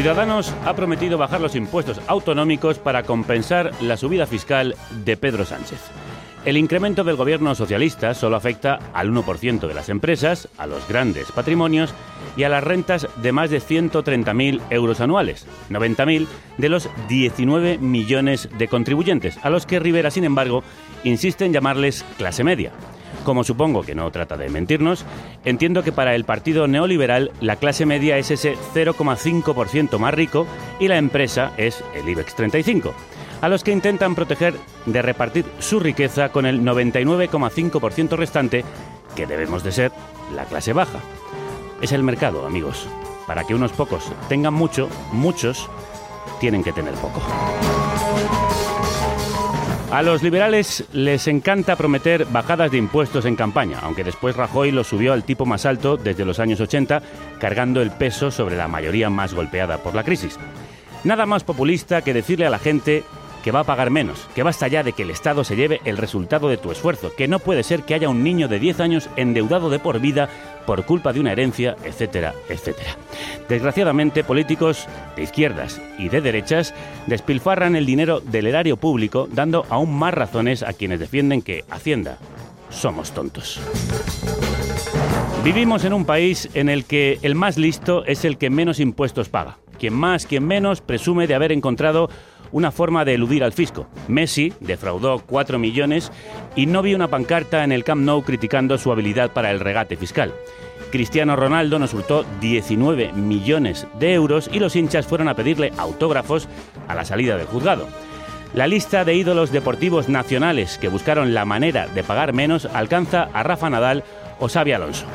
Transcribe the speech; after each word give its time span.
Ciudadanos 0.00 0.54
ha 0.64 0.74
prometido 0.74 1.18
bajar 1.18 1.42
los 1.42 1.54
impuestos 1.54 2.00
autonómicos 2.06 2.78
para 2.78 3.02
compensar 3.02 3.70
la 3.82 3.98
subida 3.98 4.26
fiscal 4.26 4.74
de 5.04 5.18
Pedro 5.18 5.44
Sánchez. 5.44 5.78
El 6.46 6.56
incremento 6.56 7.04
del 7.04 7.16
gobierno 7.16 7.54
socialista 7.54 8.14
solo 8.14 8.36
afecta 8.36 8.78
al 8.94 9.12
1% 9.12 9.68
de 9.68 9.74
las 9.74 9.90
empresas, 9.90 10.48
a 10.56 10.66
los 10.66 10.88
grandes 10.88 11.30
patrimonios 11.32 11.92
y 12.34 12.44
a 12.44 12.48
las 12.48 12.64
rentas 12.64 13.08
de 13.16 13.32
más 13.32 13.50
de 13.50 13.60
130.000 13.60 14.62
euros 14.70 15.02
anuales, 15.02 15.46
90.000 15.68 16.26
de 16.56 16.68
los 16.70 16.88
19 17.10 17.76
millones 17.76 18.48
de 18.56 18.68
contribuyentes, 18.68 19.36
a 19.42 19.50
los 19.50 19.66
que 19.66 19.80
Rivera, 19.80 20.10
sin 20.10 20.24
embargo, 20.24 20.64
insiste 21.04 21.44
en 21.44 21.52
llamarles 21.52 22.06
clase 22.16 22.42
media. 22.42 22.72
Como 23.24 23.44
supongo 23.44 23.82
que 23.82 23.94
no 23.94 24.10
trata 24.10 24.36
de 24.36 24.48
mentirnos, 24.48 25.04
entiendo 25.44 25.82
que 25.82 25.92
para 25.92 26.14
el 26.14 26.24
partido 26.24 26.66
neoliberal 26.66 27.32
la 27.40 27.56
clase 27.56 27.84
media 27.86 28.16
es 28.16 28.30
ese 28.30 28.56
0,5% 28.74 29.98
más 29.98 30.14
rico 30.14 30.46
y 30.78 30.88
la 30.88 30.96
empresa 30.96 31.52
es 31.56 31.84
el 31.94 32.08
IBEX 32.08 32.34
35, 32.34 32.94
a 33.42 33.48
los 33.48 33.62
que 33.62 33.72
intentan 33.72 34.14
proteger 34.14 34.54
de 34.86 35.02
repartir 35.02 35.44
su 35.58 35.80
riqueza 35.80 36.30
con 36.30 36.46
el 36.46 36.62
99,5% 36.62 38.16
restante, 38.16 38.64
que 39.14 39.26
debemos 39.26 39.62
de 39.62 39.72
ser 39.72 39.92
la 40.34 40.44
clase 40.44 40.72
baja. 40.72 41.00
Es 41.82 41.92
el 41.92 42.02
mercado, 42.02 42.46
amigos. 42.46 42.86
Para 43.26 43.44
que 43.44 43.54
unos 43.54 43.72
pocos 43.72 44.10
tengan 44.28 44.54
mucho, 44.54 44.88
muchos 45.12 45.68
tienen 46.40 46.64
que 46.64 46.72
tener 46.72 46.94
poco. 46.94 47.20
A 49.90 50.02
los 50.02 50.22
liberales 50.22 50.84
les 50.92 51.26
encanta 51.26 51.74
prometer 51.74 52.24
bajadas 52.26 52.70
de 52.70 52.78
impuestos 52.78 53.24
en 53.24 53.34
campaña, 53.34 53.80
aunque 53.82 54.04
después 54.04 54.36
Rajoy 54.36 54.70
los 54.70 54.86
subió 54.86 55.12
al 55.12 55.24
tipo 55.24 55.46
más 55.46 55.66
alto 55.66 55.96
desde 55.96 56.24
los 56.24 56.38
años 56.38 56.60
80, 56.60 57.02
cargando 57.40 57.82
el 57.82 57.90
peso 57.90 58.30
sobre 58.30 58.56
la 58.56 58.68
mayoría 58.68 59.10
más 59.10 59.34
golpeada 59.34 59.78
por 59.78 59.96
la 59.96 60.04
crisis. 60.04 60.38
Nada 61.02 61.26
más 61.26 61.42
populista 61.42 62.02
que 62.02 62.14
decirle 62.14 62.46
a 62.46 62.50
la 62.50 62.60
gente 62.60 63.02
que 63.42 63.50
va 63.50 63.60
a 63.60 63.64
pagar 63.64 63.90
menos, 63.90 64.28
que 64.34 64.42
basta 64.42 64.68
ya 64.68 64.82
de 64.82 64.92
que 64.92 65.02
el 65.02 65.10
Estado 65.10 65.44
se 65.44 65.56
lleve 65.56 65.80
el 65.84 65.96
resultado 65.96 66.48
de 66.48 66.56
tu 66.56 66.70
esfuerzo, 66.70 67.12
que 67.16 67.28
no 67.28 67.38
puede 67.38 67.62
ser 67.62 67.82
que 67.82 67.94
haya 67.94 68.08
un 68.08 68.22
niño 68.22 68.48
de 68.48 68.58
10 68.58 68.80
años 68.80 69.10
endeudado 69.16 69.70
de 69.70 69.78
por 69.78 70.00
vida 70.00 70.28
por 70.66 70.84
culpa 70.84 71.12
de 71.12 71.20
una 71.20 71.32
herencia, 71.32 71.76
etcétera, 71.84 72.34
etcétera. 72.48 72.96
Desgraciadamente, 73.48 74.24
políticos 74.24 74.86
de 75.16 75.22
izquierdas 75.22 75.80
y 75.98 76.08
de 76.08 76.20
derechas 76.20 76.74
despilfarran 77.06 77.76
el 77.76 77.86
dinero 77.86 78.20
del 78.20 78.46
erario 78.46 78.76
público, 78.76 79.28
dando 79.32 79.66
aún 79.68 79.98
más 79.98 80.14
razones 80.14 80.62
a 80.62 80.72
quienes 80.72 81.00
defienden 81.00 81.42
que 81.42 81.64
Hacienda 81.70 82.18
somos 82.70 83.12
tontos. 83.12 83.60
Vivimos 85.42 85.84
en 85.84 85.94
un 85.94 86.04
país 86.04 86.50
en 86.54 86.68
el 86.68 86.84
que 86.84 87.18
el 87.22 87.34
más 87.34 87.56
listo 87.56 88.04
es 88.04 88.24
el 88.24 88.36
que 88.36 88.50
menos 88.50 88.78
impuestos 88.78 89.28
paga. 89.28 89.56
Quien 89.78 89.94
más, 89.94 90.26
quien 90.26 90.46
menos, 90.46 90.82
presume 90.82 91.26
de 91.26 91.34
haber 91.34 91.50
encontrado 91.50 92.10
una 92.52 92.70
forma 92.70 93.04
de 93.04 93.14
eludir 93.14 93.44
al 93.44 93.52
fisco. 93.52 93.86
Messi 94.08 94.52
defraudó 94.60 95.20
4 95.20 95.58
millones 95.58 96.12
y 96.56 96.66
no 96.66 96.82
vi 96.82 96.94
una 96.94 97.08
pancarta 97.08 97.64
en 97.64 97.72
el 97.72 97.84
Camp 97.84 98.02
Nou 98.02 98.22
criticando 98.22 98.78
su 98.78 98.92
habilidad 98.92 99.32
para 99.32 99.50
el 99.50 99.60
regate 99.60 99.96
fiscal. 99.96 100.32
Cristiano 100.90 101.36
Ronaldo 101.36 101.78
nos 101.78 101.94
hurtó 101.94 102.24
19 102.40 103.12
millones 103.12 103.86
de 103.98 104.14
euros 104.14 104.50
y 104.52 104.58
los 104.58 104.74
hinchas 104.74 105.06
fueron 105.06 105.28
a 105.28 105.34
pedirle 105.34 105.72
autógrafos 105.76 106.48
a 106.88 106.94
la 106.94 107.04
salida 107.04 107.36
del 107.36 107.46
juzgado. 107.46 107.86
La 108.54 108.66
lista 108.66 109.04
de 109.04 109.14
ídolos 109.14 109.52
deportivos 109.52 110.08
nacionales 110.08 110.78
que 110.78 110.88
buscaron 110.88 111.34
la 111.34 111.44
manera 111.44 111.86
de 111.86 112.02
pagar 112.02 112.32
menos 112.32 112.66
alcanza 112.66 113.28
a 113.32 113.44
Rafa 113.44 113.70
Nadal 113.70 114.02
o 114.40 114.48
Xavi 114.48 114.72
Alonso. 114.72 115.06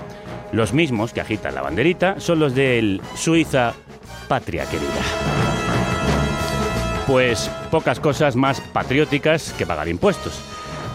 Los 0.54 0.72
mismos 0.72 1.12
que 1.12 1.20
agitan 1.20 1.54
la 1.54 1.62
banderita 1.62 2.20
son 2.22 2.40
los 2.40 2.56
del 2.56 3.02
Suiza 3.16 3.74
Patria 4.30 4.66
Querida. 4.66 5.65
Pues 7.08 7.52
pocas 7.70 8.00
cosas 8.00 8.36
más 8.36 8.62
patrióticas 8.62 9.54
que 9.54 9.68
pagar 9.68 9.88
impuestos. 9.88 10.42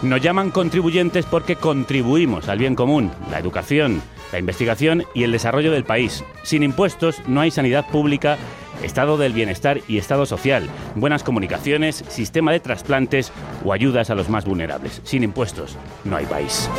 Nos 0.01 0.21
llaman 0.21 0.51
contribuyentes 0.51 1.25
porque 1.25 1.55
contribuimos 1.55 2.49
al 2.49 2.57
bien 2.57 2.75
común, 2.75 3.11
la 3.29 3.39
educación, 3.39 4.01
la 4.33 4.39
investigación 4.39 5.05
y 5.13 5.23
el 5.23 5.31
desarrollo 5.31 5.71
del 5.71 5.85
país. 5.85 6.23
Sin 6.43 6.63
impuestos 6.63 7.21
no 7.27 7.39
hay 7.39 7.51
sanidad 7.51 7.87
pública, 7.87 8.37
estado 8.83 9.17
del 9.17 9.31
bienestar 9.31 9.79
y 9.87 9.99
estado 9.99 10.25
social, 10.25 10.69
buenas 10.95 11.23
comunicaciones, 11.23 12.03
sistema 12.09 12.51
de 12.51 12.59
trasplantes 12.59 13.31
o 13.63 13.71
ayudas 13.71 14.09
a 14.09 14.15
los 14.15 14.27
más 14.27 14.43
vulnerables. 14.43 15.01
Sin 15.05 15.23
impuestos 15.23 15.77
no 16.03 16.17
hay 16.17 16.25
país. 16.25 16.69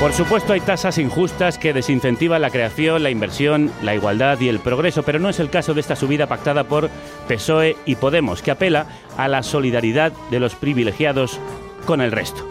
Por 0.00 0.12
supuesto 0.12 0.52
hay 0.52 0.60
tasas 0.60 0.98
injustas 0.98 1.56
que 1.56 1.72
desincentivan 1.72 2.42
la 2.42 2.50
creación, 2.50 3.02
la 3.02 3.10
inversión, 3.10 3.70
la 3.82 3.94
igualdad 3.94 4.38
y 4.40 4.48
el 4.48 4.58
progreso, 4.58 5.02
pero 5.02 5.18
no 5.18 5.30
es 5.30 5.40
el 5.40 5.48
caso 5.50 5.72
de 5.72 5.80
esta 5.80 5.96
subida 5.96 6.26
pactada 6.26 6.64
por 6.64 6.90
PSOE 7.26 7.76
y 7.86 7.94
Podemos, 7.94 8.42
que 8.42 8.50
apela 8.50 8.86
a 9.16 9.28
la 9.28 9.42
solidaridad 9.42 10.12
de 10.30 10.40
los 10.40 10.56
privilegiados 10.56 11.38
con 11.86 12.00
el 12.02 12.12
resto. 12.12 12.46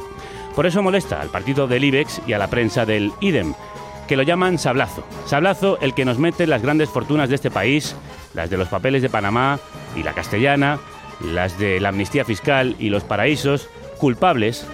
Por 0.56 0.66
eso 0.66 0.82
molesta 0.82 1.22
al 1.22 1.30
partido 1.30 1.68
del 1.68 1.84
IBEX 1.84 2.22
y 2.26 2.34
a 2.34 2.40
la 2.40 2.50
prensa 2.50 2.86
del 2.86 3.12
IDEM, 3.20 3.54
que 4.08 4.18
lo 4.18 4.24
llaman 4.24 4.58
sablazo. 4.58 5.04
Sablazo 5.26 5.78
el 5.80 5.94
que 5.94 6.06
nos 6.06 6.18
mete 6.18 6.48
las 6.48 6.62
grandes 6.62 6.90
fortunas 6.90 7.30
de 7.30 7.36
este 7.36 7.52
país, 7.52 7.96
las 8.34 8.50
de 8.50 8.58
los 8.58 8.70
papeles 8.70 9.02
de 9.02 9.10
Panamá 9.10 9.60
y 9.96 10.02
la 10.02 10.14
castellana, 10.14 10.80
las 11.22 11.60
de 11.60 11.80
la 11.80 11.90
amnistía 11.90 12.26
fiscal 12.26 12.76
y 12.80 12.90
los 12.90 13.04
paraísos, 13.04 13.70
culpables 14.00 14.66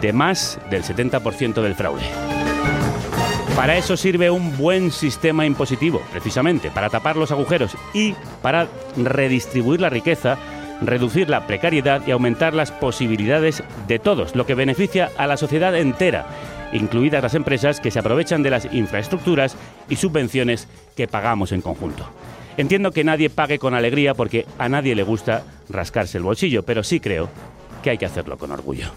de 0.00 0.12
más 0.12 0.58
del 0.70 0.82
70% 0.82 1.62
del 1.62 1.74
fraude. 1.74 2.04
Para 3.56 3.76
eso 3.76 3.96
sirve 3.96 4.30
un 4.30 4.56
buen 4.56 4.90
sistema 4.90 5.44
impositivo, 5.44 6.00
precisamente, 6.12 6.70
para 6.70 6.88
tapar 6.88 7.16
los 7.16 7.30
agujeros 7.30 7.76
y 7.92 8.14
para 8.40 8.68
redistribuir 8.96 9.80
la 9.80 9.90
riqueza, 9.90 10.38
reducir 10.80 11.28
la 11.28 11.46
precariedad 11.46 12.00
y 12.06 12.10
aumentar 12.10 12.54
las 12.54 12.70
posibilidades 12.70 13.62
de 13.86 13.98
todos, 13.98 14.34
lo 14.34 14.46
que 14.46 14.54
beneficia 14.54 15.10
a 15.18 15.26
la 15.26 15.36
sociedad 15.36 15.76
entera, 15.76 16.26
incluidas 16.72 17.22
las 17.22 17.34
empresas 17.34 17.80
que 17.80 17.90
se 17.90 17.98
aprovechan 17.98 18.42
de 18.42 18.50
las 18.50 18.72
infraestructuras 18.72 19.56
y 19.90 19.96
subvenciones 19.96 20.66
que 20.96 21.06
pagamos 21.06 21.52
en 21.52 21.60
conjunto. 21.60 22.08
Entiendo 22.56 22.92
que 22.92 23.04
nadie 23.04 23.30
pague 23.30 23.58
con 23.58 23.74
alegría 23.74 24.14
porque 24.14 24.46
a 24.58 24.68
nadie 24.68 24.94
le 24.94 25.02
gusta 25.02 25.44
rascarse 25.68 26.18
el 26.18 26.24
bolsillo, 26.24 26.62
pero 26.62 26.82
sí 26.82 26.98
creo 26.98 27.28
que 27.82 27.90
hay 27.90 27.98
que 27.98 28.06
hacerlo 28.06 28.38
con 28.38 28.52
orgullo. 28.52 28.90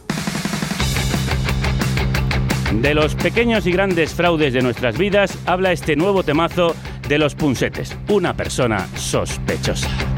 De 2.81 2.94
los 2.94 3.16
pequeños 3.16 3.68
y 3.68 3.72
grandes 3.72 4.14
fraudes 4.14 4.54
de 4.54 4.62
nuestras 4.62 4.98
vidas 4.98 5.38
habla 5.46 5.72
este 5.72 5.96
nuevo 5.96 6.24
temazo 6.24 6.75
de 7.08 7.18
los 7.20 7.36
punsetes, 7.36 7.96
una 8.10 8.36
persona 8.36 8.88
sospechosa. 8.96 10.12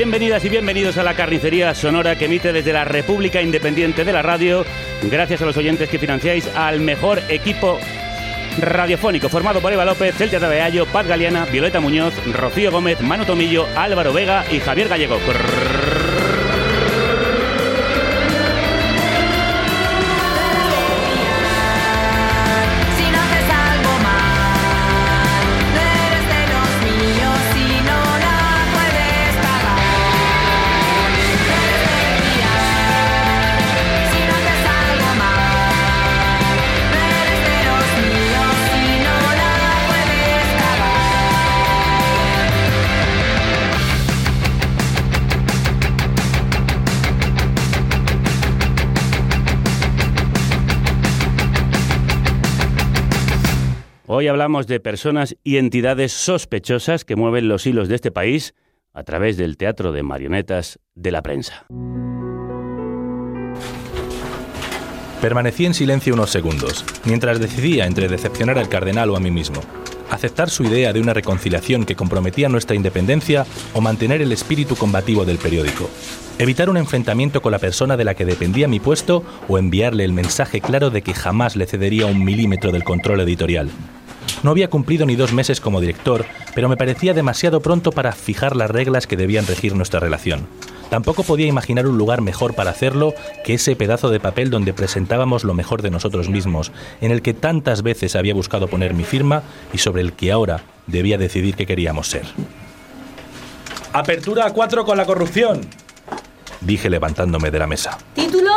Bienvenidas 0.00 0.42
y 0.46 0.48
bienvenidos 0.48 0.96
a 0.96 1.02
la 1.02 1.12
carnicería 1.12 1.74
sonora 1.74 2.16
que 2.16 2.24
emite 2.24 2.54
desde 2.54 2.72
la 2.72 2.86
República 2.86 3.42
Independiente 3.42 4.02
de 4.02 4.12
la 4.14 4.22
Radio, 4.22 4.64
gracias 5.02 5.42
a 5.42 5.44
los 5.44 5.58
oyentes 5.58 5.90
que 5.90 5.98
financiáis 5.98 6.48
al 6.56 6.80
mejor 6.80 7.20
equipo 7.28 7.78
radiofónico 8.58 9.28
formado 9.28 9.60
por 9.60 9.74
Eva 9.74 9.84
López, 9.84 10.14
Celtia 10.14 10.40
Tabeallo, 10.40 10.86
Paz 10.86 11.06
Galeana, 11.06 11.44
Violeta 11.44 11.80
Muñoz, 11.80 12.14
Rocío 12.32 12.70
Gómez, 12.72 12.98
Manu 13.02 13.26
Tomillo, 13.26 13.66
Álvaro 13.76 14.14
Vega 14.14 14.46
y 14.50 14.58
Javier 14.60 14.88
Gallego. 14.88 15.18
Hablamos 54.30 54.66
de 54.66 54.80
personas 54.80 55.36
y 55.44 55.58
entidades 55.58 56.12
sospechosas 56.12 57.04
que 57.04 57.16
mueven 57.16 57.48
los 57.48 57.66
hilos 57.66 57.88
de 57.88 57.96
este 57.96 58.10
país 58.10 58.54
a 58.92 59.02
través 59.04 59.36
del 59.36 59.56
teatro 59.56 59.92
de 59.92 60.02
marionetas 60.02 60.78
de 60.94 61.10
la 61.10 61.22
prensa. 61.22 61.66
Permanecí 65.20 65.66
en 65.66 65.74
silencio 65.74 66.14
unos 66.14 66.30
segundos, 66.30 66.84
mientras 67.04 67.38
decidía 67.38 67.84
entre 67.84 68.08
decepcionar 68.08 68.58
al 68.58 68.70
cardenal 68.70 69.10
o 69.10 69.16
a 69.16 69.20
mí 69.20 69.30
mismo, 69.30 69.60
aceptar 70.08 70.48
su 70.48 70.64
idea 70.64 70.94
de 70.94 71.00
una 71.00 71.12
reconciliación 71.12 71.84
que 71.84 71.94
comprometía 71.94 72.48
nuestra 72.48 72.74
independencia 72.74 73.44
o 73.74 73.82
mantener 73.82 74.22
el 74.22 74.32
espíritu 74.32 74.76
combativo 74.76 75.26
del 75.26 75.36
periódico, 75.36 75.90
evitar 76.38 76.70
un 76.70 76.78
enfrentamiento 76.78 77.42
con 77.42 77.52
la 77.52 77.58
persona 77.58 77.98
de 77.98 78.04
la 78.04 78.14
que 78.14 78.24
dependía 78.24 78.66
mi 78.66 78.80
puesto 78.80 79.22
o 79.46 79.58
enviarle 79.58 80.04
el 80.04 80.14
mensaje 80.14 80.62
claro 80.62 80.88
de 80.88 81.02
que 81.02 81.12
jamás 81.12 81.54
le 81.54 81.66
cedería 81.66 82.06
un 82.06 82.24
milímetro 82.24 82.72
del 82.72 82.82
control 82.82 83.20
editorial. 83.20 83.70
No 84.42 84.50
había 84.50 84.70
cumplido 84.70 85.06
ni 85.06 85.16
dos 85.16 85.32
meses 85.32 85.60
como 85.60 85.80
director, 85.80 86.24
pero 86.54 86.68
me 86.68 86.76
parecía 86.76 87.14
demasiado 87.14 87.60
pronto 87.60 87.92
para 87.92 88.12
fijar 88.12 88.56
las 88.56 88.70
reglas 88.70 89.06
que 89.06 89.16
debían 89.16 89.46
regir 89.46 89.74
nuestra 89.74 90.00
relación. 90.00 90.46
Tampoco 90.90 91.22
podía 91.22 91.46
imaginar 91.46 91.86
un 91.86 91.96
lugar 91.96 92.20
mejor 92.20 92.54
para 92.54 92.70
hacerlo 92.70 93.14
que 93.44 93.54
ese 93.54 93.76
pedazo 93.76 94.10
de 94.10 94.18
papel 94.18 94.50
donde 94.50 94.74
presentábamos 94.74 95.44
lo 95.44 95.54
mejor 95.54 95.82
de 95.82 95.90
nosotros 95.90 96.28
mismos, 96.28 96.72
en 97.00 97.12
el 97.12 97.22
que 97.22 97.32
tantas 97.32 97.82
veces 97.82 98.16
había 98.16 98.34
buscado 98.34 98.66
poner 98.66 98.92
mi 98.92 99.04
firma 99.04 99.42
y 99.72 99.78
sobre 99.78 100.02
el 100.02 100.14
que 100.14 100.32
ahora 100.32 100.62
debía 100.88 101.16
decidir 101.16 101.54
qué 101.54 101.64
queríamos 101.64 102.08
ser. 102.08 102.24
Apertura 103.92 104.46
a 104.46 104.52
cuatro 104.52 104.84
con 104.84 104.96
la 104.96 105.04
corrupción, 105.04 105.60
dije 106.60 106.90
levantándome 106.90 107.50
de 107.50 107.58
la 107.58 107.66
mesa. 107.66 107.98
¿Título? 108.14 108.50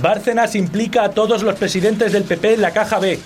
Bárcenas 0.00 0.54
implica 0.56 1.04
a 1.04 1.10
todos 1.10 1.42
los 1.42 1.54
presidentes 1.56 2.12
del 2.12 2.24
PP 2.24 2.54
en 2.54 2.62
la 2.62 2.72
caja 2.72 2.98
B. 2.98 3.20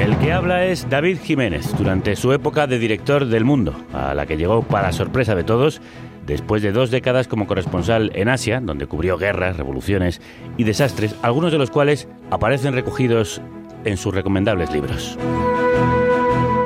El 0.00 0.16
que 0.18 0.32
habla 0.32 0.64
es 0.64 0.88
David 0.88 1.18
Jiménez, 1.22 1.76
durante 1.76 2.14
su 2.14 2.32
época 2.32 2.68
de 2.68 2.78
director 2.78 3.26
del 3.26 3.44
Mundo, 3.44 3.74
a 3.92 4.14
la 4.14 4.26
que 4.26 4.36
llegó 4.36 4.62
para 4.62 4.92
sorpresa 4.92 5.34
de 5.34 5.42
todos, 5.42 5.80
después 6.24 6.62
de 6.62 6.70
dos 6.70 6.92
décadas 6.92 7.26
como 7.26 7.48
corresponsal 7.48 8.12
en 8.14 8.28
Asia, 8.28 8.60
donde 8.60 8.86
cubrió 8.86 9.18
guerras, 9.18 9.56
revoluciones 9.56 10.20
y 10.56 10.62
desastres, 10.62 11.16
algunos 11.22 11.50
de 11.50 11.58
los 11.58 11.72
cuales 11.72 12.06
aparecen 12.30 12.74
recogidos 12.74 13.42
en 13.84 13.96
sus 13.96 14.14
recomendables 14.14 14.70
libros. 14.70 15.18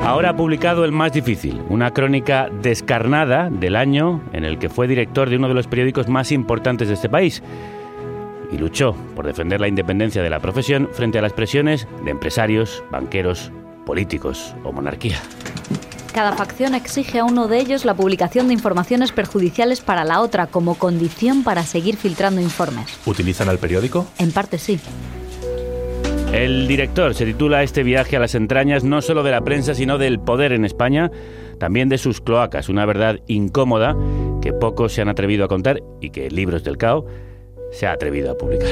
Ahora 0.02 0.30
ha 0.30 0.36
publicado 0.36 0.84
El 0.84 0.92
más 0.92 1.12
difícil, 1.12 1.58
una 1.70 1.92
crónica 1.92 2.50
descarnada 2.60 3.48
del 3.48 3.76
año 3.76 4.20
en 4.34 4.44
el 4.44 4.58
que 4.58 4.68
fue 4.68 4.86
director 4.86 5.30
de 5.30 5.36
uno 5.36 5.48
de 5.48 5.54
los 5.54 5.68
periódicos 5.68 6.06
más 6.06 6.32
importantes 6.32 6.88
de 6.88 6.94
este 6.94 7.08
país 7.08 7.42
y 8.52 8.58
luchó 8.58 8.94
por 9.16 9.26
defender 9.26 9.60
la 9.60 9.68
independencia 9.68 10.22
de 10.22 10.30
la 10.30 10.40
profesión 10.40 10.88
frente 10.92 11.18
a 11.18 11.22
las 11.22 11.32
presiones 11.32 11.88
de 12.04 12.10
empresarios, 12.10 12.84
banqueros, 12.90 13.50
políticos 13.86 14.54
o 14.62 14.72
monarquía. 14.72 15.18
Cada 16.12 16.32
facción 16.32 16.74
exige 16.74 17.20
a 17.20 17.24
uno 17.24 17.48
de 17.48 17.58
ellos 17.58 17.86
la 17.86 17.94
publicación 17.94 18.48
de 18.48 18.52
informaciones 18.52 19.12
perjudiciales 19.12 19.80
para 19.80 20.04
la 20.04 20.20
otra 20.20 20.46
como 20.46 20.74
condición 20.74 21.42
para 21.42 21.62
seguir 21.62 21.96
filtrando 21.96 22.42
informes. 22.42 23.00
¿Utilizan 23.06 23.48
al 23.48 23.58
periódico? 23.58 24.06
En 24.18 24.30
parte 24.30 24.58
sí. 24.58 24.78
El 26.34 26.66
director 26.68 27.14
se 27.14 27.24
titula 27.24 27.62
Este 27.62 27.82
viaje 27.82 28.16
a 28.16 28.20
las 28.20 28.34
entrañas 28.34 28.84
no 28.84 29.00
solo 29.00 29.22
de 29.22 29.30
la 29.30 29.42
prensa, 29.42 29.74
sino 29.74 29.96
del 29.96 30.20
poder 30.20 30.52
en 30.52 30.66
España, 30.66 31.10
también 31.58 31.88
de 31.88 31.98
sus 31.98 32.20
cloacas, 32.20 32.68
una 32.68 32.84
verdad 32.84 33.20
incómoda 33.26 33.96
que 34.42 34.52
pocos 34.52 34.92
se 34.92 35.02
han 35.02 35.08
atrevido 35.08 35.44
a 35.44 35.48
contar 35.48 35.82
y 36.00 36.10
que 36.10 36.30
Libros 36.30 36.64
del 36.64 36.76
Cao 36.76 37.06
se 37.72 37.86
ha 37.86 37.92
atrevido 37.92 38.30
a 38.30 38.38
publicar. 38.38 38.70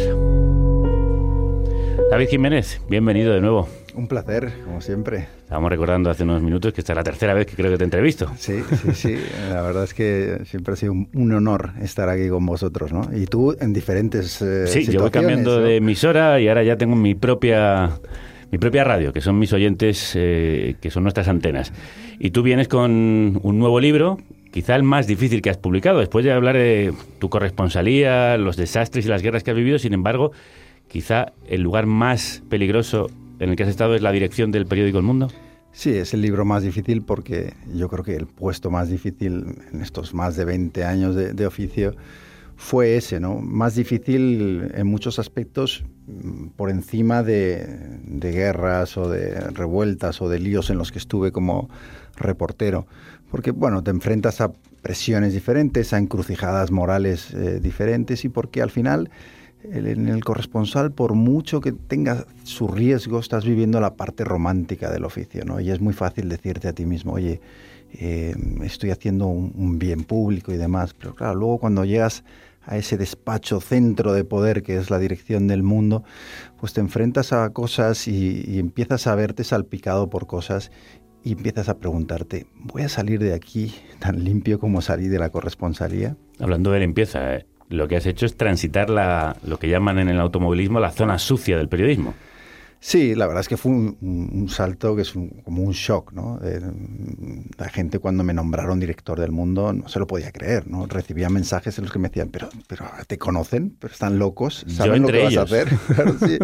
David 2.10 2.28
Jiménez, 2.28 2.80
bienvenido 2.88 3.32
de 3.32 3.40
nuevo. 3.40 3.68
Un 3.94 4.08
placer, 4.08 4.52
como 4.64 4.80
siempre. 4.80 5.28
Estábamos 5.42 5.70
recordando 5.70 6.10
hace 6.10 6.24
unos 6.24 6.42
minutos 6.42 6.72
que 6.72 6.80
esta 6.80 6.92
es 6.92 6.96
la 6.96 7.04
tercera 7.04 7.34
vez 7.34 7.46
que 7.46 7.54
creo 7.54 7.70
que 7.70 7.78
te 7.78 7.84
entrevisto. 7.84 8.30
Sí, 8.36 8.60
sí, 8.82 8.94
sí. 8.94 9.16
La 9.50 9.62
verdad 9.62 9.84
es 9.84 9.94
que 9.94 10.40
siempre 10.44 10.74
ha 10.74 10.76
sido 10.76 10.92
un, 10.92 11.08
un 11.14 11.32
honor 11.32 11.72
estar 11.80 12.08
aquí 12.08 12.28
con 12.28 12.44
vosotros, 12.46 12.92
¿no? 12.92 13.08
Y 13.14 13.26
tú 13.26 13.56
en 13.60 13.72
diferentes 13.72 14.42
eh, 14.42 14.66
Sí, 14.66 14.84
yo 14.84 15.00
voy 15.00 15.10
cambiando 15.10 15.60
¿no? 15.60 15.66
de 15.66 15.76
emisora 15.76 16.40
y 16.40 16.48
ahora 16.48 16.62
ya 16.62 16.76
tengo 16.76 16.96
mi 16.96 17.14
propia 17.14 17.90
mi 18.50 18.58
propia 18.58 18.82
radio, 18.84 19.12
que 19.12 19.20
son 19.20 19.38
mis 19.38 19.52
oyentes, 19.52 20.12
eh, 20.16 20.74
que 20.80 20.90
son 20.90 21.04
nuestras 21.04 21.28
antenas. 21.28 21.72
Y 22.18 22.30
tú 22.30 22.42
vienes 22.42 22.68
con 22.68 23.38
un 23.42 23.58
nuevo 23.58 23.78
libro, 23.78 24.18
quizá 24.50 24.76
el 24.76 24.82
más 24.82 25.06
difícil 25.06 25.42
que 25.42 25.50
has 25.50 25.58
publicado, 25.58 26.00
después 26.00 26.24
de 26.24 26.32
hablar 26.32 26.56
de 26.56 26.92
tu 27.18 27.28
corresponsalía, 27.28 28.36
los 28.36 28.56
desastres 28.56 29.06
y 29.06 29.08
las 29.08 29.22
guerras 29.22 29.42
que 29.42 29.50
has 29.50 29.56
vivido, 29.56 29.78
sin 29.78 29.92
embargo, 29.92 30.32
quizá 30.88 31.32
el 31.46 31.62
lugar 31.62 31.86
más 31.86 32.42
peligroso 32.48 33.10
en 33.38 33.50
el 33.50 33.56
que 33.56 33.62
has 33.62 33.68
estado 33.68 33.94
es 33.94 34.02
la 34.02 34.12
dirección 34.12 34.50
del 34.52 34.66
periódico 34.66 34.98
El 34.98 35.04
Mundo. 35.04 35.28
Sí, 35.72 35.90
es 35.90 36.14
el 36.14 36.20
libro 36.20 36.44
más 36.44 36.64
difícil 36.64 37.02
porque 37.02 37.54
yo 37.74 37.88
creo 37.88 38.04
que 38.04 38.16
el 38.16 38.26
puesto 38.26 38.70
más 38.70 38.88
difícil 38.88 39.56
en 39.72 39.80
estos 39.80 40.14
más 40.14 40.36
de 40.36 40.44
20 40.44 40.84
años 40.84 41.14
de, 41.14 41.46
oficio 41.46 41.94
fue 42.56 42.96
ese, 42.96 43.20
¿no? 43.20 43.36
Más 43.36 43.76
difícil 43.76 44.70
en 44.74 44.86
muchos 44.86 45.20
aspectos 45.20 45.84
mm, 46.08 46.48
por 46.56 46.70
encima 46.70 47.22
de 47.22 48.00
guerras 48.20 48.98
o 48.98 49.08
de 49.08 49.38
revueltas 49.50 50.20
o 50.20 50.28
de 50.28 50.40
líos 50.40 50.70
en 50.70 50.76
los 50.76 50.90
que 50.90 50.98
estuve 50.98 51.30
como 51.30 51.70
reportero. 52.16 52.86
Porque, 53.30 53.50
bueno, 53.52 53.82
te 53.82 53.90
enfrentas 53.90 54.40
a 54.40 54.52
presiones 54.82 55.32
diferentes, 55.32 55.92
a 55.92 55.98
encrucijadas 55.98 56.70
morales 56.70 57.32
eh, 57.34 57.60
diferentes 57.60 58.24
y 58.24 58.28
porque 58.28 58.62
al 58.62 58.70
final 58.70 59.10
en 59.62 60.08
el 60.08 60.24
corresponsal, 60.24 60.92
por 60.92 61.14
mucho 61.14 61.60
que 61.60 61.72
tenga 61.72 62.24
su 62.44 62.68
riesgo, 62.68 63.18
estás 63.18 63.44
viviendo 63.44 63.80
la 63.80 63.94
parte 63.94 64.24
romántica 64.24 64.90
del 64.90 65.04
oficio, 65.04 65.44
¿no? 65.44 65.60
Y 65.60 65.70
es 65.70 65.80
muy 65.80 65.92
fácil 65.92 66.28
decirte 66.28 66.68
a 66.68 66.72
ti 66.72 66.86
mismo, 66.86 67.12
oye, 67.12 67.40
eh, 67.92 68.34
estoy 68.62 68.90
haciendo 68.90 69.26
un, 69.26 69.78
bien 69.78 70.04
público 70.04 70.52
y 70.52 70.56
demás. 70.56 70.94
Pero 70.94 71.14
claro, 71.14 71.34
luego 71.34 71.58
cuando 71.58 71.84
llegas 71.84 72.24
a 72.64 72.76
ese 72.76 72.96
despacho 72.96 73.60
centro 73.60 74.12
de 74.12 74.24
poder 74.24 74.62
que 74.62 74.76
es 74.76 74.90
la 74.90 74.98
dirección 74.98 75.46
del 75.46 75.62
mundo, 75.62 76.04
pues 76.58 76.72
te 76.72 76.80
enfrentas 76.80 77.32
a 77.32 77.50
cosas 77.50 78.06
y 78.06 78.58
empiezas 78.58 79.06
a 79.06 79.14
verte 79.14 79.44
salpicado 79.44 80.08
por 80.08 80.26
cosas 80.26 80.70
y 81.24 81.32
empiezas 81.32 81.68
a 81.68 81.78
preguntarte, 81.78 82.46
¿voy 82.54 82.82
a 82.82 82.88
salir 82.88 83.20
de 83.20 83.34
aquí 83.34 83.74
tan 83.98 84.24
limpio 84.24 84.58
como 84.58 84.80
salí 84.80 85.08
de 85.08 85.18
la 85.18 85.30
corresponsalía? 85.30 86.16
Hablando 86.38 86.70
de 86.70 86.80
limpieza, 86.80 87.36
eh, 87.36 87.46
lo 87.68 87.88
que 87.88 87.96
has 87.96 88.06
hecho 88.06 88.26
es 88.26 88.36
transitar 88.36 88.90
la, 88.90 89.36
lo 89.44 89.58
que 89.58 89.68
llaman 89.68 89.98
en 89.98 90.08
el 90.08 90.20
automovilismo 90.20 90.80
la 90.80 90.90
zona 90.90 91.18
sucia 91.18 91.56
del 91.56 91.68
periodismo. 91.68 92.14
Sí, 92.82 93.14
la 93.14 93.26
verdad 93.26 93.42
es 93.42 93.48
que 93.48 93.58
fue 93.58 93.72
un, 93.72 94.46
salto 94.48 94.96
que 94.96 95.02
es 95.02 95.14
un- 95.14 95.28
como 95.44 95.62
un 95.62 95.72
shock, 95.72 96.12
¿no? 96.14 96.40
Eh, 96.42 96.60
la 97.58 97.68
gente 97.68 97.98
cuando 97.98 98.24
me 98.24 98.32
nombraron 98.32 98.80
director 98.80 99.20
del 99.20 99.32
mundo 99.32 99.74
no 99.74 99.86
se 99.88 99.98
lo 99.98 100.06
podía 100.06 100.32
creer, 100.32 100.66
¿no? 100.66 100.86
Recibía 100.86 101.28
mensajes 101.28 101.76
en 101.76 101.84
los 101.84 101.92
que 101.92 101.98
me 101.98 102.08
decían, 102.08 102.30
pero, 102.30 102.48
pero 102.66 102.86
¿te 103.06 103.18
conocen? 103.18 103.76
¿Pero 103.78 103.92
están 103.92 104.18
locos? 104.18 104.64
¿Saben 104.66 105.02
lo 105.02 105.08
que 105.08 105.24
vas 105.24 105.36
a 105.36 105.42
hacer? 105.42 105.68
Claro, 105.94 106.16
sí. 106.18 106.38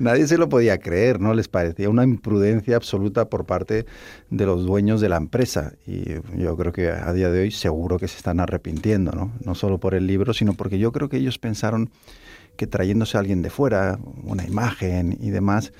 Nadie 0.00 0.26
se 0.26 0.36
lo 0.36 0.48
podía 0.48 0.78
creer, 0.78 1.20
¿no? 1.20 1.32
Les 1.32 1.46
parecía 1.46 1.88
una 1.88 2.02
imprudencia 2.02 2.74
absoluta 2.74 3.28
por 3.28 3.46
parte 3.46 3.86
de 4.30 4.46
los 4.46 4.66
dueños 4.66 5.00
de 5.00 5.08
la 5.08 5.16
empresa. 5.16 5.74
Y 5.86 6.02
yo 6.36 6.56
creo 6.56 6.72
que 6.72 6.90
a 6.90 7.12
día 7.12 7.30
de 7.30 7.42
hoy 7.42 7.50
seguro 7.52 7.98
que 8.00 8.08
se 8.08 8.16
están 8.16 8.40
arrepintiendo, 8.40 9.12
¿no? 9.12 9.32
No 9.44 9.54
solo 9.54 9.78
por 9.78 9.94
el 9.94 10.08
libro, 10.08 10.34
sino 10.34 10.54
porque 10.54 10.80
yo 10.80 10.90
creo 10.90 11.08
que 11.08 11.18
ellos 11.18 11.38
pensaron 11.38 11.90
que 12.58 12.66
trayéndose 12.66 13.16
a 13.16 13.20
alguien 13.20 13.40
de 13.40 13.48
fuera, 13.50 13.98
una 14.24 14.44
imagen 14.44 15.16
y 15.20 15.30
demás, 15.30 15.72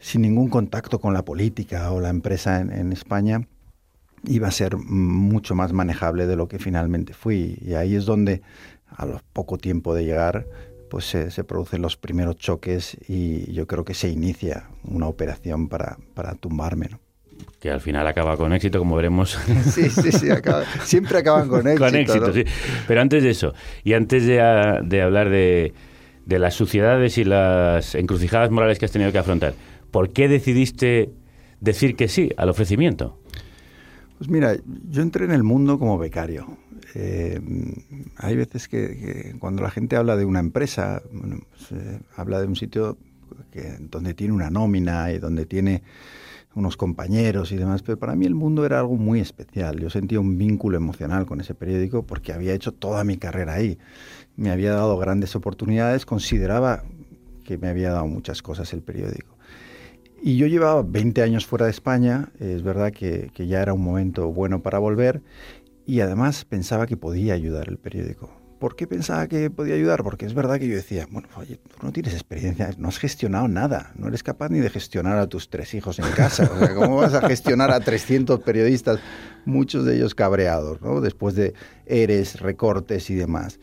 sin 0.00 0.22
ningún 0.22 0.48
contacto 0.48 0.98
con 1.00 1.12
la 1.14 1.22
política 1.24 1.92
o 1.92 2.00
la 2.00 2.08
empresa 2.08 2.60
en, 2.60 2.72
en 2.72 2.92
España, 2.92 3.46
iba 4.24 4.48
a 4.48 4.50
ser 4.50 4.76
mucho 4.78 5.54
más 5.54 5.72
manejable 5.72 6.26
de 6.26 6.34
lo 6.34 6.48
que 6.48 6.58
finalmente 6.58 7.12
fui. 7.12 7.58
Y 7.64 7.74
ahí 7.74 7.94
es 7.94 8.06
donde, 8.06 8.40
a 8.88 9.04
lo 9.06 9.20
poco 9.34 9.58
tiempo 9.58 9.94
de 9.94 10.04
llegar, 10.06 10.46
pues 10.90 11.04
se, 11.04 11.30
se 11.30 11.44
producen 11.44 11.82
los 11.82 11.98
primeros 11.98 12.36
choques 12.36 12.96
y 13.06 13.52
yo 13.52 13.66
creo 13.66 13.84
que 13.84 13.92
se 13.94 14.08
inicia 14.08 14.64
una 14.84 15.06
operación 15.08 15.68
para, 15.68 15.98
para 16.14 16.34
tumbarme. 16.36 16.88
¿no? 16.90 17.00
Que 17.60 17.70
al 17.70 17.82
final 17.82 18.06
acaba 18.06 18.36
con 18.38 18.54
éxito, 18.54 18.78
como 18.78 18.96
veremos. 18.96 19.38
Sí, 19.66 19.90
sí, 19.90 20.10
sí, 20.10 20.30
acaba- 20.30 20.64
siempre 20.84 21.18
acaban 21.18 21.48
con 21.48 21.66
éxito. 21.68 21.84
con 21.84 21.94
éxito, 21.94 22.26
¿no? 22.28 22.32
sí. 22.32 22.44
Pero 22.86 23.02
antes 23.02 23.22
de 23.22 23.30
eso, 23.30 23.52
y 23.84 23.92
antes 23.92 24.24
de, 24.24 24.40
a- 24.40 24.80
de 24.82 25.02
hablar 25.02 25.28
de, 25.28 25.74
de 26.28 26.38
las 26.38 26.54
suciedades 26.54 27.16
y 27.16 27.24
las 27.24 27.94
encrucijadas 27.94 28.50
morales 28.50 28.78
que 28.78 28.84
has 28.84 28.92
tenido 28.92 29.10
que 29.10 29.18
afrontar, 29.18 29.54
¿por 29.90 30.10
qué 30.10 30.28
decidiste 30.28 31.10
decir 31.60 31.96
que 31.96 32.06
sí 32.06 32.30
al 32.36 32.50
ofrecimiento? 32.50 33.18
Pues 34.18 34.28
mira, 34.28 34.54
yo 34.90 35.00
entré 35.00 35.24
en 35.24 35.30
el 35.30 35.42
mundo 35.42 35.78
como 35.78 35.96
becario. 35.96 36.58
Eh, 36.94 37.40
hay 38.16 38.36
veces 38.36 38.68
que, 38.68 38.88
que 38.88 39.36
cuando 39.38 39.62
la 39.62 39.70
gente 39.70 39.96
habla 39.96 40.16
de 40.16 40.26
una 40.26 40.40
empresa, 40.40 41.00
bueno, 41.12 41.40
pues, 41.50 41.72
eh, 41.72 42.00
habla 42.14 42.40
de 42.40 42.46
un 42.46 42.56
sitio 42.56 42.98
que, 43.50 43.76
donde 43.80 44.12
tiene 44.12 44.34
una 44.34 44.50
nómina 44.50 45.10
y 45.12 45.18
donde 45.18 45.46
tiene 45.46 45.82
unos 46.54 46.76
compañeros 46.76 47.52
y 47.52 47.56
demás, 47.56 47.82
pero 47.82 47.98
para 47.98 48.16
mí 48.16 48.26
el 48.26 48.34
mundo 48.34 48.66
era 48.66 48.80
algo 48.80 48.96
muy 48.96 49.20
especial. 49.20 49.78
Yo 49.78 49.88
sentía 49.88 50.20
un 50.20 50.36
vínculo 50.36 50.76
emocional 50.76 51.24
con 51.24 51.40
ese 51.40 51.54
periódico 51.54 52.02
porque 52.02 52.32
había 52.32 52.52
hecho 52.52 52.72
toda 52.72 53.04
mi 53.04 53.16
carrera 53.16 53.54
ahí. 53.54 53.78
Me 54.38 54.50
había 54.52 54.72
dado 54.72 54.96
grandes 54.96 55.34
oportunidades, 55.34 56.06
consideraba 56.06 56.84
que 57.42 57.58
me 57.58 57.68
había 57.68 57.90
dado 57.90 58.06
muchas 58.06 58.40
cosas 58.40 58.72
el 58.72 58.82
periódico. 58.82 59.36
Y 60.22 60.36
yo 60.36 60.46
llevaba 60.46 60.82
20 60.82 61.22
años 61.22 61.44
fuera 61.44 61.64
de 61.64 61.72
España, 61.72 62.30
es 62.38 62.62
verdad 62.62 62.92
que, 62.92 63.30
que 63.34 63.48
ya 63.48 63.60
era 63.60 63.74
un 63.74 63.82
momento 63.82 64.28
bueno 64.32 64.62
para 64.62 64.78
volver 64.78 65.22
y 65.86 66.00
además 66.02 66.44
pensaba 66.44 66.86
que 66.86 66.96
podía 66.96 67.34
ayudar 67.34 67.68
el 67.68 67.78
periódico. 67.78 68.30
¿Por 68.60 68.76
qué 68.76 68.86
pensaba 68.86 69.26
que 69.26 69.50
podía 69.50 69.74
ayudar? 69.74 70.04
Porque 70.04 70.24
es 70.24 70.34
verdad 70.34 70.60
que 70.60 70.68
yo 70.68 70.76
decía, 70.76 71.08
bueno, 71.10 71.28
oye, 71.36 71.56
tú 71.56 71.76
no 71.84 71.92
tienes 71.92 72.12
experiencia, 72.12 72.70
no 72.78 72.88
has 72.88 72.98
gestionado 72.98 73.48
nada, 73.48 73.92
no 73.96 74.06
eres 74.06 74.22
capaz 74.22 74.50
ni 74.50 74.60
de 74.60 74.70
gestionar 74.70 75.18
a 75.18 75.26
tus 75.26 75.50
tres 75.50 75.74
hijos 75.74 75.98
en 75.98 76.10
casa. 76.12 76.48
¿cómo 76.76 76.96
vas 76.96 77.14
a 77.14 77.26
gestionar 77.28 77.72
a 77.72 77.80
300 77.80 78.38
periodistas, 78.40 79.00
muchos 79.44 79.84
de 79.84 79.96
ellos 79.96 80.14
cabreados, 80.14 80.80
¿no? 80.80 81.00
después 81.00 81.34
de 81.34 81.54
eres, 81.86 82.40
recortes 82.40 83.10
y 83.10 83.16
demás? 83.16 83.58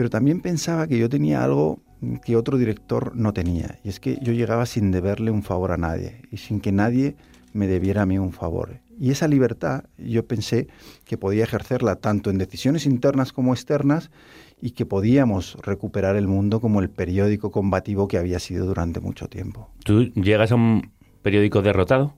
Pero 0.00 0.08
también 0.08 0.40
pensaba 0.40 0.86
que 0.86 0.96
yo 0.96 1.10
tenía 1.10 1.44
algo 1.44 1.82
que 2.24 2.34
otro 2.34 2.56
director 2.56 3.14
no 3.14 3.34
tenía, 3.34 3.78
y 3.84 3.90
es 3.90 4.00
que 4.00 4.16
yo 4.22 4.32
llegaba 4.32 4.64
sin 4.64 4.92
deberle 4.92 5.30
un 5.30 5.42
favor 5.42 5.72
a 5.72 5.76
nadie 5.76 6.22
y 6.32 6.38
sin 6.38 6.62
que 6.62 6.72
nadie 6.72 7.16
me 7.52 7.66
debiera 7.66 8.00
a 8.00 8.06
mí 8.06 8.16
un 8.16 8.32
favor. 8.32 8.80
Y 8.98 9.10
esa 9.10 9.28
libertad 9.28 9.84
yo 9.98 10.24
pensé 10.24 10.68
que 11.04 11.18
podía 11.18 11.44
ejercerla 11.44 11.96
tanto 11.96 12.30
en 12.30 12.38
decisiones 12.38 12.86
internas 12.86 13.34
como 13.34 13.52
externas 13.52 14.10
y 14.58 14.70
que 14.70 14.86
podíamos 14.86 15.58
recuperar 15.60 16.16
el 16.16 16.28
mundo 16.28 16.62
como 16.62 16.80
el 16.80 16.88
periódico 16.88 17.50
combativo 17.50 18.08
que 18.08 18.16
había 18.16 18.38
sido 18.38 18.64
durante 18.64 19.00
mucho 19.00 19.28
tiempo. 19.28 19.68
¿Tú 19.84 20.04
llegas 20.14 20.50
a 20.50 20.54
un 20.54 20.92
periódico 21.20 21.60
derrotado? 21.60 22.14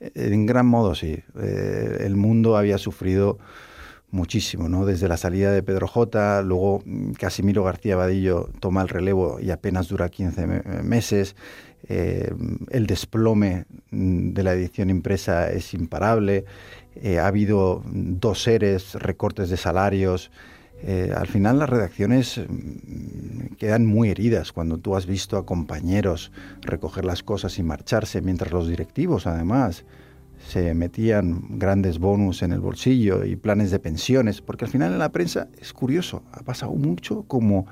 En 0.00 0.44
gran 0.44 0.66
modo, 0.66 0.96
sí. 0.96 1.22
Eh, 1.40 1.98
el 2.00 2.16
mundo 2.16 2.56
había 2.56 2.78
sufrido 2.78 3.38
muchísimo, 4.10 4.68
¿no? 4.68 4.86
Desde 4.86 5.08
la 5.08 5.16
salida 5.16 5.50
de 5.52 5.62
Pedro 5.62 5.86
J, 5.88 6.42
luego 6.42 6.82
mm, 6.84 7.12
Casimiro 7.12 7.64
García 7.64 7.96
Vadillo 7.96 8.48
toma 8.60 8.82
el 8.82 8.88
relevo 8.88 9.38
y 9.40 9.50
apenas 9.50 9.88
dura 9.88 10.08
15 10.08 10.46
me- 10.46 10.62
meses. 10.82 11.36
Eh, 11.88 12.32
el 12.70 12.86
desplome 12.86 13.66
mm, 13.90 14.30
de 14.32 14.42
la 14.42 14.52
edición 14.54 14.90
impresa 14.90 15.50
es 15.50 15.74
imparable. 15.74 16.44
Eh, 16.96 17.18
ha 17.18 17.26
habido 17.26 17.82
dos 17.86 18.42
seres, 18.42 18.94
recortes 18.94 19.50
de 19.50 19.56
salarios. 19.56 20.30
Eh, 20.82 21.12
al 21.16 21.26
final 21.26 21.58
las 21.58 21.68
redacciones 21.68 22.38
mm, 22.38 23.54
quedan 23.58 23.86
muy 23.86 24.10
heridas 24.10 24.52
cuando 24.52 24.78
tú 24.78 24.94
has 24.96 25.06
visto 25.06 25.36
a 25.36 25.46
compañeros 25.46 26.32
recoger 26.62 27.04
las 27.04 27.22
cosas 27.22 27.58
y 27.58 27.62
marcharse, 27.62 28.20
mientras 28.22 28.52
los 28.52 28.68
directivos 28.68 29.26
además 29.26 29.84
se 30.46 30.74
metían 30.74 31.58
grandes 31.58 31.98
bonus 31.98 32.42
en 32.42 32.52
el 32.52 32.60
bolsillo 32.60 33.24
y 33.24 33.34
planes 33.36 33.70
de 33.70 33.80
pensiones, 33.80 34.40
porque 34.40 34.64
al 34.64 34.70
final 34.70 34.92
en 34.92 35.00
la 35.00 35.10
prensa 35.10 35.48
es 35.60 35.72
curioso, 35.72 36.22
ha 36.32 36.42
pasado 36.42 36.72
mucho 36.72 37.24
como 37.26 37.66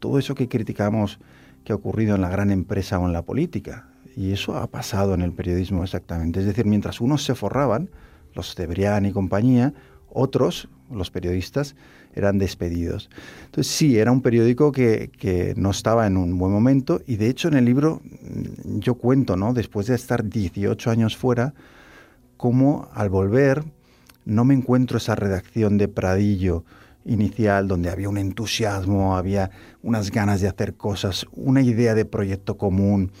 todo 0.00 0.18
eso 0.18 0.34
que 0.34 0.48
criticamos 0.48 1.20
que 1.64 1.72
ha 1.72 1.76
ocurrido 1.76 2.16
en 2.16 2.22
la 2.22 2.28
gran 2.28 2.50
empresa 2.50 2.98
o 2.98 3.06
en 3.06 3.12
la 3.12 3.22
política. 3.22 3.88
Y 4.16 4.32
eso 4.32 4.56
ha 4.56 4.66
pasado 4.66 5.14
en 5.14 5.22
el 5.22 5.32
periodismo 5.32 5.84
exactamente. 5.84 6.40
Es 6.40 6.46
decir, 6.46 6.64
mientras 6.64 7.00
unos 7.00 7.24
se 7.24 7.34
forraban, 7.34 7.90
los 8.34 8.54
Cebrián 8.54 9.06
y 9.06 9.12
compañía, 9.12 9.74
otros, 10.08 10.68
los 10.90 11.10
periodistas, 11.10 11.76
eran 12.14 12.38
despedidos. 12.38 13.10
Entonces 13.44 13.72
sí, 13.72 13.98
era 13.98 14.10
un 14.10 14.22
periódico 14.22 14.72
que, 14.72 15.10
que 15.16 15.54
no 15.56 15.70
estaba 15.70 16.06
en 16.06 16.16
un 16.16 16.38
buen 16.38 16.50
momento 16.50 17.02
y 17.06 17.16
de 17.16 17.28
hecho 17.28 17.48
en 17.48 17.54
el 17.54 17.66
libro 17.66 18.00
mm, 18.04 18.78
yo 18.78 18.94
cuento, 18.94 19.36
¿no? 19.36 19.52
Después 19.52 19.86
de 19.86 19.94
estar 19.94 20.28
18 20.28 20.90
años 20.90 21.16
fuera, 21.16 21.52
cómo 22.36 22.88
al 22.94 23.10
volver 23.10 23.64
no 24.24 24.44
me 24.44 24.54
encuentro 24.54 24.98
esa 24.98 25.14
redacción 25.14 25.78
de 25.78 25.88
Pradillo 25.88 26.64
inicial 27.06 27.68
donde 27.68 27.90
había 27.90 28.08
un 28.08 28.18
entusiasmo, 28.18 29.16
había 29.16 29.50
unas 29.82 30.10
ganas 30.10 30.40
de 30.40 30.48
hacer 30.48 30.74
cosas, 30.74 31.26
una 31.32 31.62
idea 31.62 31.94
de 31.94 32.04
proyecto 32.04 32.56
común. 32.58 33.12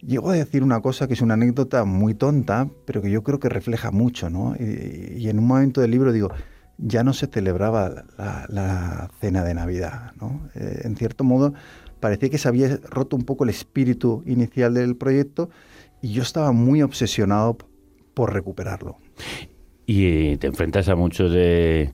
Llego 0.00 0.30
a 0.30 0.34
decir 0.34 0.62
una 0.62 0.80
cosa 0.80 1.06
que 1.06 1.14
es 1.14 1.20
una 1.20 1.34
anécdota 1.34 1.84
muy 1.84 2.14
tonta, 2.14 2.68
pero 2.86 3.02
que 3.02 3.10
yo 3.10 3.22
creo 3.22 3.38
que 3.38 3.48
refleja 3.48 3.90
mucho, 3.90 4.30
¿no? 4.30 4.54
Y, 4.58 5.28
en 5.28 5.38
un 5.38 5.46
momento 5.46 5.80
del 5.80 5.90
libro 5.90 6.12
digo, 6.12 6.30
ya 6.78 7.04
no 7.04 7.12
se 7.12 7.26
celebraba 7.26 8.04
la, 8.18 8.46
la 8.48 9.10
cena 9.20 9.44
de 9.44 9.54
Navidad, 9.54 10.12
¿no? 10.20 10.48
Eh, 10.54 10.82
en 10.84 10.96
cierto 10.96 11.22
modo, 11.22 11.54
parecía 12.00 12.30
que 12.30 12.38
se 12.38 12.48
había 12.48 12.78
roto 12.88 13.16
un 13.16 13.24
poco 13.24 13.44
el 13.44 13.50
espíritu 13.50 14.22
inicial 14.26 14.74
del 14.74 14.96
proyecto 14.96 15.50
y 16.00 16.12
yo 16.12 16.22
estaba 16.22 16.50
muy 16.50 16.82
obsesionado 16.82 17.56
por 18.14 18.32
recuperarlo. 18.32 18.98
Y 19.86 20.36
te 20.36 20.46
enfrentas 20.46 20.88
a 20.88 20.96
muchos 20.96 21.32
de 21.32 21.92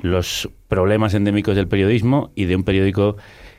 los 0.00 0.50
problemas 0.68 1.14
endémicos 1.14 1.56
del 1.56 1.68
periodismo 1.68 2.32
y 2.34 2.46
de 2.46 2.56
un 2.56 2.64
periódico 2.64 3.16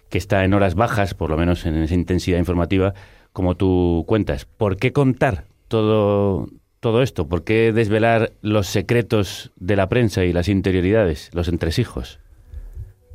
que 0.09 0.17
está 0.17 0.43
en 0.43 0.53
horas 0.53 0.75
bajas, 0.75 1.13
por 1.13 1.29
lo 1.29 1.37
menos 1.37 1.65
en 1.65 1.75
esa 1.77 1.95
intensidad 1.95 2.37
informativa, 2.37 2.93
como 3.31 3.55
tú 3.55 4.03
cuentas. 4.07 4.45
¿Por 4.45 4.77
qué 4.77 4.91
contar 4.91 5.45
todo, 5.67 6.49
todo 6.79 7.01
esto? 7.01 7.27
¿Por 7.27 7.43
qué 7.43 7.71
desvelar 7.71 8.33
los 8.41 8.67
secretos 8.67 9.51
de 9.55 9.77
la 9.77 9.87
prensa 9.87 10.25
y 10.25 10.33
las 10.33 10.49
interioridades, 10.49 11.29
los 11.33 11.47
entresijos? 11.47 12.19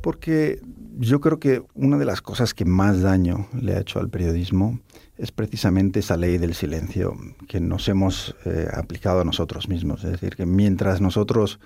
Porque 0.01 0.59
yo 0.97 1.19
creo 1.21 1.39
que 1.39 1.61
una 1.75 1.97
de 1.97 2.05
las 2.05 2.21
cosas 2.21 2.53
que 2.53 2.65
más 2.65 3.01
daño 3.01 3.47
le 3.59 3.75
ha 3.75 3.81
hecho 3.81 3.99
al 3.99 4.09
periodismo 4.09 4.79
es 5.17 5.31
precisamente 5.31 5.99
esa 5.99 6.17
ley 6.17 6.37
del 6.37 6.53
silencio 6.53 7.15
que 7.47 7.59
nos 7.59 7.87
hemos 7.89 8.35
eh, 8.45 8.67
aplicado 8.73 9.21
a 9.21 9.23
nosotros 9.25 9.67
mismos. 9.67 10.03
Es 10.03 10.11
decir, 10.11 10.35
que 10.35 10.45
mientras 10.45 11.01
nosotros 11.01 11.59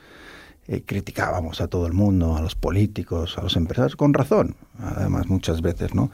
eh, 0.67 0.84
criticábamos 0.86 1.60
a 1.60 1.67
todo 1.67 1.86
el 1.88 1.93
mundo, 1.93 2.38
a 2.38 2.41
los 2.41 2.55
políticos, 2.55 3.38
a 3.38 3.41
los 3.43 3.55
empresarios, 3.58 3.96
con 3.96 4.13
razón, 4.13 4.55
además 4.79 5.27
muchas 5.27 5.62
veces, 5.62 5.93
¿no? 5.93 6.12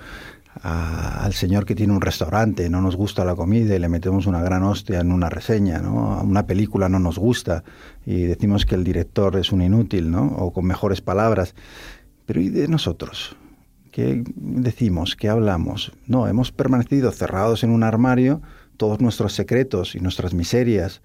A- 0.63 1.23
al 1.23 1.33
señor 1.33 1.65
que 1.65 1.75
tiene 1.75 1.93
un 1.93 2.01
restaurante, 2.01 2.67
no 2.69 2.81
nos 2.81 2.95
gusta 2.95 3.23
la 3.23 3.35
comida 3.35 3.75
y 3.75 3.79
le 3.79 3.89
metemos 3.89 4.25
una 4.25 4.41
gran 4.41 4.63
hostia 4.63 5.01
en 5.01 5.11
una 5.11 5.29
reseña, 5.29 5.77
¿no? 5.79 6.13
A 6.13 6.23
una 6.23 6.47
película 6.47 6.89
no 6.89 6.97
nos 6.97 7.19
gusta 7.19 7.63
y 8.05 8.23
decimos 8.23 8.65
que 8.65 8.73
el 8.73 8.83
director 8.83 9.35
es 9.35 9.51
un 9.51 9.61
inútil, 9.61 10.09
¿no? 10.09 10.25
O 10.37 10.51
con 10.51 10.65
mejores 10.65 11.01
palabras. 11.01 11.53
Pero 12.25 12.41
¿y 12.41 12.49
de 12.49 12.67
nosotros? 12.67 13.35
¿Qué 13.97 14.23
decimos? 14.35 15.15
¿Qué 15.15 15.27
hablamos? 15.27 15.91
No, 16.05 16.27
hemos 16.27 16.51
permanecido 16.51 17.11
cerrados 17.11 17.63
en 17.63 17.71
un 17.71 17.81
armario, 17.81 18.43
todos 18.77 19.01
nuestros 19.01 19.33
secretos 19.33 19.95
y 19.95 19.99
nuestras 20.01 20.35
miserias 20.35 21.01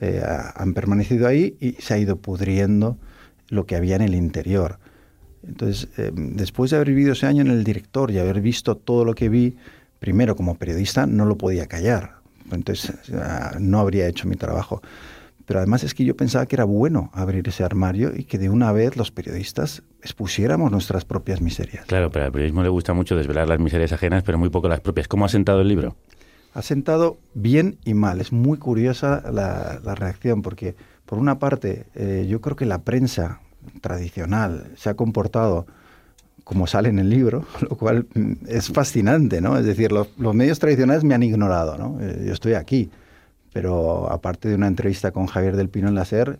eh, 0.00 0.22
ha- 0.24 0.52
han 0.54 0.72
permanecido 0.72 1.26
ahí 1.26 1.56
y 1.60 1.72
se 1.82 1.94
ha 1.94 1.98
ido 1.98 2.18
pudriendo 2.18 2.98
lo 3.48 3.66
que 3.66 3.74
había 3.74 3.96
en 3.96 4.02
el 4.02 4.14
interior. 4.14 4.78
Entonces, 5.44 5.88
eh, 5.98 6.12
después 6.14 6.70
de 6.70 6.76
haber 6.76 6.90
vivido 6.90 7.14
ese 7.14 7.26
año 7.26 7.40
en 7.42 7.50
el 7.50 7.64
director 7.64 8.12
y 8.12 8.18
haber 8.20 8.40
visto 8.40 8.76
todo 8.76 9.04
lo 9.04 9.14
que 9.14 9.28
vi, 9.28 9.56
primero 9.98 10.36
como 10.36 10.54
periodista 10.54 11.04
no 11.04 11.24
lo 11.24 11.36
podía 11.36 11.66
callar. 11.66 12.18
Entonces, 12.52 12.92
ah, 13.12 13.56
no 13.58 13.80
habría 13.80 14.06
hecho 14.06 14.28
mi 14.28 14.36
trabajo. 14.36 14.82
Pero 15.46 15.60
además 15.60 15.84
es 15.84 15.94
que 15.94 16.04
yo 16.04 16.16
pensaba 16.16 16.46
que 16.46 16.56
era 16.56 16.64
bueno 16.64 17.10
abrir 17.14 17.48
ese 17.48 17.64
armario 17.64 18.12
y 18.14 18.24
que 18.24 18.36
de 18.36 18.50
una 18.50 18.72
vez 18.72 18.96
los 18.96 19.10
periodistas 19.10 19.82
expusiéramos 20.02 20.70
nuestras 20.70 21.04
propias 21.04 21.40
miserias. 21.40 21.86
Claro, 21.86 22.10
pero 22.10 22.24
al 22.24 22.32
periodismo 22.32 22.62
le 22.62 22.68
gusta 22.68 22.92
mucho 22.94 23.16
desvelar 23.16 23.48
las 23.48 23.60
miserias 23.60 23.92
ajenas, 23.92 24.24
pero 24.24 24.38
muy 24.38 24.50
poco 24.50 24.68
las 24.68 24.80
propias. 24.80 25.06
¿Cómo 25.06 25.24
ha 25.24 25.28
sentado 25.28 25.60
el 25.60 25.68
libro? 25.68 25.96
ha 26.56 26.62
sentado 26.62 27.18
bien 27.34 27.76
y 27.84 27.92
mal. 27.92 28.18
Es 28.18 28.32
muy 28.32 28.56
curiosa 28.56 29.22
la, 29.30 29.78
la 29.84 29.94
reacción 29.94 30.40
porque, 30.40 30.74
por 31.04 31.18
una 31.18 31.38
parte, 31.38 31.84
eh, 31.94 32.26
yo 32.30 32.40
creo 32.40 32.56
que 32.56 32.64
la 32.64 32.78
prensa 32.78 33.40
tradicional 33.82 34.72
se 34.74 34.88
ha 34.88 34.94
comportado 34.94 35.66
como 36.44 36.66
sale 36.66 36.88
en 36.88 36.98
el 36.98 37.10
libro, 37.10 37.44
lo 37.60 37.76
cual 37.76 38.06
mm, 38.14 38.32
es 38.48 38.68
fascinante, 38.68 39.42
¿no? 39.42 39.58
Es 39.58 39.66
decir, 39.66 39.92
los, 39.92 40.08
los 40.16 40.34
medios 40.34 40.58
tradicionales 40.58 41.04
me 41.04 41.14
han 41.14 41.22
ignorado, 41.22 41.76
¿no? 41.76 41.98
Eh, 42.00 42.24
yo 42.26 42.32
estoy 42.32 42.54
aquí, 42.54 42.88
pero 43.56 44.12
aparte 44.12 44.50
de 44.50 44.54
una 44.54 44.66
entrevista 44.66 45.12
con 45.12 45.24
Javier 45.28 45.56
del 45.56 45.70
Pino 45.70 45.88
en 45.88 45.94
la 45.94 46.04
SER, 46.04 46.38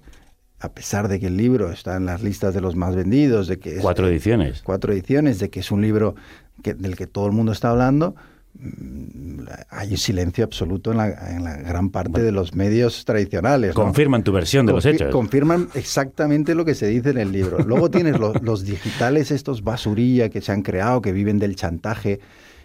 a 0.61 0.69
pesar 0.69 1.09
de 1.09 1.19
que 1.19 1.29
el 1.29 1.39
libro 1.39 1.73
está 1.73 1.97
en 1.97 2.05
las 2.05 2.23
listas 2.23 2.53
de 2.53 2.61
los 2.61 2.77
más 2.77 2.95
vendidos, 2.95 3.49
de 3.49 3.59
que 3.59 3.77
es, 3.77 3.81
Cuatro 3.81 4.07
ediciones. 4.07 4.61
cuatro 4.63 4.93
ediciones, 4.93 5.39
de 5.39 5.49
que 5.49 5.61
es 5.61 5.71
un 5.71 5.81
libro 5.81 6.15
que, 6.63 6.75
del 6.75 6.95
que 6.95 7.07
todo 7.07 7.25
el 7.25 7.33
mundo 7.33 7.53
está 7.53 7.71
hablando, 7.71 8.17
mm, 8.59 9.45
hay 9.71 9.93
un 9.93 9.97
silencio 9.97 10.45
absoluto 10.45 10.91
en 10.91 10.99
la, 10.99 11.35
en 11.35 11.43
la 11.43 11.57
gran 11.57 11.89
parte 11.89 12.23
de 12.23 12.33
los 12.33 12.55
medios 12.55 13.07
tradicionales. 13.07 13.75
¿no? 13.75 13.83
Confirman 13.85 14.23
tu 14.23 14.33
versión 14.33 14.67
de 14.67 14.75
los 14.75 14.85
hechos. 14.85 15.11
Confirman 15.11 15.71
exactamente 15.73 16.55
lo 16.55 16.67
que 16.67 16.75
se 16.75 16.87
dice 16.87 17.09
en 17.09 17.17
el 17.17 17.33
libro. 17.33 17.61
Luego 17.61 17.91
tienes 17.91 18.21
los, 18.21 18.43
los 18.43 18.67
digitales, 18.67 19.31
estos 19.31 19.65
basurilla 19.65 20.29
que 20.29 20.43
se 20.43 20.53
han 20.53 20.61
creado, 20.61 21.01
que 21.01 21.13
viven 21.13 21.39
del 21.39 21.57
chantaje 21.57 22.21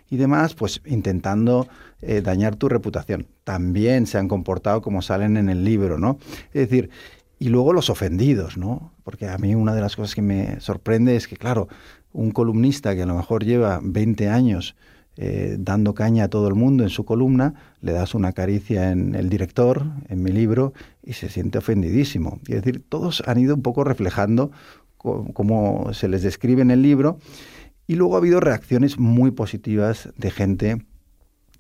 y 0.10 0.17
demás, 0.17 0.55
pues 0.55 0.81
intentando 0.86 1.70
eh, 2.01 2.22
dañar 2.22 2.55
tu 2.55 2.70
reputación. 2.70 3.27
También 3.43 4.05
se 4.08 4.17
han 4.17 4.27
comportado 4.27 4.81
como 4.81 5.01
salen 5.01 5.38
en 5.38 5.50
el 5.50 5.63
libro, 5.63 5.98
¿no? 5.98 6.17
Es 6.53 6.70
decir, 6.70 6.89
y 7.39 7.50
luego 7.50 7.74
los 7.74 7.89
ofendidos, 7.89 8.58
¿no? 8.58 8.93
Porque 9.03 9.27
a 9.27 9.38
mí 9.38 9.55
una 9.55 9.74
de 9.74 9.81
las 9.81 9.96
cosas 9.96 10.15
que 10.15 10.22
me 10.22 10.60
sorprende 10.60 11.15
es 11.15 11.27
que, 11.27 11.38
claro, 11.38 11.67
un 12.13 12.31
columnista 12.31 12.96
que 12.96 13.03
a 13.03 13.05
lo 13.05 13.15
mejor 13.15 13.43
lleva 13.43 13.79
20 13.81 14.29
años 14.29 14.75
eh, 15.17 15.58
dando 15.60 15.93
caña 15.93 16.25
a 16.25 16.27
todo 16.29 16.48
el 16.48 16.55
mundo 16.55 16.84
en 16.84 16.89
su 16.89 17.03
columna, 17.03 17.53
le 17.81 17.91
das 17.91 18.15
una 18.15 18.31
caricia 18.31 18.91
en 18.91 19.13
el 19.13 19.29
director, 19.29 19.86
en 20.08 20.24
mi 20.24 20.31
libro, 20.31 20.74
y 21.03 21.13
se 21.13 21.29
siente 21.29 21.58
ofendidísimo. 21.58 22.39
Y 22.48 22.53
es 22.53 22.63
decir, 22.63 22.84
todos 22.88 23.22
han 23.25 23.38
ido 23.38 23.55
un 23.55 23.62
poco 23.62 23.84
reflejando 23.84 24.51
cómo 24.98 25.94
se 25.94 26.07
les 26.07 26.22
describe 26.22 26.61
en 26.61 26.72
el 26.72 26.81
libro, 26.81 27.20
y 27.87 27.96
luego 27.96 28.16
ha 28.16 28.20
habido 28.20 28.40
reacciones 28.40 29.00
muy 29.00 29.31
positivas 29.31 30.09
de 30.16 30.31
gente 30.31 30.85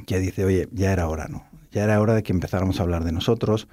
que 0.05 0.19
dice, 0.19 0.45
oye, 0.45 0.67
ya 0.71 0.91
era 0.93 1.07
hora, 1.07 1.27
¿no? 1.27 1.43
Ya 1.71 1.83
era 1.83 1.99
hora 2.01 2.13
de 2.15 2.23
que 2.23 2.33
empezáramos 2.33 2.79
a 2.79 2.83
hablar 2.83 3.03
de 3.03 3.11
nosotros. 3.11 3.67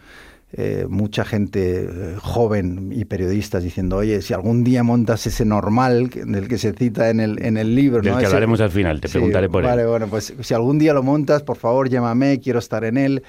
Eh, 0.52 0.86
mucha 0.88 1.26
gente 1.26 1.84
eh, 1.84 2.14
joven 2.18 2.90
y 2.94 3.04
periodistas 3.04 3.62
diciendo, 3.62 3.96
oye, 3.98 4.22
si 4.22 4.32
algún 4.32 4.64
día 4.64 4.82
montas 4.82 5.26
ese 5.26 5.44
normal 5.44 6.08
que- 6.08 6.24
del 6.24 6.48
que 6.48 6.56
se 6.56 6.72
cita 6.72 7.10
en 7.10 7.20
el, 7.20 7.44
en 7.44 7.58
el 7.58 7.74
libro, 7.74 8.00
Del 8.00 8.12
¿no? 8.12 8.18
que 8.18 8.24
Ese- 8.24 8.28
hablaremos 8.34 8.60
al 8.62 8.70
final, 8.70 9.00
te 9.00 9.08
Sí, 9.08 9.12
preguntaré 9.12 9.50
por 9.50 9.62
vale, 9.64 9.82
él. 9.82 9.88
bueno, 9.88 10.06
pues 10.06 10.32
si 10.40 10.54
algún 10.54 10.78
día 10.78 10.94
lo 10.94 11.02
montas, 11.02 11.42
por 11.42 11.58
favor, 11.58 11.90
llámame, 11.90 12.40
quiero 12.40 12.60
estar 12.60 12.84
en 12.84 12.96
él. 12.96 13.22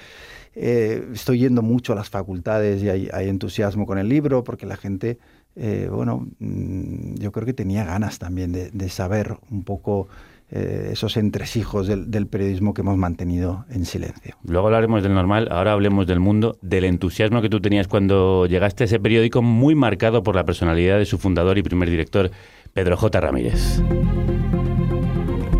Eh, 0.54 1.08
estoy 1.12 1.40
yendo 1.40 1.60
mucho 1.62 1.92
a 1.92 1.96
las 1.96 2.08
facultades 2.08 2.82
y 2.82 2.88
hay, 2.88 3.08
hay 3.12 3.28
entusiasmo 3.28 3.84
con 3.86 3.98
el 3.98 4.08
libro 4.08 4.42
porque 4.42 4.64
la 4.66 4.76
gente, 4.76 5.18
eh, 5.56 5.88
bueno, 5.92 6.26
mm, 6.38 7.16
yo 7.16 7.32
creo 7.32 7.44
que 7.44 7.52
tenía 7.52 7.84
ganas 7.84 8.18
también 8.18 8.50
de, 8.52 8.70
de 8.70 8.88
saber 8.88 9.36
un 9.50 9.62
poco 9.62 10.08
eh, 10.52 10.90
esos 10.92 11.16
entresijos 11.16 11.86
del, 11.86 12.10
del 12.10 12.26
periodismo 12.26 12.74
que 12.74 12.82
hemos 12.82 12.96
mantenido 12.96 13.64
en 13.70 13.84
silencio. 13.84 14.36
Luego 14.44 14.66
hablaremos 14.66 15.02
del 15.02 15.14
normal, 15.14 15.48
ahora 15.50 15.72
hablemos 15.72 16.06
del 16.06 16.20
mundo, 16.20 16.58
del 16.62 16.84
entusiasmo 16.84 17.42
que 17.42 17.48
tú 17.48 17.60
tenías 17.60 17.88
cuando 17.88 18.46
llegaste 18.46 18.84
a 18.84 18.86
ese 18.86 18.98
periódico 18.98 19.42
muy 19.42 19.74
marcado 19.74 20.22
por 20.22 20.34
la 20.34 20.44
personalidad 20.44 20.98
de 20.98 21.06
su 21.06 21.18
fundador 21.18 21.58
y 21.58 21.62
primer 21.62 21.88
director, 21.88 22.30
Pedro 22.72 22.96
J. 22.96 23.20
Ramírez. 23.20 23.80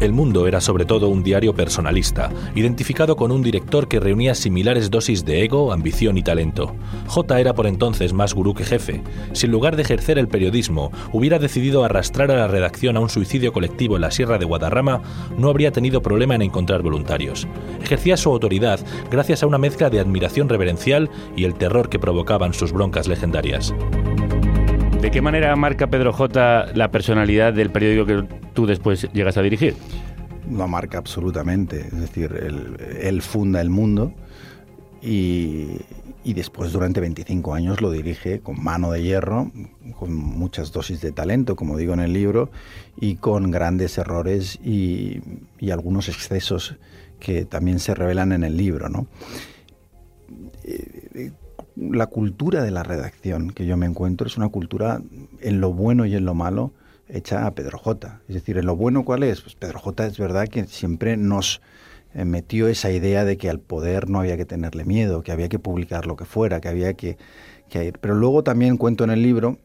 El 0.00 0.14
Mundo 0.14 0.46
era 0.46 0.62
sobre 0.62 0.86
todo 0.86 1.10
un 1.10 1.22
diario 1.22 1.54
personalista, 1.54 2.30
identificado 2.54 3.16
con 3.16 3.30
un 3.30 3.42
director 3.42 3.86
que 3.86 4.00
reunía 4.00 4.34
similares 4.34 4.90
dosis 4.90 5.26
de 5.26 5.44
ego, 5.44 5.74
ambición 5.74 6.16
y 6.16 6.22
talento. 6.22 6.74
J 7.06 7.38
era 7.38 7.52
por 7.52 7.66
entonces 7.66 8.14
más 8.14 8.32
gurú 8.32 8.54
que 8.54 8.64
jefe. 8.64 9.02
Si 9.34 9.44
en 9.44 9.52
lugar 9.52 9.76
de 9.76 9.82
ejercer 9.82 10.18
el 10.18 10.26
periodismo 10.26 10.90
hubiera 11.12 11.38
decidido 11.38 11.84
arrastrar 11.84 12.30
a 12.30 12.36
la 12.36 12.48
redacción 12.48 12.96
a 12.96 13.00
un 13.00 13.10
suicidio 13.10 13.52
colectivo 13.52 13.96
en 13.96 14.00
la 14.00 14.10
Sierra 14.10 14.38
de 14.38 14.46
Guadarrama, 14.46 15.02
no 15.36 15.50
habría 15.50 15.70
tenido 15.70 16.00
problema 16.00 16.34
en 16.34 16.42
encontrar 16.42 16.80
voluntarios. 16.80 17.46
Ejercía 17.82 18.16
su 18.16 18.30
autoridad 18.30 18.80
gracias 19.10 19.42
a 19.42 19.46
una 19.46 19.58
mezcla 19.58 19.90
de 19.90 20.00
admiración 20.00 20.48
reverencial 20.48 21.10
y 21.36 21.44
el 21.44 21.56
terror 21.56 21.90
que 21.90 21.98
provocaban 21.98 22.54
sus 22.54 22.72
broncas 22.72 23.06
legendarias. 23.06 23.74
¿De 25.00 25.10
qué 25.10 25.22
manera 25.22 25.56
marca 25.56 25.86
Pedro 25.86 26.12
J. 26.12 26.74
la 26.74 26.90
personalidad 26.90 27.54
del 27.54 27.70
periódico 27.70 28.04
que 28.04 28.28
tú 28.52 28.66
después 28.66 29.08
llegas 29.14 29.38
a 29.38 29.42
dirigir? 29.42 29.74
Lo 30.50 30.68
marca 30.68 30.98
absolutamente, 30.98 31.80
es 31.80 32.00
decir, 32.00 32.30
él, 33.00 33.22
funda 33.22 33.62
el 33.62 33.70
mundo 33.70 34.12
y, 35.00 35.78
después 36.22 36.72
durante 36.72 37.00
25 37.00 37.54
años 37.54 37.80
lo 37.80 37.90
dirige 37.90 38.40
con 38.40 38.62
mano 38.62 38.92
de 38.92 39.02
hierro, 39.02 39.50
con 39.98 40.14
muchas 40.14 40.70
dosis 40.70 41.00
de 41.00 41.12
talento, 41.12 41.56
como 41.56 41.78
digo 41.78 41.94
en 41.94 42.00
el 42.00 42.12
libro, 42.12 42.50
y 43.00 43.14
con 43.16 43.50
grandes 43.50 43.96
errores 43.96 44.58
y, 44.62 45.22
y 45.58 45.70
algunos 45.70 46.10
excesos 46.10 46.76
que 47.18 47.46
también 47.46 47.78
se 47.78 47.94
revelan 47.94 48.32
en 48.32 48.44
el 48.44 48.54
libro. 48.54 48.90
¿no? 48.90 49.06
La 51.80 52.08
cultura 52.08 52.62
de 52.62 52.70
la 52.70 52.82
redacción 52.82 53.52
que 53.52 53.64
yo 53.64 53.76
me 53.78 53.86
encuentro 53.86 54.26
es 54.26 54.36
una 54.36 54.50
cultura 54.50 55.00
en 55.40 55.60
lo 55.60 55.72
bueno 55.72 56.04
y 56.04 56.14
en 56.14 56.26
lo 56.26 56.34
malo 56.34 56.72
hecha 57.08 57.46
a 57.46 57.54
Pedro 57.54 57.78
J. 57.78 58.20
Es 58.28 58.34
decir, 58.34 58.58
en 58.58 58.66
lo 58.66 58.76
bueno, 58.76 59.04
¿cuál 59.04 59.22
es? 59.22 59.40
Pues 59.40 59.54
Pedro 59.54 59.78
J 59.78 60.06
es 60.06 60.18
verdad 60.18 60.46
que 60.46 60.66
siempre 60.66 61.16
nos 61.16 61.62
eh, 62.14 62.26
metió 62.26 62.68
esa 62.68 62.90
idea 62.90 63.24
de 63.24 63.38
que 63.38 63.48
al 63.48 63.60
poder 63.60 64.10
no 64.10 64.20
había 64.20 64.36
que 64.36 64.44
tenerle 64.44 64.84
miedo, 64.84 65.22
que 65.22 65.32
había 65.32 65.48
que 65.48 65.58
publicar 65.58 66.06
lo 66.06 66.16
que 66.16 66.26
fuera, 66.26 66.60
que 66.60 66.68
había 66.68 66.92
que, 66.94 67.16
que 67.70 67.86
ir. 67.86 67.98
Pero 67.98 68.14
luego 68.14 68.44
también 68.44 68.76
cuento 68.76 69.04
en 69.04 69.10
el 69.10 69.22
libro 69.22 69.58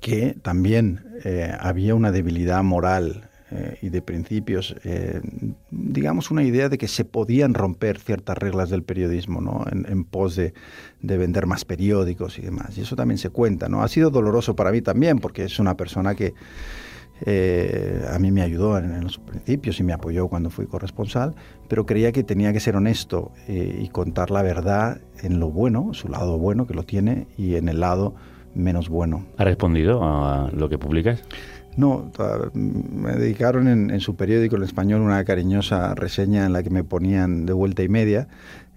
que 0.00 0.36
también 0.42 1.04
eh, 1.24 1.52
había 1.58 1.94
una 1.94 2.10
debilidad 2.10 2.62
moral 2.64 3.27
eh, 3.50 3.78
y 3.82 3.88
de 3.88 4.02
principios, 4.02 4.76
eh, 4.84 5.20
digamos 5.70 6.30
una 6.30 6.42
idea 6.42 6.68
de 6.68 6.78
que 6.78 6.88
se 6.88 7.04
podían 7.04 7.54
romper 7.54 7.98
ciertas 7.98 8.36
reglas 8.36 8.70
del 8.70 8.82
periodismo, 8.82 9.40
¿no? 9.40 9.64
En, 9.70 9.86
en 9.88 10.04
pos 10.04 10.36
de, 10.36 10.54
de, 11.00 11.18
vender 11.18 11.46
más 11.46 11.64
periódicos 11.64 12.38
y 12.38 12.42
demás. 12.42 12.76
Y 12.76 12.82
eso 12.82 12.96
también 12.96 13.18
se 13.18 13.30
cuenta, 13.30 13.68
¿no? 13.68 13.82
Ha 13.82 13.88
sido 13.88 14.10
doloroso 14.10 14.54
para 14.54 14.70
mí 14.70 14.82
también, 14.82 15.18
porque 15.18 15.44
es 15.44 15.58
una 15.58 15.76
persona 15.76 16.14
que 16.14 16.34
eh, 17.22 18.04
a 18.12 18.18
mí 18.18 18.30
me 18.30 18.42
ayudó 18.42 18.78
en, 18.78 18.94
en, 18.94 19.02
los 19.02 19.18
principios 19.18 19.80
y 19.80 19.82
me 19.82 19.92
apoyó 19.92 20.28
cuando 20.28 20.50
fui 20.50 20.66
corresponsal, 20.66 21.34
pero 21.68 21.84
creía 21.84 22.12
que 22.12 22.22
tenía 22.22 22.52
que 22.52 22.60
ser 22.60 22.76
honesto 22.76 23.32
eh, 23.48 23.80
y 23.82 23.88
contar 23.88 24.30
la 24.30 24.42
verdad 24.42 25.00
en 25.22 25.40
lo 25.40 25.50
bueno, 25.50 25.94
su 25.94 26.08
lado 26.08 26.38
bueno 26.38 26.66
que 26.66 26.74
lo 26.74 26.84
tiene, 26.84 27.26
y 27.36 27.56
en 27.56 27.68
el 27.68 27.80
lado 27.80 28.14
menos 28.54 28.88
bueno. 28.88 29.26
¿Ha 29.36 29.44
respondido 29.44 30.02
a 30.02 30.50
lo 30.52 30.68
que 30.68 30.78
publicas? 30.78 31.22
No, 31.78 32.10
me 32.54 33.12
dedicaron 33.12 33.68
en, 33.68 33.90
en, 33.90 34.00
su 34.00 34.16
periódico 34.16 34.56
en 34.56 34.64
español 34.64 35.00
una 35.00 35.24
cariñosa 35.24 35.94
reseña 35.94 36.44
en 36.44 36.52
la 36.52 36.64
que 36.64 36.70
me 36.70 36.82
ponían 36.82 37.46
de 37.46 37.52
vuelta 37.52 37.84
y 37.84 37.88
media, 37.88 38.26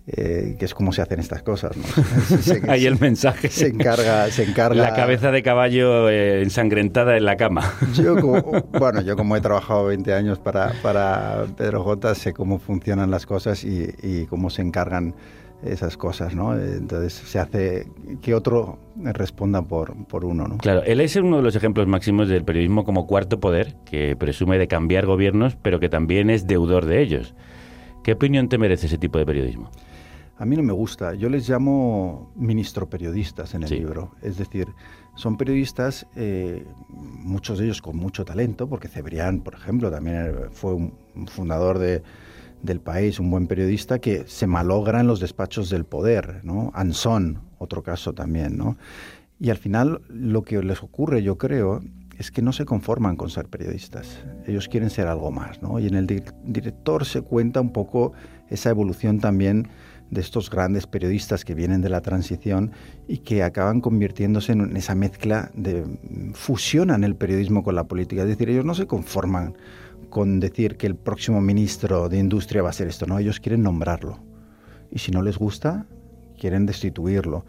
eh, 0.05 0.55
que 0.59 0.65
es 0.65 0.75
como 0.75 0.93
se 0.93 1.01
hacen 1.01 1.19
estas 1.19 1.41
cosas. 1.41 1.71
¿no? 1.75 1.83
Se, 2.37 2.61
Ahí 2.69 2.85
el 2.85 2.99
mensaje. 2.99 3.49
Se 3.49 3.69
encarga, 3.69 4.29
se 4.29 4.43
encarga. 4.43 4.79
La 4.79 4.93
cabeza 4.93 5.31
de 5.31 5.41
caballo 5.41 6.09
eh, 6.09 6.43
ensangrentada 6.43 7.17
en 7.17 7.25
la 7.25 7.37
cama. 7.37 7.73
Yo 7.95 8.15
como, 8.21 8.41
bueno, 8.71 9.01
yo 9.01 9.15
como 9.15 9.35
he 9.35 9.41
trabajado 9.41 9.85
20 9.85 10.13
años 10.13 10.37
para, 10.37 10.73
para 10.83 11.45
Pedro 11.57 11.83
J, 11.83 12.13
sé 12.13 12.33
cómo 12.33 12.59
funcionan 12.59 13.09
las 13.09 13.25
cosas 13.25 13.63
y, 13.63 13.95
y 14.03 14.27
cómo 14.27 14.51
se 14.51 14.61
encargan 14.61 15.15
esas 15.63 15.97
cosas, 15.97 16.35
¿no? 16.35 16.55
Entonces 16.57 17.13
se 17.13 17.39
hace 17.39 17.87
que 18.21 18.33
otro 18.33 18.79
responda 18.95 19.61
por, 19.61 19.95
por 20.07 20.25
uno, 20.25 20.47
¿no? 20.47 20.57
Claro, 20.57 20.83
él 20.83 21.01
es 21.01 21.15
uno 21.15 21.37
de 21.37 21.43
los 21.43 21.55
ejemplos 21.55 21.87
máximos 21.87 22.27
del 22.29 22.43
periodismo 22.43 22.83
como 22.83 23.07
cuarto 23.07 23.39
poder, 23.39 23.75
que 23.85 24.15
presume 24.15 24.57
de 24.57 24.67
cambiar 24.67 25.05
gobiernos, 25.05 25.55
pero 25.61 25.79
que 25.79 25.89
también 25.89 26.29
es 26.29 26.47
deudor 26.47 26.85
de 26.85 27.01
ellos. 27.01 27.35
¿Qué 28.03 28.13
opinión 28.13 28.49
te 28.49 28.57
merece 28.57 28.87
ese 28.87 28.97
tipo 28.97 29.19
de 29.19 29.25
periodismo? 29.25 29.69
A 30.37 30.45
mí 30.45 30.55
no 30.57 30.63
me 30.63 30.73
gusta. 30.73 31.13
Yo 31.13 31.29
les 31.29 31.47
llamo 31.47 32.31
ministro 32.35 32.89
periodistas 32.89 33.53
en 33.53 33.61
el 33.61 33.69
Sí. 33.69 33.75
libro. 33.75 34.11
Es 34.23 34.37
decir, 34.39 34.67
son 35.13 35.37
periodistas, 35.37 36.07
eh, 36.15 36.65
muchos 36.89 37.59
de 37.59 37.65
ellos 37.65 37.79
con 37.83 37.95
mucho 37.97 38.25
talento, 38.25 38.67
porque 38.67 38.87
Cebrián, 38.87 39.41
por 39.41 39.53
ejemplo, 39.53 39.91
también 39.91 40.31
fue 40.51 40.73
un 40.73 40.93
fundador 41.27 41.77
de, 41.77 42.01
del 42.63 42.79
país, 42.79 43.19
un 43.19 43.31
buen 43.31 43.47
periodista 43.47 43.99
que 43.99 44.25
se 44.27 44.47
malogra 44.47 44.99
en 44.99 45.07
los 45.07 45.19
despachos 45.19 45.69
del 45.69 45.85
poder, 45.85 46.41
¿no? 46.43 46.71
Anson, 46.73 47.39
otro 47.57 47.83
caso 47.83 48.13
también. 48.13 48.59
Y 49.39 49.49
al 49.49 49.57
final 49.57 50.01
lo 50.07 50.43
que 50.43 50.61
les 50.61 50.83
ocurre, 50.83 51.23
yo 51.23 51.37
creo, 51.37 51.81
es 52.17 52.29
que 52.29 52.41
no 52.41 52.53
se 52.53 52.65
conforman 52.65 53.15
con 53.15 53.29
ser 53.29 53.47
periodistas. 53.47 54.19
Ellos 54.45 54.67
quieren 54.67 54.89
ser 54.89 55.07
algo 55.07 55.31
más. 55.31 55.59
Y 55.79 55.87
en 55.87 55.95
el 55.95 56.05
di 56.05 56.21
director 56.43 57.05
se 57.05 57.21
cuenta 57.21 57.61
un 57.61 57.73
poco 57.73 58.13
esa 58.49 58.69
evolución 58.69 59.19
también 59.19 59.69
de 60.11 60.21
estos 60.21 60.49
grandes 60.49 60.85
periodistas 60.85 61.45
que 61.45 61.55
vienen 61.55 61.81
de 61.81 61.89
la 61.89 62.01
transición 62.01 62.71
y 63.07 63.19
que 63.19 63.43
acaban 63.43 63.81
convirtiéndose 63.81 64.51
en 64.51 64.75
esa 64.77 64.93
mezcla 64.93 65.49
de 65.55 65.85
fusionan 66.33 67.03
el 67.03 67.15
periodismo 67.15 67.63
con 67.63 67.75
la 67.75 67.85
política. 67.85 68.21
Es 68.23 68.27
decir, 68.27 68.49
ellos 68.49 68.65
no 68.65 68.75
se 68.75 68.85
conforman 68.85 69.55
con 70.11 70.39
decir 70.39 70.77
que 70.77 70.85
el 70.85 70.95
próximo 70.95 71.41
ministro 71.41 72.07
de 72.07 72.19
Industria 72.19 72.61
va 72.61 72.69
a 72.69 72.73
ser 72.73 72.87
esto, 72.87 73.07
no, 73.07 73.17
ellos 73.17 73.39
quieren 73.39 73.63
nombrarlo. 73.63 74.19
Y 74.91 74.99
si 74.99 75.09
no 75.09 75.23
les 75.23 75.39
gusta, 75.39 75.87
quieren 76.37 76.67
destituirlo. 76.67 77.45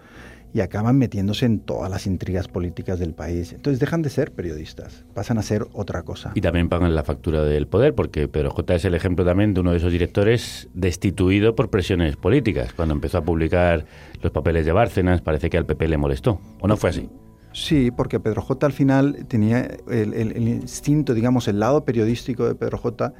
y 0.54 0.60
acaban 0.60 0.98
metiéndose 0.98 1.46
en 1.46 1.60
todas 1.60 1.90
las 1.90 2.06
intrigas 2.06 2.46
políticas 2.46 2.98
del 2.98 3.14
país. 3.14 3.54
Entonces 3.54 3.80
dejan 3.80 4.02
de 4.02 4.10
ser 4.10 4.32
periodistas, 4.32 5.06
pasan 5.14 5.38
a 5.38 5.42
ser 5.42 5.66
otra 5.72 6.02
cosa. 6.02 6.32
Y 6.34 6.42
también 6.42 6.68
pagan 6.68 6.94
la 6.94 7.04
factura 7.04 7.42
del 7.42 7.66
poder, 7.66 7.94
porque 7.94 8.28
Pedro 8.28 8.50
J 8.50 8.74
es 8.74 8.84
el 8.84 8.94
ejemplo 8.94 9.24
también 9.24 9.54
de 9.54 9.60
uno 9.60 9.70
de 9.70 9.78
esos 9.78 9.90
directores 9.90 10.68
destituido 10.74 11.54
por 11.54 11.70
presiones 11.70 12.16
políticas. 12.16 12.74
Cuando 12.74 12.94
empezó 12.94 13.16
a 13.16 13.24
publicar 13.24 13.86
los 14.20 14.30
papeles 14.30 14.66
de 14.66 14.72
Bárcenas, 14.72 15.22
parece 15.22 15.48
que 15.48 15.56
al 15.56 15.64
PP 15.64 15.88
le 15.88 15.96
molestó. 15.96 16.38
¿O 16.60 16.68
no 16.68 16.76
fue 16.76 16.90
así? 16.90 17.08
Sí, 17.52 17.90
porque 17.90 18.20
Pedro 18.20 18.42
J 18.42 18.66
al 18.66 18.72
final 18.72 19.26
tenía 19.28 19.68
el, 19.88 20.48
instinto, 20.48 21.14
digamos, 21.14 21.48
el 21.48 21.60
lado 21.60 21.84
periodístico 21.84 22.46
de 22.46 22.54
Pedro 22.54 22.78
J 22.78 23.12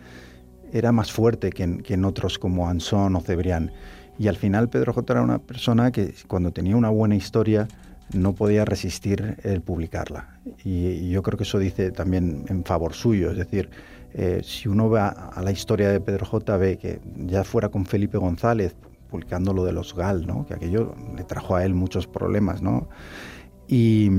era 0.73 0.91
más 0.91 1.13
fuerte 1.13 1.51
que 1.51 1.63
en, 1.63 2.05
otros 2.05 2.39
como 2.39 2.69
Anson 2.69 3.15
o 3.15 3.21
Cebrián. 3.21 3.73
Y 4.19 4.29
al 4.29 4.37
final 4.37 4.69
Pedro 4.69 4.93
J 4.93 5.13
era 5.13 5.23
una 5.23 5.39
persona 5.39 5.91
que 5.91 6.15
cuando 6.27 6.51
tenía 6.51 6.77
una 6.77 6.89
buena 6.89 7.15
historia 7.15 7.69
no 8.13 8.35
podía 8.35 8.65
resistir 8.65 9.37
el 9.43 9.61
publicarla. 9.61 10.41
Y, 10.65 10.87
y 10.87 11.11
yo 11.11 11.23
creo 11.23 11.37
que 11.37 11.45
eso 11.45 11.59
dice 11.59 11.91
también 11.91 12.45
en 12.49 12.65
favor 12.65 12.95
suyo. 12.95 13.31
Es 13.31 13.37
decir, 13.37 13.71
eh, 14.15 14.43
si 14.45 14.69
uno 14.69 14.91
va 14.91 15.09
a 15.09 15.43
la 15.43 15.53
historia 15.53 15.89
de 15.89 16.01
Pedro 16.01 16.27
J, 16.27 16.57
ve 16.57 16.77
que 16.77 17.01
ya 17.17 17.45
fuera 17.45 17.71
con 17.71 17.87
Felipe 17.87 18.19
González 18.19 18.77
publicando 19.11 19.53
lo 19.53 19.65
de 19.65 19.73
los 19.73 19.95
GAL, 19.95 20.27
¿no? 20.27 20.47
que 20.47 20.55
aquello 20.55 20.95
le 21.15 21.25
trajo 21.25 21.55
a 21.55 21.65
él 21.65 21.75
muchos 21.75 22.07
problemas, 22.07 22.63
¿no? 22.63 22.89
Y, 23.69 24.11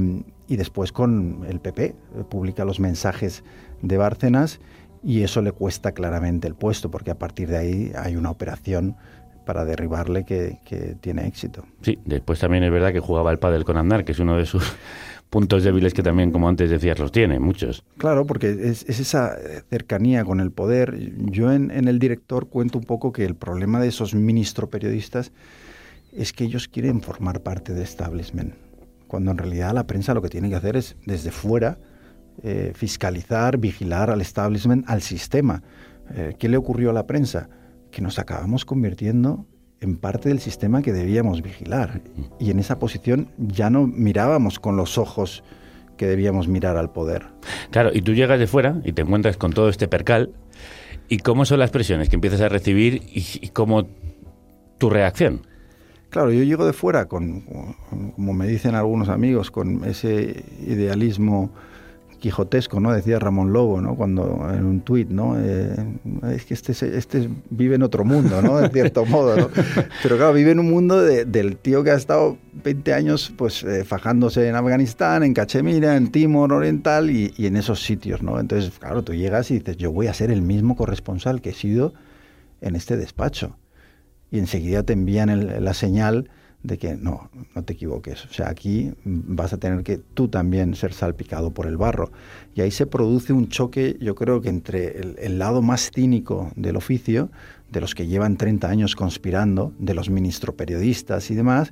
y 0.47 0.55
después 0.55 0.91
con 0.91 1.45
el 1.47 1.59
PP, 1.59 1.85
eh, 1.85 1.95
publica 2.29 2.65
los 2.65 2.79
mensajes 2.79 3.43
de 3.81 3.97
Bárcenas 3.97 4.59
y 5.03 5.23
eso 5.23 5.41
le 5.41 5.51
cuesta 5.51 5.91
claramente 5.91 6.47
el 6.47 6.55
puesto, 6.55 6.89
porque 6.89 7.11
a 7.11 7.19
partir 7.19 7.49
de 7.49 7.57
ahí 7.57 7.91
hay 7.95 8.15
una 8.15 8.31
operación 8.31 8.95
para 9.45 9.65
derribarle 9.65 10.23
que, 10.25 10.59
que 10.65 10.95
tiene 11.01 11.27
éxito. 11.27 11.65
Sí, 11.81 11.99
después 12.05 12.39
también 12.39 12.63
es 12.63 12.71
verdad 12.71 12.93
que 12.93 13.01
jugaba 13.01 13.31
el 13.31 13.39
pádel 13.39 13.65
con 13.65 13.77
Aznar, 13.77 14.05
que 14.05 14.13
es 14.13 14.19
uno 14.19 14.37
de 14.37 14.45
sus 14.45 14.63
puntos 15.29 15.63
débiles 15.63 15.93
que 15.93 16.03
también, 16.03 16.31
como 16.31 16.47
antes 16.47 16.69
decías, 16.69 16.97
los 16.99 17.11
tiene, 17.11 17.39
muchos. 17.39 17.83
Claro, 17.97 18.25
porque 18.25 18.51
es, 18.51 18.87
es 18.87 18.99
esa 18.99 19.35
eh, 19.35 19.61
cercanía 19.69 20.23
con 20.23 20.39
el 20.39 20.51
poder. 20.51 20.97
Yo 21.29 21.51
en, 21.51 21.71
en 21.71 21.87
el 21.87 21.99
director 21.99 22.47
cuento 22.47 22.77
un 22.77 22.85
poco 22.85 23.11
que 23.11 23.25
el 23.25 23.35
problema 23.35 23.81
de 23.81 23.89
esos 23.89 24.15
ministro 24.15 24.69
periodistas 24.69 25.31
es 26.13 26.31
que 26.31 26.45
ellos 26.45 26.67
quieren 26.67 27.01
formar 27.01 27.41
parte 27.41 27.73
de 27.73 27.83
establishment, 27.83 28.53
cuando 29.13 29.29
en 29.29 29.37
realidad 29.37 29.75
la 29.75 29.85
prensa 29.85 30.15
lo 30.15 30.23
que 30.23 30.29
tiene 30.29 30.49
que 30.49 30.55
hacer 30.55 30.75
es 30.75 30.95
desde 31.05 31.29
fuera 31.29 31.77
eh, 32.41 32.71
fiscalizar, 32.73 33.59
vigilar 33.59 34.09
al 34.09 34.21
establishment, 34.21 34.89
al 34.89 35.03
sistema. 35.03 35.61
Eh, 36.15 36.33
¿Qué 36.39 36.49
le 36.49 36.57
ocurrió 36.57 36.89
a 36.89 36.93
la 36.93 37.05
prensa? 37.05 37.47
Que 37.91 38.01
nos 38.01 38.17
acabamos 38.17 38.65
convirtiendo 38.65 39.45
en 39.81 39.97
parte 39.97 40.29
del 40.29 40.39
sistema 40.39 40.81
que 40.81 40.93
debíamos 40.93 41.43
vigilar. 41.43 42.01
Y 42.39 42.49
en 42.49 42.57
esa 42.57 42.79
posición 42.79 43.29
ya 43.37 43.69
no 43.69 43.85
mirábamos 43.85 44.59
con 44.59 44.77
los 44.77 44.97
ojos 44.97 45.43
que 45.95 46.07
debíamos 46.07 46.47
mirar 46.47 46.75
al 46.75 46.91
poder. 46.91 47.27
Claro, 47.69 47.91
y 47.93 48.01
tú 48.01 48.15
llegas 48.15 48.39
de 48.39 48.47
fuera 48.47 48.81
y 48.83 48.93
te 48.93 49.03
encuentras 49.03 49.37
con 49.37 49.53
todo 49.53 49.69
este 49.69 49.87
percal. 49.87 50.31
¿Y 51.07 51.19
cómo 51.19 51.45
son 51.45 51.59
las 51.59 51.69
presiones 51.69 52.09
que 52.09 52.15
empiezas 52.15 52.41
a 52.41 52.49
recibir 52.49 53.03
y, 53.13 53.23
y 53.41 53.49
cómo 53.49 53.85
tu 54.79 54.89
reacción? 54.89 55.45
Claro, 56.13 56.31
yo 56.31 56.43
llego 56.43 56.63
de 56.67 56.73
fuera 56.73 57.07
con, 57.07 57.41
como 58.15 58.33
me 58.33 58.45
dicen 58.47 58.75
algunos 58.75 59.09
amigos, 59.09 59.49
con 59.49 59.83
ese 59.83 60.43
idealismo 60.63 61.49
quijotesco, 62.19 62.79
¿no? 62.79 62.93
Decía 62.93 63.17
Ramón 63.17 63.51
Lobo, 63.51 63.81
¿no? 63.81 63.95
Cuando 63.95 64.47
en 64.53 64.63
un 64.63 64.81
tuit, 64.81 65.09
¿no? 65.09 65.35
Eh, 65.39 65.75
es 66.35 66.45
que 66.45 66.53
este, 66.53 66.71
este 66.71 67.27
vive 67.49 67.73
en 67.77 67.81
otro 67.81 68.05
mundo, 68.05 68.43
¿no? 68.43 68.57
De 68.59 68.69
cierto 68.69 69.05
modo, 69.07 69.35
¿no? 69.35 69.49
Pero 70.03 70.17
claro, 70.17 70.33
vive 70.33 70.51
en 70.51 70.59
un 70.59 70.69
mundo 70.69 71.01
de- 71.01 71.25
del 71.25 71.57
tío 71.57 71.83
que 71.83 71.89
ha 71.89 71.95
estado 71.95 72.37
20 72.63 72.93
años, 72.93 73.33
pues, 73.35 73.63
eh, 73.63 73.83
fajándose 73.83 74.47
en 74.47 74.53
Afganistán, 74.55 75.23
en 75.23 75.33
Cachemira, 75.33 75.97
en 75.97 76.11
Timor 76.11 76.53
Oriental 76.53 77.09
y, 77.09 77.33
y 77.37 77.47
en 77.47 77.57
esos 77.57 77.81
sitios, 77.81 78.21
¿no? 78.21 78.39
Entonces, 78.39 78.71
claro, 78.77 79.03
tú 79.03 79.15
llegas 79.15 79.49
y 79.49 79.55
dices, 79.55 79.77
yo 79.77 79.91
voy 79.91 80.05
a 80.05 80.13
ser 80.13 80.29
el 80.29 80.43
mismo 80.43 80.75
corresponsal 80.75 81.41
que 81.41 81.49
he 81.49 81.53
sido 81.53 81.95
en 82.61 82.75
este 82.75 82.97
despacho 82.97 83.57
y 84.33 84.39
enseguida 84.39 84.81
te 84.81 84.93
envían 84.93 85.63
la 85.63 85.75
señal 85.75 86.27
de 86.63 86.79
que 86.79 86.95
no, 86.95 87.29
no 87.53 87.63
te 87.63 87.73
equivoques. 87.73 88.25
O 88.25 88.33
sea, 88.33 88.49
aquí 88.49 88.91
vas 89.05 89.53
a 89.53 89.59
tener 89.59 89.83
que 89.83 89.99
tú 89.99 90.27
también 90.27 90.73
ser 90.73 90.91
salpicado 90.91 91.51
por 91.51 91.67
el 91.67 91.77
barro. 91.77 92.11
Y 92.55 92.61
ahí 92.61 92.71
se 92.71 92.87
produce 92.87 93.31
un 93.31 93.49
choque, 93.49 93.95
yo 94.01 94.15
creo 94.15 94.41
que 94.41 94.49
entre 94.49 94.99
el, 94.99 95.17
el 95.19 95.37
lado 95.37 95.61
más 95.61 95.91
cínico 95.93 96.51
del 96.55 96.77
oficio, 96.77 97.29
de 97.71 97.79
los 97.79 97.93
que 97.93 98.07
llevan 98.07 98.37
30 98.37 98.67
años 98.67 98.95
conspirando, 98.95 99.71
de 99.77 99.93
los 99.93 100.09
ministro 100.09 100.55
periodistas 100.55 101.29
y 101.29 101.35
demás, 101.35 101.71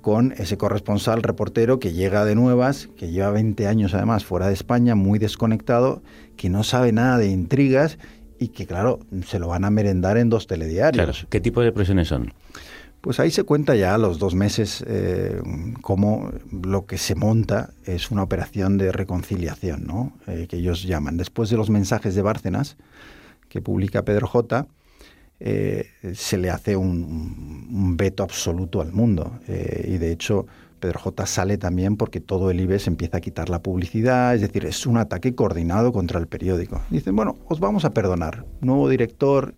con 0.00 0.32
ese 0.32 0.56
corresponsal 0.56 1.22
reportero 1.22 1.78
que 1.78 1.92
llega 1.92 2.24
de 2.24 2.34
nuevas, 2.34 2.88
que 2.96 3.12
lleva 3.12 3.30
20 3.30 3.68
años 3.68 3.94
además 3.94 4.24
fuera 4.24 4.48
de 4.48 4.54
España, 4.54 4.96
muy 4.96 5.20
desconectado, 5.20 6.02
que 6.36 6.50
no 6.50 6.64
sabe 6.64 6.90
nada 6.90 7.18
de 7.18 7.28
intrigas 7.28 7.96
y 8.42 8.48
que, 8.48 8.66
claro, 8.66 8.98
se 9.24 9.38
lo 9.38 9.48
van 9.48 9.64
a 9.64 9.70
merendar 9.70 10.16
en 10.16 10.28
dos 10.28 10.48
telediarios. 10.48 11.04
Claro, 11.04 11.28
¿qué 11.30 11.40
tipo 11.40 11.62
de 11.62 11.70
presiones 11.70 12.08
son? 12.08 12.32
Pues 13.00 13.20
ahí 13.20 13.30
se 13.30 13.44
cuenta 13.44 13.76
ya 13.76 13.94
a 13.94 13.98
los 13.98 14.18
dos 14.18 14.34
meses 14.34 14.84
eh, 14.86 15.40
cómo 15.80 16.32
lo 16.50 16.86
que 16.86 16.98
se 16.98 17.14
monta 17.14 17.70
es 17.84 18.10
una 18.10 18.22
operación 18.24 18.78
de 18.78 18.90
reconciliación, 18.90 19.84
¿no? 19.86 20.12
Eh, 20.26 20.46
que 20.48 20.56
ellos 20.56 20.82
llaman. 20.82 21.16
Después 21.16 21.50
de 21.50 21.56
los 21.56 21.70
mensajes 21.70 22.14
de 22.16 22.22
Bárcenas, 22.22 22.76
que 23.48 23.60
publica 23.60 24.04
Pedro 24.04 24.26
J., 24.26 24.66
eh, 25.38 25.86
se 26.14 26.38
le 26.38 26.50
hace 26.50 26.76
un, 26.76 27.68
un 27.72 27.96
veto 27.96 28.22
absoluto 28.22 28.80
al 28.80 28.92
mundo. 28.92 29.40
Y 29.48 29.98
de 29.98 30.12
hecho, 30.12 30.46
Pedro 30.82 30.98
J. 30.98 31.26
sale 31.26 31.58
también 31.58 31.96
porque 31.96 32.20
todo 32.20 32.50
el 32.50 32.60
IBEX 32.60 32.88
empieza 32.88 33.18
a 33.18 33.20
quitar 33.20 33.48
la 33.48 33.62
publicidad, 33.62 34.34
es 34.34 34.40
decir, 34.40 34.66
es 34.66 34.84
un 34.84 34.98
ataque 34.98 35.34
coordinado 35.34 35.92
contra 35.92 36.18
el 36.18 36.26
periódico. 36.26 36.82
Dicen, 36.90 37.14
bueno, 37.14 37.38
os 37.48 37.60
vamos 37.60 37.84
a 37.84 37.90
perdonar, 37.90 38.44
nuevo 38.60 38.88
director 38.88 39.54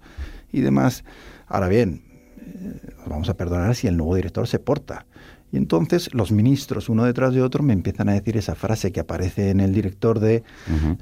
y 0.52 0.60
demás. 0.60 1.02
Ahora 1.46 1.68
bien, 1.68 2.02
eh, 2.38 2.78
os 3.02 3.08
vamos 3.08 3.30
a 3.30 3.38
perdonar 3.38 3.74
si 3.74 3.86
el 3.86 3.96
nuevo 3.96 4.14
director 4.14 4.46
se 4.46 4.58
porta. 4.58 5.06
Y 5.54 5.56
entonces 5.56 6.12
los 6.12 6.32
ministros, 6.32 6.88
uno 6.88 7.04
detrás 7.04 7.32
de 7.32 7.40
otro, 7.40 7.62
me 7.62 7.72
empiezan 7.72 8.08
a 8.08 8.12
decir 8.14 8.36
esa 8.36 8.56
frase 8.56 8.90
que 8.90 8.98
aparece 8.98 9.50
en 9.50 9.60
el 9.60 9.72
director 9.72 10.18
de 10.18 10.42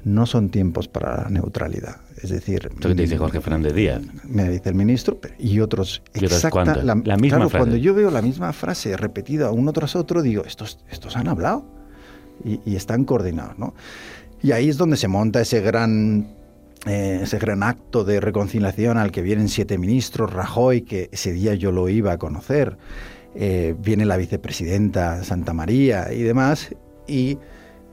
no 0.05 0.27
son 0.27 0.49
tiempos 0.49 0.87
para 0.87 1.23
la 1.23 1.29
neutralidad. 1.29 2.01
Es 2.21 2.29
decir, 2.29 2.69
Esto 2.71 2.89
que 2.89 2.93
te 2.93 3.01
dice 3.01 3.17
Jorge 3.17 3.41
Fernández 3.41 3.73
Díaz. 3.73 4.03
me 4.25 4.47
dice 4.47 4.69
el 4.69 4.75
ministro 4.75 5.17
y 5.39 5.59
otros 5.59 6.03
¿Y 6.13 6.23
exacta- 6.25 6.83
la, 6.83 6.93
La 7.03 7.17
misma 7.17 7.37
claro, 7.37 7.49
frase. 7.49 7.57
cuando 7.63 7.77
yo 7.77 7.95
veo 7.95 8.11
la 8.11 8.21
misma 8.21 8.53
frase 8.53 8.95
repetida 8.95 9.49
uno 9.49 9.73
tras 9.73 9.95
otro 9.95 10.21
digo 10.21 10.43
estos 10.45 10.77
estos 10.91 11.17
han 11.17 11.27
hablado 11.29 11.65
y, 12.45 12.59
y 12.63 12.75
están 12.75 13.05
coordinados 13.05 13.57
no 13.57 13.73
y 14.43 14.51
ahí 14.51 14.69
es 14.69 14.77
donde 14.77 14.97
se 14.97 15.07
monta 15.07 15.41
ese 15.41 15.61
gran 15.61 16.27
eh, 16.85 17.21
ese 17.23 17.39
gran 17.39 17.63
acto 17.63 18.03
de 18.03 18.19
reconciliación 18.19 18.97
al 18.99 19.11
que 19.11 19.21
vienen 19.23 19.49
siete 19.49 19.77
ministros 19.79 20.31
Rajoy 20.31 20.81
que 20.83 21.09
ese 21.11 21.33
día 21.33 21.55
yo 21.55 21.71
lo 21.71 21.89
iba 21.89 22.11
a 22.13 22.17
conocer 22.19 22.77
eh, 23.35 23.75
viene 23.79 24.05
la 24.05 24.17
vicepresidenta 24.17 25.23
Santa 25.23 25.53
María 25.53 26.11
y 26.13 26.21
demás 26.21 26.69
y 27.07 27.37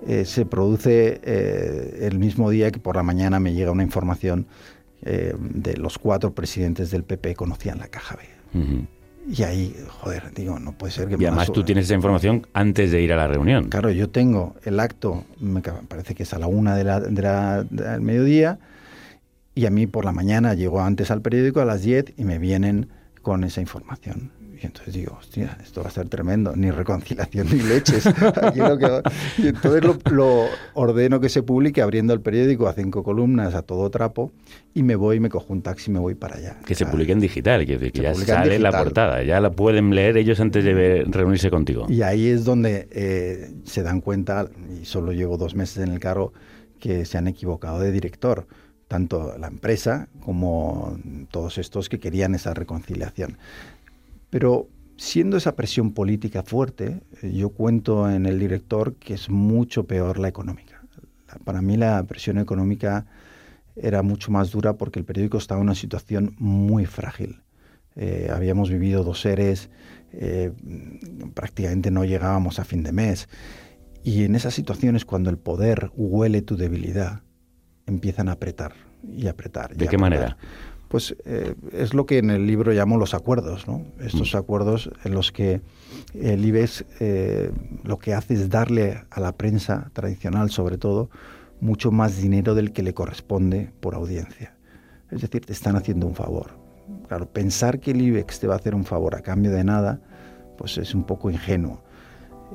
eh, 0.07 0.25
se 0.25 0.47
produce 0.47 1.21
eh, 1.23 1.99
el 2.11 2.19
mismo 2.19 2.51
día 2.51 2.71
que 2.71 2.79
por 2.79 2.97
la 2.97 3.03
mañana 3.03 3.41
me 3.41 3.53
llega 3.53 3.71
una 3.71 3.83
información 3.83 4.47
eh, 5.03 5.35
de 5.39 5.77
los 5.77 5.99
cuatro 5.99 6.35
presidentes 6.35 6.91
del 6.91 7.05
PP 7.05 7.35
conocían 7.35 7.79
la 7.79 7.89
caja 7.89 8.17
B. 8.17 8.23
Y 9.33 9.43
ahí, 9.45 9.77
joder, 9.89 10.33
digo, 10.35 10.59
no 10.59 10.73
puede 10.73 10.93
ser 10.93 11.07
que 11.09 11.15
Y 11.15 11.19
me 11.19 11.27
además 11.29 11.53
tú 11.53 11.63
tienes 11.63 11.85
esa 11.85 11.95
información 11.95 12.47
antes 12.55 12.91
de 12.91 13.01
ir 13.03 13.13
a 13.13 13.17
la 13.17 13.29
reunión. 13.29 13.69
Claro, 13.69 13.91
yo 13.91 14.09
tengo 14.09 14.57
el 14.65 14.81
acto, 14.81 15.25
me 15.39 15.61
parece 15.61 16.15
que 16.15 16.23
es 16.25 16.33
a 16.35 16.39
la 16.39 16.47
una 16.49 16.75
de 16.75 16.85
la, 16.85 17.01
de 17.01 17.23
la- 17.23 17.63
del 17.65 18.01
mediodía, 18.01 18.59
y 19.55 19.67
a 19.67 19.71
mí 19.71 19.87
por 19.87 20.05
la 20.07 20.13
mañana 20.13 20.55
llego 20.55 20.81
antes 20.81 21.11
al 21.11 21.21
periódico 21.21 21.61
a 21.61 21.65
las 21.67 21.83
10 21.83 22.15
y 22.17 22.25
me 22.25 22.39
vienen 22.39 22.89
con 23.23 23.45
esa 23.45 23.61
información. 23.61 24.33
Y 24.63 24.67
entonces 24.67 24.93
digo, 24.93 25.17
hostia, 25.19 25.57
esto 25.63 25.83
va 25.83 25.89
a 25.89 25.91
ser 25.91 26.09
tremendo, 26.11 26.55
ni 26.55 26.71
reconciliación 26.71 27.47
ni 27.51 27.61
leches. 27.63 28.07
Aquí 28.43 28.59
lo 28.59 28.77
que 28.77 28.89
va- 28.91 29.03
Y 29.39 29.49
entonces 29.49 29.83
lo, 29.83 29.97
lo 30.11 30.47
ordeno 30.75 31.19
que 31.19 31.31
se 31.31 31.43
publique 31.43 31.81
abriendo 31.81 32.13
el 32.13 32.21
periódico 32.21 32.69
a 32.69 32.75
cinco 32.75 33.03
columnas, 33.03 33.55
a 33.55 33.63
todo 33.63 33.89
trapo, 33.91 34.33
y 34.75 34.83
me 34.83 34.97
voy, 34.97 35.19
me 35.19 35.31
cojo 35.31 35.53
un 35.55 35.63
taxi 35.63 35.91
y 35.91 35.95
me 35.95 36.01
voy 36.01 36.15
para 36.15 36.37
allá. 36.37 36.57
Que 36.67 36.75
se 36.75 36.85
publique 36.85 37.13
en 37.13 37.21
digital, 37.21 37.65
que, 37.65 37.91
ya 37.95 38.15
sale 38.15 38.59
la 38.59 38.71
portada, 38.71 39.23
ya 39.23 39.41
la 39.41 39.51
pueden 39.51 39.95
leer 39.95 40.19
ellos 40.19 40.39
antes 40.41 40.63
de 40.63 40.75
ver- 40.75 41.11
reunirse 41.11 41.51
contigo. 41.51 41.87
Y 41.89 42.03
ahí 42.03 42.29
es 42.29 42.45
donde 42.45 42.87
eh, 42.91 43.51
se 43.65 43.83
dan 43.83 44.03
cuenta, 44.03 44.49
y 44.81 44.85
solo 44.85 45.13
llevo 45.13 45.39
dos 45.39 45.55
meses 45.55 45.79
en 45.83 45.91
el 45.93 46.01
cargo, 46.01 46.35
que 46.79 47.07
se 47.07 47.17
han 47.17 47.29
equivocado 47.29 47.81
de 47.81 47.93
director, 47.93 48.47
tanto 48.89 49.37
la 49.39 49.47
empresa 49.47 50.09
como 50.21 50.99
todos 51.31 51.59
estos 51.59 51.89
que 51.89 51.99
querían 52.01 52.35
esa 52.35 52.53
reconciliación. 52.55 53.39
Pero 54.31 54.69
siendo 54.97 55.37
esa 55.37 55.57
presión 55.57 55.93
política 55.93 56.43
fuerte, 56.43 57.03
eh, 57.23 57.33
yo 57.33 57.51
cuento 57.51 58.09
en 58.11 58.27
el 58.27 58.39
director 58.39 58.95
que 58.97 59.15
es 59.15 59.29
mucho 59.31 59.85
peor 59.85 60.19
la 60.19 60.29
económica. 60.29 60.83
Para 61.45 61.63
mí 61.63 61.77
la 61.77 62.03
presión 62.05 62.39
económica 62.39 63.07
era 63.77 64.03
mucho 64.03 64.31
más 64.33 64.51
dura 64.51 64.75
porque 64.77 64.99
el 64.99 65.05
periódico 65.05 65.39
estaba 65.39 65.61
en 65.61 65.67
una 65.67 65.75
situación 65.75 66.35
muy 66.39 66.87
frágil. 66.87 67.43
eh, 67.97 68.31
habíamos 68.33 68.71
vivido 68.71 69.03
dos 69.05 69.21
seres, 69.21 69.69
eh, 70.13 70.53
prácticamente 71.35 71.91
no 71.91 72.05
llegábamos 72.05 72.59
a 72.61 72.65
fin 72.65 72.83
de 72.83 72.93
mes. 72.93 73.29
Y 74.03 74.25
en 74.25 74.35
esas 74.37 74.55
situaciones, 74.55 75.05
cuando 75.05 75.29
el 75.29 75.39
poder 75.39 75.91
huele 75.95 76.41
tu 76.43 76.57
debilidad, 76.57 77.23
empiezan 77.87 78.29
a 78.29 78.33
apretar 78.33 78.73
y 79.03 79.27
apretar. 79.27 79.73
y 79.75 79.77
¿De 79.77 79.89
qué 79.89 79.97
apretar. 79.97 80.01
manera? 80.01 80.37
Pues 80.91 81.15
eh, 81.25 81.55
es 81.71 81.95
lo 81.95 82.05
que 82.05 82.19
en 82.19 82.31
el 82.31 82.49
libro 82.49 82.73
llamo 82.73 82.99
los 82.99 83.15
acuerdos, 83.15 83.69
¿no? 83.69 83.85
Estos 84.01 84.35
acuerdos 84.35 84.91
en 85.05 85.15
los 85.15 85.31
que 85.31 85.61
el 86.15 86.45
IBEX 86.45 86.85
eh, 86.99 87.53
lo 87.85 88.01
que 88.01 88.13
hace 88.13 88.35
es 88.35 88.51
darle 88.51 89.05
a 89.09 89.21
la 89.21 89.31
prensa 89.31 89.93
tradicional, 89.93 90.51
sobre 90.51 90.79
todo, 90.79 91.09
mucho 91.61 91.93
más 91.93 92.17
dinero 92.21 92.57
del 92.57 92.73
que 92.73 92.83
le 92.83 92.93
corresponde 92.93 93.71
por 93.79 93.95
audiencia. 93.95 94.57
Es 95.13 95.21
decir, 95.21 95.47
te 95.47 95.53
están 95.53 95.77
haciendo 95.77 96.09
un 96.09 96.17
favor. 96.17 96.59
Claro, 97.07 97.27
pensar 97.31 97.79
que 97.79 97.93
el 97.93 98.01
IBEX 98.01 98.41
te 98.41 98.49
va 98.49 98.55
a 98.55 98.57
hacer 98.57 98.75
un 98.75 98.85
favor 98.85 99.15
a 99.15 99.21
cambio 99.21 99.53
de 99.53 99.63
nada, 99.63 100.01
pues 100.59 100.77
es 100.77 100.93
un 100.93 101.05
poco 101.05 101.31
ingenuo. 101.31 101.85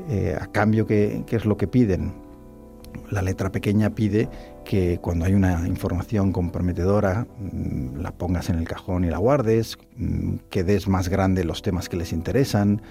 Eh, 0.09 0.35
a 0.37 0.47
cambio, 0.47 0.85
¿qué, 0.85 1.23
¿qué 1.25 1.37
es 1.37 1.45
lo 1.45 1.55
que 1.55 1.67
piden? 1.67 2.25
la 3.11 3.21
letra 3.21 3.51
pequeña 3.51 3.91
pide 3.91 4.29
que 4.65 4.97
cuando 4.99 5.23
hay 5.23 5.33
una 5.33 5.65
información 5.67 6.33
comprometedora 6.33 7.27
mm, 7.39 8.01
la 8.01 8.11
pongas 8.11 8.49
en 8.49 8.57
el 8.57 8.67
cajón 8.67 9.05
y 9.05 9.09
la 9.09 9.17
guardes, 9.17 9.77
mm, 9.95 10.35
que 10.49 10.65
des 10.65 10.89
más 10.89 11.07
grande 11.07 11.45
los 11.45 11.61
temas 11.61 11.87
que 11.87 11.95
les 11.95 12.11
interesan. 12.11 12.81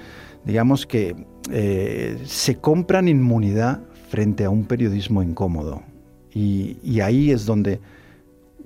Digamos 0.47 0.87
que 0.87 1.15
eh, 1.51 2.23
se 2.25 2.57
compran 2.57 3.09
inmunidad 3.09 3.83
frente 4.09 4.45
a 4.45 4.51
un 4.51 4.65
periodismo 4.65 5.23
incómodo. 5.23 5.83
Y, 6.33 7.01
ahí 7.01 7.31
es 7.31 7.47
donde 7.47 7.81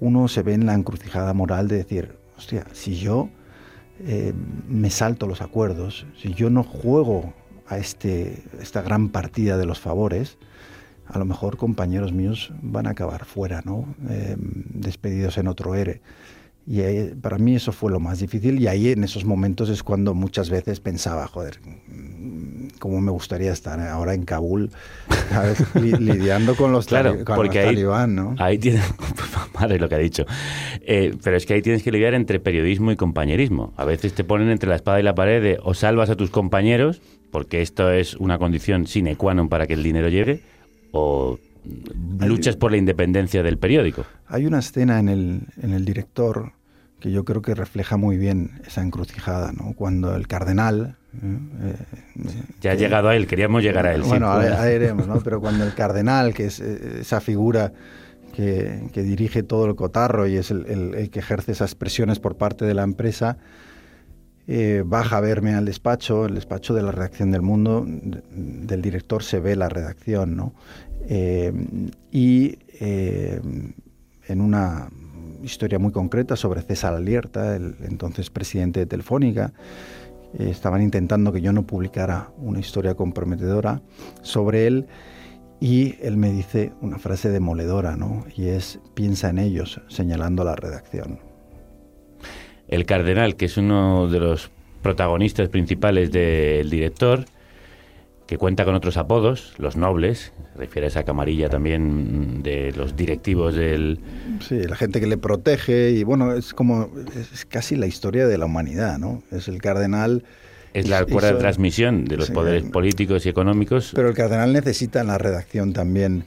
uno 0.01 0.29
se 0.29 0.43
ve 0.43 0.55
en 0.55 0.65
la 0.65 0.75
encrucijada 0.75 1.35
moral 1.35 1.69
de 1.69 1.77
decir, 1.77 2.17
hostia, 2.37 2.65
si 2.73 2.97
yo 2.97 3.29
eh, 4.01 4.33
me 4.69 4.89
salto 4.91 5.27
los 5.27 5.43
acuerdos, 5.43 6.07
si 6.17 6.33
yo 6.33 6.49
no 6.49 6.63
juego 6.63 7.35
a 7.67 7.77
este, 7.77 8.43
esta 8.61 8.81
gran 8.81 9.11
partida 9.11 9.59
de 9.59 9.67
los 9.67 9.81
favores, 9.81 10.39
a 11.09 11.19
lo 11.19 11.25
mejor 11.25 11.57
compañeros 11.57 12.13
míos 12.13 12.53
van 12.63 12.87
a 12.87 12.91
acabar 12.91 13.25
fuera, 13.25 13.63
¿no? 13.65 13.95
Eh, 14.11 14.37
despedidos 14.39 15.39
en 15.39 15.49
otro 15.49 15.75
ERE. 15.75 16.01
Y 16.71 16.81
eh, 16.81 17.15
para 17.19 17.39
mí 17.39 17.57
eso 17.57 17.73
fue 17.73 17.91
lo 17.91 17.99
más 17.99 18.19
difícil 18.19 18.61
y 18.61 18.67
ahí 18.69 18.91
en 18.93 19.03
esos 19.03 19.25
momentos 19.25 19.71
es 19.71 19.83
cuando 19.83 20.13
muchas 20.13 20.51
veces 20.51 20.81
pensaba, 20.81 21.27
joder, 21.27 21.61
mm, 21.65 22.77
cómo 22.79 23.01
me 23.01 23.11
gustaría 23.11 23.53
estar 23.53 23.81
ahora 23.81 24.13
en 24.13 24.25
Kabul, 24.27 24.71
lidiando 25.75 26.55
con 26.57 26.73
los, 26.73 26.87
Claro, 26.87 27.13
tali- 27.15 27.25
con 27.25 27.37
porque 27.37 27.59
los 27.61 27.69
ahí, 27.69 27.75
talibán, 27.75 28.15
¿no? 28.15 28.35
ahí 28.39 28.59
tienes, 28.59 28.83
madre 29.55 29.79
lo 29.79 29.89
que 29.89 29.95
ha 29.95 29.99
dicho, 29.99 30.25
Eh, 30.83 31.15
pero 31.23 31.37
es 31.37 31.47
que 31.47 31.55
ahí 31.55 31.63
tienes 31.63 31.83
que 31.83 31.93
lidiar 31.93 32.15
entre 32.15 32.41
periodismo 32.41 32.91
y 32.93 32.97
compañerismo. 32.97 33.73
A 33.77 33.85
veces 33.85 34.15
te 34.15 34.25
ponen 34.25 34.49
entre 34.51 34.69
la 34.69 34.77
espada 34.77 35.01
y 35.01 35.03
la 35.03 35.15
pared 35.15 35.43
de 35.43 35.59
o 35.63 35.75
salvas 35.75 36.09
a 36.11 36.17
tus 36.17 36.31
compañeros, 36.31 37.01
porque 37.31 37.61
esto 37.63 37.91
es 37.91 38.15
una 38.15 38.39
condición 38.39 38.87
sine 38.87 39.17
qua 39.17 39.35
non 39.35 39.49
para 39.49 39.67
que 39.67 39.75
el 39.77 39.83
dinero 39.83 40.09
llegue, 40.09 40.41
o 40.93 41.39
luchas 42.21 42.57
por 42.57 42.71
la 42.71 42.77
independencia 42.79 43.43
del 43.43 43.59
periódico. 43.59 44.05
Hay 44.27 44.47
una 44.47 44.59
escena 44.61 44.99
en 44.99 45.09
el, 45.09 45.41
en 45.63 45.73
el 45.73 45.85
director 45.85 46.53
que 47.01 47.11
yo 47.13 47.25
creo 47.25 47.43
que 47.43 47.55
refleja 47.55 47.97
muy 47.97 48.17
bien 48.17 48.61
esa 48.67 48.83
encrucijada, 48.83 49.53
¿no? 49.53 49.75
Cuando 49.75 50.15
el 50.17 50.27
cardenal... 50.27 50.97
¿eh? 51.23 51.37
Eh, 51.63 51.75
Ya 52.61 52.73
ha 52.73 52.75
llegado 52.75 53.09
a 53.09 53.17
él, 53.17 53.27
queríamos 53.27 53.63
llegar 53.63 53.87
a 53.87 53.95
él. 53.95 54.03
sí. 54.03 54.09
Bueno, 54.09 54.27
ahora, 54.29 54.57
ahora 54.59 54.73
iremos, 54.73 55.07
¿no? 55.07 55.21
Pero 55.21 55.41
cuando 55.41 55.65
el 55.65 55.75
cardenal, 55.75 56.35
que 56.35 56.47
es 56.47 56.59
eh, 56.61 56.99
esa 57.01 57.21
figura 57.21 57.73
que, 58.35 58.89
que 58.93 59.03
dirige 59.03 59.43
todo 59.43 59.67
el 59.67 59.75
cotarro 59.77 60.27
y 60.27 60.37
es 60.37 60.51
el, 60.51 60.67
el- 60.67 60.95
el 60.95 61.11
que 61.11 61.21
ejerce 61.21 61.53
esas 61.53 61.75
presiones 61.75 62.19
por 62.19 62.37
parte 62.37 62.65
de 62.65 62.75
la 62.75 62.83
empresa, 62.83 63.37
eh, 64.49 64.83
baja 64.85 65.19
a 65.19 65.21
verme 65.21 65.55
al 65.55 65.67
despacho, 65.67 66.25
el 66.27 66.35
despacho 66.35 66.75
de 66.75 66.83
la 66.83 66.91
redacción 66.91 67.31
del 67.31 67.43
mundo, 67.43 67.85
de- 67.87 68.23
del 68.33 68.83
director 68.83 69.23
se 69.23 69.39
ve 69.41 69.55
la 69.55 69.69
redacción, 69.69 70.37
¿no? 70.37 70.55
Eh, 71.09 71.53
y 72.11 72.59
eh, 72.81 73.41
en 74.27 74.41
una 74.41 74.89
historia 75.43 75.79
muy 75.79 75.93
concreta 75.93 76.35
sobre 76.35 76.63
César 76.63 76.95
Alierta, 76.95 77.55
el 77.55 77.77
entonces 77.83 78.31
presidente 78.31 78.81
de 78.81 78.87
Telefónica, 78.87 79.53
estaban 80.39 80.83
intentando 80.83 81.33
que 81.33 81.41
yo 81.41 81.53
no 81.53 81.67
publicara 81.67 82.31
una 82.39 82.59
historia 82.61 82.95
comprometedora 82.95 83.81
sobre 84.23 84.67
él 84.67 84.87
y 85.61 85.95
él 86.03 86.17
me 86.17 86.31
dice 86.33 86.73
una 86.83 86.99
frase 86.99 87.31
demoledora, 87.31 87.97
¿no? 87.97 88.25
Y 88.37 88.49
es 88.49 88.79
piensa 88.95 89.31
en 89.31 89.39
ellos, 89.39 89.81
señalando 89.89 90.43
a 90.43 90.47
la 90.47 90.57
redacción. 90.57 91.28
El 92.69 92.85
cardenal, 92.87 93.37
que 93.37 93.47
es 93.47 93.57
uno 93.57 94.09
de 94.09 94.21
los 94.21 94.51
protagonistas 94.83 95.49
principales 95.49 96.13
del 96.13 96.71
director, 96.71 97.25
que 98.27 98.37
cuenta 98.37 98.67
con 98.67 98.75
otros 98.75 98.99
apodos, 98.99 99.55
los 99.57 99.77
nobles, 99.77 100.35
se 100.53 100.59
refiere 100.59 100.87
a 100.87 100.89
esa 100.89 101.03
camarilla 101.03 101.49
también 101.49 102.43
de 102.43 102.73
los 102.73 102.95
directivos 102.95 103.55
del... 103.55 104.01
Sí, 104.47 104.63
la 104.65 104.77
gente 104.77 105.01
que 105.01 105.07
le 105.07 105.17
protege 105.17 105.93
y 105.93 106.05
bueno, 106.05 106.35
es 106.35 106.53
como 106.53 106.91
es 107.17 107.47
casi 107.47 107.75
la 107.75 107.87
historia 107.87 108.27
de 108.27 108.37
la 108.37 108.45
humanidad, 108.45 108.99
¿no? 108.99 109.23
Es 109.31 109.49
el 109.49 109.63
cardenal 109.63 110.25
Es 110.75 110.91
la 110.91 111.07
cuerda 111.07 111.33
de 111.33 111.39
transmisión 111.39 112.05
de 112.05 112.19
los 112.19 112.27
Sí, 112.27 112.33
poderes 112.33 112.65
políticos 112.65 113.25
y 113.25 113.31
económicos. 113.31 113.93
Pero 113.95 114.09
el 114.11 114.15
cardenal 114.15 114.53
necesita 114.53 115.01
en 115.01 115.07
la 115.07 115.17
redacción 115.17 115.73
también 115.73 116.25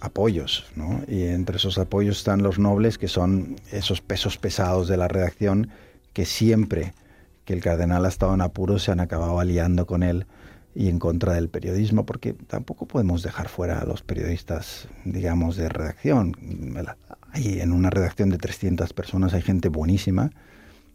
apoyos, 0.00 0.66
¿no? 0.76 1.02
Y 1.08 1.24
entre 1.24 1.56
esos 1.56 1.78
apoyos 1.78 2.18
están 2.18 2.42
los 2.42 2.58
nobles, 2.58 2.98
que 2.98 3.08
son 3.08 3.56
esos 3.72 4.00
pesos 4.00 4.36
pesados 4.38 4.88
de 4.88 4.96
la 4.96 5.08
redacción 5.08 5.70
que 6.12 6.24
siempre 6.26 6.94
que 7.44 7.52
el 7.52 7.60
cardenal 7.60 8.04
ha 8.04 8.08
estado 8.08 8.34
en 8.34 8.40
apuros 8.40 8.82
se 8.82 8.92
han 8.92 9.00
acabado 9.00 9.38
aliando 9.38 9.86
con 9.86 10.02
él 10.02 10.26
y 10.74 10.88
en 10.88 10.98
contra 10.98 11.34
del 11.34 11.48
periodismo, 11.48 12.04
porque 12.04 12.32
tampoco 12.32 12.86
podemos 12.86 13.22
dejar 13.22 13.48
fuera 13.48 13.80
a 13.80 13.84
los 13.84 14.02
periodistas, 14.02 14.88
digamos, 15.04 15.56
de 15.56 15.68
redacción. 15.68 16.34
Hay 17.30 17.60
en 17.60 17.72
una 17.72 17.90
redacción 17.90 18.30
de 18.30 18.38
300 18.38 18.92
personas 18.92 19.34
hay 19.34 19.42
gente 19.42 19.68
buenísima, 19.68 20.30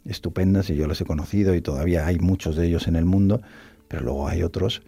estupenda, 0.04 0.62
si 0.62 0.74
yo 0.74 0.86
los 0.86 1.00
he 1.00 1.04
conocido 1.04 1.54
y 1.54 1.62
todavía 1.62 2.06
hay 2.06 2.18
muchos 2.18 2.56
de 2.56 2.66
ellos 2.66 2.88
en 2.88 2.96
el 2.96 3.04
mundo, 3.04 3.40
pero 3.88 4.02
luego 4.02 4.28
hay 4.28 4.42
otros 4.42 4.82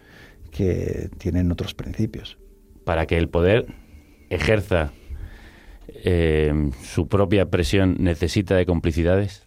que 0.50 1.10
tienen 1.18 1.50
otros 1.50 1.74
principios. 1.74 2.38
para 2.84 3.06
que 3.06 3.16
el 3.16 3.28
poder 3.28 3.66
ejerza 4.34 4.92
eh, 6.04 6.70
su 6.82 7.08
propia 7.08 7.46
presión 7.50 7.96
necesita 7.98 8.54
de 8.56 8.66
complicidades. 8.66 9.42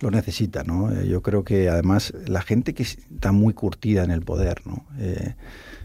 Lo 0.00 0.10
necesita, 0.10 0.62
¿no? 0.62 0.92
Eh, 0.92 1.08
Yo 1.08 1.22
creo 1.22 1.42
que 1.44 1.68
además 1.68 2.12
la 2.26 2.42
gente 2.42 2.74
que 2.74 2.82
está 2.82 3.32
muy 3.32 3.54
curtida 3.54 4.04
en 4.04 4.10
el 4.10 4.20
poder, 4.22 4.60
¿no? 4.66 4.84
Eh, 4.98 5.34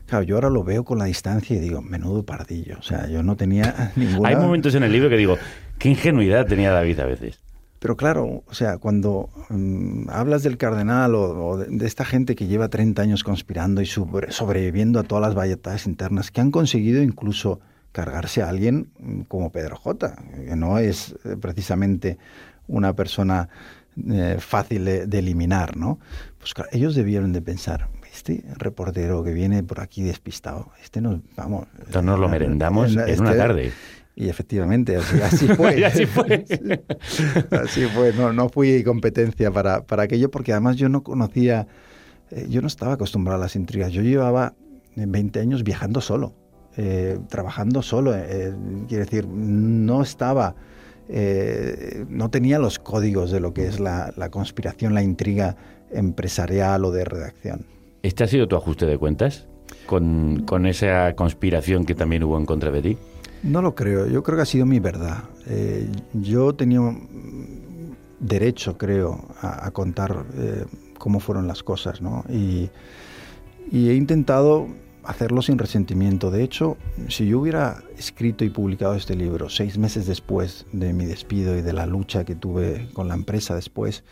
claro, 0.06 0.24
yo 0.24 0.36
ahora 0.36 0.50
lo 0.50 0.64
veo 0.64 0.84
con 0.84 0.98
la 1.00 1.06
distancia 1.06 1.56
y 1.56 1.60
digo, 1.60 1.82
menudo 1.82 2.24
pardillo. 2.24 2.78
O 2.80 2.84
sea, 2.84 3.08
yo 3.08 3.24
no 3.24 3.36
tenía 3.38 3.92
ninguna... 3.96 4.30
Hay 4.30 4.36
momentos 4.36 4.76
en 4.76 4.84
el 4.84 4.92
libro 4.92 5.10
que 5.10 5.18
digo, 5.18 5.38
qué 5.78 5.90
ingenuidad 5.90 6.46
tenía 6.46 6.72
David 6.72 7.00
a 7.00 7.06
veces. 7.06 7.40
Pero 7.80 7.96
claro, 7.98 8.44
o 8.46 8.54
sea, 8.54 8.78
cuando 8.78 9.30
mm, 9.50 10.10
hablas 10.10 10.44
del 10.44 10.58
cardenal 10.58 11.16
o, 11.16 11.48
o 11.48 11.58
de, 11.58 11.66
de 11.76 11.88
esta 11.88 12.06
gente 12.06 12.36
que 12.36 12.46
lleva 12.48 12.68
30 12.68 13.02
años 13.02 13.24
conspirando 13.24 13.82
y 13.82 13.86
sobre- 13.88 14.32
sobreviviendo 14.32 15.00
a 15.00 15.04
todas 15.04 15.22
las 15.24 15.34
batallas 15.34 15.88
internas, 15.88 16.30
que 16.32 16.42
han 16.42 16.52
conseguido 16.52 17.02
incluso 17.02 17.60
cargarse 17.92 18.42
a 18.42 18.50
alguien 18.50 18.92
mm, 19.00 19.22
como 19.22 19.52
Pedro 19.52 19.78
J, 19.78 20.16
que 20.46 20.56
no 20.56 20.78
es 20.78 21.16
eh, 21.26 21.36
precisamente 21.40 22.18
una 22.68 22.96
persona 22.96 23.50
eh, 24.12 24.38
fácil 24.40 24.86
de, 24.86 25.08
de 25.08 25.20
eliminar, 25.20 25.76
¿no? 25.78 26.00
Pues 26.40 26.54
claro, 26.54 26.70
ellos 26.74 26.96
debieron 26.96 27.34
de 27.34 27.42
pensar, 27.42 27.90
este 28.12 28.44
reportero 28.58 29.24
que 29.24 29.34
viene 29.34 29.64
por 29.64 29.80
aquí 29.80 30.04
despistado, 30.04 30.72
este 30.84 31.02
nos, 31.02 31.20
vamos... 31.36 31.68
Entonces 31.78 32.04
nos 32.04 32.20
lo 32.20 32.30
merendamos 32.30 32.96
en 32.96 33.22
una 33.22 33.36
tarde. 33.36 33.72
Y 34.16 34.30
efectivamente, 34.30 34.98
así, 34.98 35.22
así 35.22 35.48
fue. 35.56 35.80
Y 35.80 35.84
así 35.84 36.06
fue. 36.06 36.46
así 37.52 37.86
fue. 37.88 38.14
No, 38.14 38.34
no 38.34 38.50
fui 38.50 38.84
competencia 38.84 39.52
para, 39.52 39.84
para 39.84 40.04
aquello 40.04 40.30
porque 40.30 40.52
además 40.52 40.76
yo 40.76 40.90
no 40.90 41.02
conocía, 41.04 41.68
eh, 42.30 42.46
yo 42.50 42.62
no 42.62 42.68
estaba 42.68 42.94
acostumbrado 42.94 43.40
a 43.40 43.42
las 43.42 43.56
intrigas. 43.56 43.92
Yo 43.92 44.02
llevaba 44.02 44.54
eh, 44.96 45.06
20 45.08 45.40
años 45.40 45.64
viajando 45.64 46.02
solo, 46.02 46.36
eh, 46.78 47.20
trabajando 47.30 47.82
solo. 47.82 48.14
eh, 48.16 48.54
quiere 48.88 49.06
decir, 49.06 49.28
no 49.28 50.02
estaba, 50.02 50.56
eh, 51.10 52.06
no 52.10 52.30
tenía 52.30 52.60
los 52.60 52.80
códigos 52.80 53.32
de 53.32 53.40
lo 53.40 53.54
que 53.54 53.68
es 53.68 53.80
la, 53.80 54.14
la 54.16 54.30
conspiración, 54.30 54.94
la 54.94 55.04
intriga 55.04 55.56
empresarial 55.92 56.86
o 56.86 56.92
de 56.92 57.04
redacción. 57.06 57.66
¿Este 58.04 58.24
ha 58.24 58.28
sido 58.28 58.48
tu 58.48 58.56
ajuste 58.56 58.86
de 58.86 58.98
cuentas 58.98 59.48
con, 59.86 60.44
con 60.46 60.66
esa 60.66 61.14
conspiración 61.16 61.86
que 61.86 61.96
también 61.96 62.24
hubo 62.24 62.38
en 62.38 62.46
contra 62.46 62.72
de 62.72 62.82
ti? 62.82 62.98
No 63.44 63.62
lo 63.62 63.74
creo, 63.76 64.08
yo 64.08 64.22
creo 64.24 64.38
que 64.38 64.44
ha 64.44 64.46
sido 64.46 64.66
mi 64.66 64.80
verdad. 64.80 65.24
Eh, 65.48 65.90
yo 66.14 66.54
tenía 66.54 66.80
derecho, 68.20 68.78
creo, 68.78 69.28
a, 69.42 69.66
a 69.66 69.72
contar 69.72 70.26
eh, 70.38 70.66
cómo 70.98 71.20
fueron 71.20 71.48
las 71.48 71.64
cosas, 71.64 72.02
¿no? 72.02 72.24
Y, 72.30 72.70
y 73.72 73.90
he 73.90 73.96
intentado 73.96 74.68
hacerlo 75.04 75.42
sin 75.42 75.58
resentimiento. 75.58 76.32
De 76.32 76.44
hecho, 76.44 76.78
si 77.10 77.28
yo 77.28 77.40
hubiera 77.40 77.84
escrito 77.98 78.44
y 78.46 78.50
publicado 78.50 78.96
este 78.96 79.16
libro 79.16 79.50
seis 79.50 79.78
meses 79.78 80.06
después 80.06 80.66
de 80.72 80.94
mi 80.94 81.06
despido 81.06 81.58
y 81.58 81.62
de 81.62 81.74
la 81.74 81.86
lucha 81.86 82.24
que 82.26 82.36
tuve 82.36 82.90
con 82.94 83.08
la 83.08 83.16
empresa 83.16 83.56
después, 83.56 84.04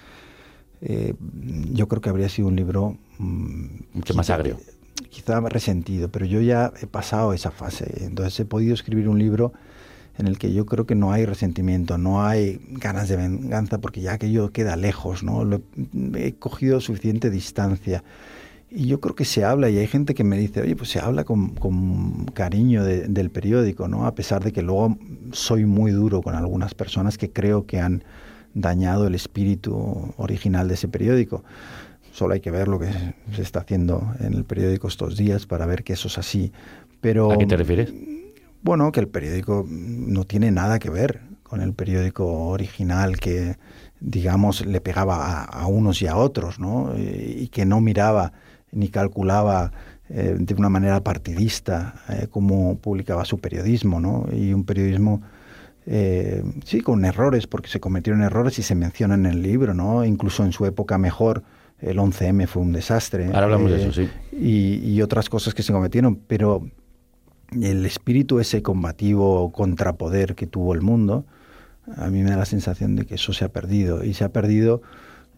eh, 0.81 1.13
yo 1.73 1.87
creo 1.87 2.01
que 2.01 2.09
habría 2.09 2.29
sido 2.29 2.47
un 2.47 2.55
libro... 2.55 2.97
mm, 3.17 3.65
Mucho 3.93 4.13
más 4.13 4.29
agrio. 4.29 4.57
Quizá 5.09 5.39
resentido, 5.41 6.09
pero 6.09 6.25
yo 6.25 6.41
ya 6.41 6.71
he 6.81 6.87
pasado 6.87 7.33
esa 7.33 7.51
fase. 7.51 8.05
Entonces 8.05 8.39
he 8.39 8.45
podido 8.45 8.73
escribir 8.73 9.07
un 9.09 9.17
libro 9.17 9.53
en 10.17 10.27
el 10.27 10.37
que 10.37 10.53
yo 10.53 10.65
creo 10.65 10.85
que 10.85 10.95
no 10.95 11.13
hay 11.13 11.25
resentimiento, 11.25 11.97
no 11.97 12.25
hay 12.25 12.59
ganas 12.71 13.07
de 13.07 13.15
venganza, 13.15 13.77
porque 13.79 14.01
ya 14.01 14.13
aquello 14.13 14.51
queda 14.51 14.75
lejos, 14.75 15.23
¿no? 15.23 15.45
Lo- 15.45 15.61
he 16.15 16.33
cogido 16.33 16.81
suficiente 16.81 17.29
distancia. 17.29 18.03
Y 18.71 18.85
yo 18.85 18.99
creo 18.99 19.15
que 19.15 19.25
se 19.25 19.43
habla, 19.43 19.69
y 19.69 19.77
hay 19.79 19.87
gente 19.87 20.13
que 20.13 20.23
me 20.23 20.37
dice, 20.37 20.61
oye, 20.61 20.75
pues 20.75 20.89
se 20.91 20.99
habla 20.99 21.23
con, 21.23 21.55
con 21.55 22.25
cariño 22.25 22.83
de- 22.83 23.07
del 23.07 23.31
periódico, 23.31 23.87
¿no? 23.87 24.05
A 24.05 24.13
pesar 24.13 24.43
de 24.43 24.51
que 24.51 24.61
luego 24.61 24.95
soy 25.31 25.65
muy 25.65 25.91
duro 25.91 26.21
con 26.21 26.35
algunas 26.35 26.75
personas 26.75 27.17
que 27.17 27.31
creo 27.31 27.65
que 27.65 27.79
han 27.79 28.03
dañado 28.53 29.07
el 29.07 29.15
espíritu 29.15 30.13
original 30.17 30.67
de 30.67 30.75
ese 30.75 30.87
periódico. 30.87 31.43
Solo 32.11 32.33
hay 32.35 32.41
que 32.41 32.51
ver 32.51 32.67
lo 32.67 32.79
que 32.79 32.89
se 33.35 33.41
está 33.41 33.59
haciendo 33.61 34.13
en 34.19 34.33
el 34.33 34.43
periódico 34.43 34.87
estos 34.87 35.17
días 35.17 35.45
para 35.47 35.65
ver 35.65 35.83
que 35.83 35.93
eso 35.93 36.07
es 36.07 36.17
así. 36.19 36.51
Pero 37.01 37.31
¿A 37.31 37.37
qué 37.37 37.45
te 37.47 37.57
refieres? 37.57 37.91
bueno, 38.61 38.91
que 38.91 38.99
el 38.99 39.07
periódico 39.07 39.65
no 39.67 40.25
tiene 40.25 40.51
nada 40.51 40.79
que 40.79 40.89
ver 40.89 41.21
con 41.43 41.61
el 41.61 41.73
periódico 41.73 42.25
original 42.49 43.17
que, 43.19 43.57
digamos, 43.99 44.65
le 44.65 44.81
pegaba 44.81 45.25
a, 45.25 45.43
a 45.45 45.67
unos 45.67 46.01
y 46.01 46.07
a 46.07 46.15
otros, 46.17 46.59
¿no? 46.59 46.93
Y, 46.97 47.01
y 47.43 47.47
que 47.47 47.65
no 47.65 47.81
miraba 47.81 48.33
ni 48.71 48.89
calculaba 48.89 49.71
eh, 50.09 50.35
de 50.39 50.53
una 50.55 50.69
manera 50.69 51.03
partidista 51.03 51.95
eh, 52.09 52.27
cómo 52.29 52.77
publicaba 52.77 53.25
su 53.25 53.39
periodismo, 53.39 53.99
¿no? 53.99 54.27
Y 54.31 54.53
un 54.53 54.63
periodismo, 54.63 55.21
eh, 55.85 56.43
sí, 56.65 56.81
con 56.81 57.05
errores, 57.05 57.47
porque 57.47 57.69
se 57.69 57.79
cometieron 57.79 58.21
errores 58.21 58.59
y 58.59 58.63
se 58.63 58.75
mencionan 58.75 59.25
en 59.25 59.33
el 59.33 59.41
libro, 59.41 59.73
¿no? 59.73 60.03
Incluso 60.05 60.43
en 60.43 60.51
su 60.51 60.65
época 60.65 60.97
mejor, 60.97 61.43
el 61.79 61.97
11M 61.97 62.47
fue 62.47 62.61
un 62.61 62.73
desastre. 62.73 63.27
Ahora 63.27 63.43
hablamos 63.43 63.71
de 63.71 63.77
eh, 63.77 63.81
eso, 63.81 63.93
sí. 63.93 64.09
Y, 64.31 64.91
y 64.91 65.01
otras 65.01 65.29
cosas 65.29 65.53
que 65.53 65.63
se 65.63 65.73
cometieron, 65.73 66.15
pero 66.15 66.67
el 67.59 67.85
espíritu 67.85 68.39
ese 68.39 68.61
combativo 68.61 69.51
contrapoder 69.51 70.35
que 70.35 70.47
tuvo 70.47 70.73
el 70.73 70.81
mundo, 70.81 71.25
a 71.97 72.09
mí 72.09 72.21
me 72.21 72.31
da 72.31 72.37
la 72.37 72.45
sensación 72.45 72.95
de 72.95 73.05
que 73.05 73.15
eso 73.15 73.33
se 73.33 73.45
ha 73.45 73.49
perdido. 73.49 74.03
Y 74.03 74.13
se 74.13 74.23
ha 74.23 74.29
perdido, 74.29 74.81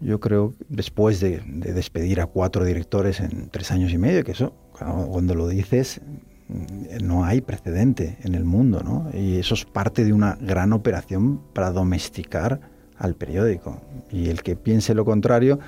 yo 0.02 0.20
creo, 0.20 0.54
después 0.70 1.20
de, 1.20 1.42
de 1.46 1.74
despedir 1.74 2.22
a 2.22 2.26
cuatro 2.26 2.66
directores 2.66 3.20
en 3.20 3.50
tres 3.50 3.72
años 3.72 3.92
y 3.94 3.98
medio, 3.98 4.24
que 4.24 4.32
eso, 4.32 4.54
cuando 4.72 5.36
lo 5.36 5.48
dices, 5.48 6.02
mm, 6.48 7.06
no 7.06 7.24
hay 7.24 7.42
precedente 7.42 8.18
en 8.24 8.36
el 8.36 8.46
mundo, 8.46 8.82
¿no? 8.84 9.10
Y 9.14 9.38
eso 9.38 9.54
es 9.54 9.66
parte 9.66 10.04
de 10.04 10.14
una 10.14 10.38
gran 10.42 10.74
operación 10.74 11.42
para 11.54 11.72
domesticar 11.72 12.62
al 12.98 13.16
periódico. 13.16 13.82
Y 14.12 14.30
el 14.30 14.44
que 14.44 14.56
piense 14.56 14.94
lo 14.94 15.06
contrario, 15.06 15.60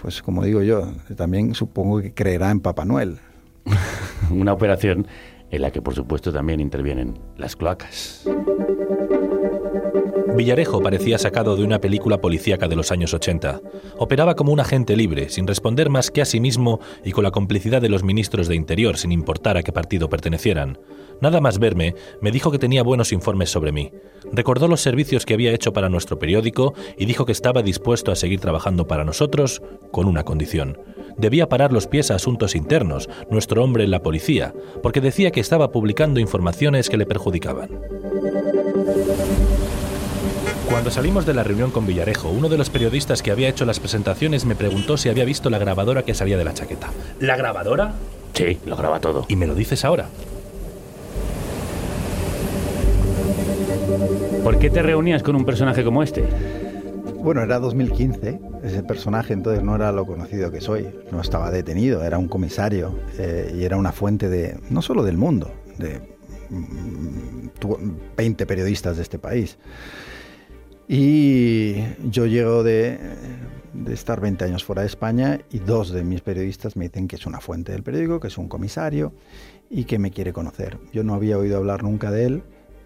pues 0.00 0.22
como 0.22 0.44
digo 0.44 0.62
yo, 0.62 0.92
también 1.16 1.54
supongo 1.54 2.00
que 2.00 2.12
creerá 2.12 2.50
en 2.50 2.60
Papá 2.60 2.84
Noel. 2.84 3.18
Una 4.30 4.52
operación 4.52 5.06
en 5.50 5.62
la 5.62 5.70
que, 5.70 5.80
por 5.80 5.94
supuesto, 5.94 6.32
también 6.32 6.60
intervienen 6.60 7.18
las 7.36 7.56
cloacas. 7.56 8.26
Villarejo 10.36 10.82
parecía 10.82 11.16
sacado 11.16 11.56
de 11.56 11.62
una 11.62 11.80
película 11.80 12.20
policíaca 12.20 12.66
de 12.66 12.74
los 12.74 12.90
años 12.90 13.14
80. 13.14 13.60
Operaba 13.98 14.34
como 14.34 14.52
un 14.52 14.58
agente 14.58 14.96
libre, 14.96 15.28
sin 15.28 15.46
responder 15.46 15.90
más 15.90 16.10
que 16.10 16.22
a 16.22 16.24
sí 16.24 16.40
mismo 16.40 16.80
y 17.04 17.12
con 17.12 17.22
la 17.22 17.30
complicidad 17.30 17.80
de 17.80 17.88
los 17.88 18.02
ministros 18.02 18.48
de 18.48 18.56
Interior, 18.56 18.96
sin 18.96 19.12
importar 19.12 19.56
a 19.56 19.62
qué 19.62 19.72
partido 19.72 20.08
pertenecieran. 20.08 20.78
Nada 21.20 21.40
más 21.40 21.60
verme, 21.60 21.94
me 22.20 22.32
dijo 22.32 22.50
que 22.50 22.58
tenía 22.58 22.82
buenos 22.82 23.12
informes 23.12 23.50
sobre 23.50 23.70
mí. 23.70 23.92
Recordó 24.32 24.66
los 24.66 24.80
servicios 24.80 25.24
que 25.24 25.34
había 25.34 25.52
hecho 25.52 25.72
para 25.72 25.88
nuestro 25.88 26.18
periódico 26.18 26.74
y 26.98 27.06
dijo 27.06 27.24
que 27.26 27.32
estaba 27.32 27.62
dispuesto 27.62 28.10
a 28.10 28.16
seguir 28.16 28.40
trabajando 28.40 28.88
para 28.88 29.04
nosotros 29.04 29.62
con 29.92 30.08
una 30.08 30.24
condición. 30.24 30.78
Debía 31.16 31.48
parar 31.48 31.72
los 31.72 31.86
pies 31.86 32.10
a 32.10 32.16
asuntos 32.16 32.56
internos, 32.56 33.08
nuestro 33.30 33.62
hombre 33.62 33.84
en 33.84 33.92
la 33.92 34.02
policía, 34.02 34.52
porque 34.82 35.00
decía 35.00 35.30
que 35.30 35.40
estaba 35.40 35.70
publicando 35.70 36.18
informaciones 36.18 36.90
que 36.90 36.96
le 36.96 37.06
perjudicaban. 37.06 37.70
Cuando 40.74 40.90
salimos 40.90 41.24
de 41.24 41.34
la 41.34 41.44
reunión 41.44 41.70
con 41.70 41.86
Villarejo, 41.86 42.30
uno 42.30 42.48
de 42.48 42.58
los 42.58 42.68
periodistas 42.68 43.22
que 43.22 43.30
había 43.30 43.48
hecho 43.48 43.64
las 43.64 43.78
presentaciones 43.78 44.44
me 44.44 44.56
preguntó 44.56 44.96
si 44.96 45.08
había 45.08 45.24
visto 45.24 45.48
la 45.48 45.58
grabadora 45.58 46.02
que 46.02 46.14
salía 46.14 46.36
de 46.36 46.42
la 46.42 46.52
chaqueta. 46.52 46.90
¿La 47.20 47.36
grabadora? 47.36 47.94
Sí, 48.32 48.58
lo 48.66 48.74
graba 48.74 48.98
todo. 48.98 49.24
¿Y 49.28 49.36
me 49.36 49.46
lo 49.46 49.54
dices 49.54 49.84
ahora? 49.84 50.08
¿Por 54.42 54.58
qué 54.58 54.68
te 54.68 54.82
reunías 54.82 55.22
con 55.22 55.36
un 55.36 55.44
personaje 55.44 55.84
como 55.84 56.02
este? 56.02 56.24
Bueno, 57.22 57.42
era 57.42 57.60
2015, 57.60 58.40
ese 58.64 58.82
personaje 58.82 59.32
entonces 59.32 59.62
no 59.62 59.76
era 59.76 59.92
lo 59.92 60.04
conocido 60.04 60.50
que 60.50 60.60
soy, 60.60 60.88
no 61.12 61.20
estaba 61.20 61.52
detenido, 61.52 62.02
era 62.02 62.18
un 62.18 62.26
comisario 62.26 62.98
eh, 63.16 63.54
y 63.56 63.62
era 63.64 63.76
una 63.76 63.92
fuente 63.92 64.28
de, 64.28 64.58
no 64.70 64.82
solo 64.82 65.04
del 65.04 65.18
mundo, 65.18 65.52
de 65.78 66.00
mm, 66.50 67.48
tu- 67.60 67.78
20 68.16 68.44
periodistas 68.44 68.96
de 68.96 69.04
este 69.04 69.20
país. 69.20 69.56
Y 70.88 71.76
yo 72.10 72.26
llego 72.26 72.62
de, 72.62 72.98
estar 73.88 74.20
20 74.20 74.44
años 74.44 74.64
fuera 74.64 74.82
de 74.82 74.88
España 74.88 75.40
y 75.50 75.58
dos 75.58 75.90
de 75.90 76.04
mis 76.04 76.20
periodistas 76.20 76.76
me 76.76 76.86
dicen 76.86 77.08
que 77.08 77.16
es 77.16 77.26
una 77.26 77.40
fuente 77.40 77.72
del 77.72 77.82
periódico, 77.82 78.20
que 78.20 78.28
es 78.28 78.38
un 78.38 78.48
comisario 78.48 79.12
y 79.70 79.84
que 79.84 79.98
me 79.98 80.10
quiere 80.10 80.32
conocer. 80.32 80.78
Yo 80.92 81.02
no 81.02 81.14
había 81.14 81.38
oído 81.38 81.56
hablar 81.56 81.82
nunca 81.82 82.10
de 82.10 82.26
él 82.26 82.42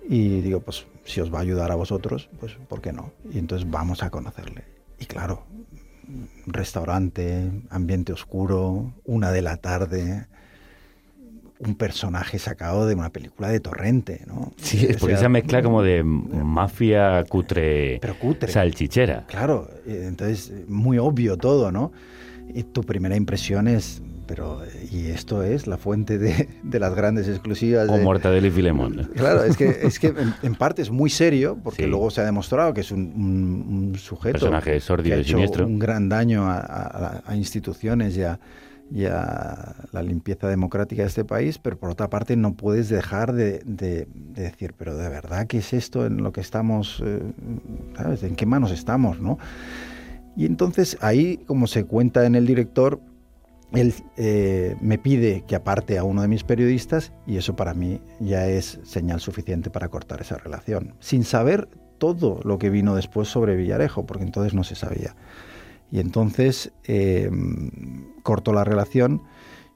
y 0.09 0.41
digo, 0.41 0.61
pues 0.61 0.87
si 1.05 1.21
os 1.21 1.33
va 1.33 1.39
a 1.39 1.43
ayudar 1.43 1.73
a 1.73 1.75
vosotros, 1.75 2.31
pues 2.39 2.55
¿por 2.69 2.81
qué 2.81 2.93
no? 2.93 3.13
Y 3.31 3.39
entonces 3.39 3.69
vamos 3.69 4.03
a 4.03 4.11
conocerle. 4.11 4.65
Y 5.01 5.07
claro, 5.07 5.45
restaurante, 6.47 7.51
ambiente 7.69 8.13
oscuro, 8.13 8.95
una 9.05 9.33
de 9.33 9.43
la 9.43 9.57
tarde, 9.57 10.27
un 11.61 11.75
personaje 11.75 12.39
sacado 12.39 12.87
de 12.87 12.95
una 12.95 13.11
película 13.11 13.49
de 13.49 13.59
Torrente, 13.61 14.23
¿no? 14.27 14.53
Sí, 14.59 14.87
es 14.89 14.97
O 14.97 14.99
porque 15.01 15.15
sea, 15.15 15.21
esa 15.23 15.29
mezcla 15.29 15.63
como 15.63 15.83
de 15.83 16.03
mafia 16.05 17.25
cutre, 17.25 17.99
Pero 18.01 18.19
cutre. 18.19 18.51
salchichera. 18.53 19.27
Claro, 19.27 19.69
eh, 19.87 20.05
entonces 20.07 20.53
muy 20.69 20.99
obvio 20.99 21.37
todo, 21.37 21.73
¿no? 21.73 21.93
Y 22.55 22.63
tu 22.63 22.83
primera 22.83 23.17
impresión 23.17 23.67
es, 23.69 24.01
pero 24.27 24.63
¿y 24.91 25.07
esto 25.09 25.43
es 25.43 25.67
la 25.67 25.77
fuente 25.79 26.17
de, 26.19 26.49
de 26.63 26.79
las 26.81 26.95
grandes 26.95 27.29
exclusivas? 27.29 27.89
O 27.89 27.97
de- 27.99 28.05
Mortadelo 28.05 28.47
y 28.47 28.51
Filemón. 28.51 29.11
Claro, 29.17 29.43
es 29.45 29.57
que, 29.57 29.81
es 29.83 29.99
que 29.99 30.09
en, 30.09 30.35
en 30.43 30.55
parte 30.55 30.83
es 30.83 30.91
muy 30.91 31.11
serio, 31.11 31.59
porque 31.63 31.83
Sí. 31.85 31.89
luego 31.89 32.11
se 32.11 32.21
ha 32.21 32.25
demostrado 32.25 32.73
que 32.73 32.83
es 32.83 32.91
un, 32.93 33.01
un- 33.01 33.89
un 33.91 33.99
sujeto 33.99 34.35
Personaje 34.39 34.79
sórdido 34.81 35.15
que 35.15 35.15
ha 35.15 35.19
y 35.19 35.21
hecho 35.23 35.31
siniestro. 35.33 35.67
un 35.67 35.79
gran 35.79 36.09
daño 36.09 36.45
a, 36.49 36.59
a- 36.61 37.23
a 37.27 37.37
instituciones 37.37 38.17
y 38.17 38.23
a, 38.23 38.39
y 38.91 39.05
a 39.05 39.75
la 39.93 40.03
limpieza 40.03 40.49
democrática 40.49 41.03
de 41.03 41.09
este 41.09 41.25
país, 41.25 41.59
pero 41.59 41.79
por 41.79 41.91
otra 41.91 42.09
parte 42.09 42.37
no 42.37 42.55
puedes 42.55 42.89
dejar 42.89 43.33
de, 43.35 43.61
de- 43.65 44.07
de 44.15 44.43
decir, 44.43 44.75
pero 44.77 44.97
de 44.97 45.09
verdad, 45.09 45.47
¿qué 45.47 45.59
es 45.59 45.73
esto 45.73 46.07
en 46.07 46.23
lo 46.23 46.33
que 46.33 46.41
estamos, 46.41 47.03
eh, 47.05 47.21
¿sabes? 47.97 48.23
¿En 48.23 48.35
qué 48.37 48.47
manos 48.47 48.71
estamos, 48.71 49.21
no? 49.21 49.39
Y 50.37 50.47
entonces 50.47 50.97
ahí, 51.01 51.39
como 51.47 51.67
se 51.67 51.85
cuenta 51.85 52.25
en 52.25 52.35
el 52.35 52.47
director, 52.47 53.01
él 53.73 53.93
eh, 54.17 54.77
me 54.81 54.97
pide 54.99 55.45
que 55.47 55.55
aparte 55.57 55.99
a 55.99 56.05
uno 56.05 56.23
de 56.23 56.29
mis 56.29 56.43
periodistas 56.45 57.13
y 57.27 57.37
eso 57.37 57.55
para 57.57 57.75
mí 57.75 58.01
ya 58.21 58.47
es 58.47 58.81
señal 58.85 59.21
suficiente 59.21 59.69
para 59.69 59.89
cortar 59.89 60.21
esa 60.23 60.39
relación, 60.39 60.95
sin 61.01 61.25
saber 61.25 61.69
todo 61.99 62.41
lo 62.45 62.59
que 62.59 62.71
vino 62.71 62.95
después 62.95 63.29
sobre 63.29 63.57
Villarejo, 63.57 64.07
porque 64.07 64.25
entonces 64.25 64.55
no 64.55 64.65
se 64.65 64.77
sabía. 64.77 65.15
Y 65.91 66.01
entonces 66.01 66.73
eh, 66.85 67.31
cortó 68.23 68.53
la 68.53 68.65
relación 68.65 69.23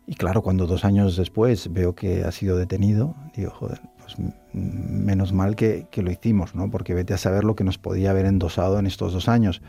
y 0.07 0.15
claro, 0.15 0.43
cuando 0.43 0.67
dos 0.67 0.85
años 0.85 1.17
después 1.17 1.73
veo 1.73 1.95
que 1.95 2.25
ha 2.25 2.33
sido 2.33 2.57
detenido, 2.57 3.15
digo, 3.37 3.51
joder, 3.51 3.81
pues 3.99 4.17
menos 4.53 5.33
mal 5.33 5.55
que, 5.55 5.87
que 5.91 6.03
lo 6.03 6.11
hicimos, 6.11 6.55
¿no? 6.55 6.71
Porque 6.71 6.95
vete 6.95 7.15
a 7.15 7.19
saber 7.19 7.45
lo 7.45 7.55
que 7.55 7.65
nos 7.65 7.79
podía 7.79 8.11
haber 8.11 8.27
endosado 8.27 8.79
en 8.79 8.87
estos 8.87 9.13
dos 9.13 9.29
años. 9.29 9.63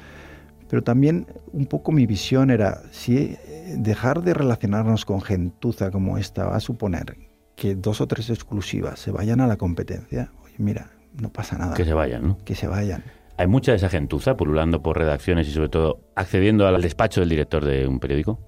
Pero 0.70 0.84
también 0.84 1.28
un 1.52 1.68
poco 1.68 1.92
mi 1.92 2.08
visión 2.08 2.50
era, 2.50 2.82
si 2.92 3.18
eh, 3.18 3.76
dejar 3.78 4.24
de 4.24 4.34
relacionarnos 4.34 5.06
con 5.06 5.22
gentuza 5.22 5.92
como 5.92 6.18
esta 6.18 6.46
va 6.46 6.56
a 6.56 6.60
suponer 6.60 7.16
que 7.56 7.76
dos 7.76 8.02
o 8.02 8.08
tres 8.08 8.32
exclusivas 8.32 9.00
se 9.00 9.12
vayan 9.12 9.40
a 9.40 9.48
la 9.48 9.58
competencia, 9.58 10.32
oye, 10.44 10.56
mira, 10.58 10.90
no 11.22 11.30
pasa 11.30 11.58
nada. 11.60 11.76
Que 11.76 11.86
se 11.86 11.94
vayan, 11.94 12.28
¿no? 12.28 12.38
Que 12.44 12.56
se 12.56 12.66
vayan. 12.66 13.04
Hay 13.38 13.48
mucha 13.48 13.72
de 13.72 13.78
esa 13.78 13.90
gentuza 13.90 14.38
pululando 14.38 14.84
por 14.84 14.98
redacciones 14.98 15.48
y 15.48 15.52
sobre 15.52 15.70
todo 15.70 16.00
accediendo 16.16 16.68
al 16.68 16.82
despacho 16.82 17.20
del 17.22 17.30
director 17.30 17.66
de 17.66 17.88
un 17.88 18.00
periódico. 18.00 18.40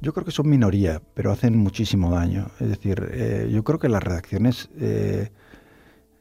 Yo 0.00 0.12
creo 0.12 0.24
que 0.24 0.32
son 0.32 0.48
minoría, 0.48 1.02
pero 1.14 1.30
hacen 1.30 1.56
muchísimo 1.56 2.10
daño. 2.10 2.50
Es 2.58 2.70
decir, 2.70 3.08
eh, 3.12 3.48
yo 3.52 3.62
creo 3.62 3.78
que 3.78 3.88
las 3.88 4.02
redacciones, 4.02 4.70
eh, 4.80 5.28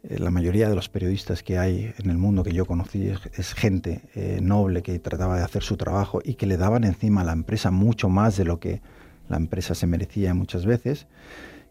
eh, 0.03 0.19
la 0.19 0.29
mayoría 0.29 0.69
de 0.69 0.75
los 0.75 0.89
periodistas 0.89 1.41
que 1.41 1.57
hay 1.57 1.93
en 1.97 2.09
el 2.09 2.17
mundo 2.17 2.43
que 2.43 2.51
yo 2.51 2.65
conocí 2.65 3.07
es, 3.07 3.53
gente 3.53 4.03
noble 4.41 4.83
que 4.83 4.99
trataba 4.99 5.37
de 5.37 5.43
hacer 5.43 5.63
su 5.63 5.77
trabajo 5.77 6.21
y 6.23 6.35
que 6.35 6.45
le 6.45 6.57
daban 6.57 6.83
encima 6.83 7.21
a 7.21 7.23
la 7.23 7.33
empresa 7.33 7.71
mucho 7.71 8.09
más 8.09 8.35
de 8.37 8.45
lo 8.45 8.59
que 8.59 8.81
la 9.29 9.37
empresa 9.37 9.73
se 9.73 9.87
merecía 9.87 10.33
muchas 10.33 10.65
veces. 10.65 11.07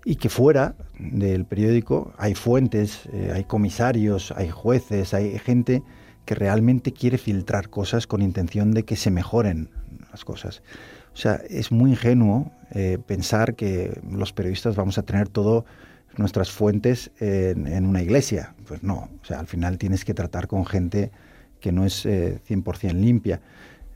Y 0.04 0.16
que 0.16 0.30
fuera 0.30 0.74
del 0.98 1.44
periódico 1.44 2.12
hay 2.16 2.34
fuentes, 2.34 3.08
hay 3.32 3.44
comisarios, 3.44 4.32
hay 4.32 4.48
jueces, 4.48 5.12
hay 5.12 5.38
gente 5.38 5.82
que 6.30 6.36
realmente 6.36 6.92
quiere 6.92 7.18
filtrar 7.18 7.70
cosas 7.70 8.06
con 8.06 8.22
intención 8.22 8.70
de 8.70 8.84
que 8.84 8.94
se 8.94 9.10
mejoren 9.10 9.68
las 10.12 10.24
cosas. 10.24 10.62
O 11.12 11.16
sea, 11.16 11.42
es 11.50 11.72
muy 11.72 11.90
ingenuo 11.90 12.52
eh, 12.70 12.98
pensar 13.04 13.56
que 13.56 14.00
los 14.08 14.32
periodistas 14.32 14.76
vamos 14.76 14.96
a 14.96 15.02
tener 15.02 15.28
todo 15.28 15.64
nuestras 16.16 16.52
fuentes 16.52 17.10
en, 17.18 17.84
una 17.84 18.00
iglesia. 18.00 18.54
Pues 18.68 18.84
no, 18.84 19.10
o 19.20 19.24
sea, 19.24 19.40
al 19.40 19.48
final 19.48 19.76
tienes 19.76 20.04
que 20.04 20.14
tratar 20.14 20.46
con 20.46 20.66
gente 20.66 21.10
que 21.58 21.72
no 21.72 21.84
es 21.84 22.06
eh, 22.06 22.40
100% 22.48 22.92
limpia. 22.92 23.40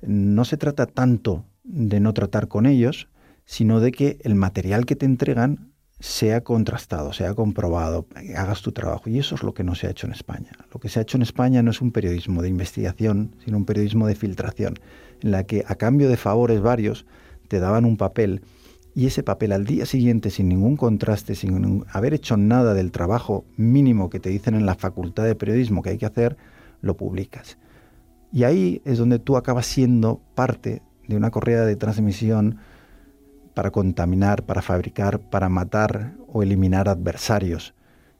No 0.03 0.45
se 0.45 0.57
trata 0.57 0.87
tanto 0.87 1.45
de 1.62 2.01
no 2.01 2.14
tratar 2.14 2.49
con 2.49 2.66
ellos, 2.66 3.07
sino 3.45 3.78
de 3.78 3.93
que 3.93 4.18
el 4.24 4.35
material 4.35 4.87
que 4.87 4.97
te 4.97 5.07
entregan 5.07 5.70
sea 6.05 6.43
contrastado, 6.45 7.15
sea 7.15 7.33
comprobado, 7.33 8.07
hagas 8.37 8.61
tu 8.61 8.73
trabajo. 8.73 9.09
Y 9.09 9.19
eso 9.19 9.37
es 9.37 9.43
lo 9.43 9.55
que 9.55 9.65
no 9.65 9.75
se 9.75 9.87
ha 9.87 9.91
hecho 9.91 10.07
en 10.07 10.13
España. 10.13 10.51
Lo 10.71 10.79
que 10.79 10.91
se 10.91 10.99
ha 10.99 11.03
hecho 11.03 11.17
en 11.17 11.23
España 11.23 11.63
no 11.63 11.71
es 11.71 11.81
un 11.81 11.93
periodismo 11.93 12.43
de 12.43 12.51
investigación, 12.51 13.35
sino 13.43 13.57
un 13.57 13.65
periodismo 13.65 14.07
de 14.07 14.15
filtración, 14.15 14.79
en 15.23 15.31
la 15.31 15.45
que 15.45 15.65
a 15.67 15.77
cambio 15.77 16.11
de 16.11 16.19
favores 16.19 16.61
varios 16.61 17.07
te 17.49 17.59
daban 17.59 17.87
un 17.87 17.97
papel 17.97 18.43
y 18.95 19.07
ese 19.07 19.23
papel 19.23 19.53
al 19.53 19.65
día 19.65 19.87
siguiente, 19.87 20.29
sin 20.29 20.51
ningún 20.51 20.77
contraste, 20.77 21.35
sin 21.35 21.87
haber 21.91 22.13
hecho 22.13 22.37
nada 22.37 22.75
del 22.75 22.93
trabajo 22.93 23.47
mínimo 23.57 24.11
que 24.11 24.21
te 24.21 24.29
dicen 24.29 24.55
en 24.55 24.67
la 24.67 24.75
facultad 24.75 25.25
de 25.25 25.35
periodismo 25.35 25.81
que 25.81 25.89
hay 25.89 25.99
que 25.99 26.05
hacer, 26.05 26.37
lo 26.83 26.99
publicas. 26.99 27.57
Y 28.31 28.45
ahí 28.45 28.83
es 28.85 28.99
donde 28.99 29.19
tú 29.19 29.39
acabas 29.39 29.65
siendo 29.65 30.21
parte 30.35 30.83
de 31.09 31.17
una 31.17 31.31
correa 31.31 31.63
de 31.63 31.77
transmisión 31.77 32.59
para 33.55 33.71
contaminar, 33.71 34.43
para 34.43 34.63
fabricar, 34.63 35.21
para 35.21 35.49
matar 35.49 36.13
o 36.33 36.43
eliminar 36.43 36.89
adversarios, 36.89 37.75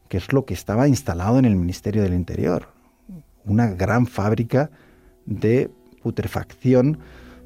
que 0.09 0.17
es 0.17 0.33
lo 0.33 0.45
que 0.45 0.55
estaba 0.55 0.89
instalado 0.89 1.39
en 1.39 1.45
el 1.45 1.57
Ministerio 1.57 2.03
del 2.03 2.15
Interior. 2.15 2.69
Una 3.45 3.67
gran 3.67 4.07
fábrica 4.07 4.71
de 5.27 5.71
putrefacción 6.03 6.99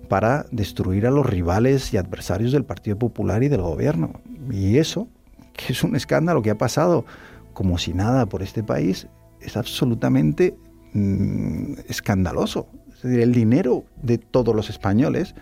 para 0.09 0.47
destruir 0.51 1.07
a 1.07 1.11
los 1.11 1.27
rivales 1.27 1.93
y 1.93 1.97
adversarios 1.97 2.53
del 2.53 2.65
Partido 2.65 2.99
Popular 2.99 3.43
y 3.43 3.49
del 3.49 3.63
gobierno. 3.63 4.21
Y 4.51 4.79
eso, 4.79 5.09
que 5.55 5.73
es 5.73 5.83
un 5.83 5.97
escándalo 5.97 6.43
que 6.43 6.51
ha 6.51 6.59
pasado 6.59 7.05
como 7.53 7.79
si 7.79 7.93
nada 7.93 8.27
por 8.27 8.43
este 8.43 8.63
país, 8.63 9.09
es 9.41 9.57
absolutamente 9.57 10.57
mmm, 10.93 11.75
escandaloso. 11.89 12.69
Es 12.95 13.03
decir, 13.03 13.21
el 13.21 13.33
dinero 13.33 13.85
de 14.03 14.19
todos 14.19 14.55
los 14.55 14.71
españoles 14.71 15.35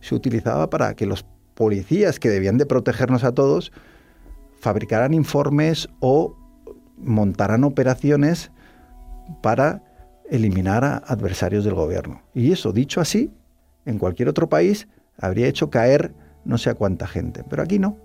se 0.00 0.14
utilizaba 0.14 0.70
para 0.70 0.94
que 0.94 1.06
los 1.06 1.24
policías 1.58 2.20
que 2.20 2.28
debían 2.28 2.56
de 2.56 2.66
protegernos 2.66 3.24
a 3.24 3.32
todos 3.32 3.72
fabricaran 4.60 5.12
informes 5.12 5.88
o 5.98 6.36
montaran 6.98 7.64
operaciones 7.64 8.52
para 9.42 9.82
eliminar 10.30 10.84
a 10.84 10.98
adversarios 10.98 11.64
del 11.64 11.74
gobierno. 11.74 12.22
Y 12.32 12.52
eso, 12.52 12.72
dicho 12.72 13.00
así, 13.00 13.32
en 13.86 13.98
cualquier 13.98 14.28
otro 14.28 14.48
país 14.48 14.86
habría 15.18 15.48
hecho 15.48 15.68
caer 15.68 16.14
no 16.44 16.58
sé 16.58 16.70
a 16.70 16.74
cuánta 16.74 17.08
gente. 17.08 17.42
Pero 17.50 17.64
aquí 17.64 17.80
no, 17.80 17.96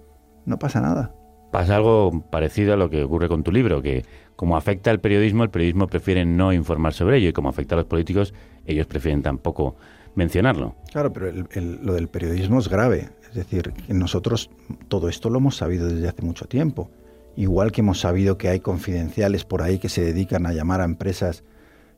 no 0.47 0.57
pasa 0.57 0.81
nada. 0.81 1.13
Pasa 1.51 1.75
algo 1.75 2.23
parecido 2.31 2.73
a 2.73 2.77
lo 2.77 2.89
que 2.89 3.03
ocurre 3.03 3.27
con 3.27 3.43
tu 3.43 3.51
libro, 3.51 3.83
que 3.83 4.03
como 4.35 4.57
afecta 4.57 4.89
al 4.89 4.99
periodismo, 4.99 5.43
el 5.43 5.51
periodismo 5.51 5.85
prefiere 5.85 6.25
no 6.25 6.53
informar 6.53 6.93
sobre 6.93 7.17
ello 7.17 7.29
y 7.29 7.33
como 7.33 7.49
afecta 7.49 7.75
a 7.75 7.77
los 7.77 7.85
políticos, 7.85 8.33
ellos 8.65 8.87
prefieren 8.87 9.21
tampoco 9.21 9.75
mencionarlo. 10.15 10.75
Claro, 10.91 11.13
pero 11.13 11.29
el, 11.29 11.47
el, 11.51 11.85
lo 11.85 11.93
del 11.93 12.07
periodismo 12.07 12.57
es 12.57 12.67
grave. 12.67 13.09
Es 13.33 13.37
decir, 13.37 13.73
nosotros 13.87 14.51
todo 14.89 15.09
esto 15.09 15.31
lo 15.31 15.39
hemos 15.39 15.57
sabido 15.57 15.87
desde 15.87 16.07
hace 16.07 16.21
mucho 16.21 16.45
tiempo. 16.45 16.91
Igual 17.35 17.71
que 17.71 17.81
hemos 17.81 17.99
sabido 17.99 18.37
que 18.37 18.47
hay 18.47 18.59
confidenciales 18.59 19.43
por 19.43 19.63
ahí 19.63 19.79
que 19.79 19.89
se 19.89 20.03
dedican 20.03 20.45
a 20.45 20.53
llamar 20.53 20.81
a 20.81 20.85
empresas 20.85 21.43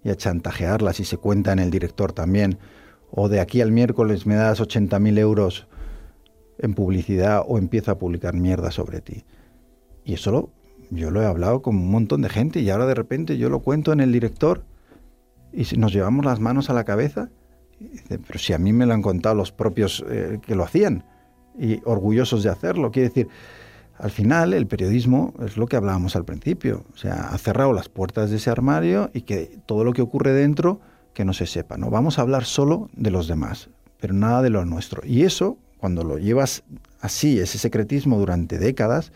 y 0.02 0.12
a 0.12 0.16
chantajearlas 0.16 1.02
y 1.02 1.04
se 1.04 1.18
cuenta 1.18 1.52
en 1.52 1.60
el 1.60 1.72
director 1.72 2.14
también. 2.14 2.58
O 3.12 3.28
de 3.28 3.42
aquí 3.42 3.60
al 3.60 3.74
miércoles 3.74 4.26
me 4.26 4.36
das 4.36 4.62
80.000 4.62 5.20
euros 5.20 5.68
en 6.58 6.74
publicidad 6.74 7.44
o 7.46 7.58
empiezo 7.58 7.92
a 7.92 8.00
publicar 8.00 8.34
mierda 8.34 8.72
sobre 8.72 9.02
ti. 9.02 9.26
Y 10.06 10.14
eso 10.14 10.32
lo, 10.32 10.50
yo 10.90 11.12
lo 11.12 11.22
he 11.22 11.26
hablado 11.26 11.62
con 11.62 11.76
un 11.76 11.92
montón 11.92 12.22
de 12.22 12.30
gente 12.30 12.62
y 12.62 12.70
ahora 12.70 12.86
de 12.86 12.96
repente 12.96 13.36
yo 13.36 13.50
lo 13.50 13.60
cuento 13.60 13.92
en 13.92 14.00
el 14.00 14.14
director 14.14 14.64
y 15.52 15.64
nos 15.76 15.92
llevamos 15.92 16.24
las 16.24 16.40
manos 16.40 16.70
a 16.70 16.74
la 16.74 16.86
cabeza. 16.86 17.30
Pero 18.08 18.40
si 18.40 18.54
a 18.54 18.58
mí 18.58 18.72
me 18.72 18.86
lo 18.86 18.94
han 18.94 19.02
contado 19.02 19.36
los 19.36 19.52
propios 19.52 20.02
eh, 20.10 20.40
que 20.42 20.56
lo 20.56 20.64
hacían 20.64 21.04
y 21.60 21.82
orgullosos 21.86 22.44
de 22.44 22.50
hacerlo. 22.50 22.92
Quiere 22.92 23.10
decir, 23.10 23.28
al 23.98 24.12
final 24.12 24.54
el 24.54 24.68
periodismo 24.68 25.34
es 25.46 25.58
lo 25.58 25.68
que 25.68 25.78
hablábamos 25.78 26.16
al 26.16 26.26
principio, 26.26 26.84
o 26.94 26.98
sea, 26.98 27.30
ha 27.30 27.38
cerrado 27.38 27.74
las 27.74 27.90
puertas 27.90 28.30
de 28.30 28.38
ese 28.38 28.50
armario 28.50 29.10
y 29.14 29.22
que 29.22 29.58
todo 29.66 29.84
lo 29.84 29.94
que 29.94 30.02
ocurre 30.02 30.34
dentro 30.34 30.82
que 31.14 31.26
no 31.26 31.34
se 31.34 31.46
sepa, 31.46 31.78
¿no? 31.78 31.90
Vamos 31.90 32.20
a 32.20 32.22
hablar 32.22 32.44
solo 32.44 32.90
de 32.94 33.10
los 33.10 33.28
demás, 33.28 33.70
pero 34.00 34.14
nada 34.14 34.42
de 34.42 34.50
lo 34.50 34.66
nuestro. 34.66 35.02
Y 35.06 35.24
eso, 35.24 35.58
cuando 35.78 36.04
lo 36.04 36.18
llevas 36.18 36.64
así, 37.00 37.40
ese 37.40 37.58
secretismo 37.58 38.20
durante 38.20 38.60
décadas, 38.60 39.14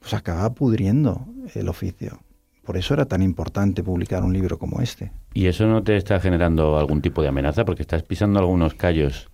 pues 0.00 0.12
acaba 0.12 0.52
pudriendo 0.54 1.24
el 1.54 1.68
oficio. 1.68 2.20
Por 2.64 2.76
eso 2.76 2.94
era 2.94 3.04
tan 3.04 3.22
importante 3.22 3.84
publicar 3.84 4.24
un 4.24 4.32
libro 4.32 4.58
como 4.58 4.80
este. 4.80 5.12
¿Y 5.34 5.46
eso 5.46 5.68
no 5.68 5.84
te 5.84 5.96
está 5.96 6.18
generando 6.18 6.78
algún 6.78 7.00
tipo 7.00 7.22
de 7.22 7.28
amenaza? 7.28 7.64
Porque 7.64 7.82
estás 7.82 8.02
pisando 8.02 8.40
algunos 8.40 8.74
callos 8.74 9.30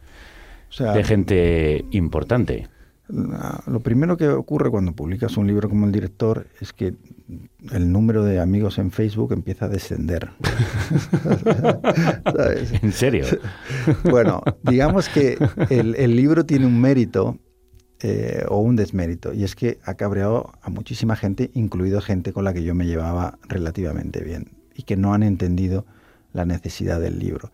o 0.73 0.75
sea, 0.75 0.93
de 0.93 1.05
gente 1.05 1.85
importante. 1.91 2.67
Lo 3.67 3.81
primero 3.81 4.17
que 4.17 4.29
ocurre 4.29 4.71
cuando 4.71 4.93
publicas 4.95 5.37
un 5.37 5.47
libro 5.47 5.69
como 5.69 5.85
el 5.85 5.93
director 5.93 6.47
es 6.61 6.73
que 6.73 6.95
el 7.71 7.93
número 7.93 8.25
de 8.25 8.41
amigos 8.41 8.79
en 8.79 8.91
Facebook 8.91 9.33
empieza 9.33 9.67
a 9.67 9.69
descender. 9.69 10.31
¿Sabes? 12.25 12.73
¿En 12.83 12.93
serio? 12.93 13.27
bueno, 14.05 14.43
digamos 14.63 15.11
que 15.11 15.37
el, 15.69 15.95
el 15.97 16.17
libro 16.17 16.47
tiene 16.47 16.65
un 16.65 16.81
mérito 16.81 17.39
eh, 18.05 18.45
o 18.49 18.59
un 18.59 18.75
desmérito, 18.75 19.33
y 19.33 19.45
es 19.45 19.55
que 19.55 19.79
ha 19.85 19.95
cabreado 19.95 20.51
a 20.63 20.71
muchísima 20.71 21.15
gente, 21.15 21.53
incluido 21.55 22.01
gente 22.01 22.33
con 22.33 22.45
la 22.45 22.53
que 22.53 22.65
yo 22.65 22.75
me 22.75 22.85
llevaba 22.85 23.39
relativamente 23.47 24.25
bien, 24.25 24.57
y 24.75 24.83
que 24.83 24.97
no 24.97 25.15
han 25.15 25.23
entendido 25.23 25.87
la 26.33 26.45
necesidad 26.45 26.99
del 26.99 27.21
libro. 27.21 27.53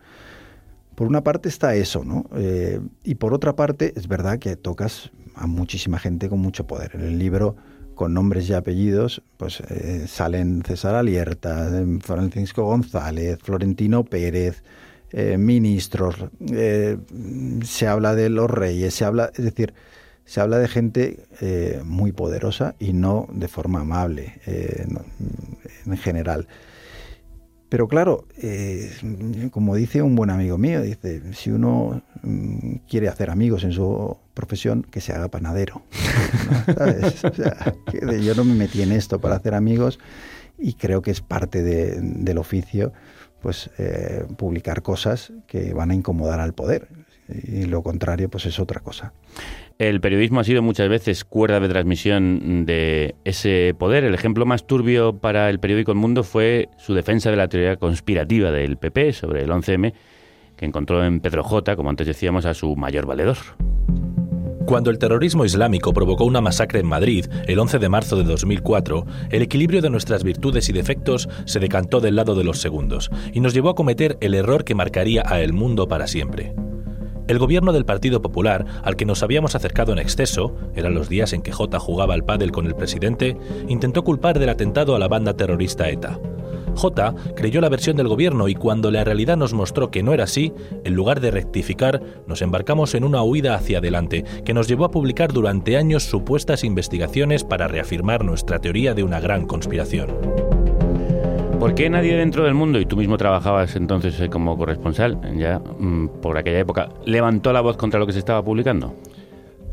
Por 0.99 1.07
una 1.07 1.23
parte 1.23 1.47
está 1.47 1.75
eso, 1.75 2.03
¿no? 2.03 2.25
Eh, 2.35 2.81
y 3.05 3.15
por 3.15 3.33
otra 3.33 3.55
parte, 3.55 3.93
es 3.95 4.09
verdad 4.09 4.37
que 4.37 4.57
tocas 4.57 5.11
a 5.33 5.47
muchísima 5.47 5.97
gente 5.97 6.27
con 6.27 6.39
mucho 6.39 6.67
poder. 6.67 6.91
En 6.93 7.03
el 7.03 7.17
libro, 7.17 7.55
con 7.95 8.13
nombres 8.13 8.49
y 8.49 8.53
apellidos, 8.53 9.21
pues 9.37 9.61
eh, 9.61 10.07
salen 10.09 10.61
César 10.61 10.95
Alierta, 10.95 11.69
Francisco 12.01 12.65
González, 12.65 13.39
Florentino 13.41 14.03
Pérez, 14.03 14.61
eh, 15.11 15.37
ministros, 15.37 16.17
se 17.63 17.87
habla 17.87 18.13
de 18.13 18.29
los 18.29 18.51
reyes, 18.51 18.93
se 18.93 19.05
habla, 19.05 19.31
es 19.33 19.45
decir, 19.45 19.73
se 20.25 20.41
habla 20.41 20.57
de 20.57 20.67
gente 20.67 21.23
muy 21.85 22.11
poderosa 22.11 22.75
y 22.77 22.91
no 22.91 23.25
de 23.31 23.47
forma 23.47 23.79
amable 23.79 24.33
en 24.45 25.97
general. 25.97 26.45
Pero 27.69 27.87
claro, 27.87 28.25
eh, 28.41 28.91
como 29.51 29.75
dice 29.75 30.01
un 30.01 30.15
buen 30.15 30.31
amigo 30.31 30.57
mío, 30.57 30.81
dice, 30.81 31.21
si 31.33 31.51
uno 31.51 32.01
mm, 32.23 32.77
quiere 32.89 33.07
hacer 33.07 33.29
amigos 33.29 33.63
en 33.63 33.71
su 33.71 34.17
profesión, 34.33 34.83
que 34.83 35.01
se 35.01 35.13
haga 35.13 35.27
panadero. 35.27 35.83
O 36.69 37.33
sea, 37.33 37.75
yo 38.21 38.35
no 38.35 38.43
me 38.43 38.53
metí 38.53 38.81
en 38.81 38.91
esto 38.91 39.19
para 39.19 39.35
hacer 39.35 39.53
amigos 39.53 39.99
y 40.57 40.73
creo 40.73 41.01
que 41.01 41.11
es 41.11 41.21
parte 41.21 41.63
de, 41.63 41.99
del 42.01 42.37
oficio 42.37 42.91
pues 43.41 43.69
eh, 43.77 44.25
publicar 44.37 44.81
cosas 44.81 45.31
que 45.47 45.73
van 45.73 45.91
a 45.91 45.95
incomodar 45.95 46.39
al 46.39 46.53
poder 46.53 46.87
y 47.27 47.65
lo 47.65 47.83
contrario 47.83 48.29
pues 48.29 48.45
es 48.45 48.59
otra 48.59 48.81
cosa. 48.81 49.13
El 49.79 50.01
periodismo 50.01 50.41
ha 50.41 50.43
sido 50.43 50.61
muchas 50.61 50.89
veces 50.89 51.23
cuerda 51.23 51.61
de 51.61 51.69
transmisión 51.69 52.65
de 52.65 53.15
ese 53.23 53.73
poder. 53.79 54.03
El 54.03 54.13
ejemplo 54.13 54.45
más 54.45 54.67
turbio 54.67 55.13
para 55.13 55.49
el 55.49 55.61
periódico 55.61 55.93
El 55.93 55.97
Mundo 55.97 56.25
fue 56.25 56.67
su 56.77 56.93
defensa 56.93 57.31
de 57.31 57.37
la 57.37 57.47
teoría 57.47 57.77
conspirativa 57.77 58.51
del 58.51 58.75
PP 58.75 59.13
sobre 59.13 59.41
el 59.41 59.49
11M, 59.49 59.93
que 60.57 60.65
encontró 60.65 61.05
en 61.05 61.21
Pedro 61.21 61.43
J, 61.45 61.77
como 61.77 61.89
antes 61.89 62.07
decíamos, 62.07 62.45
a 62.45 62.53
su 62.53 62.75
mayor 62.75 63.05
valedor. 63.05 63.37
Cuando 64.65 64.89
el 64.91 64.99
terrorismo 64.99 65.45
islámico 65.45 65.93
provocó 65.93 66.25
una 66.25 66.41
masacre 66.41 66.81
en 66.81 66.87
Madrid 66.87 67.27
el 67.47 67.57
11 67.57 67.79
de 67.79 67.87
marzo 67.87 68.17
de 68.17 68.25
2004, 68.25 69.05
el 69.29 69.41
equilibrio 69.41 69.81
de 69.81 69.89
nuestras 69.89 70.25
virtudes 70.25 70.67
y 70.67 70.73
defectos 70.73 71.29
se 71.45 71.61
decantó 71.61 72.01
del 72.01 72.17
lado 72.17 72.35
de 72.35 72.43
los 72.43 72.59
segundos 72.59 73.09
y 73.31 73.39
nos 73.39 73.53
llevó 73.53 73.69
a 73.69 73.75
cometer 73.75 74.17
el 74.19 74.33
error 74.33 74.65
que 74.65 74.75
marcaría 74.75 75.23
a 75.25 75.39
el 75.39 75.53
mundo 75.53 75.87
para 75.87 76.05
siempre. 76.05 76.53
El 77.29 77.37
gobierno 77.37 77.73
del 77.73 77.85
Partido 77.85 78.23
Popular, 78.23 78.65
al 78.81 78.95
que 78.95 79.05
nos 79.05 79.21
habíamos 79.21 79.53
acercado 79.53 79.93
en 79.93 79.99
exceso, 79.99 80.55
eran 80.73 80.95
los 80.95 81.09
días 81.09 81.31
en 81.31 81.43
que 81.43 81.51
J 81.51 81.79
jugaba 81.79 82.15
al 82.15 82.25
pádel 82.25 82.51
con 82.51 82.65
el 82.65 82.73
presidente, 82.73 83.37
intentó 83.67 84.03
culpar 84.03 84.39
del 84.39 84.49
atentado 84.49 84.95
a 84.95 84.99
la 84.99 85.07
banda 85.07 85.37
terrorista 85.37 85.87
ETA. 85.89 86.19
J 86.73 87.13
creyó 87.35 87.61
la 87.61 87.69
versión 87.69 87.97
del 87.97 88.07
gobierno 88.07 88.47
y 88.47 88.55
cuando 88.55 88.89
la 88.89 89.03
realidad 89.03 89.37
nos 89.37 89.53
mostró 89.53 89.91
que 89.91 90.01
no 90.01 90.11
era 90.11 90.23
así, 90.23 90.53
en 90.83 90.95
lugar 90.95 91.19
de 91.19 91.29
rectificar, 91.29 92.01
nos 92.25 92.41
embarcamos 92.41 92.95
en 92.95 93.03
una 93.03 93.21
huida 93.21 93.53
hacia 93.53 93.77
adelante 93.77 94.25
que 94.43 94.55
nos 94.55 94.67
llevó 94.67 94.85
a 94.85 94.91
publicar 94.91 95.31
durante 95.31 95.77
años 95.77 96.05
supuestas 96.05 96.63
investigaciones 96.63 97.43
para 97.43 97.67
reafirmar 97.67 98.25
nuestra 98.25 98.57
teoría 98.57 98.95
de 98.95 99.03
una 99.03 99.19
gran 99.19 99.45
conspiración. 99.45 100.58
¿Por 101.59 101.75
qué 101.75 101.89
nadie 101.89 102.15
dentro 102.15 102.45
del 102.45 102.53
mundo, 102.53 102.79
y 102.79 102.85
tú 102.85 102.95
mismo 102.95 103.17
trabajabas 103.17 103.75
entonces 103.75 104.17
eh, 104.21 104.29
como 104.29 104.57
corresponsal, 104.57 105.19
ya 105.37 105.59
mm, 105.59 106.21
por 106.21 106.37
aquella 106.37 106.59
época, 106.59 106.87
levantó 107.05 107.51
la 107.51 107.59
voz 107.59 107.75
contra 107.75 107.99
lo 107.99 108.07
que 108.07 108.13
se 108.13 108.19
estaba 108.19 108.41
publicando? 108.41 108.95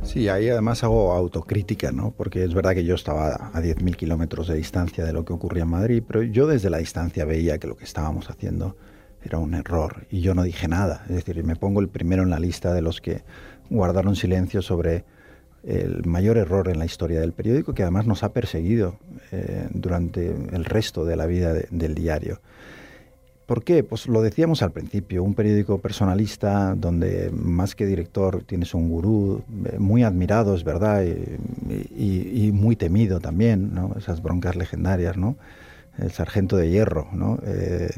Sí, 0.02 0.28
ahí 0.28 0.48
además 0.48 0.82
hago 0.82 1.12
autocrítica, 1.12 1.92
¿no? 1.92 2.10
Porque 2.10 2.42
es 2.42 2.54
verdad 2.54 2.74
que 2.74 2.84
yo 2.84 2.96
estaba 2.96 3.50
a 3.52 3.60
10.000 3.60 3.94
kilómetros 3.94 4.48
de 4.48 4.56
distancia 4.56 5.04
de 5.04 5.12
lo 5.12 5.24
que 5.24 5.32
ocurría 5.32 5.62
en 5.62 5.70
Madrid, 5.70 6.02
pero 6.04 6.24
yo 6.24 6.48
desde 6.48 6.70
la 6.70 6.78
distancia 6.78 7.24
veía 7.24 7.58
que 7.58 7.68
lo 7.68 7.76
que 7.76 7.84
estábamos 7.84 8.30
haciendo 8.30 8.76
era 9.22 9.38
un 9.38 9.54
error 9.54 10.08
y 10.10 10.22
yo 10.22 10.34
no 10.34 10.42
dije 10.42 10.66
nada. 10.66 11.04
Es 11.08 11.14
decir, 11.14 11.42
me 11.44 11.54
pongo 11.54 11.80
el 11.80 11.88
primero 11.88 12.24
en 12.24 12.30
la 12.30 12.40
lista 12.40 12.74
de 12.74 12.82
los 12.82 13.00
que 13.00 13.22
guardaron 13.70 14.16
silencio 14.16 14.60
sobre 14.60 15.04
el 15.66 16.04
mayor 16.06 16.38
error 16.38 16.68
en 16.68 16.78
la 16.78 16.84
historia 16.86 17.20
del 17.20 17.32
periódico 17.32 17.74
que 17.74 17.82
además 17.82 18.06
nos 18.06 18.22
ha 18.22 18.32
perseguido 18.32 18.96
eh, 19.32 19.66
durante 19.72 20.26
el 20.30 20.64
resto 20.64 21.04
de 21.04 21.16
la 21.16 21.26
vida 21.26 21.52
de- 21.52 21.66
del 21.70 21.94
diario. 21.94 22.40
¿Por 23.46 23.62
qué? 23.62 23.84
Pues 23.84 24.08
lo 24.08 24.22
decíamos 24.22 24.62
al 24.62 24.72
principio, 24.72 25.22
un 25.22 25.34
periódico 25.34 25.78
personalista 25.78 26.74
donde 26.74 27.30
más 27.32 27.76
que 27.76 27.86
director 27.86 28.42
tienes 28.44 28.74
un 28.74 28.88
gurú 28.88 29.42
eh, 29.66 29.78
muy 29.78 30.02
admirado, 30.02 30.54
es 30.56 30.64
verdad, 30.64 31.04
y, 31.04 31.12
y- 31.96 32.46
y 32.46 32.52
muy 32.52 32.74
temido 32.74 33.20
también, 33.20 33.72
¿no? 33.72 33.94
Esas 33.96 34.20
broncas 34.20 34.56
legendarias, 34.56 35.16
¿no? 35.16 35.36
El 35.98 36.12
sargento 36.12 36.56
de 36.56 36.70
hierro, 36.70 37.08
¿no? 37.12 37.38
Eh, 37.44 37.90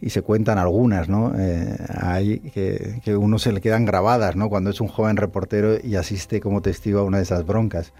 y 0.00 0.10
se 0.10 0.22
cuentan 0.22 0.58
algunas, 0.58 1.08
¿no? 1.08 1.32
Eh, 1.38 1.76
hay 1.88 2.38
que, 2.38 3.00
que 3.04 3.16
uno 3.16 3.38
se 3.38 3.52
le 3.52 3.60
quedan 3.60 3.84
grabadas, 3.84 4.36
¿no? 4.36 4.48
Cuando 4.48 4.70
es 4.70 4.80
un 4.80 4.88
joven 4.88 5.16
reportero 5.16 5.76
y 5.82 5.96
asiste 5.96 6.40
como 6.40 6.62
testigo 6.62 7.00
a 7.00 7.04
una 7.04 7.18
de 7.18 7.24
esas 7.24 7.44
broncas. 7.44 7.92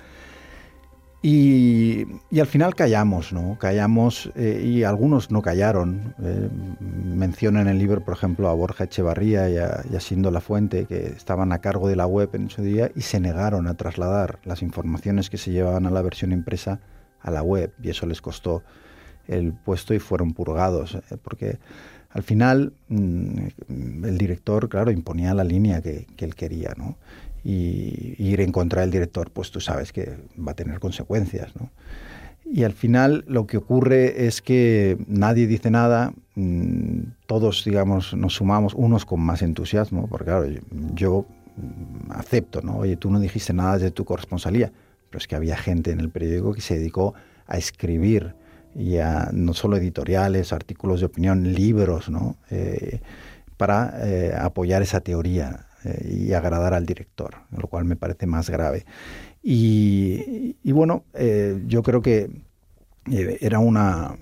Y, 1.22 2.06
y 2.30 2.40
al 2.40 2.46
final 2.46 2.74
callamos, 2.74 3.34
¿no? 3.34 3.58
Callamos 3.58 4.32
eh, 4.36 4.62
y 4.64 4.84
algunos 4.84 5.30
no 5.30 5.42
callaron. 5.42 6.14
Eh, 6.22 6.48
menciono 6.80 7.60
en 7.60 7.68
el 7.68 7.78
libro, 7.78 8.02
por 8.02 8.14
ejemplo, 8.14 8.48
a 8.48 8.54
Borja 8.54 8.84
Echevarría 8.84 9.50
y 9.50 9.58
a, 9.58 9.82
y 9.90 9.96
a 9.96 10.00
Sindo 10.00 10.30
La 10.30 10.40
Fuente, 10.40 10.86
que 10.86 11.08
estaban 11.08 11.52
a 11.52 11.58
cargo 11.58 11.88
de 11.88 11.96
la 11.96 12.06
web 12.06 12.30
en 12.32 12.48
su 12.48 12.62
día 12.62 12.90
y 12.94 13.02
se 13.02 13.20
negaron 13.20 13.66
a 13.66 13.74
trasladar 13.74 14.38
las 14.44 14.62
informaciones 14.62 15.28
que 15.28 15.36
se 15.36 15.50
llevaban 15.50 15.84
a 15.84 15.90
la 15.90 16.00
versión 16.00 16.32
impresa 16.32 16.80
a 17.20 17.30
la 17.30 17.42
web. 17.42 17.74
Y 17.82 17.90
eso 17.90 18.06
les 18.06 18.22
costó 18.22 18.62
el 19.28 19.52
puesto 19.52 19.94
y 19.94 19.98
fueron 19.98 20.32
purgados. 20.32 20.94
eh, 20.94 21.16
porque 21.22 21.58
al 22.10 22.22
final 22.22 22.72
mm, 22.88 24.04
el 24.04 24.18
director, 24.18 24.68
claro, 24.68 24.90
imponía 24.90 25.34
la 25.34 25.44
línea 25.44 25.80
que, 25.80 26.06
que 26.16 26.24
él 26.24 26.34
quería, 26.34 26.74
¿no? 26.76 26.96
y, 27.44 28.14
y 28.18 28.28
ir 28.28 28.40
en 28.40 28.52
contra 28.52 28.82
del 28.82 28.90
director, 28.90 29.30
pues 29.30 29.50
tú 29.50 29.60
sabes 29.60 29.92
que 29.92 30.16
va 30.36 30.52
a 30.52 30.54
tener 30.54 30.78
consecuencias, 30.78 31.54
¿no? 31.56 31.70
Y 32.52 32.64
al 32.64 32.72
final 32.72 33.24
lo 33.28 33.46
que 33.46 33.58
ocurre 33.58 34.26
es 34.26 34.42
que 34.42 34.98
nadie 35.06 35.46
dice 35.46 35.70
nada, 35.70 36.12
mm, 36.34 37.02
todos, 37.26 37.64
digamos, 37.64 38.14
nos 38.14 38.34
sumamos, 38.34 38.74
unos 38.74 39.04
con 39.04 39.20
más 39.20 39.42
entusiasmo, 39.42 40.08
porque 40.08 40.24
claro, 40.24 40.46
yo, 40.94 41.26
acepto, 42.10 42.60
¿no? 42.62 42.78
Oye, 42.78 42.96
tú 42.96 43.10
no 43.10 43.20
dijiste 43.20 43.52
nada 43.52 43.78
de 43.78 43.90
tu 43.90 44.04
corresponsalía, 44.04 44.72
pero 45.08 45.18
es 45.18 45.28
que 45.28 45.36
había 45.36 45.56
gente 45.56 45.92
en 45.92 46.00
el 46.00 46.10
periódico 46.10 46.52
que 46.52 46.60
se 46.60 46.78
dedicó 46.78 47.14
a 47.46 47.56
escribir 47.56 48.34
y 48.74 48.98
a 48.98 49.30
no 49.32 49.54
solo 49.54 49.76
editoriales, 49.76 50.52
artículos 50.52 51.00
de 51.00 51.06
opinión, 51.06 51.52
libros, 51.52 52.08
¿no? 52.08 52.36
Eh, 52.50 53.00
para 53.56 53.92
eh, 54.02 54.32
apoyar 54.38 54.82
esa 54.82 55.00
teoría 55.00 55.66
eh, 55.84 56.26
y 56.28 56.32
agradar 56.32 56.72
al 56.72 56.86
director, 56.86 57.34
lo 57.50 57.66
cual 57.68 57.84
me 57.84 57.96
parece 57.96 58.26
más 58.26 58.48
grave. 58.48 58.86
Y, 59.42 60.54
bueno, 60.64 61.04
yo 61.66 61.82
creo 61.82 62.02
que 62.02 62.30
era 63.10 63.58
una, 63.58 64.14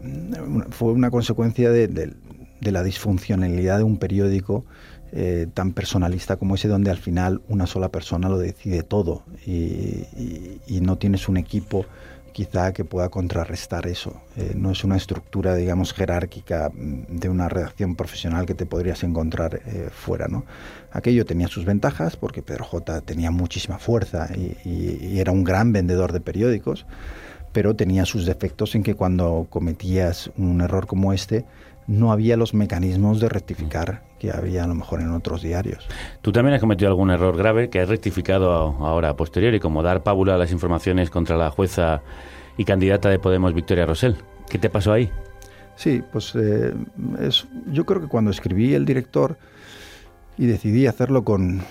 fue 0.71 0.93
una 0.93 1.11
consecuencia 1.11 1.71
de, 1.71 2.15
la 2.61 2.85
disfuncionalidad 2.85 3.79
de 3.79 3.83
un 3.83 3.99
periódico 3.99 4.65
tan 5.55 5.73
personalista 5.73 6.37
como 6.37 6.55
ese, 6.55 6.69
donde 6.69 6.93
al 6.93 6.99
final 6.99 7.43
una 7.49 7.67
sola 7.67 7.89
persona 7.89 8.29
lo 8.29 8.39
decide 8.39 8.85
todo 8.85 9.25
y 9.45 10.79
no 10.83 10.99
tienes 10.99 11.29
un 11.29 11.37
equipo 11.37 11.85
quizá 12.39 12.73
que 12.73 12.85
pueda 12.85 13.09
contrarrestar 13.09 13.89
eso. 13.89 14.13
Eh, 14.37 14.53
no 14.55 14.71
es 14.71 14.85
una 14.85 14.97
estructura, 14.97 15.57
digamos, 15.57 15.93
jerárquica 15.93 16.71
mm, 16.73 17.17
de 17.19 17.29
una 17.29 17.49
redacción 17.49 17.97
profesional 17.97 18.47
que 18.47 18.55
te 18.55 18.65
podrías 18.65 19.03
encontrar 19.03 19.61
eh, 19.67 19.89
fuera, 19.91 20.29
¿no? 20.29 20.45
Aquello 20.93 21.25
tenía 21.25 21.49
sus 21.49 21.65
ventajas 21.65 22.17
porque 22.17 22.41
Pedro 22.43 22.65
J 22.65 23.01
tenía 23.01 23.33
muchísima 23.33 23.79
fuerza 23.81 24.29
y, 24.37 24.57
y- 24.65 24.99
y 25.15 25.19
era 25.19 25.33
un 25.33 25.43
gran 25.43 25.73
vendedor 25.73 26.13
de 26.13 26.21
periódicos, 26.21 26.87
pero 27.53 27.75
tenía 27.75 28.05
sus 28.05 28.25
defectos 28.25 28.77
en 28.77 28.85
que 28.85 28.95
cuando 28.95 29.49
cometías 29.51 30.31
un 30.37 30.61
error 30.61 30.87
como 30.87 31.13
este, 31.13 31.45
no 31.89 32.13
había 32.13 32.37
los 32.37 32.55
mecanismos 32.55 33.19
de 33.19 33.29
rectificar 33.29 34.03
que 34.21 34.31
había 34.31 34.65
a 34.65 34.67
lo 34.67 34.75
mejor 34.75 35.01
en 35.01 35.11
otros 35.11 35.43
diarios. 35.43 35.89
Tú 36.21 36.31
también 36.31 36.55
has 36.55 36.61
cometido 36.61 36.89
algún 36.89 37.11
error 37.11 37.37
grave 37.37 37.71
que 37.71 37.81
has 37.81 37.89
rectificado 37.89 38.53
ahora 38.53 39.09
a 39.09 39.17
posteriori, 39.17 39.59
como 39.59 39.83
dar 39.83 40.03
pábula 40.03 40.35
a 40.35 40.39
las 40.39 40.53
informaciones 40.53 41.11
contra 41.11 41.37
la 41.37 41.51
jueza 41.51 42.03
y 42.57 42.65
candidata 42.65 43.09
de 43.09 43.19
Podemos, 43.19 43.55
Victoria 43.55 43.87
Rosell. 43.87 44.17
¿Qué 44.51 44.59
te 44.59 44.69
pasó 44.69 44.93
ahí? 44.93 45.11
Sí, 45.77 46.03
pues 46.13 46.35
eh, 46.35 46.75
es, 47.21 47.47
yo 47.73 47.87
creo 47.87 48.03
que 48.03 48.09
cuando 48.09 48.31
escribí 48.31 48.75
El 48.75 48.85
director 48.85 49.39
y 50.37 50.47
decidí 50.47 50.87
hacerlo 50.87 51.25
con 51.25 51.61
eh, 51.61 51.63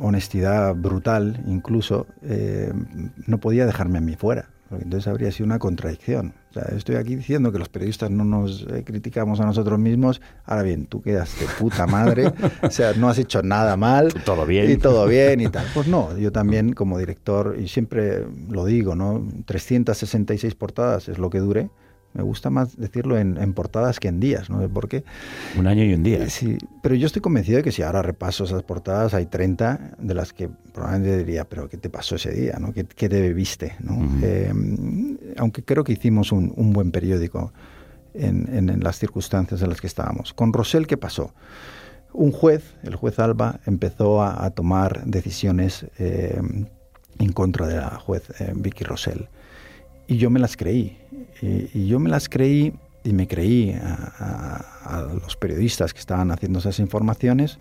honestidad 0.00 0.74
brutal, 0.74 1.42
incluso, 1.46 2.06
eh, 2.22 2.72
no 3.26 3.38
podía 3.38 3.66
dejarme 3.66 3.98
a 3.98 4.00
mí 4.00 4.16
fuera, 4.16 4.50
porque 4.74 4.86
entonces 4.86 5.06
habría 5.06 5.30
sido 5.30 5.46
una 5.46 5.60
contradicción. 5.60 6.34
O 6.50 6.54
sea, 6.54 6.64
estoy 6.76 6.96
aquí 6.96 7.14
diciendo 7.14 7.52
que 7.52 7.60
los 7.60 7.68
periodistas 7.68 8.10
no 8.10 8.24
nos 8.24 8.66
eh, 8.72 8.82
criticamos 8.84 9.38
a 9.38 9.44
nosotros 9.44 9.78
mismos, 9.78 10.20
ahora 10.46 10.64
bien, 10.64 10.86
tú 10.86 11.00
quedas 11.00 11.38
de 11.38 11.46
puta 11.60 11.86
madre, 11.86 12.32
o 12.62 12.70
sea, 12.70 12.92
no 12.94 13.08
has 13.08 13.18
hecho 13.18 13.40
nada 13.44 13.76
mal. 13.76 14.12
Todo 14.24 14.44
bien. 14.44 14.68
Y 14.68 14.76
todo 14.76 15.06
bien 15.06 15.40
y 15.40 15.48
tal. 15.48 15.64
Pues 15.74 15.86
no, 15.86 16.16
yo 16.18 16.32
también 16.32 16.72
como 16.72 16.98
director, 16.98 17.56
y 17.56 17.68
siempre 17.68 18.26
lo 18.48 18.64
digo, 18.64 18.96
¿no? 18.96 19.24
366 19.46 20.56
portadas 20.56 21.08
es 21.08 21.18
lo 21.18 21.30
que 21.30 21.38
dure. 21.38 21.70
Me 22.14 22.22
gusta 22.22 22.48
más 22.48 22.76
decirlo 22.76 23.18
en, 23.18 23.36
en 23.38 23.52
portadas 23.54 23.98
que 24.00 24.08
en 24.08 24.20
días, 24.20 24.48
no 24.48 24.60
sé 24.60 24.68
por 24.68 24.88
qué. 24.88 25.04
Un 25.58 25.66
año 25.66 25.82
y 25.84 25.92
un 25.94 26.02
día. 26.04 26.24
Eh, 26.24 26.30
Sí, 26.30 26.56
pero 26.82 26.94
yo 26.94 27.06
estoy 27.06 27.20
convencido 27.20 27.56
de 27.58 27.62
que 27.64 27.72
si 27.72 27.82
ahora 27.82 28.02
repaso 28.02 28.44
esas 28.44 28.62
portadas, 28.62 29.14
hay 29.14 29.26
30 29.26 29.96
de 29.98 30.14
las 30.14 30.32
que 30.32 30.48
probablemente 30.72 31.18
diría, 31.18 31.44
pero 31.44 31.68
¿qué 31.68 31.76
te 31.76 31.90
pasó 31.90 32.14
ese 32.16 32.30
día? 32.30 32.56
¿no? 32.60 32.72
¿Qué, 32.72 32.84
qué 32.84 33.08
te 33.08 33.20
bebiste? 33.20 33.74
¿no? 33.80 33.98
Eh, 34.22 34.52
aunque 35.36 35.64
creo 35.64 35.82
que 35.84 35.92
hicimos 35.92 36.30
un, 36.32 36.52
un 36.56 36.72
buen 36.72 36.92
periódico 36.92 37.52
en, 38.14 38.48
en- 38.54 38.68
en 38.70 38.80
las 38.84 38.98
circunstancias 38.98 39.60
en 39.62 39.68
las 39.70 39.80
que 39.80 39.88
estábamos. 39.88 40.32
Con 40.32 40.52
Rosell, 40.52 40.86
¿qué 40.86 40.96
pasó? 40.96 41.34
Un 42.12 42.30
juez, 42.30 42.76
el 42.84 42.94
juez 42.94 43.18
Alba, 43.18 43.58
empezó 43.66 44.22
a, 44.22 44.44
a 44.44 44.50
tomar 44.50 45.04
decisiones 45.04 45.86
eh, 45.98 46.40
en 47.18 47.32
contra 47.32 47.66
de 47.66 47.74
la 47.76 47.90
juez 47.98 48.22
eh, 48.40 48.52
Vicky 48.54 48.84
Rosell. 48.84 49.26
Y 50.06 50.18
yo 50.18 50.30
me 50.30 50.38
las 50.38 50.56
creí. 50.56 50.98
Y, 51.42 51.86
yo 51.86 51.98
me 51.98 52.10
las 52.10 52.28
creí 52.28 52.72
y 53.02 53.12
me 53.12 53.26
creí 53.28 53.72
a 53.72 55.06
los 55.22 55.36
periodistas 55.36 55.92
que 55.92 56.00
estaban 56.00 56.30
haciendo 56.30 56.58
esas 56.58 56.78
informaciones. 56.78 57.58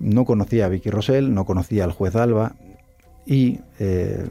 No 0.00 0.24
conocía 0.24 0.66
a 0.66 0.68
Vicky 0.68 0.90
Rosell, 0.90 1.34
no 1.34 1.44
conocía 1.44 1.84
al 1.84 1.92
juez 1.92 2.16
Alba 2.16 2.54
y 3.28 3.60
eh, 3.78 4.26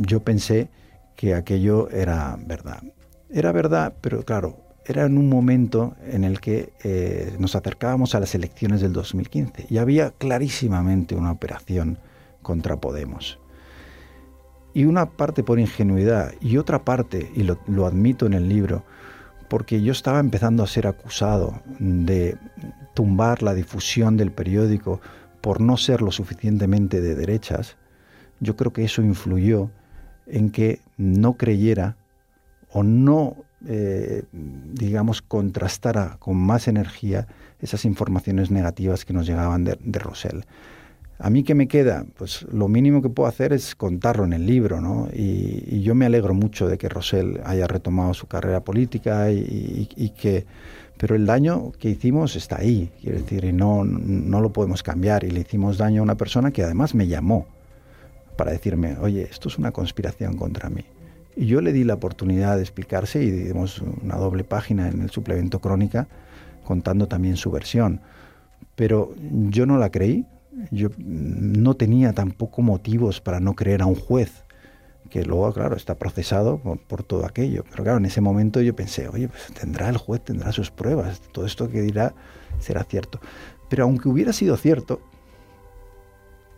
yo 0.00 0.20
pensé 0.20 0.68
que 1.16 1.34
aquello 1.34 1.88
era 1.90 2.36
verdad. 2.46 2.82
Era 3.30 3.52
verdad, 3.52 3.94
pero 4.00 4.22
claro, 4.22 4.58
era 4.84 5.06
en 5.06 5.16
un 5.16 5.28
momento 5.28 5.96
en 6.06 6.24
el 6.24 6.40
que 6.40 6.72
eh, 6.84 7.34
nos 7.38 7.56
acercábamos 7.56 8.14
a 8.14 8.20
las 8.20 8.34
elecciones 8.34 8.82
del 8.82 8.92
2015 8.92 9.66
y 9.70 9.78
había 9.78 10.10
clarísimamente 10.10 11.14
una 11.14 11.32
operación 11.32 11.98
contra 12.42 12.76
Podemos. 12.76 13.38
Y 14.74 14.84
una 14.84 15.06
parte 15.06 15.44
por 15.44 15.58
ingenuidad 15.60 16.32
y 16.40 16.56
otra 16.56 16.84
parte, 16.84 17.30
y 17.34 17.44
lo, 17.44 17.86
admito 17.86 18.26
en 18.26 18.34
el 18.34 18.48
libro, 18.48 18.84
porque 19.48 19.80
yo 19.80 19.92
estaba 19.92 20.18
empezando 20.18 20.64
a 20.64 20.66
ser 20.66 20.88
acusado 20.88 21.62
de 21.78 22.36
tumbar 22.94 23.42
la 23.42 23.54
difusión 23.54 24.16
del 24.16 24.32
periódico 24.32 25.00
por 25.40 25.60
no 25.60 25.76
ser 25.76 26.02
lo 26.02 26.10
suficientemente 26.10 27.00
de 27.00 27.14
derechas, 27.14 27.76
yo 28.40 28.56
creo 28.56 28.72
que 28.72 28.84
eso 28.84 29.00
influyó 29.00 29.70
en 30.26 30.50
que 30.50 30.80
no 30.96 31.34
creyera 31.34 31.96
o 32.70 32.82
no, 32.82 33.36
eh, 33.66 34.24
digamos, 34.32 35.22
contrastara 35.22 36.16
con 36.18 36.36
más 36.36 36.66
energía 36.66 37.28
esas 37.60 37.84
informaciones 37.84 38.50
negativas 38.50 39.04
que 39.04 39.12
nos 39.12 39.26
llegaban 39.26 39.64
de, 39.64 39.78
de 39.80 39.98
Rosell. 40.00 40.44
¿A 41.18 41.30
mí 41.30 41.44
qué 41.44 41.54
me 41.54 41.68
queda? 41.68 42.04
Pues 42.16 42.42
lo 42.52 42.68
mínimo 42.68 43.00
que 43.00 43.08
puedo 43.08 43.28
hacer 43.28 43.52
es 43.52 43.74
contarlo 43.76 44.24
en 44.24 44.32
el 44.32 44.46
libro, 44.46 44.80
¿no? 44.80 45.08
Y, 45.12 45.80
yo 45.82 45.94
me 45.94 46.06
alegro 46.06 46.34
mucho 46.34 46.66
de 46.66 46.76
que 46.78 46.88
Rosell 46.88 47.40
haya 47.44 47.66
retomado 47.66 48.14
su 48.14 48.26
carrera 48.26 48.60
política 48.64 49.30
y, 49.30 49.38
y- 49.38 49.88
y 50.04 50.10
que... 50.10 50.46
Pero 50.96 51.16
el 51.16 51.26
daño 51.26 51.72
que 51.72 51.90
hicimos 51.90 52.36
está 52.36 52.58
ahí, 52.58 52.90
quiero 53.02 53.18
decir, 53.18 53.44
y 53.44 53.52
no, 53.52 53.84
no 53.84 54.40
lo 54.40 54.52
podemos 54.52 54.82
cambiar. 54.82 55.24
Y 55.24 55.30
le 55.30 55.40
hicimos 55.40 55.76
daño 55.76 56.00
a 56.00 56.04
una 56.04 56.14
persona 56.16 56.50
que 56.52 56.62
además 56.62 56.94
me 56.94 57.06
llamó 57.08 57.46
para 58.36 58.52
decirme, 58.52 58.96
oye, 59.00 59.22
esto 59.30 59.48
es 59.48 59.58
una 59.58 59.72
conspiración 59.72 60.36
contra 60.36 60.70
mí. 60.70 60.84
Y 61.36 61.46
yo 61.46 61.60
le 61.60 61.72
di 61.72 61.82
la 61.84 61.94
oportunidad 61.94 62.56
de 62.56 62.62
explicarse 62.62 63.22
y 63.22 63.30
dimos 63.30 63.82
una 64.02 64.16
doble 64.16 64.44
página 64.44 64.88
en 64.88 65.02
el 65.02 65.10
suplemento 65.10 65.60
Crónica 65.60 66.06
contando 66.64 67.08
también 67.08 67.36
su 67.36 67.50
versión. 67.50 68.00
Pero 68.76 69.14
yo 69.50 69.66
no 69.66 69.78
la 69.78 69.90
creí, 69.90 70.26
yo 70.70 70.88
no 70.98 71.74
tenía 71.74 72.12
tampoco 72.12 72.62
motivos 72.62 73.20
para 73.20 73.40
no 73.40 73.54
creer 73.54 73.82
a 73.82 73.86
un 73.86 73.94
juez, 73.94 74.44
que 75.10 75.24
luego, 75.24 75.52
claro, 75.52 75.76
está 75.76 75.96
procesado 75.96 76.58
por, 76.58 77.02
todo 77.02 77.26
aquello. 77.26 77.64
Pero 77.70 77.84
claro, 77.84 77.98
en 77.98 78.06
ese 78.06 78.20
momento 78.20 78.60
yo 78.60 78.74
pensé, 78.74 79.08
oye, 79.08 79.28
pues 79.28 79.52
tendrá 79.58 79.88
el 79.88 79.96
juez, 79.96 80.22
tendrá 80.22 80.52
sus 80.52 80.70
pruebas, 80.70 81.20
todo 81.32 81.46
esto 81.46 81.68
que 81.68 81.82
dirá 81.82 82.14
será 82.58 82.84
cierto. 82.84 83.20
Pero 83.68 83.84
aunque 83.84 84.08
hubiera 84.08 84.32
sido 84.32 84.56
cierto, 84.56 85.00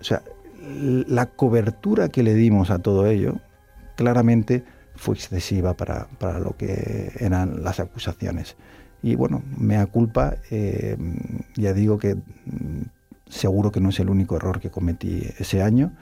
o 0.01 0.05
sea, 0.05 0.23
la 0.61 1.27
cobertura 1.27 2.09
que 2.09 2.23
le 2.23 2.35
dimos 2.35 2.71
a 2.71 2.79
todo 2.79 3.07
ello, 3.07 3.35
claramente 3.97 4.65
fue 4.95 5.15
excesiva 5.15 5.75
para, 5.75 6.09
para 6.19 6.39
lo 6.39 6.57
que 6.57 7.13
eran 7.19 7.63
las 7.63 7.81
acusaciones. 7.81 8.57
Y 9.03 9.15
bueno, 9.15 9.43
mea 9.59 9.87
culpa, 9.87 10.37
eh, 10.51 10.97
ya 11.57 11.73
digo 11.73 11.99
que 11.99 12.17
seguro 13.29 13.71
que 13.71 13.81
no 13.81 13.91
es 13.91 14.01
el 14.01 14.11
único 14.11 14.37
error 14.37 14.61
que 14.61 14.71
cometí 14.71 15.23
ese 15.39 15.63
año. 15.63 15.93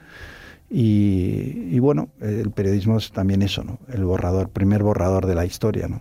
Y, 0.70 1.68
y 1.70 1.78
bueno, 1.78 2.08
el 2.20 2.50
periodismo 2.50 2.96
es 2.96 3.12
también 3.12 3.42
eso, 3.42 3.62
¿no? 3.62 3.78
El 3.92 4.04
borrador, 4.04 4.48
primer 4.48 4.82
borrador 4.82 5.26
de 5.26 5.34
la 5.34 5.44
historia, 5.44 5.88
¿no? 5.88 6.00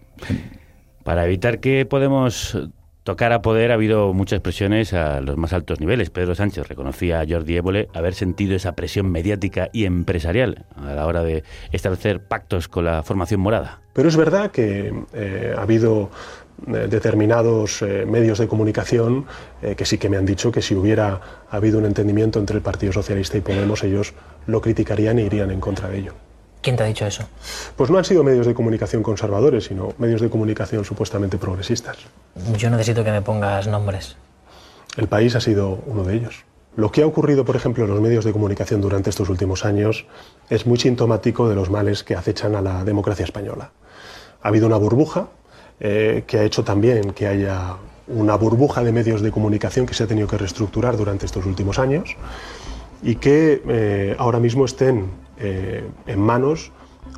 Para 1.03 1.25
evitar 1.25 1.59
que 1.59 1.85
podemos 1.85 2.57
tocar 3.03 3.33
a 3.33 3.41
poder, 3.41 3.71
ha 3.71 3.75
habido 3.75 4.13
muchas 4.13 4.39
presiones 4.39 4.93
a 4.93 5.21
los 5.21 5.37
más 5.37 5.53
altos 5.53 5.79
niveles. 5.79 6.09
Pedro 6.09 6.35
Sánchez 6.35 6.67
reconocía 6.67 7.19
a 7.19 7.25
Jordi 7.27 7.57
Évole 7.57 7.89
haber 7.93 8.13
sentido 8.13 8.55
esa 8.55 8.73
presión 8.73 9.11
mediática 9.11 9.69
y 9.73 9.85
empresarial 9.85 10.65
a 10.75 10.93
la 10.93 11.05
hora 11.05 11.23
de 11.23 11.43
establecer 11.71 12.23
pactos 12.23 12.67
con 12.67 12.85
la 12.85 13.03
formación 13.03 13.41
morada. 13.41 13.81
Pero 13.93 14.07
es 14.07 14.15
verdad 14.15 14.51
que 14.51 14.93
eh, 15.13 15.53
ha 15.55 15.61
habido 15.61 16.09
determinados 16.65 17.81
eh, 17.81 18.05
medios 18.05 18.37
de 18.37 18.47
comunicación 18.47 19.25
eh, 19.61 19.75
que 19.75 19.85
sí 19.85 19.97
que 19.97 20.09
me 20.09 20.17
han 20.17 20.25
dicho 20.25 20.51
que 20.51 20.61
si 20.61 20.75
hubiera 20.75 21.19
habido 21.49 21.79
un 21.79 21.85
entendimiento 21.85 22.39
entre 22.39 22.57
el 22.57 22.61
Partido 22.61 22.93
Socialista 22.93 23.37
y 23.37 23.41
Podemos, 23.41 23.83
ellos 23.83 24.13
lo 24.47 24.61
criticarían 24.61 25.19
e 25.19 25.23
irían 25.23 25.51
en 25.51 25.59
contra 25.59 25.89
de 25.89 25.99
ello. 25.99 26.13
¿Quién 26.61 26.77
te 26.77 26.83
ha 26.83 26.85
dicho 26.85 27.05
eso? 27.05 27.27
Pues 27.75 27.89
no 27.89 27.97
han 27.97 28.05
sido 28.05 28.23
medios 28.23 28.47
de 28.47 28.53
comunicación 28.53 29.03
conservadores, 29.03 29.65
sino 29.65 29.93
medios 29.97 30.21
de 30.21 30.29
comunicación 30.29 30.85
supuestamente 30.85 31.37
progresistas. 31.37 31.97
Yo 32.57 32.69
necesito 32.69 33.03
que 33.03 33.11
me 33.11 33.21
pongas 33.21 33.67
nombres. 33.67 34.15
El 34.95 35.07
país 35.07 35.35
ha 35.35 35.41
sido 35.41 35.83
uno 35.85 36.03
de 36.03 36.15
ellos. 36.15 36.45
Lo 36.75 36.91
que 36.91 37.03
ha 37.03 37.05
ocurrido, 37.05 37.43
por 37.43 37.55
ejemplo, 37.55 37.83
en 37.83 37.91
los 37.91 37.99
medios 37.99 38.23
de 38.23 38.31
comunicación 38.31 38.79
durante 38.79 39.09
estos 39.09 39.29
últimos 39.29 39.65
años 39.65 40.05
es 40.49 40.65
muy 40.65 40.79
sintomático 40.79 41.49
de 41.49 41.55
los 41.55 41.69
males 41.69 42.03
que 42.03 42.15
acechan 42.15 42.55
a 42.55 42.61
la 42.61 42.83
democracia 42.83 43.25
española. 43.25 43.71
Ha 44.41 44.47
habido 44.47 44.65
una 44.65 44.77
burbuja 44.77 45.27
eh, 45.79 46.23
que 46.27 46.39
ha 46.39 46.43
hecho 46.43 46.63
también 46.63 47.11
que 47.13 47.27
haya 47.27 47.77
una 48.07 48.35
burbuja 48.35 48.83
de 48.83 48.91
medios 48.91 49.21
de 49.21 49.31
comunicación 49.31 49.85
que 49.85 49.93
se 49.93 50.03
ha 50.03 50.07
tenido 50.07 50.27
que 50.27 50.37
reestructurar 50.37 50.97
durante 50.97 51.25
estos 51.25 51.45
últimos 51.45 51.79
años 51.79 52.15
y 53.01 53.15
que 53.15 53.61
eh, 53.67 54.15
ahora 54.17 54.39
mismo 54.39 54.65
estén 54.65 55.07
eh, 55.37 55.83
en 56.07 56.19
manos 56.19 56.71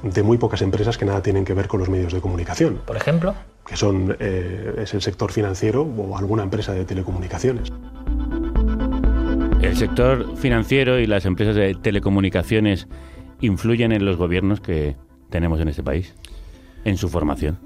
de 0.03 0.23
muy 0.23 0.37
pocas 0.37 0.61
empresas 0.61 0.97
que 0.97 1.05
nada 1.05 1.21
tienen 1.21 1.45
que 1.45 1.53
ver 1.53 1.67
con 1.67 1.79
los 1.79 1.89
medios 1.89 2.13
de 2.13 2.21
comunicación. 2.21 2.81
Por 2.85 2.97
ejemplo, 2.97 3.35
que 3.65 3.77
son 3.77 4.15
eh, 4.19 4.75
es 4.79 4.93
el 4.93 5.01
sector 5.01 5.31
financiero 5.31 5.83
o 5.83 6.17
alguna 6.17 6.43
empresa 6.43 6.73
de 6.73 6.85
telecomunicaciones. 6.85 7.71
El 9.61 9.75
sector 9.75 10.37
financiero 10.37 10.99
y 10.99 11.07
las 11.07 11.25
empresas 11.25 11.55
de 11.55 11.73
telecomunicaciones 11.75 12.87
influyen 13.41 13.91
en 13.91 14.05
los 14.05 14.17
gobiernos 14.17 14.61
que 14.61 14.95
tenemos 15.29 15.59
en 15.59 15.69
este 15.69 15.83
país, 15.83 16.13
en 16.83 16.97
su 16.97 17.09
formación. 17.09 17.57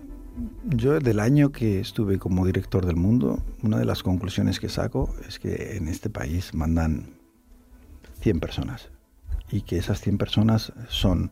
Yo 0.65 0.99
del 0.99 1.19
año 1.19 1.51
que 1.51 1.79
estuve 1.79 2.19
como 2.19 2.45
director 2.45 2.85
del 2.85 2.95
mundo, 2.95 3.43
una 3.63 3.77
de 3.77 3.85
las 3.85 4.03
conclusiones 4.03 4.59
que 4.59 4.69
saco 4.69 5.13
es 5.27 5.39
que 5.39 5.77
en 5.77 5.87
este 5.87 6.09
país 6.09 6.53
mandan 6.53 7.15
100 8.21 8.39
personas 8.39 8.89
y 9.51 9.61
que 9.61 9.77
esas 9.77 10.01
100 10.01 10.17
personas 10.17 10.73
son 10.87 11.31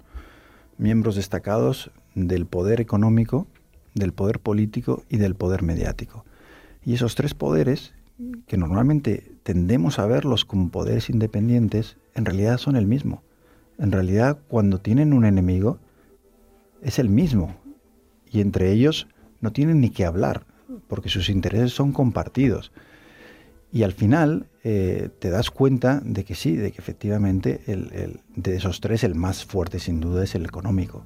miembros 0.78 1.16
destacados 1.16 1.92
del 2.16 2.46
poder 2.46 2.82
económico, 2.82 3.48
del 3.94 4.14
poder 4.14 4.40
político 4.40 5.04
y 5.10 5.18
del 5.18 5.36
poder 5.36 5.64
mediático. 5.64 6.26
Y 6.84 6.94
esos 6.94 7.16
tres 7.16 7.34
poderes, 7.34 7.94
que 8.48 8.58
normalmente 8.58 9.36
tendemos 9.44 10.00
a 10.00 10.08
verlos 10.08 10.46
como 10.46 10.70
poderes 10.70 11.10
independientes, 11.10 11.98
en 12.16 12.26
realidad 12.26 12.58
son 12.58 12.76
el 12.76 12.88
mismo. 12.88 13.24
En 13.78 13.92
realidad, 13.92 14.40
cuando 14.48 14.80
tienen 14.80 15.14
un 15.14 15.26
enemigo, 15.26 15.80
es 16.82 16.98
el 17.00 17.10
mismo. 17.10 17.56
Y 18.32 18.42
entre 18.42 18.72
ellos 18.72 19.08
no 19.42 19.52
tienen 19.52 19.82
ni 19.82 19.90
que 19.90 20.06
hablar, 20.06 20.46
porque 20.88 21.10
sus 21.10 21.30
intereses 21.30 21.74
son 21.74 21.92
compartidos. 21.92 22.72
Y 23.72 23.84
al 23.84 23.92
final 23.92 24.48
eh, 24.64 25.10
te 25.20 25.30
das 25.30 25.52
cuenta 25.52 26.02
de 26.04 26.24
que 26.24 26.36
sí, 26.36 26.56
de 26.56 26.72
que 26.72 26.80
efectivamente 26.80 27.62
el, 27.68 28.22
de 28.36 28.56
esos 28.56 28.80
tres 28.80 29.04
el 29.04 29.16
más 29.16 29.46
fuerte 29.46 29.80
sin 29.80 30.00
duda 30.00 30.24
es 30.24 30.36
el 30.36 30.46
económico. 30.46 31.04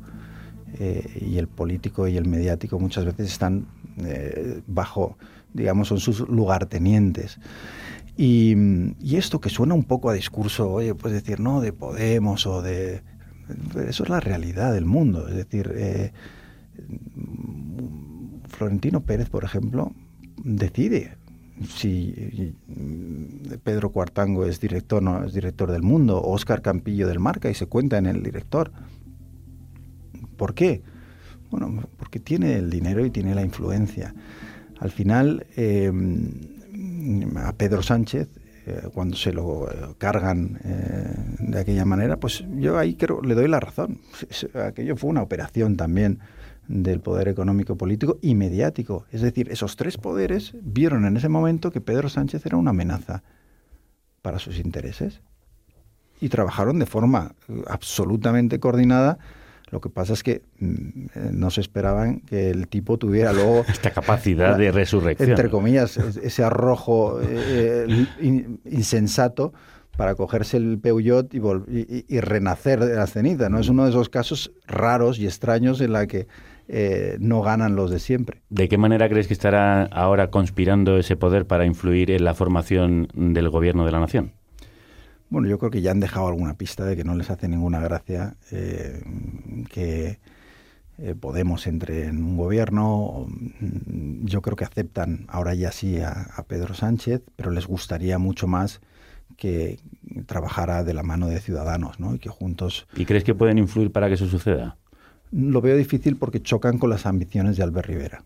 Eh, 0.80 1.28
y 1.30 1.38
el 1.38 1.48
político 1.48 2.08
y 2.08 2.18
el 2.18 2.26
mediático 2.28 2.80
muchas 2.80 3.04
veces 3.04 3.32
están 3.32 3.68
eh, 3.98 4.62
bajo, 4.68 5.18
digamos, 5.54 5.90
son 5.90 6.00
sus 6.00 6.22
lugartenientes. 6.22 7.40
Y, 8.16 8.56
y, 9.00 9.16
esto 9.16 9.42
que 9.42 9.50
suena 9.50 9.74
un 9.74 9.84
poco 9.84 10.10
a 10.10 10.14
discurso, 10.14 10.72
oye, 10.72 10.94
puedes 10.94 11.24
decir, 11.24 11.40
no, 11.40 11.62
de 11.62 11.74
Podemos 11.74 12.46
o 12.46 12.62
de... 12.62 13.02
Eso 13.88 14.04
es 14.04 14.10
la 14.10 14.20
realidad 14.20 14.74
del 14.74 14.86
mundo. 14.86 15.28
Es 15.28 15.36
decir, 15.36 15.74
Florentino 18.48 19.02
Pérez, 19.02 19.30
por 19.30 19.44
ejemplo, 19.44 19.94
decide 20.44 21.18
si 21.68 22.56
Pedro 23.64 23.92
Cuartango 23.92 24.46
es 24.46 24.60
director, 24.60 25.02
no 25.02 25.24
es 25.24 25.34
director 25.34 25.72
del 25.72 25.84
mundo, 25.84 26.22
Oscar 26.22 26.62
Campillo 26.62 27.08
del 27.08 27.20
Marca 27.20 27.50
y 27.50 27.54
se 27.54 27.68
cuenta 27.68 27.98
en 27.98 28.06
el 28.06 28.24
director. 28.24 28.72
¿Por 30.38 30.54
qué? 30.54 30.82
Bueno, 31.52 31.84
porque 31.98 32.20
tiene 32.20 32.56
el 32.56 32.70
dinero 32.70 33.06
y 33.06 33.12
tiene 33.12 33.36
la 33.36 33.44
influencia. 33.44 34.16
Al 34.80 34.90
final, 34.90 35.46
eh, 35.56 35.92
a 37.36 37.54
Pedro 37.54 37.84
Sánchez, 37.84 38.30
eh, 38.66 38.82
cuando 38.94 39.16
se 39.16 39.34
lo 39.34 39.68
cargan 39.98 40.60
eh, 40.64 41.14
de 41.40 41.60
aquella 41.60 41.86
manera, 41.86 42.18
pues 42.18 42.44
yo 42.58 42.78
ahí 42.78 42.96
creo, 42.96 43.22
le 43.22 43.36
doy 43.36 43.48
la 43.48 43.60
razón. 43.60 44.00
Aquello 44.54 44.96
fue 44.96 45.10
una 45.10 45.22
operación 45.22 45.78
también 45.78 46.20
del 46.72 47.02
poder 47.02 47.28
económico, 47.28 47.76
político 47.76 48.18
y 48.22 48.34
mediático. 48.36 49.06
Es 49.12 49.22
decir, 49.22 49.50
esos 49.52 49.76
tres 49.76 49.98
poderes 49.98 50.54
vieron 50.62 51.06
en 51.06 51.18
ese 51.18 51.28
momento 51.28 51.72
que 51.72 51.82
Pedro 51.82 52.08
Sánchez 52.08 52.46
era 52.46 52.58
una 52.58 52.70
amenaza 52.70 53.24
para 54.22 54.40
sus 54.40 54.58
intereses 54.58 55.22
y 56.22 56.30
trabajaron 56.30 56.80
de 56.80 56.86
forma 56.86 57.36
absolutamente 57.68 58.60
coordinada. 58.60 59.18
Lo 59.70 59.82
que 59.82 59.90
pasa 59.90 60.14
es 60.14 60.24
que 60.24 60.44
mm, 60.60 61.08
no 61.32 61.50
se 61.50 61.62
esperaban 61.62 62.22
que 62.22 62.52
el 62.52 62.68
tipo 62.68 62.98
tuviera 62.98 63.34
luego 63.34 63.66
esta 63.68 63.92
capacidad 63.92 64.58
de 64.58 64.72
resurrección, 64.72 65.30
entre 65.30 65.50
comillas, 65.50 65.98
ese 65.98 66.44
arrojo 66.44 67.20
eh, 67.22 68.06
in, 68.22 68.62
insensato 68.66 69.54
para 69.98 70.16
cogerse 70.16 70.58
el 70.58 70.80
Peugeot 70.80 71.34
y, 71.34 71.38
y, 71.38 72.06
y, 72.08 72.20
renacer 72.22 72.80
de 72.80 72.96
la 72.96 73.08
ceniza. 73.08 73.50
¿no? 73.50 73.60
Es 73.60 73.68
uno 73.68 73.84
de 73.84 73.90
esos 73.90 74.10
casos 74.10 74.54
raros 74.66 75.20
y 75.20 75.26
extraños 75.26 75.82
en 75.82 75.92
la 75.92 76.08
que 76.08 76.28
eh, 76.74 77.18
no 77.20 77.42
ganan 77.42 77.76
los 77.76 77.92
de 77.92 78.00
siempre. 78.00 78.42
¿De 78.50 78.70
qué 78.70 78.78
manera 78.78 79.10
crees 79.10 79.28
que 79.28 79.34
estará 79.34 79.84
ahora 79.84 80.32
conspirando 80.32 80.98
ese 80.98 81.18
poder 81.18 81.46
para 81.46 81.66
influir 81.66 82.12
en 82.12 82.24
la 82.24 82.34
formación 82.34 83.10
del 83.14 83.50
gobierno 83.50 83.86
de 83.86 83.92
la 83.92 84.00
nación? 84.00 84.32
Bueno, 85.30 85.50
yo 85.50 85.60
creo 85.60 85.70
que 85.70 85.82
ya 85.82 85.92
han 85.92 86.00
dejado 86.00 86.30
alguna 86.30 86.54
pista 86.54 86.86
de 86.86 86.96
que 86.96 87.04
no 87.04 87.14
les 87.16 87.30
hace 87.30 87.50
ninguna 87.50 87.82
gracia 87.82 88.36
eh, 88.52 89.04
que 89.70 90.20
eh, 90.98 91.16
Podemos 91.20 91.68
entre 91.68 92.06
en 92.06 92.24
un 92.24 92.38
gobierno. 92.38 93.28
Yo 94.24 94.42
creo 94.42 94.56
que 94.56 94.66
aceptan 94.66 95.26
ahora 95.30 95.56
ya 95.56 95.72
sí 95.72 96.00
a, 96.00 96.30
a 96.36 96.44
Pedro 96.44 96.74
Sánchez, 96.74 97.22
pero 97.36 97.52
les 97.52 97.66
gustaría 97.66 98.18
mucho 98.20 98.48
más 98.48 98.82
que 99.36 99.80
trabajara 100.28 100.84
de 100.84 100.94
la 100.94 101.02
mano 101.02 101.28
de 101.28 101.40
Ciudadanos, 101.40 102.00
¿no? 102.00 102.14
Y 102.14 102.20
que 102.20 102.30
juntos. 102.30 102.88
¿Y 102.96 103.06
crees 103.06 103.24
que 103.24 103.34
pueden 103.34 103.58
influir 103.58 103.92
para 103.92 104.08
que 104.08 104.14
eso 104.14 104.28
suceda? 104.28 104.78
Lo 105.32 105.62
veo 105.62 105.78
difícil 105.78 106.18
porque 106.18 106.42
chocan 106.42 106.78
con 106.78 106.90
las 106.90 107.06
ambiciones 107.06 107.58
de 107.58 107.64
Albert 107.64 107.88
Rivera, 107.88 108.24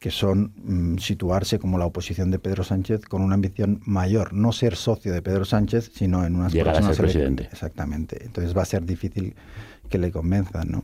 que 0.00 0.10
son 0.10 0.52
mmm, 0.56 0.98
situarse 0.98 1.58
como 1.58 1.78
la 1.78 1.86
oposición 1.86 2.30
de 2.30 2.38
Pedro 2.38 2.64
Sánchez 2.64 3.06
con 3.06 3.22
una 3.22 3.34
ambición 3.34 3.80
mayor, 3.84 4.32
no 4.32 4.52
ser 4.52 4.76
socio 4.76 5.12
de 5.12 5.22
Pedro 5.22 5.44
Sánchez, 5.44 5.92
sino 5.94 6.24
en 6.26 6.36
unas 6.36 6.52
Llegar 6.52 6.76
a 6.76 6.82
ser 6.82 6.96
presidente. 6.96 7.48
Exactamente. 7.50 8.24
Entonces 8.24 8.56
va 8.56 8.62
a 8.62 8.66
ser 8.66 8.84
difícil 8.84 9.34
que 9.88 9.98
le 9.98 10.10
convenzan, 10.10 10.70
¿no? 10.70 10.82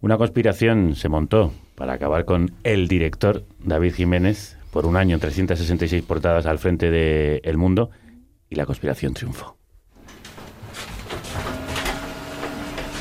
Una 0.00 0.18
conspiración 0.18 0.94
se 0.94 1.08
montó 1.08 1.52
para 1.74 1.94
acabar 1.94 2.24
con 2.24 2.52
el 2.64 2.86
director 2.86 3.44
David 3.64 3.94
Jiménez 3.94 4.56
por 4.70 4.86
un 4.86 4.96
año, 4.96 5.18
366 5.18 6.02
portadas 6.02 6.46
al 6.46 6.58
frente 6.58 6.90
de 6.90 7.40
El 7.44 7.56
Mundo, 7.56 7.90
y 8.50 8.56
la 8.56 8.66
conspiración 8.66 9.14
triunfó. 9.14 9.56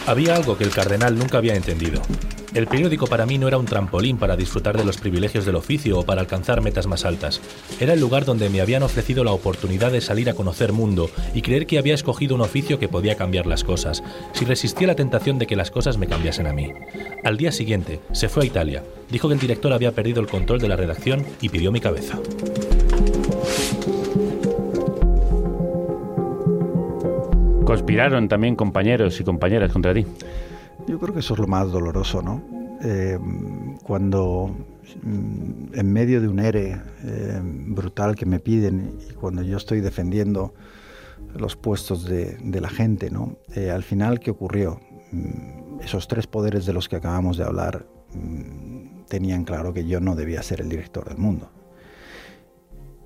Había 0.05 0.35
algo 0.35 0.57
que 0.57 0.65
el 0.65 0.71
cardenal 0.71 1.17
nunca 1.17 1.37
había 1.37 1.55
entendido. 1.55 2.01
El 2.53 2.67
periódico 2.67 3.07
para 3.07 3.25
mí 3.25 3.37
no 3.37 3.47
era 3.47 3.57
un 3.57 3.65
trampolín 3.65 4.17
para 4.17 4.35
disfrutar 4.35 4.77
de 4.77 4.83
los 4.83 4.97
privilegios 4.97 5.45
del 5.45 5.55
oficio 5.55 5.97
o 5.97 6.03
para 6.03 6.19
alcanzar 6.19 6.61
metas 6.61 6.87
más 6.87 7.05
altas. 7.05 7.39
Era 7.79 7.93
el 7.93 8.01
lugar 8.01 8.25
donde 8.25 8.49
me 8.49 8.59
habían 8.59 8.83
ofrecido 8.83 9.23
la 9.23 9.31
oportunidad 9.31 9.93
de 9.93 10.01
salir 10.01 10.29
a 10.29 10.33
conocer 10.33 10.73
mundo 10.73 11.09
y 11.33 11.41
creer 11.41 11.65
que 11.65 11.79
había 11.79 11.95
escogido 11.95 12.35
un 12.35 12.41
oficio 12.41 12.79
que 12.79 12.89
podía 12.89 13.15
cambiar 13.15 13.47
las 13.47 13.63
cosas, 13.63 14.03
si 14.33 14.43
resistía 14.43 14.87
la 14.87 14.95
tentación 14.95 15.39
de 15.39 15.47
que 15.47 15.55
las 15.55 15.71
cosas 15.71 15.97
me 15.97 16.07
cambiasen 16.07 16.47
a 16.47 16.53
mí. 16.53 16.69
Al 17.23 17.37
día 17.37 17.53
siguiente, 17.53 18.01
se 18.11 18.27
fue 18.27 18.43
a 18.43 18.47
Italia, 18.47 18.83
dijo 19.09 19.29
que 19.29 19.35
el 19.35 19.39
director 19.39 19.71
había 19.71 19.93
perdido 19.93 20.19
el 20.19 20.27
control 20.27 20.59
de 20.59 20.67
la 20.67 20.75
redacción 20.75 21.25
y 21.41 21.49
pidió 21.49 21.71
mi 21.71 21.79
cabeza. 21.79 22.19
Conspiraron 27.65 28.27
también 28.27 28.55
compañeros 28.55 29.19
y 29.19 29.23
compañeras 29.23 29.71
contra 29.71 29.93
ti. 29.93 30.05
Yo 30.87 30.99
creo 30.99 31.13
que 31.13 31.21
eso 31.21 31.33
es 31.33 31.39
lo 31.39 31.47
más 31.47 31.71
doloroso, 31.71 32.21
¿no? 32.21 32.43
Eh, 32.83 33.17
cuando 33.83 34.53
mm, 35.01 35.73
en 35.73 35.93
medio 35.93 36.19
de 36.19 36.27
un 36.27 36.39
ERE 36.39 36.81
eh, 37.03 37.39
brutal 37.41 38.15
que 38.15 38.25
me 38.25 38.39
piden 38.39 38.97
y 39.09 39.13
cuando 39.13 39.41
yo 39.41 39.55
estoy 39.55 39.79
defendiendo 39.79 40.53
los 41.35 41.55
puestos 41.55 42.03
de, 42.03 42.37
de 42.43 42.61
la 42.61 42.69
gente, 42.69 43.09
¿no? 43.09 43.37
Eh, 43.55 43.71
al 43.71 43.83
final, 43.83 44.19
¿qué 44.19 44.31
ocurrió? 44.31 44.81
Mm, 45.11 45.79
esos 45.81 46.09
tres 46.09 46.27
poderes 46.27 46.65
de 46.65 46.73
los 46.73 46.89
que 46.89 46.97
acabamos 46.97 47.37
de 47.37 47.45
hablar 47.45 47.85
mm, 48.13 49.05
tenían 49.07 49.45
claro 49.45 49.73
que 49.73 49.85
yo 49.85 50.01
no 50.01 50.15
debía 50.15 50.43
ser 50.43 50.59
el 50.59 50.67
director 50.67 51.07
del 51.07 51.17
mundo. 51.17 51.49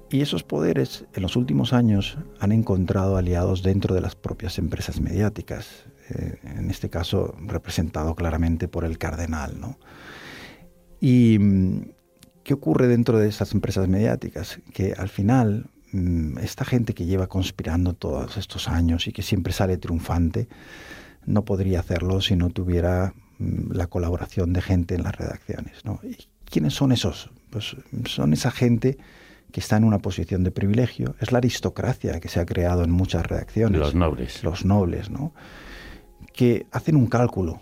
Y 0.10 0.22
esos 0.22 0.44
poderes 0.44 1.06
en 1.14 1.22
los 1.22 1.36
últimos 1.36 1.74
años 1.74 2.18
han 2.40 2.52
encontrado 2.54 3.18
aliados 3.18 3.62
dentro 3.62 3.94
de 3.94 4.02
las 4.02 4.16
propias 4.16 4.58
empresas 4.58 5.02
mediáticas, 5.02 5.86
eh, 6.10 6.40
en 6.44 6.70
este 6.70 6.90
caso 6.90 7.36
representado 7.46 8.16
claramente 8.16 8.70
por 8.70 8.86
el 8.86 8.98
cardenal. 8.98 9.60
¿no? 9.60 9.78
¿Y 11.02 11.38
mm, 11.40 11.82
qué 12.44 12.54
ocurre 12.54 12.88
dentro 12.88 13.20
de 13.20 13.28
esas 13.28 13.54
empresas 13.54 13.90
mediáticas? 13.90 14.60
Que 14.74 14.94
al 14.94 15.10
final 15.10 15.70
mm, 15.92 16.38
esta 16.38 16.64
gente 16.64 16.94
que 16.94 17.06
lleva 17.06 17.28
conspirando 17.28 17.94
todos 17.94 18.38
estos 18.38 18.70
años 18.70 19.08
y 19.08 19.12
que 19.12 19.24
siempre 19.24 19.52
sale 19.52 19.78
triunfante, 19.78 20.48
no 21.26 21.44
podría 21.44 21.82
hacerlo 21.82 22.22
si 22.22 22.38
no 22.38 22.50
tuviera 22.50 23.14
mm, 23.40 23.74
la 23.74 23.88
colaboración 23.88 24.54
de 24.54 24.62
gente 24.62 24.96
en 24.96 25.04
las 25.04 25.18
redacciones. 25.18 25.84
¿no? 25.84 26.00
¿Y 26.02 26.16
quiénes 26.46 26.76
son 26.76 26.94
esos? 26.94 27.30
Pues 27.50 27.76
son 28.06 28.32
esa 28.32 28.52
gente 28.52 28.98
que 29.58 29.62
está 29.62 29.76
en 29.76 29.86
una 29.86 29.98
posición 29.98 30.44
de 30.44 30.52
privilegio. 30.52 31.16
Es 31.20 31.32
la 31.32 31.40
aristocracia 31.40 32.20
que 32.20 32.30
se 32.30 32.40
ha 32.40 32.46
creado 32.46 32.84
en 32.84 32.92
muchas 32.92 33.26
redacciones. 33.26 33.80
Los 33.80 33.96
nobles. 33.96 34.44
Los 34.44 34.66
nobles, 34.66 35.10
¿no? 35.10 35.34
Que 36.32 36.68
hacen 36.72 36.96
un 36.96 37.08
cálculo 37.08 37.60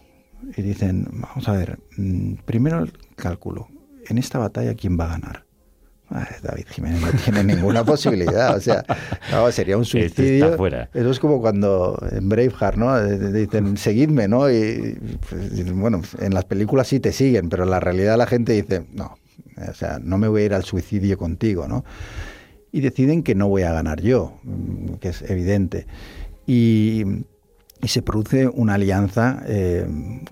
y 0.57 0.61
dicen, 0.61 1.07
vamos 1.09 1.47
a 1.47 1.53
ver, 1.53 1.79
mm, 1.95 2.33
primero 2.43 2.79
el 2.79 2.91
cálculo. 3.15 3.69
En 4.09 4.17
esta 4.17 4.39
batalla, 4.39 4.73
¿quién 4.75 4.99
va 4.99 5.05
a 5.05 5.17
ganar? 5.17 5.45
Ay, 6.09 6.25
David 6.43 6.65
Jiménez 6.69 6.99
no 6.99 7.07
tiene 7.13 7.43
ninguna 7.55 7.85
posibilidad. 7.85 8.57
O 8.57 8.59
sea, 8.59 8.83
no, 9.31 9.49
sería 9.53 9.77
un 9.77 9.83
Este 9.83 10.09
suicidio. 10.09 10.45
está 10.47 10.57
fuera. 10.57 10.89
Eso 10.93 11.09
es 11.11 11.19
como 11.21 11.39
cuando 11.39 11.97
en 12.11 12.27
Braveheart, 12.27 12.75
¿no? 12.75 12.99
Eh, 12.99 13.31
Dicen, 13.31 13.77
seguidme, 13.77 14.27
¿no? 14.27 14.51
Y 14.51 14.99
pues, 15.29 15.71
bueno, 15.71 16.01
en 16.19 16.33
las 16.33 16.43
películas 16.43 16.89
sí 16.89 16.99
te 16.99 17.13
siguen, 17.13 17.47
pero 17.47 17.63
en 17.63 17.69
la 17.69 17.79
realidad 17.79 18.17
la 18.17 18.27
gente 18.27 18.51
dice, 18.51 18.85
no, 18.91 19.17
o 19.57 19.73
sea, 19.73 19.99
no 20.01 20.17
me 20.17 20.27
voy 20.27 20.43
a 20.43 20.45
ir 20.45 20.53
al 20.53 20.63
suicidio 20.63 21.17
contigo, 21.17 21.67
¿no? 21.67 21.83
Y 22.71 22.81
deciden 22.81 23.23
que 23.23 23.35
no 23.35 23.47
voy 23.47 23.63
a 23.63 23.71
ganar 23.71 24.01
yo, 24.01 24.39
mm, 24.43 24.95
que 24.95 25.09
es 25.09 25.21
evidente. 25.23 25.87
Y, 26.45 27.03
se 27.83 28.01
produce 28.01 28.47
una 28.47 28.75
alianza 28.75 29.43
eh, 29.45 29.85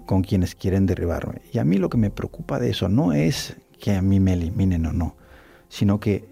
con 0.07 0.23
quienes 0.23 0.55
quieren 0.55 0.87
derribarme. 0.87 1.41
Y 1.51 1.59
a 1.59 1.63
mí 1.63 1.77
lo 1.77 1.87
que 1.87 1.97
me 1.97 2.09
preocupa 2.09 2.57
de 2.57 2.71
eso 2.71 2.89
no 2.89 3.13
es 3.13 3.57
que 3.79 3.91
a 3.91 4.01
mí 4.01 4.19
me 4.19 4.33
eliminen 4.33 4.87
o 4.87 4.93
no, 4.93 5.15
sino 5.69 5.99
que 5.99 6.25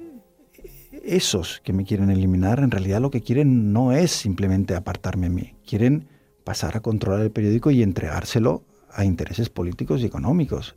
esos 1.04 1.62
que 1.64 1.74
me 1.74 1.86
quieren 1.86 2.10
eliminar 2.10 2.60
en 2.60 2.72
realidad 2.72 3.02
lo 3.02 3.12
que 3.12 3.22
quieren 3.22 3.72
no 3.72 3.92
es 3.92 4.12
simplemente 4.12 4.74
apartarme 4.74 5.28
a 5.28 5.30
mí, 5.30 5.54
quieren 5.68 6.08
pasar 6.44 6.78
a 6.78 6.80
controlar 6.80 7.22
el 7.22 7.32
periódico 7.32 7.72
y 7.72 7.84
entregárselo 7.84 8.64
a 8.92 9.06
intereses 9.06 9.50
políticos 9.50 10.02
y 10.02 10.06
económicos. 10.06 10.76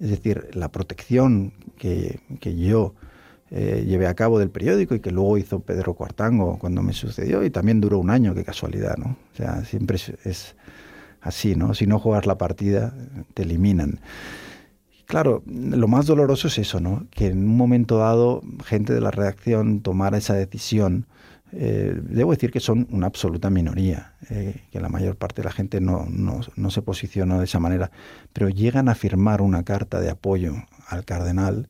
Es 0.00 0.10
decir, 0.10 0.48
la 0.54 0.72
protección 0.72 1.52
que, 1.76 2.20
que 2.40 2.56
yo 2.56 2.94
eh, 3.50 3.84
llevé 3.86 4.06
a 4.06 4.14
cabo 4.14 4.38
del 4.38 4.50
periódico 4.50 4.94
y 4.94 5.00
que 5.00 5.10
luego 5.10 5.36
hizo 5.36 5.60
Pedro 5.60 5.94
Cuartango 5.94 6.58
cuando 6.58 6.82
me 6.82 6.92
sucedió 6.92 7.44
y 7.44 7.50
también 7.50 7.80
duró 7.80 7.98
un 7.98 8.10
año, 8.10 8.34
qué 8.34 8.44
casualidad, 8.44 8.96
¿no? 8.96 9.16
O 9.32 9.36
sea, 9.36 9.64
siempre 9.64 9.96
es, 9.96 10.12
es 10.24 10.56
así, 11.20 11.56
¿no? 11.56 11.74
Si 11.74 11.86
no 11.86 11.98
juegas 11.98 12.26
la 12.26 12.38
partida, 12.38 12.94
te 13.34 13.42
eliminan. 13.42 14.00
Claro, 15.06 15.42
lo 15.46 15.88
más 15.88 16.06
doloroso 16.06 16.46
es 16.46 16.58
eso, 16.58 16.78
¿no? 16.78 17.08
Que 17.10 17.26
en 17.26 17.38
un 17.38 17.56
momento 17.56 17.98
dado 17.98 18.42
gente 18.64 18.94
de 18.94 19.00
la 19.00 19.10
redacción 19.10 19.80
tomara 19.80 20.18
esa 20.18 20.34
decisión. 20.34 21.06
Eh, 21.52 22.00
debo 22.02 22.30
decir 22.30 22.50
que 22.52 22.60
son 22.60 22.86
una 22.90 23.06
absoluta 23.06 23.50
minoría, 23.50 24.14
eh, 24.30 24.62
que 24.70 24.80
la 24.80 24.88
mayor 24.88 25.16
parte 25.16 25.42
de 25.42 25.46
la 25.46 25.52
gente 25.52 25.80
no, 25.80 26.06
se 26.70 26.82
posicionó 26.82 27.38
de 27.38 27.44
esa 27.44 27.58
manera, 27.58 27.90
pero 28.32 28.48
llegan 28.48 28.88
a 28.88 28.94
firmar 28.94 29.42
una 29.42 29.64
carta 29.64 30.00
de 30.00 30.10
apoyo 30.10 30.54
al 30.88 31.04
cardenal 31.04 31.68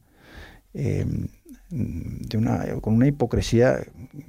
eh, 0.74 1.06
con 2.82 2.94
una 2.94 3.06
hipocresía 3.06 3.78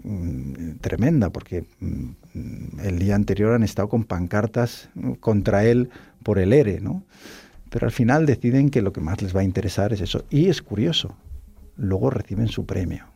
mm, 0.03 0.75
tremenda, 0.79 1.31
porque 1.31 1.65
mm, 1.79 2.79
el 2.83 2.99
día 2.99 3.15
anterior 3.15 3.53
han 3.53 3.63
estado 3.63 3.89
con 3.89 4.05
pancartas 4.05 4.89
contra 5.19 5.65
él 5.65 5.89
por 6.23 6.39
el 6.39 6.53
ERE, 6.53 6.79
¿no? 6.79 7.03
Pero 7.69 7.87
al 7.87 7.91
final 7.91 8.25
deciden 8.25 8.69
que 8.69 8.81
lo 8.81 8.93
que 8.93 9.01
más 9.01 9.21
les 9.21 9.35
va 9.35 9.41
a 9.41 9.45
interesar 9.45 9.93
es 9.93 10.01
eso. 10.01 10.25
Y 10.29 10.49
es 10.49 10.61
curioso, 10.61 11.15
luego 11.77 12.09
reciben 12.09 12.47
su 12.47 12.65
premio. 12.65 13.10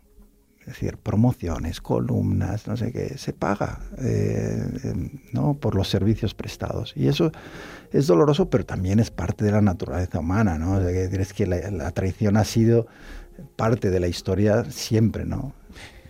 Es 0.65 0.73
decir, 0.73 0.97
promociones, 0.97 1.79
columnas, 1.79 2.67
no 2.67 2.75
sé 2.75 2.91
qué, 2.91 3.19
se 3.19 3.33
paga 3.33 3.81
eh, 3.99 4.67
¿no? 5.31 5.53
por 5.53 5.75
los 5.75 5.87
servicios 5.87 6.33
prestados. 6.33 6.93
Y 6.95 7.07
eso 7.07 7.31
es 7.91 8.07
doloroso, 8.07 8.49
pero 8.49 8.65
también 8.65 8.99
es 8.99 9.11
parte 9.11 9.45
de 9.45 9.51
la 9.51 9.61
naturaleza 9.61 10.19
humana. 10.19 10.57
¿no? 10.57 10.77
O 10.77 10.81
sea, 10.81 10.89
es 10.89 11.33
que 11.33 11.45
la, 11.45 11.69
la 11.69 11.91
traición 11.91 12.35
ha 12.35 12.43
sido 12.43 12.87
parte 13.55 13.91
de 13.91 13.99
la 13.99 14.07
historia 14.07 14.63
siempre. 14.71 15.23
¿no? 15.23 15.53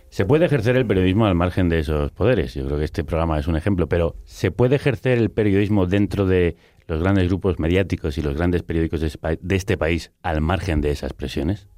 Se 0.08 0.24
puede 0.24 0.46
ejercer 0.46 0.74
el 0.76 0.86
periodismo 0.86 1.26
al 1.26 1.34
margen 1.34 1.68
de 1.68 1.80
esos 1.80 2.10
poderes. 2.12 2.54
Yo 2.54 2.64
creo 2.64 2.78
que 2.78 2.84
este 2.84 3.04
programa 3.04 3.38
es 3.38 3.48
un 3.48 3.56
ejemplo, 3.56 3.90
pero 3.90 4.16
¿se 4.24 4.50
puede 4.50 4.76
ejercer 4.76 5.18
el 5.18 5.30
periodismo 5.30 5.84
dentro 5.84 6.24
de 6.24 6.56
los 6.86 7.02
grandes 7.02 7.28
grupos 7.28 7.58
mediáticos 7.58 8.16
y 8.16 8.22
los 8.22 8.34
grandes 8.34 8.62
periódicos 8.62 9.02
de 9.02 9.54
este 9.54 9.76
país 9.76 10.12
al 10.22 10.40
margen 10.40 10.80
de 10.80 10.92
esas 10.92 11.12
presiones? 11.12 11.68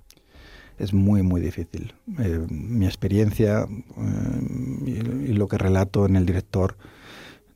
Es 0.79 0.95
muy, 0.95 1.22
muy 1.22 1.41
difícil. 1.41 1.93
Eh, 2.18 2.47
mi 2.49 2.87
experiencia 2.87 3.66
eh, 3.66 5.26
y, 5.29 5.33
lo 5.33 5.49
que 5.49 5.59
relato 5.59 6.07
en 6.07 6.16
el 6.16 6.24
director 6.24 6.76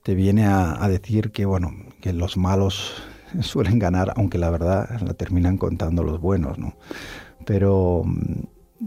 te 0.02 0.14
viene 0.14 0.46
a, 0.46 0.82
a, 0.82 0.88
decir 0.88 1.30
que, 1.30 1.44
bueno, 1.44 1.72
que 2.00 2.12
los 2.12 2.36
malos 2.36 2.94
suelen 3.40 3.78
ganar, 3.78 4.12
aunque 4.16 4.38
la 4.38 4.50
verdad 4.50 5.00
la 5.00 5.14
terminan 5.14 5.56
contando 5.56 6.02
los 6.02 6.20
buenos, 6.20 6.58
¿no? 6.58 6.74
Pero 7.46 8.04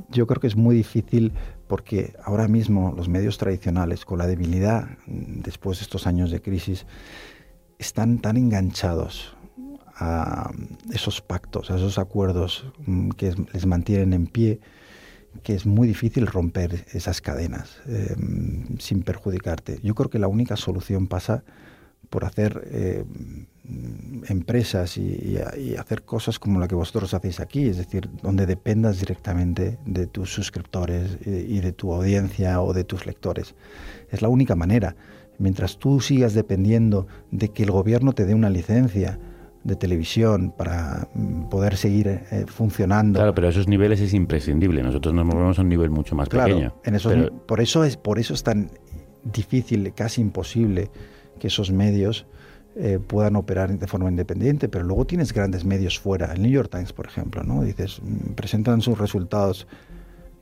yo 0.10 0.28
creo 0.28 0.42
que 0.42 0.48
es 0.48 0.56
muy 0.56 0.76
difícil 0.76 1.34
porque 1.68 2.14
ahora 2.24 2.48
mismo 2.48 2.94
los 2.96 3.10
medios 3.10 3.38
tradicionales, 3.38 4.06
con 4.06 4.18
la 4.18 4.28
debilidad 4.28 4.88
después 5.08 5.80
de 5.80 5.84
estos 5.84 6.08
años 6.08 6.32
de 6.32 6.42
crisis, 6.42 6.86
están 7.80 8.20
tan 8.20 8.38
enganchados 8.38 9.35
a 9.96 10.52
esos 10.92 11.22
pactos, 11.22 11.72
a 11.72 11.76
esos 11.76 11.98
acuerdos 11.98 12.66
que 13.18 13.34
les 13.54 13.66
mantienen 13.66 14.14
en 14.14 14.28
pie, 14.28 14.60
que 15.44 15.54
es 15.54 15.66
muy 15.66 15.88
difícil 15.88 16.28
romper 16.28 16.86
esas 16.94 17.22
cadenas 17.22 17.82
eh, 17.88 18.16
sin 18.80 19.04
perjudicarte. 19.04 19.80
Yo 19.84 19.96
creo 19.96 20.10
que 20.10 20.20
la 20.20 20.28
única 20.28 20.56
solución 20.56 21.08
pasa 21.08 21.44
por 22.10 22.24
hacer 22.24 22.68
eh, 22.72 23.04
empresas 24.28 24.98
y, 24.98 25.38
hacer 25.78 26.04
cosas 26.04 26.40
como 26.40 26.60
la 26.60 26.68
que 26.68 26.76
vosotros 26.76 27.14
hacéis 27.14 27.40
aquí, 27.40 27.68
es 27.68 27.78
decir, 27.78 28.10
donde 28.22 28.46
dependas 28.46 29.00
directamente 29.00 29.80
de 29.86 30.08
tus 30.08 30.32
suscriptores 30.32 31.18
y, 31.26 31.30
y 31.30 31.60
de 31.62 31.72
tu 31.72 31.94
audiencia 31.94 32.62
o 32.62 32.74
de 32.74 32.84
tus 32.84 33.06
lectores. 33.06 33.56
Es 34.12 34.22
la 34.22 34.30
única 34.30 34.56
manera 34.56 34.96
mientras 35.38 35.78
tú 35.78 36.00
sigas 36.00 36.34
dependiendo 36.34 37.08
de 37.32 37.50
que 37.50 37.64
el 37.64 37.72
gobierno 37.72 38.14
te 38.14 38.26
dé 38.26 38.34
una 38.34 38.50
licencia 38.50 39.20
de 39.66 39.76
televisión 39.76 40.54
para 40.56 41.10
poder 41.50 41.76
seguir 41.76 42.08
eh, 42.08 42.46
funcionando. 42.48 43.18
Claro, 43.18 43.34
pero 43.34 43.48
a 43.48 43.50
esos 43.50 43.68
niveles 43.68 44.00
es 44.00 44.14
imprescindible. 44.14 44.84
Nosotros 44.84 45.14
nos 45.14 45.26
movemos 45.26 45.58
a 45.58 45.64
un 45.64 45.70
nivel 45.70 45.90
mucho 45.90 46.16
más 46.16 46.30
claro, 46.30 46.54
pequeño. 46.54 46.76
En 46.84 46.94
esos, 46.94 47.12
pero... 47.12 47.34
por, 47.46 47.60
eso 47.62 47.84
es, 47.84 47.98
por 47.98 48.20
eso 48.20 48.36
es 48.36 48.44
tan 48.44 48.70
difícil, 49.24 49.92
casi 49.96 50.22
imposible, 50.22 50.92
que 51.40 51.48
esos 51.48 51.72
medios 51.72 52.28
eh, 52.76 53.00
puedan 53.06 53.36
operar 53.36 53.76
de 53.76 53.88
forma 53.88 54.08
independiente, 54.08 54.70
pero 54.70 54.86
luego 54.86 55.06
tienes 55.06 55.34
grandes 55.34 55.66
medios 55.66 56.00
fuera. 56.00 56.32
El 56.32 56.44
New 56.44 56.52
York 56.52 56.70
Times, 56.70 56.94
por 56.94 57.08
ejemplo, 57.08 57.42
¿no? 57.44 57.64
Dices, 57.64 58.02
presentan 58.36 58.82
sus 58.82 59.00
resultados 59.00 59.68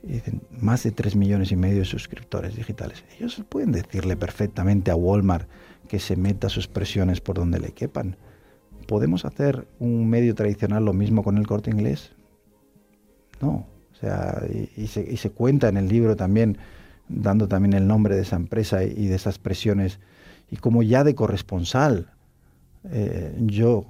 y 0.02 0.12
dicen 0.12 0.42
más 0.50 0.82
de 0.82 0.90
3 0.90 1.16
millones 1.16 1.50
y 1.50 1.56
medio 1.56 1.78
de 1.78 1.86
suscriptores 1.86 2.56
digitales. 2.56 3.04
Ellos 3.18 3.42
pueden 3.48 3.72
decirle 3.72 4.18
perfectamente 4.18 4.90
a 4.90 4.96
Walmart 4.96 5.48
que 5.88 5.98
se 5.98 6.14
meta 6.16 6.50
sus 6.50 6.68
presiones 6.68 7.22
por 7.22 7.36
donde 7.36 7.58
le 7.58 7.72
quepan. 7.72 8.18
¿Podemos 8.86 9.24
hacer 9.24 9.66
un 9.78 10.08
medio 10.08 10.34
tradicional 10.34 10.84
lo 10.84 10.92
mismo 10.92 11.22
con 11.22 11.38
el 11.38 11.46
corte 11.46 11.70
inglés? 11.70 12.12
No. 13.40 13.66
O 13.92 13.96
sea, 14.00 14.42
y, 14.76 14.86
se, 14.86 15.30
cuenta 15.30 15.68
en 15.68 15.76
el 15.76 15.88
libro 15.88 16.16
también, 16.16 16.58
dando 17.08 17.48
también 17.48 17.74
el 17.74 17.86
nombre 17.86 18.16
de 18.16 18.22
esa 18.22 18.36
empresa 18.36 18.84
y, 18.84 19.06
de 19.06 19.14
esas 19.14 19.38
presiones, 19.38 20.00
y 20.50 20.56
como 20.56 20.82
ya 20.82 21.04
de 21.04 21.14
corresponsal, 21.14 22.10
eh, 22.90 23.34
yo 23.40 23.86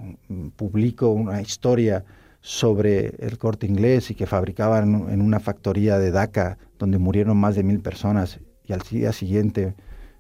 publico 0.57 1.11
una 1.11 1.41
historia 1.41 2.05
sobre 2.41 3.15
el 3.19 3.39
corte 3.39 3.67
inglés 3.67 4.11
y 4.11 4.15
que 4.15 4.27
fabricaban 4.27 5.09
en 5.11 5.23
una 5.23 5.41
factoría 5.41 5.99
de 5.99 6.11
Dhaka 6.11 6.59
donde 6.79 6.99
murieron 6.99 7.39
más 7.39 7.57
de 7.57 7.63
mil 7.63 7.81
personas 7.81 8.39
y 8.67 8.73
al 8.73 8.81
día 8.81 9.13
siguiente 9.13 9.75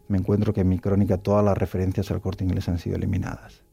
me 0.09 0.19
encuentro 0.19 0.53
que 0.53 0.63
en 0.63 0.69
mi 0.69 0.79
crónica 0.79 1.19
todas 1.19 1.45
las 1.45 1.57
referencias 1.57 2.11
al 2.11 2.21
corte 2.21 2.45
inglés 2.45 2.69
han 2.69 2.79
sido 2.79 2.97
eliminadas. 2.97 3.64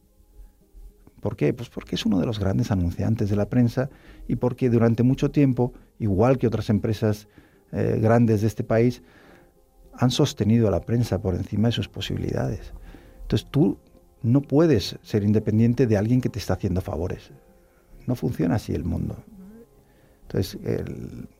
¿Por 1.22 1.36
qué? 1.36 1.54
Pues 1.54 1.68
porque 1.68 1.94
es 1.94 2.04
uno 2.04 2.18
de 2.18 2.26
los 2.26 2.40
grandes 2.40 2.72
anunciantes 2.72 3.30
de 3.30 3.36
la 3.36 3.48
prensa 3.48 3.88
y 4.26 4.34
porque 4.34 4.68
durante 4.68 5.04
mucho 5.04 5.30
tiempo, 5.30 5.72
igual 6.00 6.36
que 6.36 6.48
otras 6.48 6.68
empresas 6.68 7.28
eh, 7.70 8.00
grandes 8.02 8.40
de 8.40 8.48
este 8.48 8.64
país, 8.64 9.04
han 9.94 10.10
sostenido 10.10 10.66
a 10.66 10.72
la 10.72 10.80
prensa 10.80 11.22
por 11.22 11.36
encima 11.36 11.68
de 11.68 11.72
sus 11.72 11.88
posibilidades. 11.88 12.72
Entonces 13.22 13.48
tú 13.52 13.78
no 14.22 14.42
puedes 14.42 14.98
ser 15.02 15.22
independiente 15.22 15.86
de 15.86 15.96
alguien 15.96 16.20
que 16.20 16.28
te 16.28 16.40
está 16.40 16.54
haciendo 16.54 16.80
favores. 16.80 17.30
No 18.08 18.16
funciona 18.16 18.56
así 18.56 18.74
el 18.74 18.82
mundo. 18.82 19.16
Entonces, 20.22 20.58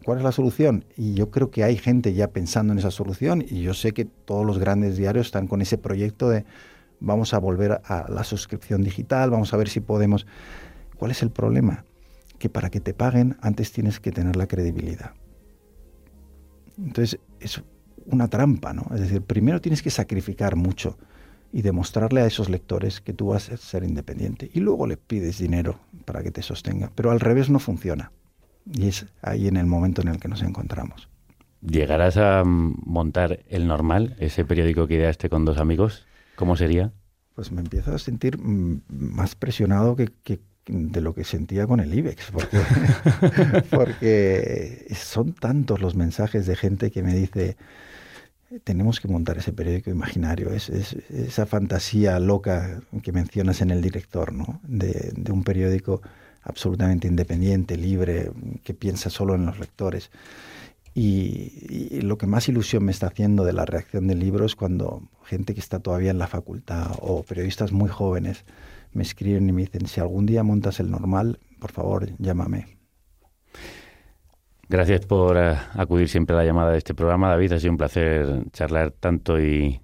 ¿cuál 0.04 0.18
es 0.18 0.24
la 0.24 0.32
solución? 0.32 0.84
Y 0.96 1.14
yo 1.14 1.30
creo 1.30 1.50
que 1.50 1.64
hay 1.64 1.76
gente 1.76 2.14
ya 2.14 2.28
pensando 2.28 2.72
en 2.72 2.78
esa 2.78 2.92
solución 2.92 3.42
y 3.42 3.62
yo 3.62 3.74
sé 3.74 3.90
que 3.90 4.04
todos 4.04 4.46
los 4.46 4.60
grandes 4.60 4.96
diarios 4.96 5.26
están 5.26 5.48
con 5.48 5.60
ese 5.60 5.76
proyecto 5.76 6.28
de 6.28 6.44
vamos 7.02 7.34
a 7.34 7.38
volver 7.38 7.82
a 7.84 8.06
la 8.08 8.24
suscripción 8.24 8.82
digital, 8.82 9.30
vamos 9.30 9.52
a 9.52 9.56
ver 9.56 9.68
si 9.68 9.80
podemos... 9.80 10.26
¿Cuál 10.96 11.10
es 11.10 11.22
el 11.22 11.30
problema? 11.30 11.84
Que 12.38 12.48
para 12.48 12.70
que 12.70 12.80
te 12.80 12.94
paguen 12.94 13.36
antes 13.40 13.72
tienes 13.72 14.00
que 14.00 14.12
tener 14.12 14.36
la 14.36 14.46
credibilidad. 14.46 15.12
Entonces, 16.78 17.18
es 17.40 17.62
una 18.06 18.28
trampa, 18.28 18.72
¿no? 18.72 18.86
Es 18.94 19.00
decir, 19.00 19.22
primero 19.22 19.60
tienes 19.60 19.82
que 19.82 19.90
sacrificar 19.90 20.56
mucho 20.56 20.96
y 21.52 21.62
demostrarle 21.62 22.22
a 22.22 22.26
esos 22.26 22.48
lectores 22.48 23.00
que 23.00 23.12
tú 23.12 23.28
vas 23.28 23.50
a 23.50 23.56
ser 23.56 23.84
independiente. 23.84 24.50
Y 24.54 24.60
luego 24.60 24.86
le 24.86 24.96
pides 24.96 25.38
dinero 25.38 25.80
para 26.04 26.22
que 26.22 26.30
te 26.30 26.42
sostenga. 26.42 26.90
Pero 26.94 27.10
al 27.10 27.20
revés 27.20 27.50
no 27.50 27.58
funciona. 27.58 28.12
Y 28.72 28.86
es 28.86 29.06
ahí 29.22 29.48
en 29.48 29.56
el 29.56 29.66
momento 29.66 30.02
en 30.02 30.08
el 30.08 30.18
que 30.18 30.28
nos 30.28 30.42
encontramos. 30.42 31.08
¿Llegarás 31.60 32.16
a 32.16 32.42
montar 32.44 33.40
El 33.48 33.66
Normal, 33.66 34.16
ese 34.18 34.44
periódico 34.44 34.86
que 34.86 34.94
ideaste 34.94 35.28
con 35.28 35.44
dos 35.44 35.58
amigos? 35.58 36.06
¿Cómo 36.42 36.56
sería? 36.56 36.92
Pues 37.36 37.52
me 37.52 37.60
empiezo 37.60 37.94
a 37.94 38.00
sentir 38.00 38.36
mm, 38.36 38.82
más 38.88 39.36
presionado 39.36 39.94
que, 39.94 40.08
que 40.24 40.40
de 40.66 41.00
lo 41.00 41.14
que 41.14 41.22
sentía 41.22 41.68
con 41.68 41.78
el 41.78 41.94
IBEX, 41.94 42.32
porque, 42.32 42.58
porque 43.70 44.92
son 44.96 45.34
tantos 45.34 45.80
los 45.80 45.94
mensajes 45.94 46.44
de 46.46 46.56
gente 46.56 46.90
que 46.90 47.04
me 47.04 47.14
dice, 47.14 47.56
tenemos 48.64 48.98
que 48.98 49.06
montar 49.06 49.38
ese 49.38 49.52
periódico 49.52 49.90
imaginario, 49.90 50.50
es, 50.50 50.68
es, 50.68 50.94
esa 51.10 51.46
fantasía 51.46 52.18
loca 52.18 52.80
que 53.04 53.12
mencionas 53.12 53.60
en 53.60 53.70
el 53.70 53.80
director, 53.80 54.32
¿no? 54.32 54.60
de, 54.64 55.12
de 55.14 55.30
un 55.30 55.44
periódico 55.44 56.02
absolutamente 56.42 57.06
independiente, 57.06 57.76
libre, 57.76 58.32
que 58.64 58.74
piensa 58.74 59.10
solo 59.10 59.36
en 59.36 59.46
los 59.46 59.60
lectores. 59.60 60.10
Y, 60.94 61.88
y, 61.90 62.00
lo 62.02 62.18
que 62.18 62.26
más 62.26 62.48
ilusión 62.48 62.84
me 62.84 62.92
está 62.92 63.06
haciendo 63.06 63.44
de 63.44 63.54
la 63.54 63.64
reacción 63.64 64.06
del 64.08 64.18
libro 64.18 64.44
es 64.44 64.54
cuando 64.54 65.08
gente 65.24 65.54
que 65.54 65.60
está 65.60 65.80
todavía 65.80 66.10
en 66.10 66.18
la 66.18 66.26
facultad 66.26 66.92
o 67.00 67.22
periodistas 67.22 67.72
muy 67.72 67.88
jóvenes 67.88 68.44
me 68.92 69.02
escriben 69.02 69.48
y 69.48 69.52
me 69.52 69.62
dicen, 69.62 69.86
si 69.86 70.00
algún 70.00 70.26
día 70.26 70.42
montas 70.42 70.80
el 70.80 70.90
normal, 70.90 71.38
por 71.58 71.72
favor, 71.72 72.08
llámame. 72.18 72.78
Gracias 74.68 75.06
por 75.06 75.36
uh, 75.36 75.56
acudir 75.74 76.08
siempre 76.08 76.34
a 76.34 76.38
la 76.38 76.44
llamada 76.44 76.72
de 76.72 76.78
este 76.78 76.94
programa, 76.94 77.28
David. 77.28 77.52
Ha 77.52 77.60
sido 77.60 77.72
un 77.72 77.78
placer 77.78 78.44
charlar 78.52 78.90
tanto 78.92 79.40
y 79.40 79.80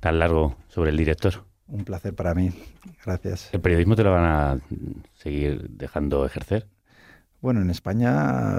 tan 0.00 0.18
largo 0.18 0.56
sobre 0.68 0.90
el 0.90 0.96
director. 0.96 1.44
Un 1.66 1.84
placer 1.84 2.14
para 2.14 2.34
mí. 2.34 2.50
Gracias. 3.04 3.50
¿El 3.52 3.60
periodismo 3.60 3.96
te 3.96 4.04
lo 4.04 4.12
van 4.12 4.24
a 4.24 4.60
seguir 5.14 5.68
dejando 5.70 6.24
ejercer? 6.24 6.66
Bueno, 7.40 7.60
en 7.62 7.70
España 7.70 8.56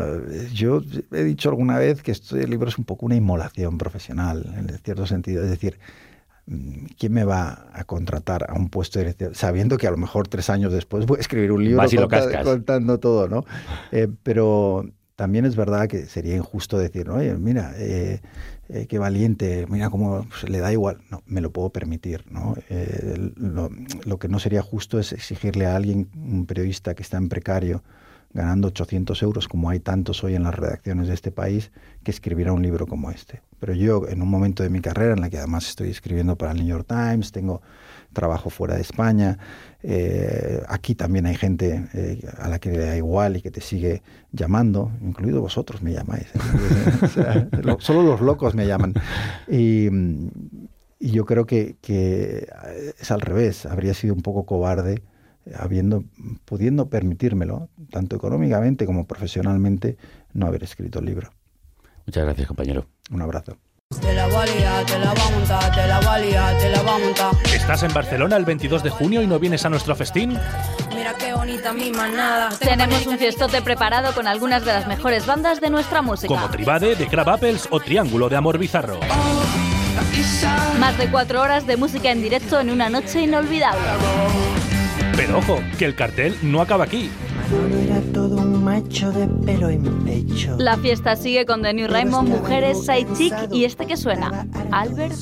yo 0.54 0.82
he 1.12 1.24
dicho 1.24 1.50
alguna 1.50 1.78
vez 1.78 2.02
que 2.02 2.12
este 2.12 2.48
libro 2.48 2.70
es 2.70 2.78
un 2.78 2.86
poco 2.86 3.06
una 3.06 3.16
inmolación 3.16 3.78
profesional, 3.78 4.54
en 4.58 4.70
cierto 4.80 5.06
sentido. 5.06 5.44
Es 5.44 5.50
decir, 5.50 5.80
¿quién 6.98 7.14
me 7.14 7.26
va 7.26 7.68
a 7.74 7.84
contratar 7.84 8.50
a 8.50 8.54
un 8.54 8.70
puesto 8.70 9.00
de 9.00 9.06
dirección? 9.06 9.36
Sabiendo 9.36 9.78
que 9.78 9.88
a 9.88 9.92
lo 9.92 9.98
mejor 9.98 10.28
tres 10.28 10.50
años 10.50 10.72
después 10.72 11.06
voy 11.06 11.18
a 11.18 11.22
escribir 11.22 11.52
un 11.52 11.64
libro 11.64 11.86
contando, 11.90 12.44
contando, 12.44 13.00
todo, 13.00 13.28
¿no? 13.28 13.46
Eh, 13.92 14.08
pero 14.24 14.86
también 15.20 15.44
es 15.44 15.58
verdad 15.58 15.90
que 15.90 16.06
sería 16.06 16.38
injusto 16.38 16.78
decir, 16.78 17.10
oye, 17.10 17.36
mira, 17.36 17.74
eh, 17.76 18.22
eh, 18.70 18.86
qué 18.88 19.00
valiente, 19.00 19.66
mira 19.68 19.90
cómo 19.90 20.26
pues, 20.30 20.50
le 20.50 20.60
da 20.60 20.72
igual. 20.72 21.00
No, 21.12 21.24
me 21.26 21.42
lo 21.42 21.52
puedo 21.52 21.72
permitir, 21.72 22.24
¿no? 22.32 22.56
Eh, 22.70 23.32
lo, 23.36 23.70
lo, 24.06 24.18
que 24.18 24.30
no 24.30 24.40
sería 24.40 24.62
justo 24.62 24.98
es 24.98 25.12
exigirle 25.12 25.66
a 25.66 25.76
alguien, 25.76 26.10
un 26.16 26.46
periodista 26.46 26.94
que 26.94 27.04
está 27.04 27.18
en 27.18 27.28
precario, 27.28 27.84
ganando 28.32 28.68
800 28.68 29.22
euros, 29.24 29.48
como 29.48 29.70
hay 29.70 29.80
tantos 29.80 30.24
hoy 30.24 30.36
en 30.36 30.44
las 30.44 30.56
redacciones 30.56 31.08
de 31.08 31.14
este 31.14 31.32
país, 31.32 31.72
que 32.04 32.12
escribirá 32.12 32.54
un 32.54 32.62
libro 32.62 32.86
como 32.86 33.10
este. 33.12 33.42
Pero 33.60 33.74
yo, 33.74 34.08
en 34.08 34.22
un 34.22 34.30
momento 34.30 34.64
de 34.64 34.70
mi 34.70 34.82
carrera, 34.82 35.14
en 35.14 35.22
la 35.22 35.30
que 35.30 35.38
además 35.38 35.68
estoy 35.68 35.90
escribiendo 35.90 36.38
para 36.38 36.52
el 36.52 36.60
New 36.60 36.68
York 36.68 36.86
Times, 36.88 37.32
tengo 37.32 37.62
trabajo 38.14 38.50
fuera 38.50 38.76
de 38.76 38.82
España, 38.82 39.38
eh, 39.82 40.62
aquí 40.68 40.96
también 40.96 41.26
hay 41.26 41.36
gente 41.36 41.88
eh, 41.94 42.22
a 42.38 42.48
la 42.48 42.60
que 42.60 42.72
le 42.72 42.80
da 42.80 42.98
igual 42.98 43.38
y 43.38 43.42
que 43.42 43.52
te 43.52 43.62
sigue 43.62 44.02
llamando, 44.32 44.92
incluido 45.02 45.42
vosotros 45.42 45.82
me 45.82 45.94
llamáis. 45.94 46.28
¿eh? 47.18 47.50
solo 47.80 48.04
los 48.04 48.22
locos 48.22 48.56
me 48.56 48.68
llaman. 48.68 48.94
Y, 49.48 49.90
yo 51.02 51.26
creo 51.26 51.46
que 51.46 51.78
es 53.00 53.10
al 53.10 53.22
revés, 53.22 53.66
habría 53.66 53.94
sido 53.94 54.14
un 54.14 54.22
poco 54.22 54.46
cobarde 54.46 55.02
habiendo, 55.58 56.04
pudiendo 56.46 56.90
permitírmelo, 56.90 57.70
tanto 57.92 58.16
económicamente 58.16 58.86
como 58.86 59.06
profesionalmente, 59.06 59.98
no 60.34 60.48
haber 60.48 60.64
escrito 60.64 61.00
el 61.00 61.06
libro. 61.06 61.32
Muchas 62.06 62.24
gracias, 62.24 62.48
compañero. 62.48 62.86
Un 63.12 63.22
abrazo. 63.22 63.58
¿Estás 67.54 67.84
en 67.84 67.94
Barcelona 67.94 68.38
el 68.38 68.46
22 68.46 68.84
de 68.84 68.90
junio 68.92 69.22
y 69.24 69.28
no 69.28 69.40
vienes 69.40 69.66
a 69.66 69.70
nuestro 69.70 69.96
festín? 69.96 70.38
Mira 70.94 71.16
qué 71.16 71.34
bonita 71.34 71.74
mi 71.74 71.92
manada. 71.92 72.50
Tenemos 72.60 73.08
un 73.08 73.18
fiestote 73.18 73.64
preparado 73.64 74.14
con 74.14 74.28
algunas 74.28 74.64
de 74.64 74.74
las 74.74 74.88
mejores 74.88 75.26
bandas 75.26 75.60
de 75.60 75.72
nuestra 75.72 76.04
música. 76.04 76.28
Como 76.28 76.50
Tribade, 76.50 76.96
de 76.96 77.08
Crab 77.08 77.30
Apples 77.30 77.68
o 77.72 77.80
Triángulo 77.80 78.30
de 78.30 78.36
Amor 78.36 78.60
Bizarro. 78.60 79.00
Más 80.80 80.98
de 80.98 81.10
cuatro 81.10 81.42
horas 81.42 81.66
de 81.66 81.78
música 81.78 82.12
en 82.12 82.22
directo 82.22 82.60
en 82.60 82.70
una 82.70 82.90
noche 82.90 83.22
inolvidable. 83.22 84.59
Pero 85.20 85.40
ojo, 85.40 85.60
que 85.78 85.84
el 85.84 85.96
cartel 85.96 86.34
no 86.42 86.62
acaba 86.62 86.86
aquí. 86.86 87.10
Manolo 87.52 87.78
era 87.78 88.00
todo 88.14 88.38
un 88.38 88.64
macho 88.64 89.12
de 89.12 89.28
pelo 89.46 89.68
en 89.68 89.84
pecho. 90.06 90.56
La 90.58 90.78
fiesta 90.78 91.18
sigue 91.18 91.46
con 91.46 91.62
The 91.62 91.74
New 91.74 91.90
Raymond, 91.90 92.30
Mujeres, 92.30 92.88
Chic 93.18 93.34
y 93.52 93.66
este 93.66 93.86
que 93.86 93.98
suena, 93.98 94.48
Albert. 94.72 95.14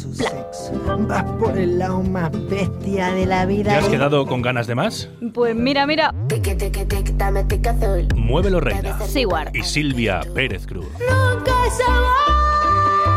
Vas 1.08 1.24
por 1.40 1.58
el 1.58 1.80
lado 1.80 2.04
más 2.04 2.30
bestia 2.48 3.12
de 3.12 3.26
la 3.26 3.48
vida. 3.48 3.72
¿Te 3.72 3.78
has 3.78 3.90
quedado 3.90 4.28
con 4.28 4.44
ganas 4.44 4.68
de 4.68 4.76
más? 4.76 5.10
Pues 5.34 5.56
mira, 5.56 5.88
mira. 5.88 6.14
Muévelo 8.16 8.60
Reina. 8.60 9.00
Seward. 9.00 9.56
Y 9.56 9.64
Silvia 9.64 10.22
Pérez 10.36 10.68
Cruz. 10.68 10.86
Nunca 11.00 11.56
se 11.76 11.92
va. 11.92 12.47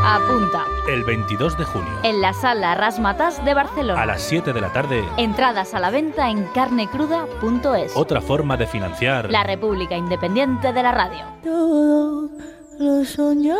Apunta. 0.02 0.64
El 0.88 1.04
22 1.04 1.58
de 1.58 1.64
junio. 1.64 1.92
En 2.04 2.22
la 2.22 2.32
sala 2.32 2.74
Rasmatas 2.74 3.44
de 3.44 3.52
Barcelona. 3.52 4.00
A 4.00 4.06
las 4.06 4.22
7 4.22 4.54
de 4.54 4.60
la 4.60 4.72
tarde. 4.72 5.04
Entradas 5.18 5.74
a 5.74 5.80
la 5.80 5.90
venta 5.90 6.30
en 6.30 6.44
carnecruda.es. 6.54 7.94
Otra 7.94 8.22
forma 8.22 8.56
de 8.56 8.66
financiar. 8.66 9.30
La 9.30 9.44
República 9.44 9.96
Independiente 9.96 10.72
de 10.72 10.82
la 10.82 10.92
Radio. 10.92 11.26
Todo 11.44 12.30
lo 12.78 13.04
soñó. 13.04 13.58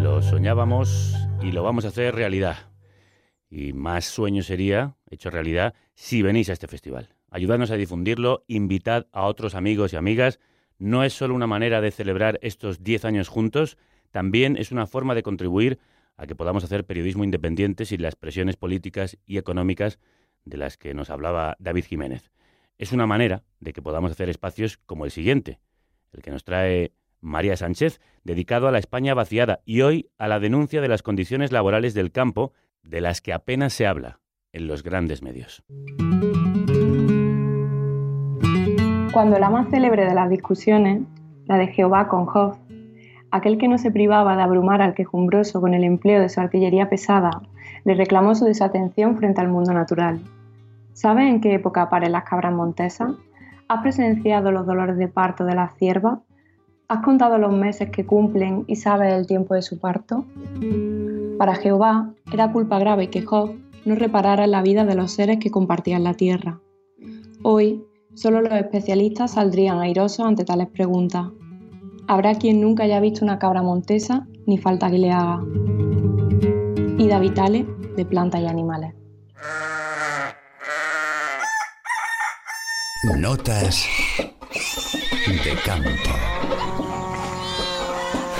Lo 0.00 0.22
soñábamos 0.22 1.16
y 1.42 1.50
lo 1.50 1.64
vamos 1.64 1.84
a 1.84 1.88
hacer 1.88 2.14
realidad. 2.14 2.58
Y 3.50 3.72
más 3.72 4.04
sueño 4.04 4.44
sería, 4.44 4.94
hecho 5.10 5.30
realidad, 5.30 5.74
si 5.94 6.22
venís 6.22 6.48
a 6.48 6.52
este 6.52 6.68
festival. 6.68 7.17
Ayudadnos 7.30 7.70
a 7.70 7.76
difundirlo, 7.76 8.44
invitad 8.46 9.06
a 9.12 9.26
otros 9.26 9.54
amigos 9.54 9.92
y 9.92 9.96
amigas. 9.96 10.40
No 10.78 11.04
es 11.04 11.12
solo 11.12 11.34
una 11.34 11.46
manera 11.46 11.80
de 11.80 11.90
celebrar 11.90 12.38
estos 12.42 12.82
10 12.82 13.04
años 13.04 13.28
juntos, 13.28 13.76
también 14.10 14.56
es 14.56 14.72
una 14.72 14.86
forma 14.86 15.14
de 15.14 15.22
contribuir 15.22 15.78
a 16.16 16.26
que 16.26 16.34
podamos 16.34 16.64
hacer 16.64 16.84
periodismo 16.84 17.24
independiente 17.24 17.84
sin 17.84 18.02
las 18.02 18.16
presiones 18.16 18.56
políticas 18.56 19.18
y 19.26 19.38
económicas 19.38 19.98
de 20.44 20.56
las 20.56 20.76
que 20.76 20.94
nos 20.94 21.10
hablaba 21.10 21.56
David 21.58 21.84
Jiménez. 21.84 22.30
Es 22.78 22.92
una 22.92 23.06
manera 23.06 23.44
de 23.60 23.72
que 23.72 23.82
podamos 23.82 24.12
hacer 24.12 24.28
espacios 24.28 24.78
como 24.78 25.04
el 25.04 25.10
siguiente, 25.10 25.60
el 26.12 26.22
que 26.22 26.30
nos 26.30 26.44
trae 26.44 26.92
María 27.20 27.56
Sánchez, 27.56 28.00
dedicado 28.24 28.68
a 28.68 28.72
la 28.72 28.78
España 28.78 29.14
vaciada 29.14 29.60
y 29.64 29.82
hoy 29.82 30.10
a 30.18 30.28
la 30.28 30.40
denuncia 30.40 30.80
de 30.80 30.88
las 30.88 31.02
condiciones 31.02 31.52
laborales 31.52 31.94
del 31.94 32.12
campo, 32.12 32.52
de 32.82 33.00
las 33.00 33.20
que 33.20 33.32
apenas 33.32 33.72
se 33.72 33.86
habla 33.86 34.20
en 34.52 34.66
los 34.66 34.82
grandes 34.82 35.22
medios. 35.22 35.62
Cuando 39.12 39.38
la 39.38 39.48
más 39.48 39.70
célebre 39.70 40.04
de 40.04 40.14
las 40.14 40.28
discusiones, 40.28 41.02
la 41.46 41.56
de 41.56 41.68
Jehová 41.68 42.08
con 42.08 42.26
Job, 42.26 42.56
aquel 43.30 43.56
que 43.56 43.66
no 43.66 43.78
se 43.78 43.90
privaba 43.90 44.36
de 44.36 44.42
abrumar 44.42 44.82
al 44.82 44.94
quejumbroso 44.94 45.60
con 45.60 45.72
el 45.72 45.82
empleo 45.82 46.20
de 46.20 46.28
su 46.28 46.40
artillería 46.40 46.90
pesada, 46.90 47.30
le 47.84 47.94
reclamó 47.94 48.34
su 48.34 48.44
desatención 48.44 49.16
frente 49.16 49.40
al 49.40 49.48
mundo 49.48 49.72
natural. 49.72 50.20
¿Sabes 50.92 51.26
en 51.26 51.40
qué 51.40 51.54
época 51.54 51.88
paren 51.88 52.12
las 52.12 52.24
cabras 52.24 52.52
montesas? 52.52 53.12
¿Has 53.68 53.82
presenciado 53.82 54.52
los 54.52 54.66
dolores 54.66 54.98
de 54.98 55.08
parto 55.08 55.44
de 55.44 55.54
las 55.54 55.74
ciervas? 55.76 56.18
¿Has 56.88 57.02
contado 57.02 57.38
los 57.38 57.52
meses 57.52 57.90
que 57.90 58.04
cumplen 58.04 58.64
y 58.66 58.76
sabes 58.76 59.14
el 59.14 59.26
tiempo 59.26 59.54
de 59.54 59.62
su 59.62 59.80
parto? 59.80 60.26
Para 61.38 61.54
Jehová 61.54 62.10
era 62.32 62.52
culpa 62.52 62.78
grave 62.78 63.08
que 63.08 63.22
Job 63.22 63.54
no 63.84 63.94
reparara 63.94 64.46
la 64.46 64.60
vida 64.60 64.84
de 64.84 64.94
los 64.94 65.12
seres 65.12 65.38
que 65.38 65.50
compartían 65.50 66.04
la 66.04 66.14
tierra. 66.14 66.60
Hoy, 67.42 67.84
solo 68.18 68.40
los 68.40 68.52
especialistas 68.52 69.32
saldrían 69.32 69.78
airosos 69.78 70.26
ante 70.26 70.44
tales 70.44 70.68
preguntas. 70.68 71.26
Habrá 72.08 72.34
quien 72.34 72.60
nunca 72.60 72.82
haya 72.84 73.00
visto 73.00 73.24
una 73.24 73.38
cabra 73.38 73.62
montesa 73.62 74.26
ni 74.46 74.58
falta 74.58 74.90
que 74.90 74.98
le 74.98 75.12
haga. 75.12 75.40
Ida 76.98 77.20
Vitale, 77.20 77.64
de 77.96 78.04
plantas 78.04 78.40
y 78.40 78.46
animales. 78.46 78.94
Notas 83.18 83.86
de 85.26 85.54
campo. 85.64 85.88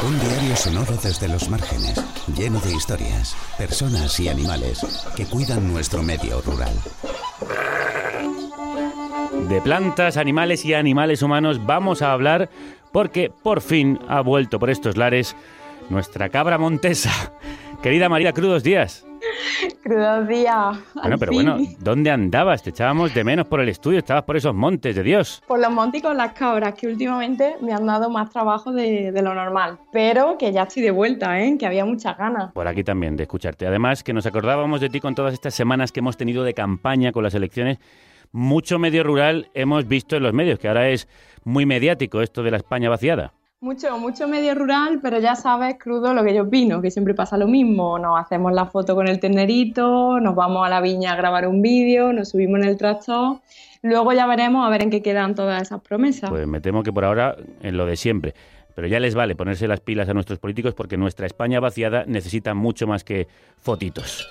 Un 0.07 0.21
diario 0.21 0.57
sonoro 0.57 0.97
desde 1.03 1.29
los 1.29 1.49
márgenes, 1.51 2.03
lleno 2.37 2.59
de 2.61 2.75
historias, 2.75 3.37
personas 3.57 4.19
y 4.19 4.29
animales 4.29 4.81
que 5.15 5.27
cuidan 5.27 5.73
nuestro 5.73 6.03
medio 6.03 6.41
rural. 6.41 6.75
De 9.49 9.63
plantas, 9.63 10.19
animales 10.19 10.67
y 10.67 10.75
animales 10.75 11.23
humanos 11.23 11.65
vamos 11.65 12.03
a 12.03 12.13
hablar 12.13 12.51
porque 12.93 13.33
por 13.43 13.63
fin 13.63 13.99
ha 14.07 14.21
vuelto 14.21 14.59
por 14.59 14.69
estos 14.69 14.99
lares 14.99 15.35
nuestra 15.89 16.29
cabra 16.29 16.59
montesa. 16.59 17.33
Querida 17.83 18.11
María, 18.11 18.35
crudos 18.35 18.63
días. 18.63 19.07
Crudos 19.83 20.29
días. 20.29 20.77
Bueno, 20.95 21.17
pero 21.19 21.33
bueno, 21.33 21.57
¿dónde 21.79 22.11
andabas? 22.11 22.63
Te 22.63 22.71
echábamos 22.71 23.15
de 23.15 23.25
menos 23.25 23.47
por 23.47 23.61
el 23.61 23.71
estudio, 23.71 24.01
estabas 24.01 24.25
por 24.25 24.37
esos 24.37 24.55
montes 24.55 24.95
de 24.95 25.03
Dios. 25.03 25.43
Por 25.47 25.61
los 25.61 25.71
montes 25.71 26.01
y 26.01 26.03
con 26.03 26.19
las 26.19 26.35
cabras, 26.35 26.75
que 26.75 26.87
últimamente 26.87 27.57
me 27.63 27.73
han 27.73 27.87
dado 27.87 28.11
más 28.11 28.29
trabajo 28.29 28.71
de, 28.73 29.13
de 29.13 29.23
lo 29.23 29.35
normal. 29.35 29.79
Pero 29.93 30.37
que 30.37 30.53
ya 30.53 30.65
estoy 30.65 30.83
de 30.83 30.91
vuelta, 30.91 31.41
¿eh? 31.41 31.57
que 31.59 31.65
había 31.65 31.87
muchas 31.87 32.19
ganas. 32.19 32.53
Por 32.53 32.69
aquí 32.69 32.85
también 32.85 33.17
de 33.17 33.23
escucharte. 33.23 33.67
Además, 33.67 34.03
que 34.05 34.13
nos 34.13 34.27
acordábamos 34.27 34.83
de 34.83 34.91
ti 34.91 35.01
con 35.01 35.15
todas 35.15 35.33
estas 35.33 35.55
semanas 35.55 35.91
que 35.91 36.01
hemos 36.01 36.19
tenido 36.19 36.45
de 36.45 36.53
campaña 36.53 37.13
con 37.13 37.25
las 37.25 37.33
elecciones. 37.33 37.79
Mucho 38.33 38.79
medio 38.79 39.03
rural 39.05 39.51
hemos 39.55 39.89
visto 39.89 40.17
en 40.17 40.23
los 40.23 40.33
medios, 40.33 40.59
que 40.59 40.69
ahora 40.69 40.89
es 40.91 41.09
muy 41.45 41.67
mediático 41.67 42.21
esto 42.21 42.43
de 42.43 42.51
la 42.51 42.59
España 42.59 42.91
vaciada. 42.91 43.33
Mucho, 43.61 43.99
mucho 43.99 44.29
medio 44.29 44.55
rural, 44.55 45.01
pero 45.03 45.19
ya 45.19 45.35
sabes, 45.35 45.77
crudo, 45.81 46.15
lo 46.15 46.23
que 46.23 46.33
yo 46.33 46.45
opino, 46.45 46.81
que 46.81 46.93
siempre 46.93 47.15
pasa 47.15 47.37
lo 47.37 47.49
mismo. 47.49 47.99
Nos 47.99 48.21
hacemos 48.21 48.53
la 48.53 48.67
foto 48.67 48.95
con 48.95 49.09
el 49.09 49.19
ternerito, 49.19 50.21
nos 50.21 50.37
vamos 50.37 50.65
a 50.65 50.71
la 50.71 50.81
viña 50.81 51.13
a 51.13 51.17
grabar 51.17 51.49
un 51.49 51.61
vídeo, 51.61 52.13
nos 52.13 52.29
subimos 52.29 52.61
en 52.61 52.69
el 52.69 52.77
tractor. 52.77 53.39
Luego 53.83 54.13
ya 54.13 54.27
veremos 54.27 54.65
a 54.65 54.71
ver 54.71 54.83
en 54.83 54.91
qué 54.91 55.03
quedan 55.03 55.35
todas 55.35 55.61
esas 55.61 55.81
promesas. 55.81 56.31
Pues 56.31 56.47
me 56.47 56.61
temo 56.61 56.85
que 56.85 56.93
por 56.93 57.05
ahora 57.05 57.37
en 57.63 57.77
lo 57.77 57.87
de 57.87 57.97
siempre. 57.97 58.35
Pero 58.77 58.87
ya 58.87 59.01
les 59.01 59.17
vale 59.17 59.35
ponerse 59.35 59.67
las 59.67 59.81
pilas 59.81 60.09
a 60.09 60.15
nuestros 60.15 60.39
políticos 60.39 60.75
porque 60.75 60.97
nuestra 60.97 61.27
España 61.27 61.59
vaciada 61.59 62.05
necesita 62.07 62.55
mucho 62.55 62.87
más 62.87 63.03
que 63.03 63.27
fotitos. 63.57 64.29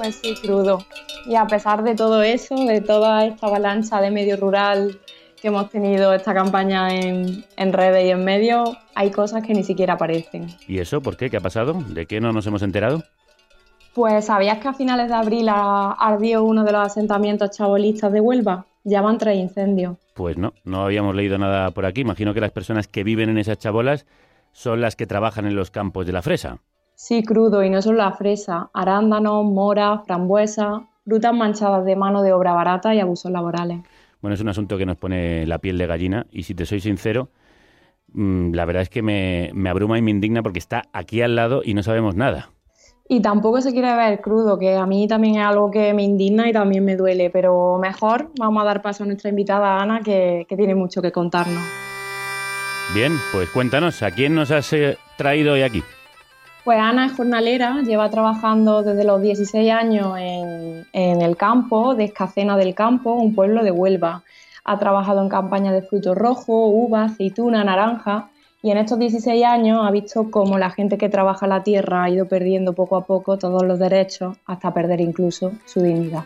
Pues 0.00 0.14
sí, 0.14 0.34
crudo. 0.34 0.78
Y 1.26 1.34
a 1.34 1.46
pesar 1.46 1.82
de 1.82 1.94
todo 1.94 2.22
eso, 2.22 2.54
de 2.54 2.80
toda 2.80 3.26
esta 3.26 3.48
avalancha 3.48 4.00
de 4.00 4.10
medio 4.10 4.38
rural 4.38 4.98
que 5.42 5.48
hemos 5.48 5.68
tenido 5.68 6.14
esta 6.14 6.32
campaña 6.32 6.88
en, 6.94 7.44
en 7.58 7.72
redes 7.74 8.06
y 8.06 8.10
en 8.10 8.24
medios, 8.24 8.78
hay 8.94 9.10
cosas 9.10 9.44
que 9.46 9.52
ni 9.52 9.62
siquiera 9.62 9.94
aparecen. 9.94 10.46
¿Y 10.66 10.78
eso 10.78 11.02
por 11.02 11.18
qué? 11.18 11.28
¿Qué 11.28 11.36
ha 11.36 11.42
pasado? 11.42 11.74
¿De 11.74 12.06
qué 12.06 12.18
no 12.18 12.32
nos 12.32 12.46
hemos 12.46 12.62
enterado? 12.62 13.04
Pues 13.92 14.24
¿sabías 14.24 14.56
que 14.60 14.68
a 14.68 14.72
finales 14.72 15.08
de 15.08 15.14
abril 15.14 15.48
ardió 15.50 16.44
uno 16.44 16.64
de 16.64 16.72
los 16.72 16.80
asentamientos 16.80 17.50
chabolistas 17.50 18.10
de 18.10 18.22
Huelva? 18.22 18.64
Ya 18.84 19.02
van 19.02 19.18
tres 19.18 19.36
incendios. 19.36 19.98
Pues 20.14 20.38
no, 20.38 20.54
no 20.64 20.82
habíamos 20.82 21.14
leído 21.14 21.36
nada 21.36 21.72
por 21.72 21.84
aquí. 21.84 22.00
Imagino 22.00 22.32
que 22.32 22.40
las 22.40 22.52
personas 22.52 22.88
que 22.88 23.04
viven 23.04 23.28
en 23.28 23.36
esas 23.36 23.58
chabolas 23.58 24.06
son 24.52 24.80
las 24.80 24.96
que 24.96 25.06
trabajan 25.06 25.44
en 25.44 25.56
los 25.56 25.70
campos 25.70 26.06
de 26.06 26.12
la 26.12 26.22
fresa. 26.22 26.58
Sí, 27.02 27.22
crudo, 27.22 27.64
y 27.64 27.70
no 27.70 27.80
solo 27.80 27.96
la 27.96 28.12
fresa, 28.12 28.68
arándanos, 28.74 29.42
moras, 29.42 30.02
frambuesas, 30.04 30.82
frutas 31.02 31.32
manchadas 31.32 31.82
de 31.86 31.96
mano 31.96 32.22
de 32.22 32.34
obra 32.34 32.52
barata 32.52 32.94
y 32.94 33.00
abusos 33.00 33.32
laborales. 33.32 33.78
Bueno, 34.20 34.34
es 34.34 34.40
un 34.42 34.50
asunto 34.50 34.76
que 34.76 34.84
nos 34.84 34.98
pone 34.98 35.46
la 35.46 35.56
piel 35.60 35.78
de 35.78 35.86
gallina 35.86 36.26
y 36.30 36.42
si 36.42 36.54
te 36.54 36.66
soy 36.66 36.78
sincero, 36.80 37.30
mm, 38.12 38.52
la 38.52 38.66
verdad 38.66 38.82
es 38.82 38.90
que 38.90 39.00
me, 39.00 39.50
me 39.54 39.70
abruma 39.70 39.96
y 39.96 40.02
me 40.02 40.10
indigna 40.10 40.42
porque 40.42 40.58
está 40.58 40.82
aquí 40.92 41.22
al 41.22 41.36
lado 41.36 41.62
y 41.64 41.72
no 41.72 41.82
sabemos 41.82 42.16
nada. 42.16 42.50
Y 43.08 43.22
tampoco 43.22 43.62
se 43.62 43.72
quiere 43.72 43.96
ver 43.96 44.20
crudo, 44.20 44.58
que 44.58 44.76
a 44.76 44.84
mí 44.84 45.08
también 45.08 45.36
es 45.36 45.46
algo 45.46 45.70
que 45.70 45.94
me 45.94 46.02
indigna 46.02 46.50
y 46.50 46.52
también 46.52 46.84
me 46.84 46.96
duele, 46.96 47.30
pero 47.30 47.78
mejor 47.78 48.30
vamos 48.38 48.62
a 48.62 48.66
dar 48.66 48.82
paso 48.82 49.04
a 49.04 49.06
nuestra 49.06 49.30
invitada 49.30 49.78
Ana, 49.78 50.00
que, 50.02 50.44
que 50.46 50.54
tiene 50.54 50.74
mucho 50.74 51.00
que 51.00 51.12
contarnos. 51.12 51.64
Bien, 52.94 53.12
pues 53.32 53.48
cuéntanos, 53.48 54.02
¿a 54.02 54.10
quién 54.10 54.34
nos 54.34 54.50
has 54.50 54.70
eh, 54.74 54.98
traído 55.16 55.54
hoy 55.54 55.62
aquí? 55.62 55.82
Pues 56.64 56.78
Ana 56.78 57.06
es 57.06 57.12
jornalera, 57.12 57.80
lleva 57.82 58.10
trabajando 58.10 58.82
desde 58.82 59.04
los 59.04 59.22
16 59.22 59.70
años 59.70 60.16
en, 60.18 60.86
en 60.92 61.22
el 61.22 61.36
campo 61.36 61.94
de 61.94 62.04
Escacena 62.04 62.56
del 62.58 62.74
Campo, 62.74 63.14
un 63.14 63.34
pueblo 63.34 63.64
de 63.64 63.70
Huelva. 63.70 64.22
Ha 64.64 64.78
trabajado 64.78 65.22
en 65.22 65.30
campañas 65.30 65.72
de 65.72 65.82
frutos 65.82 66.16
rojos, 66.16 66.46
uvas, 66.48 67.12
aceituna, 67.12 67.64
naranja 67.64 68.28
y 68.62 68.70
en 68.70 68.76
estos 68.76 68.98
16 68.98 69.42
años 69.42 69.80
ha 69.82 69.90
visto 69.90 70.30
cómo 70.30 70.58
la 70.58 70.70
gente 70.70 70.98
que 70.98 71.08
trabaja 71.08 71.46
la 71.46 71.62
tierra 71.62 72.04
ha 72.04 72.10
ido 72.10 72.28
perdiendo 72.28 72.74
poco 72.74 72.96
a 72.96 73.06
poco 73.06 73.38
todos 73.38 73.62
los 73.62 73.78
derechos 73.78 74.36
hasta 74.44 74.74
perder 74.74 75.00
incluso 75.00 75.52
su 75.64 75.80
dignidad. 75.80 76.24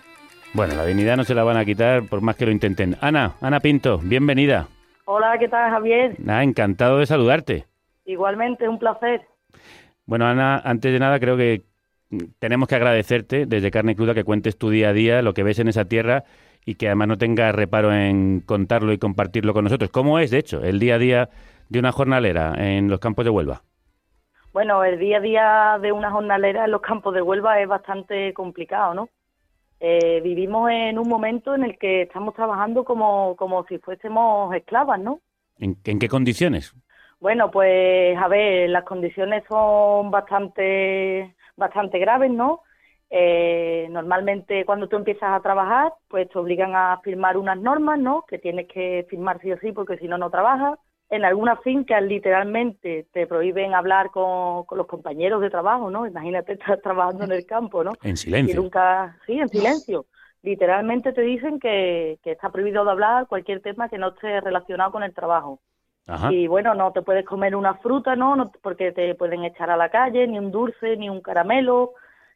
Bueno, 0.52 0.74
la 0.74 0.84
dignidad 0.84 1.16
no 1.16 1.24
se 1.24 1.34
la 1.34 1.44
van 1.44 1.56
a 1.56 1.64
quitar 1.64 2.08
por 2.08 2.20
más 2.22 2.34
que 2.34 2.46
lo 2.46 2.50
intenten. 2.50 2.96
Ana, 3.00 3.34
Ana 3.40 3.60
Pinto, 3.60 3.98
bienvenida. 3.98 4.66
Hola, 5.04 5.36
¿qué 5.38 5.48
tal, 5.48 5.70
Javier? 5.70 6.16
Nada, 6.18 6.42
encantado 6.42 6.98
de 6.98 7.06
saludarte. 7.06 7.66
Igualmente, 8.04 8.68
un 8.68 8.78
placer. 8.78 9.22
Bueno, 10.06 10.26
Ana, 10.26 10.58
antes 10.58 10.92
de 10.92 10.98
nada 10.98 11.18
creo 11.18 11.36
que 11.36 11.62
tenemos 12.38 12.68
que 12.68 12.74
agradecerte 12.74 13.46
desde 13.46 13.70
Carne 13.70 13.96
Cruda 13.96 14.14
que 14.14 14.24
cuentes 14.24 14.58
tu 14.58 14.70
día 14.70 14.90
a 14.90 14.92
día, 14.92 15.22
lo 15.22 15.34
que 15.34 15.42
ves 15.42 15.58
en 15.58 15.68
esa 15.68 15.86
tierra 15.86 16.24
y 16.64 16.74
que 16.76 16.86
además 16.86 17.08
no 17.08 17.18
tengas 17.18 17.54
reparo 17.54 17.92
en 17.92 18.40
contarlo 18.40 18.92
y 18.92 18.98
compartirlo 18.98 19.52
con 19.54 19.64
nosotros. 19.64 19.90
¿Cómo 19.90 20.18
es, 20.18 20.30
de 20.30 20.38
hecho, 20.38 20.62
el 20.62 20.78
día 20.78 20.96
a 20.96 20.98
día 20.98 21.30
de 21.68 21.78
una 21.78 21.92
jornalera 21.92 22.54
en 22.56 22.88
los 22.88 23.00
campos 23.00 23.24
de 23.24 23.30
Huelva? 23.30 23.62
Bueno, 24.52 24.84
el 24.84 24.98
día 24.98 25.18
a 25.18 25.20
día 25.20 25.78
de 25.80 25.90
una 25.90 26.10
jornalera 26.10 26.64
en 26.66 26.70
los 26.70 26.80
campos 26.80 27.14
de 27.14 27.22
Huelva 27.22 27.60
es 27.60 27.68
bastante 27.68 28.32
complicado, 28.34 28.94
¿no? 28.94 29.08
Eh, 29.80 30.20
vivimos 30.22 30.70
en 30.70 30.98
un 30.98 31.08
momento 31.08 31.54
en 31.54 31.64
el 31.64 31.76
que 31.76 32.02
estamos 32.02 32.34
trabajando 32.34 32.84
como, 32.84 33.34
como 33.36 33.66
si 33.66 33.78
fuésemos 33.78 34.54
esclavas, 34.54 35.00
¿no? 35.00 35.20
¿En, 35.58 35.76
en 35.84 35.98
qué 35.98 36.08
condiciones? 36.08 36.72
Bueno, 37.24 37.50
pues 37.50 38.18
a 38.18 38.28
ver, 38.28 38.68
las 38.68 38.84
condiciones 38.84 39.44
son 39.48 40.10
bastante, 40.10 41.34
bastante 41.56 41.98
graves, 41.98 42.30
¿no? 42.30 42.60
Eh, 43.08 43.86
normalmente 43.90 44.66
cuando 44.66 44.88
tú 44.88 44.96
empiezas 44.96 45.30
a 45.32 45.40
trabajar, 45.40 45.94
pues 46.08 46.28
te 46.28 46.38
obligan 46.38 46.76
a 46.76 47.00
firmar 47.02 47.38
unas 47.38 47.58
normas, 47.58 47.98
¿no? 47.98 48.24
Que 48.28 48.38
tienes 48.38 48.68
que 48.68 49.06
firmar 49.08 49.40
sí 49.40 49.50
o 49.52 49.58
sí 49.60 49.72
porque 49.72 49.96
si 49.96 50.06
no, 50.06 50.18
no 50.18 50.28
trabajas. 50.28 50.78
En 51.08 51.24
algunas 51.24 51.58
fincas 51.62 52.02
literalmente 52.02 53.06
te 53.10 53.26
prohíben 53.26 53.72
hablar 53.72 54.10
con, 54.10 54.64
con 54.66 54.76
los 54.76 54.86
compañeros 54.86 55.40
de 55.40 55.48
trabajo, 55.48 55.90
¿no? 55.90 56.06
Imagínate 56.06 56.52
estar 56.60 56.78
trabajando 56.82 57.24
en 57.24 57.32
el 57.32 57.46
campo, 57.46 57.82
¿no? 57.84 57.92
En 58.02 58.16
Y 58.44 58.52
silencio. 58.52 58.52
nunca, 58.52 59.18
sí, 59.24 59.38
en 59.40 59.48
silencio. 59.48 60.04
Literalmente 60.42 61.14
te 61.14 61.22
dicen 61.22 61.58
que, 61.58 62.18
que 62.22 62.32
está 62.32 62.50
prohibido 62.52 62.84
de 62.84 62.90
hablar 62.90 63.28
cualquier 63.28 63.62
tema 63.62 63.88
que 63.88 63.96
no 63.96 64.08
esté 64.08 64.42
relacionado 64.42 64.92
con 64.92 65.02
el 65.02 65.14
trabajo. 65.14 65.62
Ajá. 66.06 66.32
Y 66.32 66.46
bueno, 66.46 66.74
no 66.74 66.92
te 66.92 67.02
puedes 67.02 67.24
comer 67.24 67.56
una 67.56 67.74
fruta, 67.74 68.14
¿no? 68.14 68.36
no 68.36 68.52
porque 68.62 68.92
te 68.92 69.14
pueden 69.14 69.44
echar 69.44 69.70
a 69.70 69.76
la 69.76 69.88
calle, 69.88 70.26
ni 70.26 70.38
un 70.38 70.50
dulce, 70.50 70.96
ni 70.96 71.08
un 71.08 71.20
caramelo. 71.20 71.94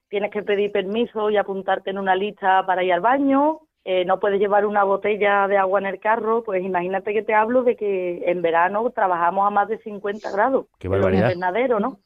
Tienes 0.09 0.31
que 0.31 0.43
pedir 0.43 0.73
permiso 0.73 1.29
y 1.29 1.37
apuntarte 1.37 1.91
en 1.91 1.99
una 1.99 2.15
lista 2.15 2.65
para 2.65 2.83
ir 2.83 2.93
al 2.93 3.01
baño. 3.01 3.61
Eh, 3.85 4.05
no 4.05 4.21
puedes 4.21 4.41
llevar 4.41 4.67
una 4.67 4.85
botella 4.85 5.47
de 5.49 5.59
agua 5.59 5.81
en 5.81 5.87
el 5.87 6.01
carro. 6.01 6.43
Pues 6.45 6.65
imagínate 6.65 7.13
que 7.13 7.23
te 7.23 7.35
hablo 7.35 7.63
de 7.63 7.77
que 7.77 8.23
en 8.27 8.41
verano 8.41 8.91
trabajamos 8.91 9.47
a 9.47 9.51
más 9.51 9.69
de 9.69 9.79
50 9.79 10.31
grados. 10.31 10.67
Qué 10.79 10.89
barbaridad. 10.89 11.25
invernaderos, 11.25 11.81
¿no? 11.81 11.99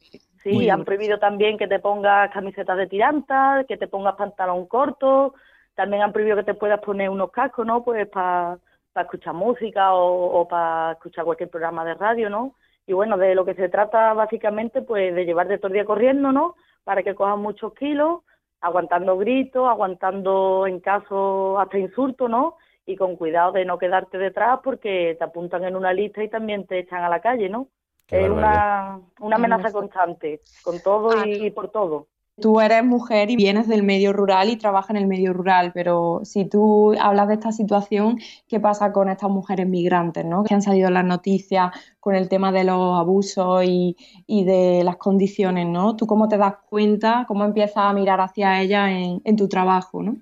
Sí, 0.43 0.51
Muy 0.51 0.69
han 0.69 0.83
prohibido 0.83 1.19
también 1.19 1.57
que 1.57 1.67
te 1.67 1.79
pongas 1.79 2.29
camisetas 2.31 2.77
de 2.77 2.87
tiranta, 2.87 3.63
que 3.67 3.77
te 3.77 3.87
pongas 3.87 4.15
pantalón 4.15 4.65
corto. 4.67 5.33
También 5.75 6.03
han 6.03 6.11
prohibido 6.11 6.35
que 6.35 6.43
te 6.43 6.53
puedas 6.53 6.81
poner 6.81 7.09
unos 7.09 7.31
cascos, 7.31 7.65
¿no? 7.65 7.83
Pues 7.83 8.07
para 8.09 8.57
escuchar 9.01 9.33
música 9.33 9.93
o, 9.93 10.41
o 10.41 10.47
para 10.47 10.93
escuchar 10.93 11.25
cualquier 11.25 11.49
programa 11.49 11.83
de 11.83 11.95
radio, 11.95 12.29
¿no? 12.29 12.55
Y 12.85 12.93
bueno, 12.93 13.17
de 13.17 13.33
lo 13.33 13.45
que 13.45 13.55
se 13.55 13.69
trata 13.69 14.13
básicamente, 14.13 14.81
pues 14.81 15.15
de 15.15 15.25
llevarte 15.25 15.57
todo 15.57 15.67
el 15.67 15.73
día 15.73 15.85
corriendo, 15.85 16.31
¿no? 16.31 16.55
Para 16.83 17.01
que 17.01 17.15
cojas 17.15 17.37
muchos 17.37 17.73
kilos, 17.73 18.21
aguantando 18.59 19.17
gritos, 19.17 19.67
aguantando 19.67 20.67
en 20.67 20.79
caso 20.79 21.59
hasta 21.59 21.77
insultos, 21.77 22.29
¿no? 22.29 22.57
Y 22.85 22.97
con 22.97 23.15
cuidado 23.15 23.53
de 23.53 23.65
no 23.65 23.77
quedarte 23.77 24.17
detrás 24.17 24.59
porque 24.63 25.15
te 25.17 25.23
apuntan 25.23 25.63
en 25.63 25.75
una 25.75 25.93
lista 25.93 26.23
y 26.23 26.29
también 26.29 26.65
te 26.67 26.79
echan 26.79 27.03
a 27.03 27.09
la 27.09 27.21
calle, 27.21 27.49
¿no? 27.49 27.67
Qué 28.07 28.25
es 28.25 28.29
una, 28.29 28.99
una 29.21 29.37
amenaza 29.37 29.71
constante, 29.71 30.41
con 30.61 30.81
todo 30.81 31.25
y, 31.25 31.47
y 31.47 31.51
por 31.51 31.69
todo. 31.71 32.07
Tú 32.41 32.59
eres 32.59 32.83
mujer 32.83 33.29
y 33.29 33.35
vienes 33.35 33.67
del 33.67 33.83
medio 33.83 34.11
rural 34.11 34.49
y 34.49 34.57
trabajas 34.57 34.89
en 34.89 34.97
el 34.97 35.05
medio 35.05 35.33
rural, 35.33 35.71
pero 35.71 36.21
si 36.23 36.45
tú 36.49 36.95
hablas 36.99 37.27
de 37.27 37.35
esta 37.35 37.51
situación, 37.51 38.17
¿qué 38.47 38.59
pasa 38.59 38.91
con 38.91 39.07
estas 39.07 39.29
mujeres 39.29 39.67
migrantes, 39.67 40.25
¿no? 40.25 40.43
que 40.43 40.55
han 40.55 40.63
salido 40.63 40.87
en 40.87 40.95
las 40.95 41.05
noticias 41.05 41.71
con 41.99 42.15
el 42.15 42.29
tema 42.29 42.51
de 42.51 42.63
los 42.63 42.99
abusos 42.99 43.63
y, 43.65 43.95
de 44.27 44.81
las 44.83 44.97
condiciones? 44.97 45.67
¿no? 45.67 45.95
¿Tú 45.95 46.07
cómo 46.07 46.27
te 46.27 46.37
das 46.37 46.55
cuenta, 46.67 47.25
cómo 47.27 47.45
empiezas 47.45 47.77
a 47.77 47.93
mirar 47.93 48.19
hacia 48.19 48.61
ellas 48.61 48.89
en, 49.23 49.37
tu 49.37 49.47
trabajo? 49.47 50.01
¿no? 50.01 50.15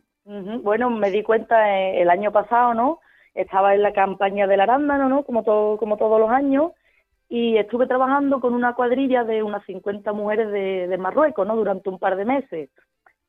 Bueno, 0.64 0.90
me 0.90 1.12
di 1.12 1.24
cuenta 1.24 1.80
eh, 1.80 2.02
el 2.02 2.10
año 2.10 2.32
pasado, 2.34 2.74
¿no? 2.74 3.00
Estaba 3.34 3.74
en 3.74 3.84
la 3.84 3.94
campaña 3.94 4.48
del 4.48 4.60
arándano, 4.60 5.08
¿no? 5.08 5.24
Como, 5.24 5.44
todo, 5.44 5.78
como 5.78 5.96
todos 5.96 6.20
los 6.20 6.30
años, 6.30 6.72
y 7.34 7.56
estuve 7.58 7.88
trabajando 7.88 8.42
con 8.42 8.54
una 8.54 8.74
cuadrilla 8.76 9.24
de 9.24 9.42
unas 9.42 9.64
50 9.66 10.12
mujeres 10.12 10.52
de, 10.52 10.98
Marruecos, 10.98 11.48
¿no? 11.48 11.56
Durante 11.56 11.88
un 11.90 11.98
par 11.98 12.18
de 12.18 12.26
meses. 12.26 12.70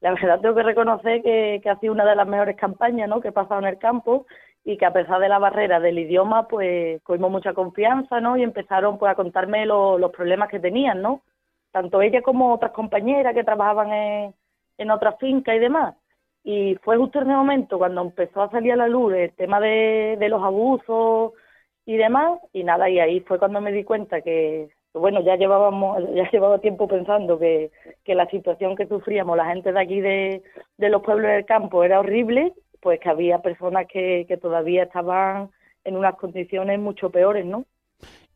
La 0.00 0.10
verdad 0.12 0.40
tengo 0.40 0.56
que 0.56 0.64
reconocer 0.64 1.22
que, 1.22 1.60
que 1.62 1.70
ha 1.70 1.78
sido 1.78 1.92
una 1.92 2.04
de 2.04 2.16
las 2.16 2.26
mejores 2.26 2.56
campañas, 2.56 3.08
¿no? 3.08 3.20
Que 3.20 3.28
he 3.28 3.32
pasado 3.32 3.60
en 3.60 3.68
el 3.68 3.78
campo 3.78 4.26
y 4.64 4.76
que 4.76 4.86
a 4.86 4.92
pesar 4.92 5.20
de 5.20 5.28
la 5.28 5.38
barrera 5.38 5.78
del 5.78 6.00
idioma, 6.00 6.48
pues 6.48 7.00
cogimos 7.04 7.30
mucha 7.30 7.54
confianza, 7.54 8.20
¿no? 8.20 8.36
Y 8.36 8.42
empezaron 8.42 8.98
pues 8.98 9.12
a 9.12 9.14
contarme 9.14 9.66
lo- 9.66 9.98
los 9.98 10.10
problemas 10.10 10.48
que 10.48 10.58
tenían, 10.58 11.00
¿no? 11.00 11.22
Tanto 11.70 12.02
ella 12.02 12.22
como 12.22 12.52
otras 12.54 12.72
compañeras 12.72 13.34
que 13.34 13.44
trabajaban 13.44 13.92
en, 13.92 14.34
en 14.78 14.90
otras 14.90 15.16
fincas 15.20 15.54
y 15.54 15.60
demás. 15.60 15.94
Y 16.42 16.74
fue 16.82 16.96
justo 16.96 17.20
en 17.20 17.26
ese 17.28 17.36
momento 17.36 17.78
cuando 17.78 18.00
empezó 18.02 18.42
a 18.42 18.50
salir 18.50 18.72
a 18.72 18.76
la 18.76 18.88
luz 18.88 19.14
el 19.14 19.32
tema 19.34 19.60
de, 19.60 20.16
de 20.18 20.28
los 20.28 20.42
abusos 20.42 21.34
y 21.86 21.96
demás, 21.96 22.38
y 22.52 22.64
nada, 22.64 22.88
y 22.88 22.98
ahí 22.98 23.20
fue 23.20 23.38
cuando 23.38 23.60
me 23.60 23.72
di 23.72 23.84
cuenta 23.84 24.20
que, 24.20 24.68
bueno, 24.94 25.22
ya 25.22 25.36
llevábamos, 25.36 26.02
ya 26.14 26.30
llevaba 26.30 26.58
tiempo 26.58 26.88
pensando 26.88 27.38
que, 27.38 27.70
que 28.04 28.14
la 28.14 28.28
situación 28.30 28.76
que 28.76 28.86
sufríamos 28.86 29.36
la 29.36 29.46
gente 29.46 29.72
de 29.72 29.80
aquí 29.80 30.00
de, 30.00 30.42
de 30.78 30.88
los 30.88 31.02
pueblos 31.02 31.30
del 31.30 31.44
campo 31.44 31.84
era 31.84 32.00
horrible, 32.00 32.52
pues 32.80 33.00
que 33.00 33.08
había 33.08 33.40
personas 33.40 33.86
que, 33.86 34.24
que 34.26 34.36
todavía 34.36 34.84
estaban 34.84 35.50
en 35.84 35.96
unas 35.96 36.16
condiciones 36.16 36.78
mucho 36.78 37.10
peores, 37.10 37.44
¿no? 37.44 37.64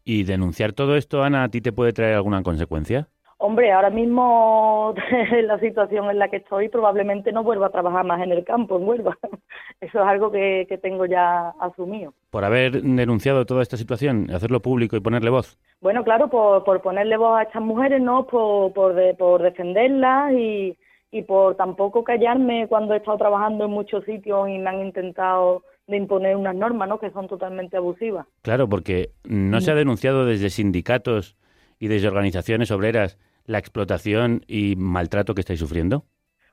¿Y 0.05 0.25
denunciar 0.25 0.73
todo 0.73 0.97
esto, 0.97 1.23
Ana, 1.23 1.45
a 1.45 1.49
ti 1.49 1.61
te 1.61 1.73
puede 1.73 1.93
traer 1.93 2.15
alguna 2.15 2.43
consecuencia? 2.43 3.09
Hombre, 3.39 3.71
ahora 3.71 3.91
mismo 3.91 4.95
la 5.45 5.59
situación 5.61 6.09
en 6.11 6.19
la 6.19 6.29
que 6.29 6.39
estoy 6.39 6.69
probablemente 6.71 7.33
no 7.33 7.43
vuelva 7.45 7.67
a 7.67 7.71
trabajar 7.71 8.05
más 8.05 8.23
en 8.23 8.33
el 8.33 8.45
campo, 8.45 8.79
en 8.79 8.89
Huelva. 8.89 9.17
Eso 9.81 10.01
es 10.01 10.07
algo 10.07 10.31
que, 10.31 10.65
que 10.69 10.79
tengo 10.79 11.05
ya 11.05 11.51
asumido. 11.61 12.15
Por 12.31 12.45
haber 12.45 12.81
denunciado 12.83 13.45
toda 13.45 13.63
esta 13.63 13.77
situación, 13.77 14.31
hacerlo 14.33 14.61
público 14.63 14.97
y 14.97 15.01
ponerle 15.01 15.29
voz. 15.31 15.59
Bueno, 15.83 16.03
claro, 16.03 16.29
por, 16.29 16.65
por 16.65 16.81
ponerle 16.81 17.19
voz 17.19 17.39
a 17.39 17.43
estas 17.43 17.61
mujeres, 17.63 18.01
¿no? 18.01 18.27
Por, 18.27 18.73
por, 18.73 18.95
de- 18.95 19.15
por 19.15 19.43
defenderlas 19.43 20.33
y, 20.33 20.77
y 21.11 21.23
por 21.23 21.57
tampoco 21.57 22.05
callarme 22.05 22.67
cuando 22.69 22.95
he 22.95 22.97
estado 22.97 23.19
trabajando 23.19 23.67
en 23.67 23.71
muchos 23.71 24.03
sitios 24.05 24.49
y 24.49 24.57
me 24.59 24.71
han 24.71 24.81
intentado 24.81 25.63
de 25.87 25.99
imponer 25.99 26.37
unas 26.37 26.57
normas, 26.57 26.89
¿no? 26.89 26.99
Que 26.99 27.11
son 27.11 27.29
totalmente 27.29 27.77
abusivas. 27.77 28.27
Claro, 28.43 28.67
porque 28.67 29.11
no 29.25 29.61
se 29.61 29.71
ha 29.71 29.75
denunciado 29.75 30.25
desde 30.25 30.49
sindicatos 30.49 31.37
y 31.79 31.89
desde 31.89 32.09
organizaciones 32.09 32.71
obreras 32.71 33.19
la 33.45 33.59
explotación 33.59 34.43
y 34.47 34.75
maltrato 34.77 35.35
que 35.35 35.41
estáis 35.41 35.61
sufriendo. 35.61 36.05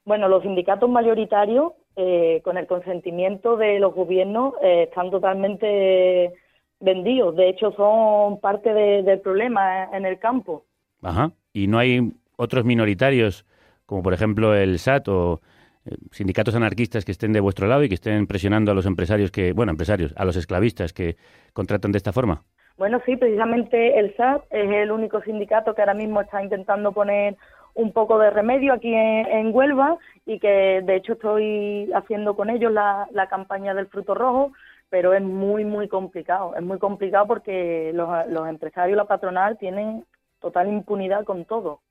Bueno, 0.06 0.28
los 0.28 0.44
sindicatos 0.44 0.90
mayoritarios, 0.90 1.74
eh, 1.96 2.42
con 2.44 2.58
el 2.58 2.68
consentimiento 2.68 3.56
de 3.58 3.80
los 3.80 3.94
gobiernos, 3.94 4.54
eh, 4.62 4.84
están 4.90 5.10
totalmente 5.12 6.34
vendidos. 6.80 7.36
De 7.36 7.50
hecho, 7.50 7.72
son 7.72 8.40
parte 8.40 8.74
de- 8.74 9.04
del 9.04 9.22
problema 9.22 9.86
en 9.94 10.06
el 10.06 10.20
campo. 10.20 10.66
Ajá. 11.02 11.32
Y 11.54 11.68
no 11.68 11.78
hay 11.80 12.12
otros 12.36 12.66
minoritarios, 12.66 13.46
como 13.86 14.04
por 14.04 14.14
ejemplo 14.14 14.54
el 14.56 14.78
SAT 14.80 15.08
o 15.08 15.42
eh, 15.86 15.96
sindicatos 16.12 16.56
anarquistas 16.56 17.04
que 17.06 17.12
estén 17.12 17.34
de 17.34 17.40
vuestro 17.42 17.68
lado 17.68 17.84
y 17.84 17.90
que 17.90 17.96
estén 17.96 18.26
presionando 18.28 18.72
a 18.72 18.74
los 18.76 18.86
empresarios 18.86 19.32
que, 19.32 19.52
bueno, 19.54 19.72
empresarios, 19.72 20.14
a 20.16 20.24
los 20.26 20.36
esclavistas 20.38 20.94
que 20.94 21.18
contratan 21.54 21.92
de 21.92 21.98
esta 21.98 22.14
forma. 22.14 22.44
Bueno, 22.78 23.02
sí, 23.06 23.16
precisamente 23.16 24.00
el 24.00 24.16
SAT 24.16 24.44
es 24.50 24.72
el 24.72 24.92
único 24.92 25.22
sindicato 25.22 25.76
que 25.76 25.82
ahora 25.82 25.94
mismo 25.94 26.22
está 26.22 26.42
intentando 26.42 26.92
poner 26.92 27.38
un 27.76 27.92
poco 27.92 28.20
de 28.20 28.30
remedio 28.30 28.74
aquí 28.74 28.94
en, 28.94 29.26
en 29.28 29.56
Huelva 29.56 29.98
y 30.26 30.40
que 30.40 30.82
de 30.84 30.96
hecho 30.96 31.14
estoy 31.14 31.92
haciendo 31.94 32.36
con 32.36 32.50
ellos 32.50 32.72
la, 32.72 33.08
la 33.12 33.28
campaña 33.28 33.74
del 33.74 33.88
fruto 33.88 34.14
rojo, 34.14 34.54
pero 34.90 35.14
es 35.14 35.22
muy, 35.22 35.66
muy 35.66 35.88
complicado. 35.88 36.56
Es 36.56 36.64
muy 36.64 36.78
complicado 36.78 37.28
porque 37.28 37.92
los, 37.94 38.10
los 38.28 38.48
empresarios 38.48 38.96
y 38.96 38.98
la 38.98 39.06
patronal 39.06 39.58
tienen 39.58 40.06
total 40.40 40.68
impunidad 40.68 41.24
con 41.24 41.46
todo. 41.46 41.82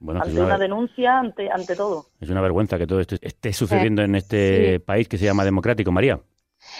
Bueno, 0.00 0.22
ante 0.22 0.34
una 0.36 0.46
una, 0.46 0.58
denuncia, 0.58 1.18
ante, 1.18 1.50
ante 1.50 1.74
todo. 1.74 2.06
es 2.20 2.30
una 2.30 2.40
vergüenza 2.40 2.78
que 2.78 2.86
todo 2.86 3.00
esto 3.00 3.16
esté 3.20 3.52
sucediendo 3.52 4.02
en 4.02 4.14
este 4.14 4.74
sí. 4.74 4.78
país 4.78 5.08
que 5.08 5.18
se 5.18 5.24
llama 5.24 5.44
democrático, 5.44 5.90
María. 5.90 6.20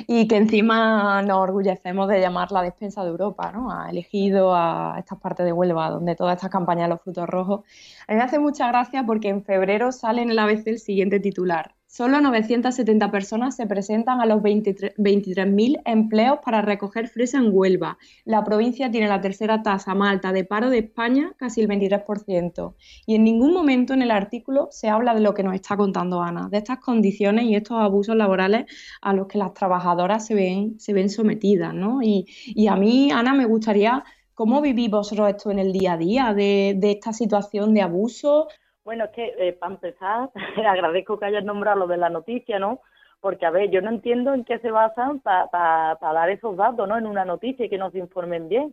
Y 0.07 0.29
que 0.29 0.37
encima 0.37 1.23
nos 1.23 1.39
orgullecemos 1.39 2.09
de 2.09 2.21
llamar 2.21 2.53
la 2.53 2.63
despensa 2.63 3.03
de 3.03 3.11
Europa, 3.11 3.53
¿no? 3.53 3.71
Ha 3.71 3.91
elegido 3.91 4.55
a 4.55 4.97
estas 4.99 5.19
partes 5.19 5.47
de 5.47 5.53
Huelva, 5.53 5.91
donde 5.91 6.15
todas 6.17 6.37
estas 6.37 6.51
campañas 6.51 6.85
de 6.87 6.91
los 6.95 7.03
frutos 7.03 7.29
rojos. 7.29 7.61
A 8.07 8.13
mí 8.13 8.19
me 8.19 8.25
hace 8.25 8.39
mucha 8.39 8.69
gracia 8.69 9.05
porque 9.07 9.29
en 9.29 9.45
febrero 9.45 9.93
sale 9.93 10.23
en 10.23 10.31
el 10.31 10.39
ABC 10.39 10.67
el 10.69 10.79
siguiente 10.79 11.21
titular. 11.21 11.78
Solo 11.91 12.21
970 12.21 13.11
personas 13.11 13.57
se 13.57 13.67
presentan 13.67 14.21
a 14.21 14.27
los 14.27 14.43
23 14.43 14.95
23.000 14.99 15.81
empleos 15.87 16.39
para 16.45 16.61
recoger 16.61 17.09
fresa 17.09 17.39
en 17.39 17.49
Huelva. 17.51 17.97
La 18.27 18.45
provincia 18.45 18.91
tiene 18.91 19.09
la 19.09 19.23
tercera 19.23 19.63
tasa 19.63 19.95
más 19.95 20.13
alta 20.13 20.31
de 20.35 20.45
paro 20.45 20.69
de 20.69 20.81
España, 20.81 21.33
casi 21.39 21.63
el 21.63 21.69
23%. 21.69 22.75
Y 23.07 23.15
en 23.15 23.25
ningún 23.25 23.55
momento 23.55 23.95
en 23.95 24.03
el 24.03 24.11
artículo 24.11 24.69
se 24.71 24.91
habla 24.91 25.15
de 25.15 25.21
lo 25.21 25.33
que 25.33 25.43
nos 25.43 25.55
está 25.55 25.79
contando 25.79 26.21
Ana, 26.21 26.49
de 26.51 26.59
estas 26.59 26.79
condiciones 26.79 27.47
y 27.47 27.55
estos 27.55 27.79
abusos 27.81 28.15
laborales 28.17 28.67
a 29.01 29.15
los 29.15 29.27
que 29.27 29.39
las 29.39 29.55
trabajadoras 29.55 30.27
se 30.27 30.35
ven, 30.35 30.79
se 30.79 30.93
ven 30.93 31.09
sometidas, 31.09 31.73
¿no? 31.73 32.03
Y, 32.03 32.27
y 32.45 32.67
a 32.67 32.77
mí, 32.77 33.11
Ana, 33.13 33.33
me 33.33 33.47
gustaría, 33.47 34.05
¿cómo 34.35 34.61
vivís 34.61 34.91
vosotros 34.91 35.31
esto 35.31 35.51
en 35.51 35.59
el 35.59 35.73
día 35.73 35.95
a 35.95 35.97
día 35.97 36.35
de, 36.35 36.75
de 36.77 36.91
esta 36.91 37.15
situación 37.15 37.73
de 37.73 37.81
abuso? 37.81 38.49
Bueno, 38.89 39.05
es 39.05 39.11
que 39.11 39.35
eh, 39.37 39.53
para 39.53 39.75
empezar, 39.75 40.31
agradezco 40.67 41.19
que 41.19 41.27
hayas 41.27 41.45
nombrado 41.45 41.81
lo 41.81 41.87
de 41.89 41.99
la 41.99 42.09
noticia, 42.09 42.59
¿no? 42.59 42.81
Porque, 43.21 43.45
a 43.45 43.51
ver, 43.51 43.69
yo 43.69 43.83
no 43.83 43.91
entiendo 43.91 44.33
en 44.33 44.45
qué 44.47 44.61
se 44.61 44.71
basan 44.71 45.21
para 45.21 45.99
dar 46.01 46.31
esos 46.31 46.57
datos, 46.57 46.89
¿no? 46.89 46.97
En 46.97 47.07
una 47.07 47.27
noticia 47.27 47.67
y 47.67 47.69
que 47.69 47.77
nos 47.77 47.95
informen 47.95 48.49
bien. 48.49 48.73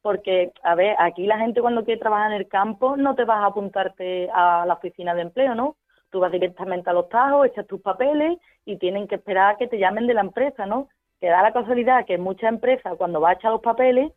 Porque, 0.00 0.52
a 0.62 0.74
ver, 0.74 0.96
aquí 0.98 1.26
la 1.26 1.38
gente 1.38 1.60
cuando 1.60 1.84
quiere 1.84 2.00
trabajar 2.00 2.32
en 2.32 2.38
el 2.38 2.48
campo 2.48 2.96
no 2.96 3.14
te 3.14 3.26
vas 3.26 3.42
a 3.42 3.48
apuntarte 3.48 4.30
a 4.32 4.64
la 4.64 4.72
oficina 4.72 5.14
de 5.14 5.20
empleo, 5.20 5.54
¿no? 5.54 5.76
Tú 6.08 6.20
vas 6.20 6.32
directamente 6.32 6.88
a 6.88 6.94
los 6.94 7.10
tajos, 7.10 7.46
echas 7.46 7.66
tus 7.66 7.82
papeles 7.82 8.38
y 8.64 8.78
tienen 8.78 9.08
que 9.08 9.16
esperar 9.16 9.56
a 9.56 9.58
que 9.58 9.68
te 9.68 9.78
llamen 9.78 10.06
de 10.06 10.14
la 10.14 10.22
empresa, 10.22 10.64
¿no? 10.64 10.88
Que 11.20 11.28
da 11.28 11.42
la 11.42 11.52
casualidad 11.52 12.06
que 12.06 12.16
muchas 12.16 12.48
empresas 12.48 12.96
cuando 12.96 13.20
vas 13.20 13.32
a 13.32 13.38
echar 13.38 13.52
los 13.52 13.60
papeles 13.60 14.10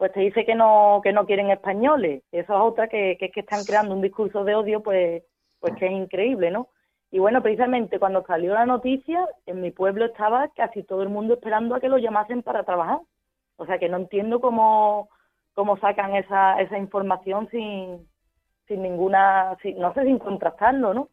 pues 0.00 0.12
te 0.12 0.20
dice 0.20 0.46
que 0.46 0.54
no 0.54 1.00
que 1.04 1.12
no 1.12 1.26
quieren 1.26 1.50
españoles. 1.50 2.22
Eso 2.32 2.54
es 2.54 2.60
otra 2.60 2.88
que, 2.88 3.16
que 3.18 3.26
es 3.26 3.32
que 3.32 3.40
están 3.40 3.64
creando 3.64 3.94
un 3.94 4.00
discurso 4.00 4.42
de 4.44 4.54
odio, 4.54 4.82
pues 4.82 5.22
pues 5.60 5.74
que 5.76 5.86
es 5.86 5.92
increíble, 5.92 6.50
¿no? 6.50 6.68
Y 7.12 7.18
bueno, 7.18 7.42
precisamente 7.42 7.98
cuando 7.98 8.24
salió 8.26 8.54
la 8.54 8.64
noticia, 8.64 9.26
en 9.44 9.60
mi 9.60 9.70
pueblo 9.72 10.06
estaba 10.06 10.48
casi 10.56 10.82
todo 10.84 11.02
el 11.02 11.10
mundo 11.10 11.34
esperando 11.34 11.74
a 11.74 11.80
que 11.80 11.88
lo 11.90 11.98
llamasen 11.98 12.42
para 12.42 12.62
trabajar. 12.64 13.00
O 13.56 13.66
sea 13.66 13.78
que 13.78 13.90
no 13.90 13.98
entiendo 13.98 14.40
cómo, 14.40 15.10
cómo 15.52 15.76
sacan 15.78 16.16
esa, 16.16 16.58
esa 16.62 16.78
información 16.78 17.46
sin, 17.50 18.08
sin 18.68 18.80
ninguna, 18.82 19.56
sin- 19.60 19.78
no 19.78 19.92
sé, 19.92 20.04
sin 20.04 20.18
contrastarlo, 20.18 20.94
¿no? 20.94 21.08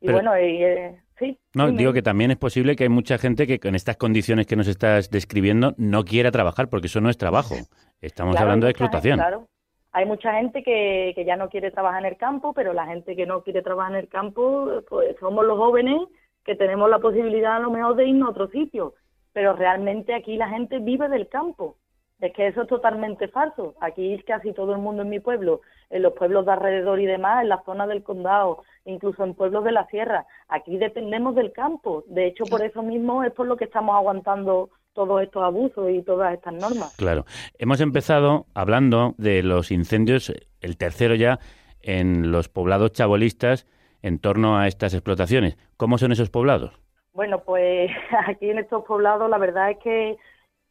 Y 0.00 0.06
Pero- 0.06 0.18
bueno, 0.18 0.38
y, 0.38 0.62
eh, 0.62 1.00
sí. 1.18 1.36
No, 1.56 1.66
dime. 1.66 1.78
digo 1.78 1.92
que 1.92 2.02
también 2.02 2.30
es 2.30 2.36
posible 2.36 2.76
que 2.76 2.84
hay 2.84 2.88
mucha 2.90 3.18
gente 3.18 3.48
que 3.48 3.58
con 3.58 3.74
estas 3.74 3.96
condiciones 3.96 4.46
que 4.46 4.54
nos 4.54 4.68
estás 4.68 5.10
describiendo 5.10 5.74
no 5.76 6.04
quiera 6.04 6.30
trabajar 6.30 6.68
porque 6.68 6.86
eso 6.86 7.00
no 7.00 7.10
es 7.10 7.18
trabajo. 7.18 7.56
Estamos 8.00 8.32
Claro, 8.34 8.46
hablando 8.46 8.66
de 8.66 8.72
gente, 8.72 8.84
explotación. 8.84 9.18
claro. 9.18 9.46
Hay 9.92 10.04
mucha 10.06 10.34
gente 10.34 10.62
que, 10.62 11.12
que 11.14 11.24
ya 11.24 11.36
no 11.36 11.48
quiere 11.48 11.70
trabajar 11.70 12.00
en 12.04 12.12
el 12.12 12.16
campo, 12.16 12.52
pero 12.52 12.72
la 12.72 12.86
gente 12.86 13.16
que 13.16 13.26
no 13.26 13.42
quiere 13.42 13.62
trabajar 13.62 13.92
en 13.92 13.98
el 13.98 14.08
campo, 14.08 14.82
pues 14.88 15.16
somos 15.18 15.44
los 15.44 15.56
jóvenes 15.58 16.00
que 16.44 16.54
tenemos 16.54 16.88
la 16.90 16.98
posibilidad 16.98 17.56
a 17.56 17.60
lo 17.60 17.70
mejor 17.70 17.96
de 17.96 18.06
irnos 18.06 18.28
a 18.28 18.30
otro 18.30 18.48
sitio. 18.48 18.94
Pero 19.32 19.54
realmente 19.54 20.14
aquí 20.14 20.36
la 20.36 20.48
gente 20.48 20.78
vive 20.78 21.08
del 21.08 21.28
campo. 21.28 21.76
Es 22.20 22.32
que 22.32 22.48
eso 22.48 22.62
es 22.62 22.68
totalmente 22.68 23.28
falso. 23.28 23.74
Aquí 23.80 24.20
casi 24.26 24.52
todo 24.52 24.72
el 24.72 24.78
mundo 24.78 25.02
en 25.02 25.08
mi 25.08 25.20
pueblo, 25.20 25.60
en 25.88 26.02
los 26.02 26.12
pueblos 26.14 26.44
de 26.46 26.52
alrededor 26.52 27.00
y 27.00 27.06
demás, 27.06 27.42
en 27.42 27.48
la 27.48 27.62
zona 27.64 27.86
del 27.86 28.02
condado, 28.02 28.64
incluso 28.84 29.24
en 29.24 29.34
pueblos 29.34 29.64
de 29.64 29.72
la 29.72 29.86
sierra, 29.86 30.26
aquí 30.48 30.76
dependemos 30.78 31.34
del 31.34 31.52
campo. 31.52 32.04
De 32.08 32.26
hecho, 32.26 32.44
por 32.44 32.62
eso 32.62 32.82
mismo 32.82 33.22
es 33.24 33.32
por 33.32 33.46
lo 33.46 33.56
que 33.56 33.64
estamos 33.64 33.94
aguantando 33.94 34.70
todos 34.98 35.22
estos 35.22 35.44
abusos 35.44 35.88
y 35.90 36.02
todas 36.02 36.34
estas 36.34 36.54
normas. 36.54 36.92
Claro. 36.96 37.24
Hemos 37.56 37.80
empezado 37.80 38.46
hablando 38.52 39.14
de 39.16 39.44
los 39.44 39.70
incendios, 39.70 40.32
el 40.60 40.76
tercero 40.76 41.14
ya, 41.14 41.38
en 41.82 42.32
los 42.32 42.48
poblados 42.48 42.90
chabolistas 42.94 43.64
en 44.02 44.18
torno 44.18 44.58
a 44.58 44.66
estas 44.66 44.94
explotaciones. 44.94 45.56
¿Cómo 45.76 45.98
son 45.98 46.10
esos 46.10 46.30
poblados? 46.30 46.72
Bueno, 47.12 47.38
pues 47.44 47.90
aquí 48.26 48.50
en 48.50 48.58
estos 48.58 48.84
poblados 48.84 49.30
la 49.30 49.38
verdad 49.38 49.70
es 49.70 49.78
que 49.78 50.16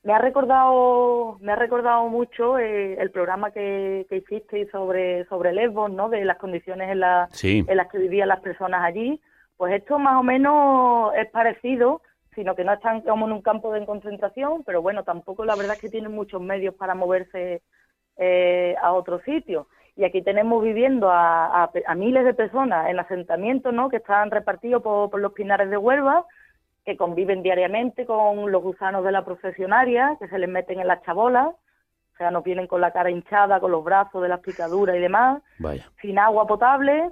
me 0.04 0.12
ha 0.12 0.18
recordado, 0.20 1.38
me 1.40 1.54
ha 1.54 1.56
recordado 1.56 2.10
mucho 2.10 2.60
eh, 2.60 2.96
el 3.00 3.12
programa 3.12 3.52
que, 3.52 4.06
que 4.10 4.18
hicisteis 4.18 4.70
sobre, 4.72 5.24
sobre 5.28 5.54
Lesbos, 5.54 5.90
¿no? 5.90 6.10
De 6.10 6.26
las 6.26 6.38
condiciones 6.38 6.90
en, 6.92 7.00
la- 7.00 7.30
Sí. 7.32 7.64
en 7.66 7.78
las 7.78 7.88
que 7.90 7.98
vivían 7.98 8.28
las 8.28 8.42
personas 8.42 8.84
allí. 8.84 9.22
Pues 9.56 9.74
esto 9.74 9.98
más 10.00 10.20
o 10.20 10.24
menos 10.24 11.14
es 11.16 11.30
parecido, 11.32 12.02
sino 12.38 12.56
que 12.56 12.64
no 12.64 12.74
están 12.74 13.02
como 13.02 13.26
en 13.26 13.32
un 13.32 13.42
campo 13.42 13.74
de 13.74 13.84
concentración, 13.84 14.64
pero 14.64 14.80
bueno, 14.84 15.04
tampoco 15.04 15.44
la 15.44 15.56
verdad 15.56 15.74
es 15.76 15.82
que 15.82 15.90
tienen 15.90 16.12
muchos 16.12 16.40
medios 16.40 16.76
para 16.76 16.94
moverse 16.94 17.64
eh, 18.18 18.76
a 18.80 18.94
otro 18.94 19.20
sitio. 19.22 19.68
Y 19.96 20.04
aquí 20.04 20.22
tenemos 20.22 20.64
viviendo 20.64 21.10
a, 21.10 21.64
a- 21.64 21.72
a 21.88 21.96
miles 21.96 22.24
de 22.26 22.36
personas 22.36 22.90
en 22.92 23.00
asentamientos, 23.00 23.74
¿no? 23.74 23.90
Que 23.90 23.98
están 23.98 24.30
repartidos 24.30 24.84
por, 24.84 25.10
por 25.10 25.20
los 25.20 25.34
pinares 25.34 25.72
de 25.72 25.78
Huelva, 25.78 26.26
que 26.86 26.96
conviven 26.96 27.42
diariamente 27.42 28.06
con 28.06 28.52
los 28.52 28.62
gusanos 28.62 29.04
de 29.04 29.12
la 29.12 29.26
profesionaria, 29.26 30.16
que 30.20 30.28
se 30.28 30.38
les 30.38 30.48
meten 30.48 30.80
en 30.80 30.88
las 30.88 31.02
chabolas, 31.04 31.48
o 31.48 32.18
sea, 32.20 32.30
nos 32.30 32.44
vienen 32.44 32.68
con 32.68 32.82
la 32.82 32.92
cara 32.92 33.10
hinchada, 33.10 33.60
con 33.60 33.72
los 33.72 33.84
brazos 33.84 34.22
de 34.22 34.30
las 34.30 34.42
picaduras 34.42 34.96
y 34.96 35.00
demás, 35.00 35.42
Vaya. 35.58 35.90
sin 36.02 36.20
agua 36.20 36.46
potable 36.46 37.10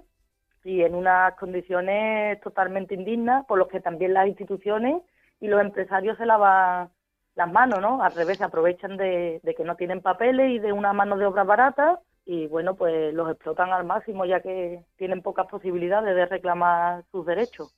y 0.63 0.81
en 0.83 0.93
unas 0.95 1.33
condiciones 1.35 2.39
totalmente 2.41 2.93
indignas, 2.93 3.45
por 3.47 3.57
los 3.57 3.67
que 3.67 3.79
también 3.81 4.13
las 4.13 4.27
instituciones 4.27 5.01
y 5.39 5.47
los 5.47 5.61
empresarios 5.61 6.17
se 6.17 6.25
lavan 6.25 6.89
las 7.35 7.51
manos, 7.51 7.81
¿no? 7.81 8.01
Al 8.01 8.13
revés, 8.13 8.37
se 8.37 8.43
aprovechan 8.43 8.97
de, 8.97 9.39
de 9.43 9.55
que 9.55 9.63
no 9.63 9.75
tienen 9.75 10.01
papeles 10.01 10.51
y 10.51 10.59
de 10.59 10.71
una 10.71 10.93
mano 10.93 11.17
de 11.17 11.25
obra 11.25 11.43
barata 11.43 11.99
y, 12.25 12.47
bueno, 12.47 12.75
pues 12.75 13.13
los 13.13 13.29
explotan 13.29 13.71
al 13.71 13.85
máximo 13.85 14.25
ya 14.25 14.39
que 14.41 14.83
tienen 14.97 15.21
pocas 15.21 15.47
posibilidades 15.47 16.15
de 16.15 16.25
reclamar 16.25 17.03
sus 17.11 17.25
derechos. 17.25 17.75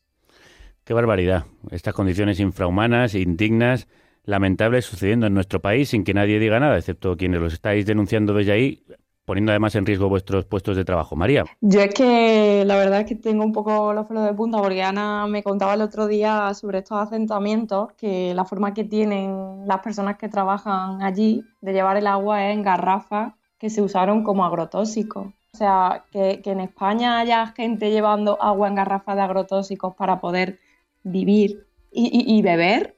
Qué 0.83 0.93
barbaridad. 0.93 1.43
Estas 1.71 1.93
condiciones 1.93 2.39
infrahumanas, 2.39 3.13
indignas, 3.13 3.87
lamentables 4.23 4.85
sucediendo 4.85 5.27
en 5.27 5.33
nuestro 5.33 5.59
país 5.59 5.89
sin 5.89 6.03
que 6.03 6.13
nadie 6.13 6.39
diga 6.39 6.59
nada, 6.59 6.77
excepto 6.77 7.17
quienes 7.17 7.41
los 7.41 7.53
estáis 7.53 7.85
denunciando 7.85 8.33
desde 8.33 8.51
ahí, 8.51 8.83
poniendo 9.27 9.51
además 9.51 9.75
en 9.75 9.85
riesgo 9.85 10.07
vuestros 10.07 10.45
puestos 10.45 10.77
de 10.77 10.85
trabajo. 10.85 11.17
María. 11.17 11.43
Yo 11.59 11.81
es 11.81 11.93
que 11.93 12.63
la 12.65 12.77
verdad 12.77 13.01
es 13.01 13.07
que 13.07 13.15
tengo 13.15 13.43
un 13.43 13.51
poco 13.51 13.91
los 13.91 14.07
pelos 14.07 14.23
de 14.23 14.33
punta 14.33 14.57
porque 14.59 14.81
Ana 14.81 15.27
me 15.27 15.43
contaba 15.43 15.73
el 15.73 15.81
otro 15.81 16.07
día 16.07 16.53
sobre 16.53 16.77
estos 16.79 16.97
asentamientos, 16.97 17.91
que 17.97 18.33
la 18.33 18.45
forma 18.45 18.73
que 18.73 18.85
tienen 18.85 19.67
las 19.67 19.79
personas 19.81 20.17
que 20.17 20.29
trabajan 20.29 21.01
allí 21.03 21.43
de 21.59 21.73
llevar 21.73 21.97
el 21.97 22.07
agua 22.07 22.47
es 22.47 22.55
en 22.55 22.63
garrafas 22.63 23.33
que 23.59 23.69
se 23.69 23.81
usaron 23.81 24.23
como 24.23 24.45
agrotóxicos. 24.45 25.27
O 25.27 25.57
sea, 25.57 26.05
que, 26.09 26.41
que 26.41 26.51
en 26.51 26.61
España 26.61 27.19
haya 27.19 27.47
gente 27.47 27.91
llevando 27.91 28.41
agua 28.41 28.69
en 28.69 28.75
garrafas 28.75 29.17
de 29.17 29.23
agrotóxicos 29.23 29.93
para 29.95 30.21
poder 30.21 30.59
vivir 31.03 31.67
y, 31.91 32.05
y- 32.07 32.37
y 32.37 32.41
beber, 32.41 32.95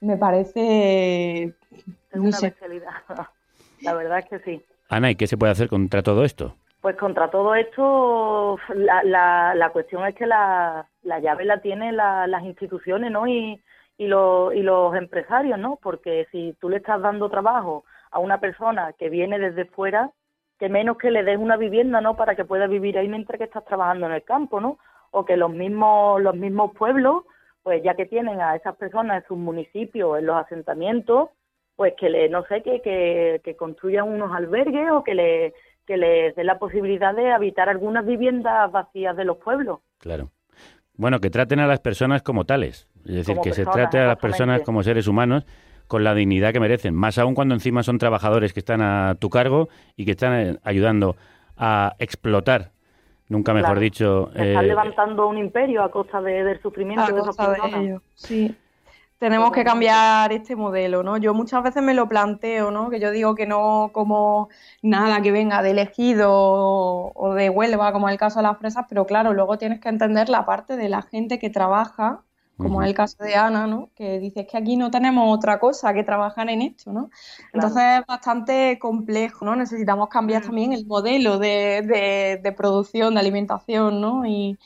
me 0.00 0.16
parece, 0.16 1.42
Es 1.44 1.54
no 2.14 2.22
una 2.22 2.32
sé, 2.38 2.46
bestialidad. 2.46 2.90
La 3.82 3.94
verdad 3.94 4.18
es 4.18 4.24
que 4.28 4.38
sí. 4.40 4.64
Ana, 4.90 5.10
¿y 5.10 5.14
qué 5.16 5.26
se 5.28 5.36
puede 5.38 5.52
hacer 5.52 5.68
contra 5.68 6.02
todo 6.02 6.24
esto? 6.24 6.56
Pues 6.80 6.96
contra 6.96 7.30
todo 7.30 7.54
esto, 7.54 8.58
la, 8.74 9.02
la, 9.04 9.54
la 9.54 9.70
cuestión 9.70 10.04
es 10.06 10.14
que 10.16 10.26
la, 10.26 10.86
la 11.02 11.20
llave 11.20 11.44
la 11.44 11.60
tienen 11.60 11.96
la- 11.96 12.26
las 12.26 12.42
instituciones, 12.42 13.10
¿no? 13.12 13.26
Y, 13.26 13.60
y, 13.98 14.06
los, 14.08 14.54
y 14.54 14.62
los 14.62 14.94
empresarios, 14.96 15.58
¿no? 15.58 15.78
Porque 15.82 16.26
si 16.32 16.56
tú 16.60 16.68
le 16.70 16.78
estás 16.78 17.00
dando 17.02 17.28
trabajo 17.30 17.84
a 18.10 18.18
una 18.18 18.40
persona 18.40 18.92
que 18.98 19.08
viene 19.10 19.38
desde 19.38 19.66
fuera, 19.66 20.10
que 20.58 20.68
menos 20.68 20.96
que 20.98 21.10
le 21.10 21.22
des 21.22 21.38
una 21.38 21.56
vivienda, 21.56 22.00
¿no? 22.00 22.16
Para 22.16 22.34
que 22.34 22.44
pueda 22.44 22.66
vivir 22.66 22.98
ahí 22.98 23.08
mientras 23.08 23.38
que 23.38 23.44
estás 23.44 23.64
trabajando 23.64 24.06
en 24.06 24.12
el 24.12 24.24
campo, 24.24 24.60
¿no? 24.60 24.78
O 25.12 25.24
que 25.24 25.36
los 25.36 25.50
mismos, 25.52 26.20
los 26.20 26.34
mismos 26.34 26.72
pueblos, 26.76 27.24
pues 27.62 27.82
ya 27.82 27.94
que 27.94 28.06
tienen 28.06 28.40
a 28.40 28.56
esas 28.56 28.74
personas 28.76 29.22
en 29.22 29.28
sus 29.28 29.38
municipios, 29.38 30.18
en 30.18 30.26
los 30.26 30.36
asentamientos, 30.36 31.28
pues 31.80 31.94
que 31.98 32.10
le, 32.10 32.28
no 32.28 32.44
sé, 32.44 32.60
que, 32.62 32.82
que, 32.82 33.40
que 33.42 33.56
construyan 33.56 34.06
unos 34.06 34.36
albergues 34.36 34.90
o 34.92 35.02
que 35.02 35.14
le 35.14 35.54
que 35.86 35.96
les 35.96 36.36
dé 36.36 36.44
la 36.44 36.58
posibilidad 36.58 37.14
de 37.14 37.32
habitar 37.32 37.70
algunas 37.70 38.04
viviendas 38.04 38.70
vacías 38.70 39.16
de 39.16 39.24
los 39.24 39.38
pueblos. 39.38 39.78
Claro. 39.96 40.28
Bueno, 40.98 41.20
que 41.20 41.30
traten 41.30 41.58
a 41.58 41.66
las 41.66 41.80
personas 41.80 42.20
como 42.20 42.44
tales. 42.44 42.86
Es 43.06 43.14
decir, 43.14 43.34
Como 43.36 43.44
que 43.44 43.54
se 43.54 43.64
trate 43.64 43.96
a 43.98 44.08
las 44.08 44.18
personas 44.18 44.60
como 44.60 44.82
seres 44.82 45.08
humanos 45.08 45.46
con 45.86 46.04
la 46.04 46.14
dignidad 46.14 46.52
que 46.52 46.60
merecen. 46.60 46.94
Más 46.94 47.16
aún 47.16 47.34
cuando 47.34 47.54
encima 47.54 47.82
son 47.82 47.96
trabajadores 47.96 48.52
que 48.52 48.60
están 48.60 48.82
a 48.82 49.14
tu 49.18 49.30
cargo 49.30 49.70
y 49.96 50.04
que 50.04 50.10
están 50.10 50.34
eh, 50.34 50.56
ayudando 50.64 51.16
a 51.56 51.94
explotar, 51.98 52.72
nunca 53.30 53.54
mejor 53.54 53.70
Claro. 53.70 53.80
dicho, 53.80 54.28
Están 54.34 54.64
eh, 54.66 54.68
levantando 54.68 55.28
un 55.28 55.38
imperio 55.38 55.82
a 55.82 55.90
costa 55.90 56.20
de- 56.20 56.44
del 56.44 56.60
sufrimiento 56.60 57.04
A 57.04 57.06
de 57.06 57.20
costa 57.22 57.52
de 57.52 57.58
ellos, 57.80 58.02
sí. 58.14 58.54
Tenemos 59.20 59.52
que 59.52 59.64
cambiar 59.64 60.32
este 60.32 60.56
modelo, 60.56 61.02
¿no? 61.02 61.18
Yo 61.18 61.34
muchas 61.34 61.62
veces 61.62 61.82
me 61.82 61.92
lo 61.92 62.08
planteo, 62.08 62.70
¿no? 62.70 62.88
Que 62.88 63.00
yo 63.00 63.10
digo 63.10 63.34
que 63.34 63.46
no 63.46 63.90
como 63.92 64.48
nada 64.80 65.20
que 65.20 65.30
venga 65.30 65.62
de 65.62 65.72
elegido 65.72 66.30
o, 66.32 67.34
de 67.34 67.50
Huelva, 67.50 67.92
como 67.92 68.08
es 68.08 68.14
el 68.14 68.18
caso 68.18 68.38
de 68.38 68.44
las 68.44 68.56
fresas, 68.56 68.86
pero 68.88 69.04
claro, 69.06 69.34
luego 69.34 69.58
tienes 69.58 69.78
que 69.78 69.90
entender 69.90 70.30
la 70.30 70.46
parte 70.46 70.74
de 70.76 70.88
la 70.88 71.02
gente 71.02 71.38
que 71.38 71.50
trabaja, 71.50 72.24
como 72.60 72.76
Ujú. 72.76 72.82
es 72.82 72.88
el 72.88 72.94
caso 72.94 73.16
de 73.24 73.34
Ana, 73.34 73.66
¿no? 73.66 73.90
Que 73.96 74.18
dice 74.20 74.46
que 74.46 74.56
aquí 74.56 74.76
no 74.76 74.90
tenemos 74.90 75.34
otra 75.36 75.58
cosa 75.60 75.92
que 75.94 76.04
trabajar 76.04 76.48
en 76.50 76.62
esto, 76.62 76.92
¿no? 76.92 77.10
Entonces 77.52 77.82
es 78.00 78.06
bastante 78.06 78.78
complejo, 78.78 79.44
¿no? 79.44 79.56
Necesitamos 79.56 80.08
cambiar 80.08 80.42
también 80.42 80.72
el 80.72 80.86
modelo 80.86 81.38
de, 81.38 81.82
de- 81.82 82.40
de 82.42 82.52
producción, 82.52 83.14
de 83.14 83.20
alimentación, 83.20 84.00
¿no? 84.00 84.26
Y, 84.26 84.58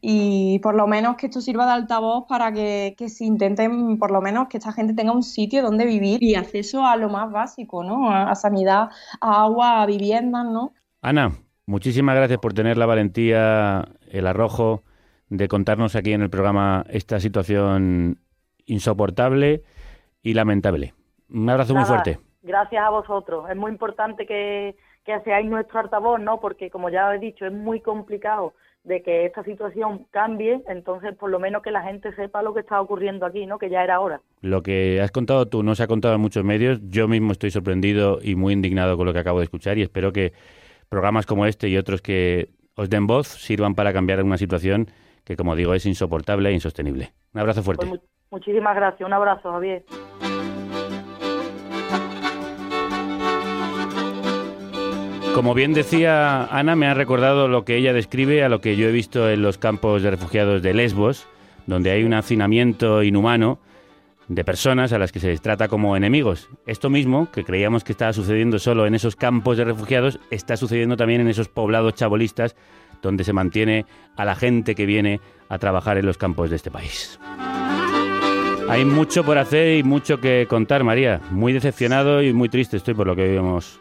y 0.00 0.58
por 0.60 0.74
lo 0.74 0.86
menos 0.86 1.16
que 1.16 1.26
esto 1.26 1.40
sirva 1.40 1.66
de 1.66 1.72
altavoz 1.72 2.26
para 2.28 2.52
que, 2.52 2.94
que 2.98 3.08
se 3.08 3.24
intenten, 3.24 3.98
por 3.98 4.10
lo 4.10 4.20
menos, 4.20 4.48
que 4.48 4.58
esta 4.58 4.72
gente 4.72 4.94
tenga 4.94 5.12
un 5.12 5.22
sitio 5.22 5.62
donde 5.62 5.84
vivir 5.86 6.22
y 6.22 6.34
acceso 6.34 6.84
a 6.86 6.96
lo 6.96 7.08
más 7.08 7.30
básico, 7.30 7.84
¿no? 7.84 8.10
A, 8.10 8.30
a 8.30 8.34
sanidad, 8.34 8.90
a 9.20 9.42
agua, 9.44 9.82
a 9.82 9.86
viviendas, 9.86 10.44
¿no? 10.46 10.72
Ana, 11.00 11.32
muchísimas 11.66 12.14
gracias 12.16 12.38
por 12.38 12.54
tener 12.54 12.76
la 12.76 12.86
valentía, 12.86 13.88
el 14.08 14.26
arrojo 14.26 14.84
de 15.32 15.48
contarnos 15.48 15.96
aquí 15.96 16.12
en 16.12 16.20
el 16.20 16.28
programa 16.28 16.84
esta 16.90 17.18
situación 17.18 18.18
insoportable 18.66 19.62
y 20.22 20.34
lamentable. 20.34 20.92
Un 21.30 21.48
abrazo 21.48 21.74
muy 21.74 21.84
fuerte. 21.84 22.18
Gracias 22.42 22.84
a 22.84 22.90
vosotros. 22.90 23.48
Es 23.48 23.56
muy 23.56 23.70
importante 23.70 24.26
que, 24.26 24.76
que 25.04 25.18
seáis 25.20 25.48
nuestro 25.48 25.80
altavoz, 25.80 26.20
¿no? 26.20 26.38
Porque, 26.38 26.70
como 26.70 26.90
ya 26.90 27.14
he 27.14 27.18
dicho, 27.18 27.46
es 27.46 27.52
muy 27.52 27.80
complicado 27.80 28.52
de 28.84 29.02
que 29.02 29.24
esta 29.24 29.42
situación 29.44 30.06
cambie, 30.10 30.60
entonces 30.66 31.14
por 31.14 31.30
lo 31.30 31.38
menos 31.38 31.62
que 31.62 31.70
la 31.70 31.82
gente 31.82 32.12
sepa 32.14 32.42
lo 32.42 32.52
que 32.52 32.60
está 32.60 32.80
ocurriendo 32.80 33.24
aquí, 33.24 33.46
¿no? 33.46 33.58
Que 33.58 33.70
ya 33.70 33.82
era 33.82 34.00
hora. 34.00 34.20
Lo 34.42 34.62
que 34.62 35.00
has 35.00 35.12
contado 35.12 35.46
tú 35.46 35.62
no 35.62 35.74
se 35.74 35.84
ha 35.84 35.86
contado 35.86 36.16
en 36.16 36.20
muchos 36.20 36.44
medios. 36.44 36.80
Yo 36.88 37.08
mismo 37.08 37.32
estoy 37.32 37.50
sorprendido 37.52 38.18
y 38.20 38.34
muy 38.34 38.52
indignado 38.52 38.96
con 38.98 39.06
lo 39.06 39.12
que 39.12 39.20
acabo 39.20 39.38
de 39.38 39.44
escuchar 39.44 39.78
y 39.78 39.82
espero 39.82 40.12
que 40.12 40.32
programas 40.88 41.24
como 41.24 41.46
este 41.46 41.68
y 41.68 41.78
otros 41.78 42.02
que 42.02 42.50
os 42.74 42.90
den 42.90 43.06
voz 43.06 43.28
sirvan 43.28 43.74
para 43.74 43.92
cambiar 43.92 44.22
una 44.22 44.36
situación 44.36 44.88
que, 45.24 45.36
como 45.36 45.54
digo, 45.56 45.74
es 45.74 45.86
insoportable 45.86 46.48
e 46.50 46.52
insostenible. 46.52 47.12
Un 47.34 47.40
abrazo 47.40 47.62
fuerte. 47.62 47.86
Pues 47.86 48.00
mu- 48.00 48.06
muchísimas 48.30 48.74
gracias. 48.76 49.06
Un 49.06 49.12
abrazo, 49.12 49.52
Javier. 49.52 49.84
Como 55.34 55.54
bien 55.54 55.72
decía 55.72 56.44
Ana, 56.44 56.76
me 56.76 56.86
ha 56.86 56.94
recordado 56.94 57.48
lo 57.48 57.64
que 57.64 57.76
ella 57.76 57.94
describe 57.94 58.44
a 58.44 58.50
lo 58.50 58.60
que 58.60 58.76
yo 58.76 58.86
he 58.88 58.92
visto 58.92 59.30
en 59.30 59.40
los 59.42 59.56
campos 59.56 60.02
de 60.02 60.10
refugiados 60.10 60.60
de 60.62 60.74
Lesbos, 60.74 61.26
donde 61.66 61.90
hay 61.90 62.04
un 62.04 62.12
hacinamiento 62.12 63.02
inhumano 63.02 63.58
de 64.28 64.44
personas 64.44 64.92
a 64.92 64.98
las 64.98 65.10
que 65.10 65.20
se 65.20 65.28
les 65.28 65.40
trata 65.40 65.68
como 65.68 65.96
enemigos. 65.96 66.50
Esto 66.66 66.90
mismo, 66.90 67.30
que 67.32 67.44
creíamos 67.44 67.82
que 67.82 67.92
estaba 67.92 68.12
sucediendo 68.12 68.58
solo 68.58 68.86
en 68.86 68.94
esos 68.94 69.16
campos 69.16 69.56
de 69.56 69.64
refugiados, 69.64 70.20
está 70.30 70.56
sucediendo 70.58 70.96
también 70.98 71.22
en 71.22 71.28
esos 71.28 71.48
poblados 71.48 71.94
chabolistas 71.94 72.54
donde 73.02 73.24
se 73.24 73.32
mantiene 73.32 73.84
a 74.16 74.24
la 74.24 74.34
gente 74.34 74.74
que 74.74 74.86
viene 74.86 75.20
a 75.48 75.58
trabajar 75.58 75.98
en 75.98 76.06
los 76.06 76.16
campos 76.16 76.48
de 76.48 76.56
este 76.56 76.70
país. 76.70 77.18
Hay 78.68 78.84
mucho 78.84 79.24
por 79.24 79.36
hacer 79.36 79.76
y 79.78 79.82
mucho 79.82 80.18
que 80.20 80.46
contar, 80.48 80.82
María. 80.84 81.20
Muy 81.30 81.52
decepcionado 81.52 82.22
y 82.22 82.32
muy 82.32 82.48
triste 82.48 82.76
estoy 82.78 82.94
por 82.94 83.06
lo 83.06 83.14
que 83.14 83.34
hemos 83.36 83.78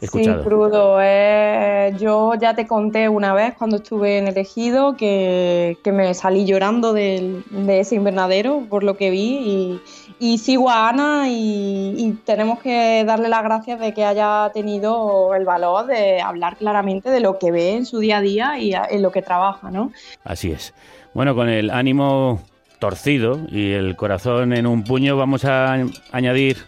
escuchado. 0.00 0.42
Sí, 0.42 0.48
crudo. 0.48 0.98
eh, 1.02 1.92
yo 1.98 2.32
ya 2.40 2.54
te 2.54 2.66
conté 2.66 3.08
una 3.10 3.34
vez 3.34 3.54
cuando 3.58 3.76
estuve 3.76 4.16
en 4.16 4.28
el 4.28 4.38
ejido 4.38 4.96
que, 4.96 5.76
que 5.84 5.92
me 5.92 6.14
salí 6.14 6.46
llorando 6.46 6.94
del- 6.94 7.42
de 7.50 7.80
ese 7.80 7.96
invernadero 7.96 8.62
por 8.70 8.82
lo 8.82 8.96
que 8.96 9.10
vi 9.10 9.18
y, 9.44 9.80
y 10.20 10.38
sigo 10.38 10.70
a 10.70 10.90
Ana 10.90 11.28
y, 11.28 11.94
y 11.96 12.12
tenemos 12.24 12.60
que 12.60 13.02
darle 13.06 13.28
las 13.28 13.42
gracias 13.42 13.80
de 13.80 13.92
que 13.94 14.04
haya 14.04 14.50
tenido 14.54 15.34
el 15.34 15.44
valor 15.44 15.86
de 15.86 16.20
hablar 16.20 16.56
claramente 16.56 17.10
de 17.10 17.20
lo 17.20 17.38
que 17.38 17.50
ve 17.50 17.72
en 17.74 17.86
su 17.86 17.98
día 17.98 18.18
a 18.18 18.20
día 18.20 18.58
y 18.58 18.74
a- 18.74 18.84
en 18.88 19.02
lo 19.02 19.10
que 19.10 19.22
trabaja, 19.22 19.70
¿no? 19.70 19.90
Así 20.22 20.52
es. 20.52 20.74
Bueno, 21.14 21.34
con 21.34 21.48
el 21.48 21.70
ánimo 21.70 22.40
torcido 22.78 23.40
y 23.50 23.72
el 23.72 23.96
corazón 23.96 24.52
en 24.52 24.66
un 24.66 24.84
puño, 24.84 25.16
vamos 25.16 25.44
a 25.44 25.76
añadir 26.12 26.58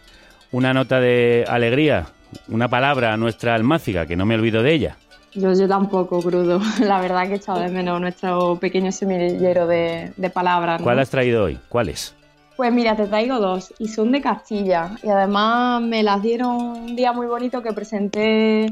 una 0.51 0.75
nota 0.75 0.99
de 1.01 1.45
alegría, 1.49 2.07
una 2.49 2.69
palabra 2.69 3.13
a 3.13 3.17
nuestra 3.17 3.55
almáciga, 3.55 4.07
que 4.07 4.17
no 4.17 4.27
me 4.27 4.35
olvido 4.35 4.63
de 4.63 4.73
ella. 4.75 4.97
Yo, 5.35 5.53
yo 5.55 5.67
tampoco, 5.69 6.21
crudo. 6.21 6.61
La 6.81 7.01
verdad 7.01 7.27
que 7.27 7.35
he 7.35 7.37
echado 7.37 7.61
de 7.61 7.69
menos 7.69 8.01
nuestro 8.01 8.57
pequeño 8.57 8.93
semillero 8.93 9.67
de, 9.67 10.13
de 10.17 10.31
palabras. 10.31 10.81
¿no? 10.81 10.85
¿Cuál 10.85 10.99
has 10.99 11.09
traído 11.11 11.45
hoy? 11.45 11.59
¿Cuáles? 11.69 12.15
Pues 12.57 12.73
mira, 12.73 12.95
te 12.97 13.07
traigo 13.07 13.39
dos 13.39 13.73
y 13.79 13.89
son 13.89 14.13
de 14.13 14.21
Castilla. 14.21 14.97
Y 15.03 15.09
además 15.09 15.81
me 15.83 16.03
las 16.03 16.23
dieron 16.23 16.57
un 16.61 16.97
día 16.97 17.13
muy 17.13 17.27
bonito 17.27 17.63
que 17.63 17.73
presenté 17.73 18.67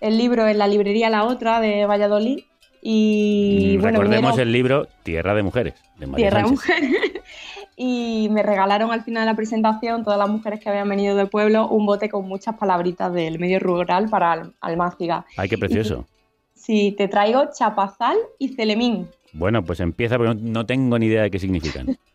el 0.00 0.18
libro 0.18 0.46
en 0.46 0.58
la 0.58 0.68
librería 0.68 1.08
La 1.10 1.24
Otra 1.24 1.60
de 1.60 1.86
Valladolid. 1.86 2.40
Y 2.82 3.76
bueno, 3.78 4.00
Recordemos 4.00 4.32
vinieron- 4.32 4.40
el 4.48 4.52
libro 4.52 4.88
Tierra 5.02 5.34
de 5.34 5.42
Mujeres, 5.42 5.74
de 5.98 6.06
María 6.06 6.28
Tierra 6.30 6.42
de. 6.44 6.50
Mujeres. 6.50 6.90
y 7.76 8.28
me 8.30 8.42
regalaron 8.42 8.90
al 8.92 9.02
final 9.02 9.22
de 9.24 9.30
la 9.32 9.36
presentación, 9.36 10.04
todas 10.04 10.18
las 10.18 10.28
mujeres 10.28 10.60
que 10.60 10.68
habían 10.68 10.88
venido 10.88 11.16
del 11.16 11.28
pueblo, 11.28 11.68
un 11.68 11.86
bote 11.86 12.08
con 12.10 12.26
muchas 12.28 12.56
palabritas 12.56 13.12
del 13.14 13.38
medio 13.38 13.60
rural 13.60 14.08
para 14.08 14.32
Al- 14.32 14.52
Almáciga. 14.60 15.24
Ay, 15.36 15.48
qué 15.48 15.56
precioso. 15.58 16.06
Sí, 16.54 16.94
te 16.98 17.08
traigo 17.08 17.44
chapazal 17.56 18.16
y 18.38 18.48
celemín. 18.50 19.08
Bueno, 19.32 19.64
pues 19.64 19.80
empieza, 19.80 20.18
porque 20.18 20.34
no 20.40 20.66
tengo 20.66 20.98
ni 20.98 21.06
idea 21.06 21.22
de 21.22 21.30
qué 21.30 21.38
significan. 21.38 21.96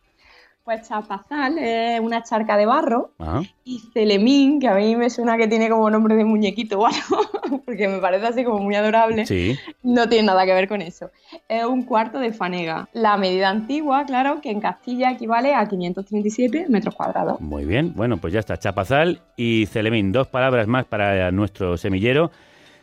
Pues 0.67 0.85
chapazal 0.85 1.57
es 1.59 1.97
una 2.01 2.23
charca 2.23 2.57
de 2.57 2.65
barro 2.65 3.11
Ajá. 3.19 3.41
y 3.63 3.79
celemín, 3.93 4.59
que 4.59 4.67
a 4.67 4.75
mí 4.75 4.97
me 4.97 5.09
suena 5.09 5.37
que 5.37 5.47
tiene 5.47 5.69
como 5.69 5.89
nombre 5.89 6.13
de 6.17 6.25
muñequito 6.25 6.79
o 6.79 6.85
algo, 6.85 7.61
porque 7.65 7.87
me 7.87 7.99
parece 7.99 8.27
así 8.27 8.43
como 8.43 8.59
muy 8.59 8.75
adorable. 8.75 9.25
Sí. 9.25 9.57
No 9.81 10.09
tiene 10.09 10.27
nada 10.27 10.45
que 10.45 10.53
ver 10.53 10.67
con 10.67 10.81
eso. 10.81 11.09
Es 11.47 11.63
un 11.63 11.83
cuarto 11.83 12.19
de 12.19 12.33
fanega. 12.33 12.89
La 12.91 13.15
medida 13.15 13.47
antigua, 13.47 14.05
claro, 14.05 14.41
que 14.41 14.51
en 14.51 14.59
Castilla 14.59 15.09
equivale 15.09 15.55
a 15.55 15.65
537 15.69 16.65
metros 16.67 16.95
cuadrados. 16.95 17.39
Muy 17.39 17.63
bien, 17.63 17.93
bueno, 17.95 18.17
pues 18.17 18.33
ya 18.33 18.41
está. 18.41 18.59
Chapazal 18.59 19.21
y 19.37 19.67
Celemín, 19.67 20.11
dos 20.11 20.27
palabras 20.27 20.67
más 20.67 20.83
para 20.83 21.31
nuestro 21.31 21.77
semillero. 21.77 22.29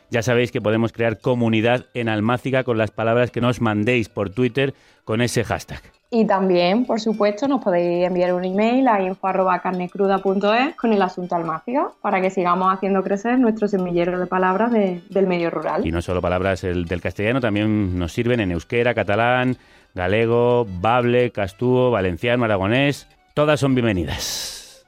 Ya 0.09 0.23
sabéis 0.23 0.51
que 0.51 0.63
podemos 0.63 0.91
crear 0.91 1.19
comunidad 1.19 1.85
en 1.93 2.09
Almáciga 2.09 2.65
con 2.65 2.79
las 2.79 2.91
palabras 2.91 3.31
que 3.31 3.43
nos 3.43 3.61
mandéis 3.61 4.09
por 4.09 4.31
Twitter 4.31 4.73
con 5.05 5.21
ese 5.21 5.45
hashtag. 5.45 5.83
Y 6.17 6.25
también, 6.27 6.85
por 6.87 7.01
supuesto, 7.01 7.49
nos 7.49 7.61
podéis 7.61 8.07
enviar 8.07 8.33
un 8.35 8.45
email 8.45 8.87
a 8.87 9.03
info.carnecruda.es 9.03 10.77
con 10.77 10.93
el 10.93 11.03
asunto 11.03 11.35
almáciga 11.35 11.89
para 12.01 12.21
que 12.21 12.31
sigamos 12.31 12.73
haciendo 12.73 13.03
crecer 13.03 13.37
nuestro 13.37 13.67
semillero 13.67 14.21
de 14.21 14.27
palabras 14.27 14.71
de- 14.71 15.03
del 15.11 15.27
medio 15.27 15.51
rural. 15.51 15.85
Y 15.85 15.91
no 15.91 16.01
solo 16.01 16.23
palabras 16.23 16.63
el- 16.63 16.85
del 16.85 17.01
castellano, 17.01 17.41
también 17.41 17.99
nos 17.99 18.13
sirven 18.13 18.39
en 18.39 18.53
euskera, 18.53 18.95
catalán, 18.95 19.57
galego, 19.93 20.69
bable, 20.81 21.33
castúo, 21.33 21.91
valenciano, 21.91 22.45
aragonés. 22.45 23.09
Todas 23.35 23.59
son 23.59 23.75
bienvenidas. 23.75 24.87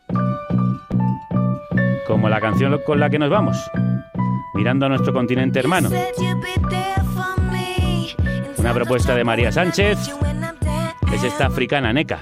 Como 2.06 2.28
la 2.28 2.40
canción 2.40 2.78
con 2.86 3.00
la 3.00 3.10
que 3.10 3.18
nos 3.18 3.30
vamos, 3.30 3.68
mirando 4.54 4.86
a 4.86 4.90
nuestro 4.90 5.12
continente 5.12 5.58
hermano. 5.58 5.88
Una 8.58 8.72
propuesta 8.72 9.14
de 9.16 9.24
María 9.24 9.50
Sánchez, 9.50 9.98
es 11.12 11.22
esta 11.24 11.46
africana 11.46 11.92
neca, 11.92 12.20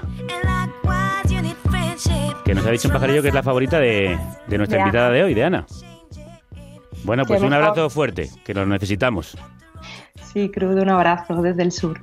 que 2.43 2.53
nos 2.53 2.65
ha 2.65 2.71
dicho 2.71 2.87
un 2.87 2.93
pajarillo 2.93 3.21
que 3.21 3.29
es 3.29 3.33
la 3.33 3.43
favorita 3.43 3.79
de, 3.79 4.17
de 4.47 4.57
nuestra 4.57 4.77
De 4.77 4.81
Ana. 4.83 4.87
invitada 4.89 5.09
de 5.11 5.23
hoy, 5.23 5.33
de 5.33 5.43
Ana. 5.43 5.65
Bueno, 7.03 7.23
pues 7.25 7.41
un 7.41 7.53
abrazo 7.53 7.89
fuerte, 7.89 8.29
que 8.43 8.53
lo 8.53 8.65
necesitamos. 8.65 9.37
Sí, 10.33 10.49
crudo, 10.49 10.81
un 10.81 10.89
abrazo 10.89 11.41
desde 11.41 11.63
el 11.63 11.71
sur. 11.71 11.99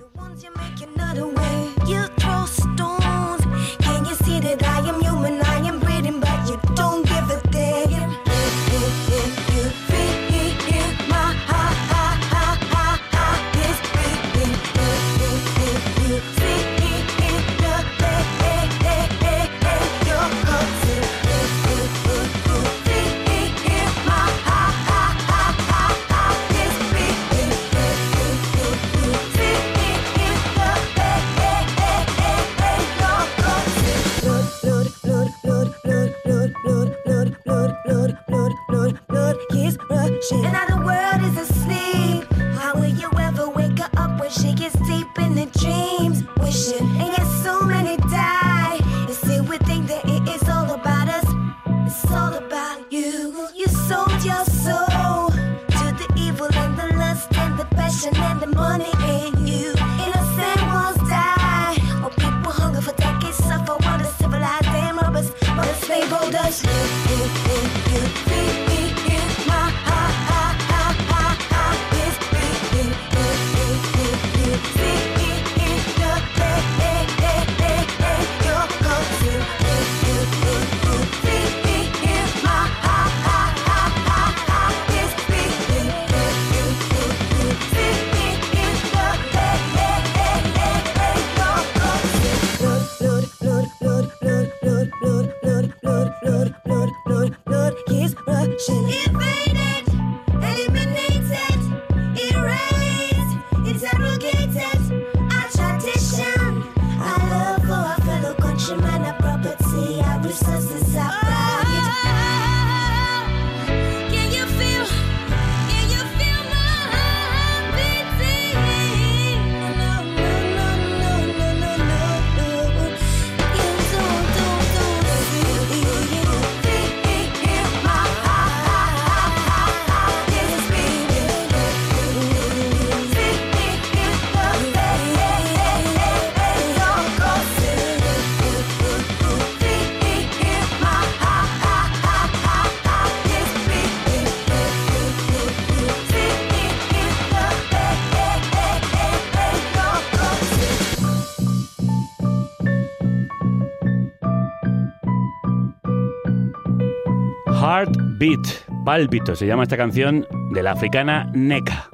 Heartbeat, 158.23 158.85
pálpito, 158.85 159.35
se 159.35 159.49
llama 159.49 159.65
esta 159.65 159.77
canción 159.77 160.29
de 160.53 160.63
la 160.63 160.71
africana 160.71 161.29
Neka. 161.35 161.91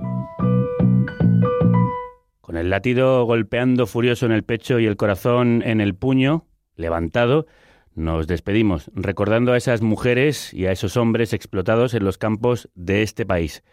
Con 2.42 2.58
el 2.58 2.68
latido 2.68 3.24
golpeando 3.24 3.86
furioso 3.86 4.26
en 4.26 4.32
el 4.32 4.44
pecho 4.44 4.78
y 4.78 4.84
el 4.84 4.98
corazón 4.98 5.62
en 5.64 5.80
el 5.80 5.94
puño, 5.94 6.44
levantado, 6.76 7.46
nos 7.94 8.26
despedimos, 8.26 8.90
recordando 8.94 9.54
a 9.54 9.56
esas 9.56 9.80
mujeres 9.80 10.52
y 10.52 10.66
a 10.66 10.72
esos 10.72 10.98
hombres 10.98 11.32
explotados 11.32 11.94
en 11.94 12.04
los 12.04 12.18
campos 12.18 12.68
de 12.74 13.02
este 13.02 13.24
país. 13.24 13.64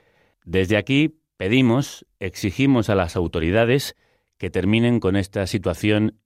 Desde 0.45 0.77
aquí 0.77 1.19
pedimos, 1.35 2.05
exigimos 2.21 2.89
a 2.89 2.95
las 2.95 3.17
autoridades 3.17 3.97
que 4.37 4.49
terminen 4.49 5.01
con 5.01 5.17
esta 5.17 5.45
situación 5.45 6.21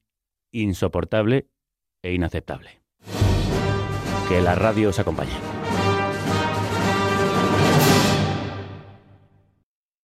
insoportable 0.52 1.48
e 2.04 2.14
inaceptable. 2.14 2.82
Que 4.28 4.42
la 4.42 4.54
radio 4.54 4.90
os 4.90 5.00
acompañe. 5.00 5.59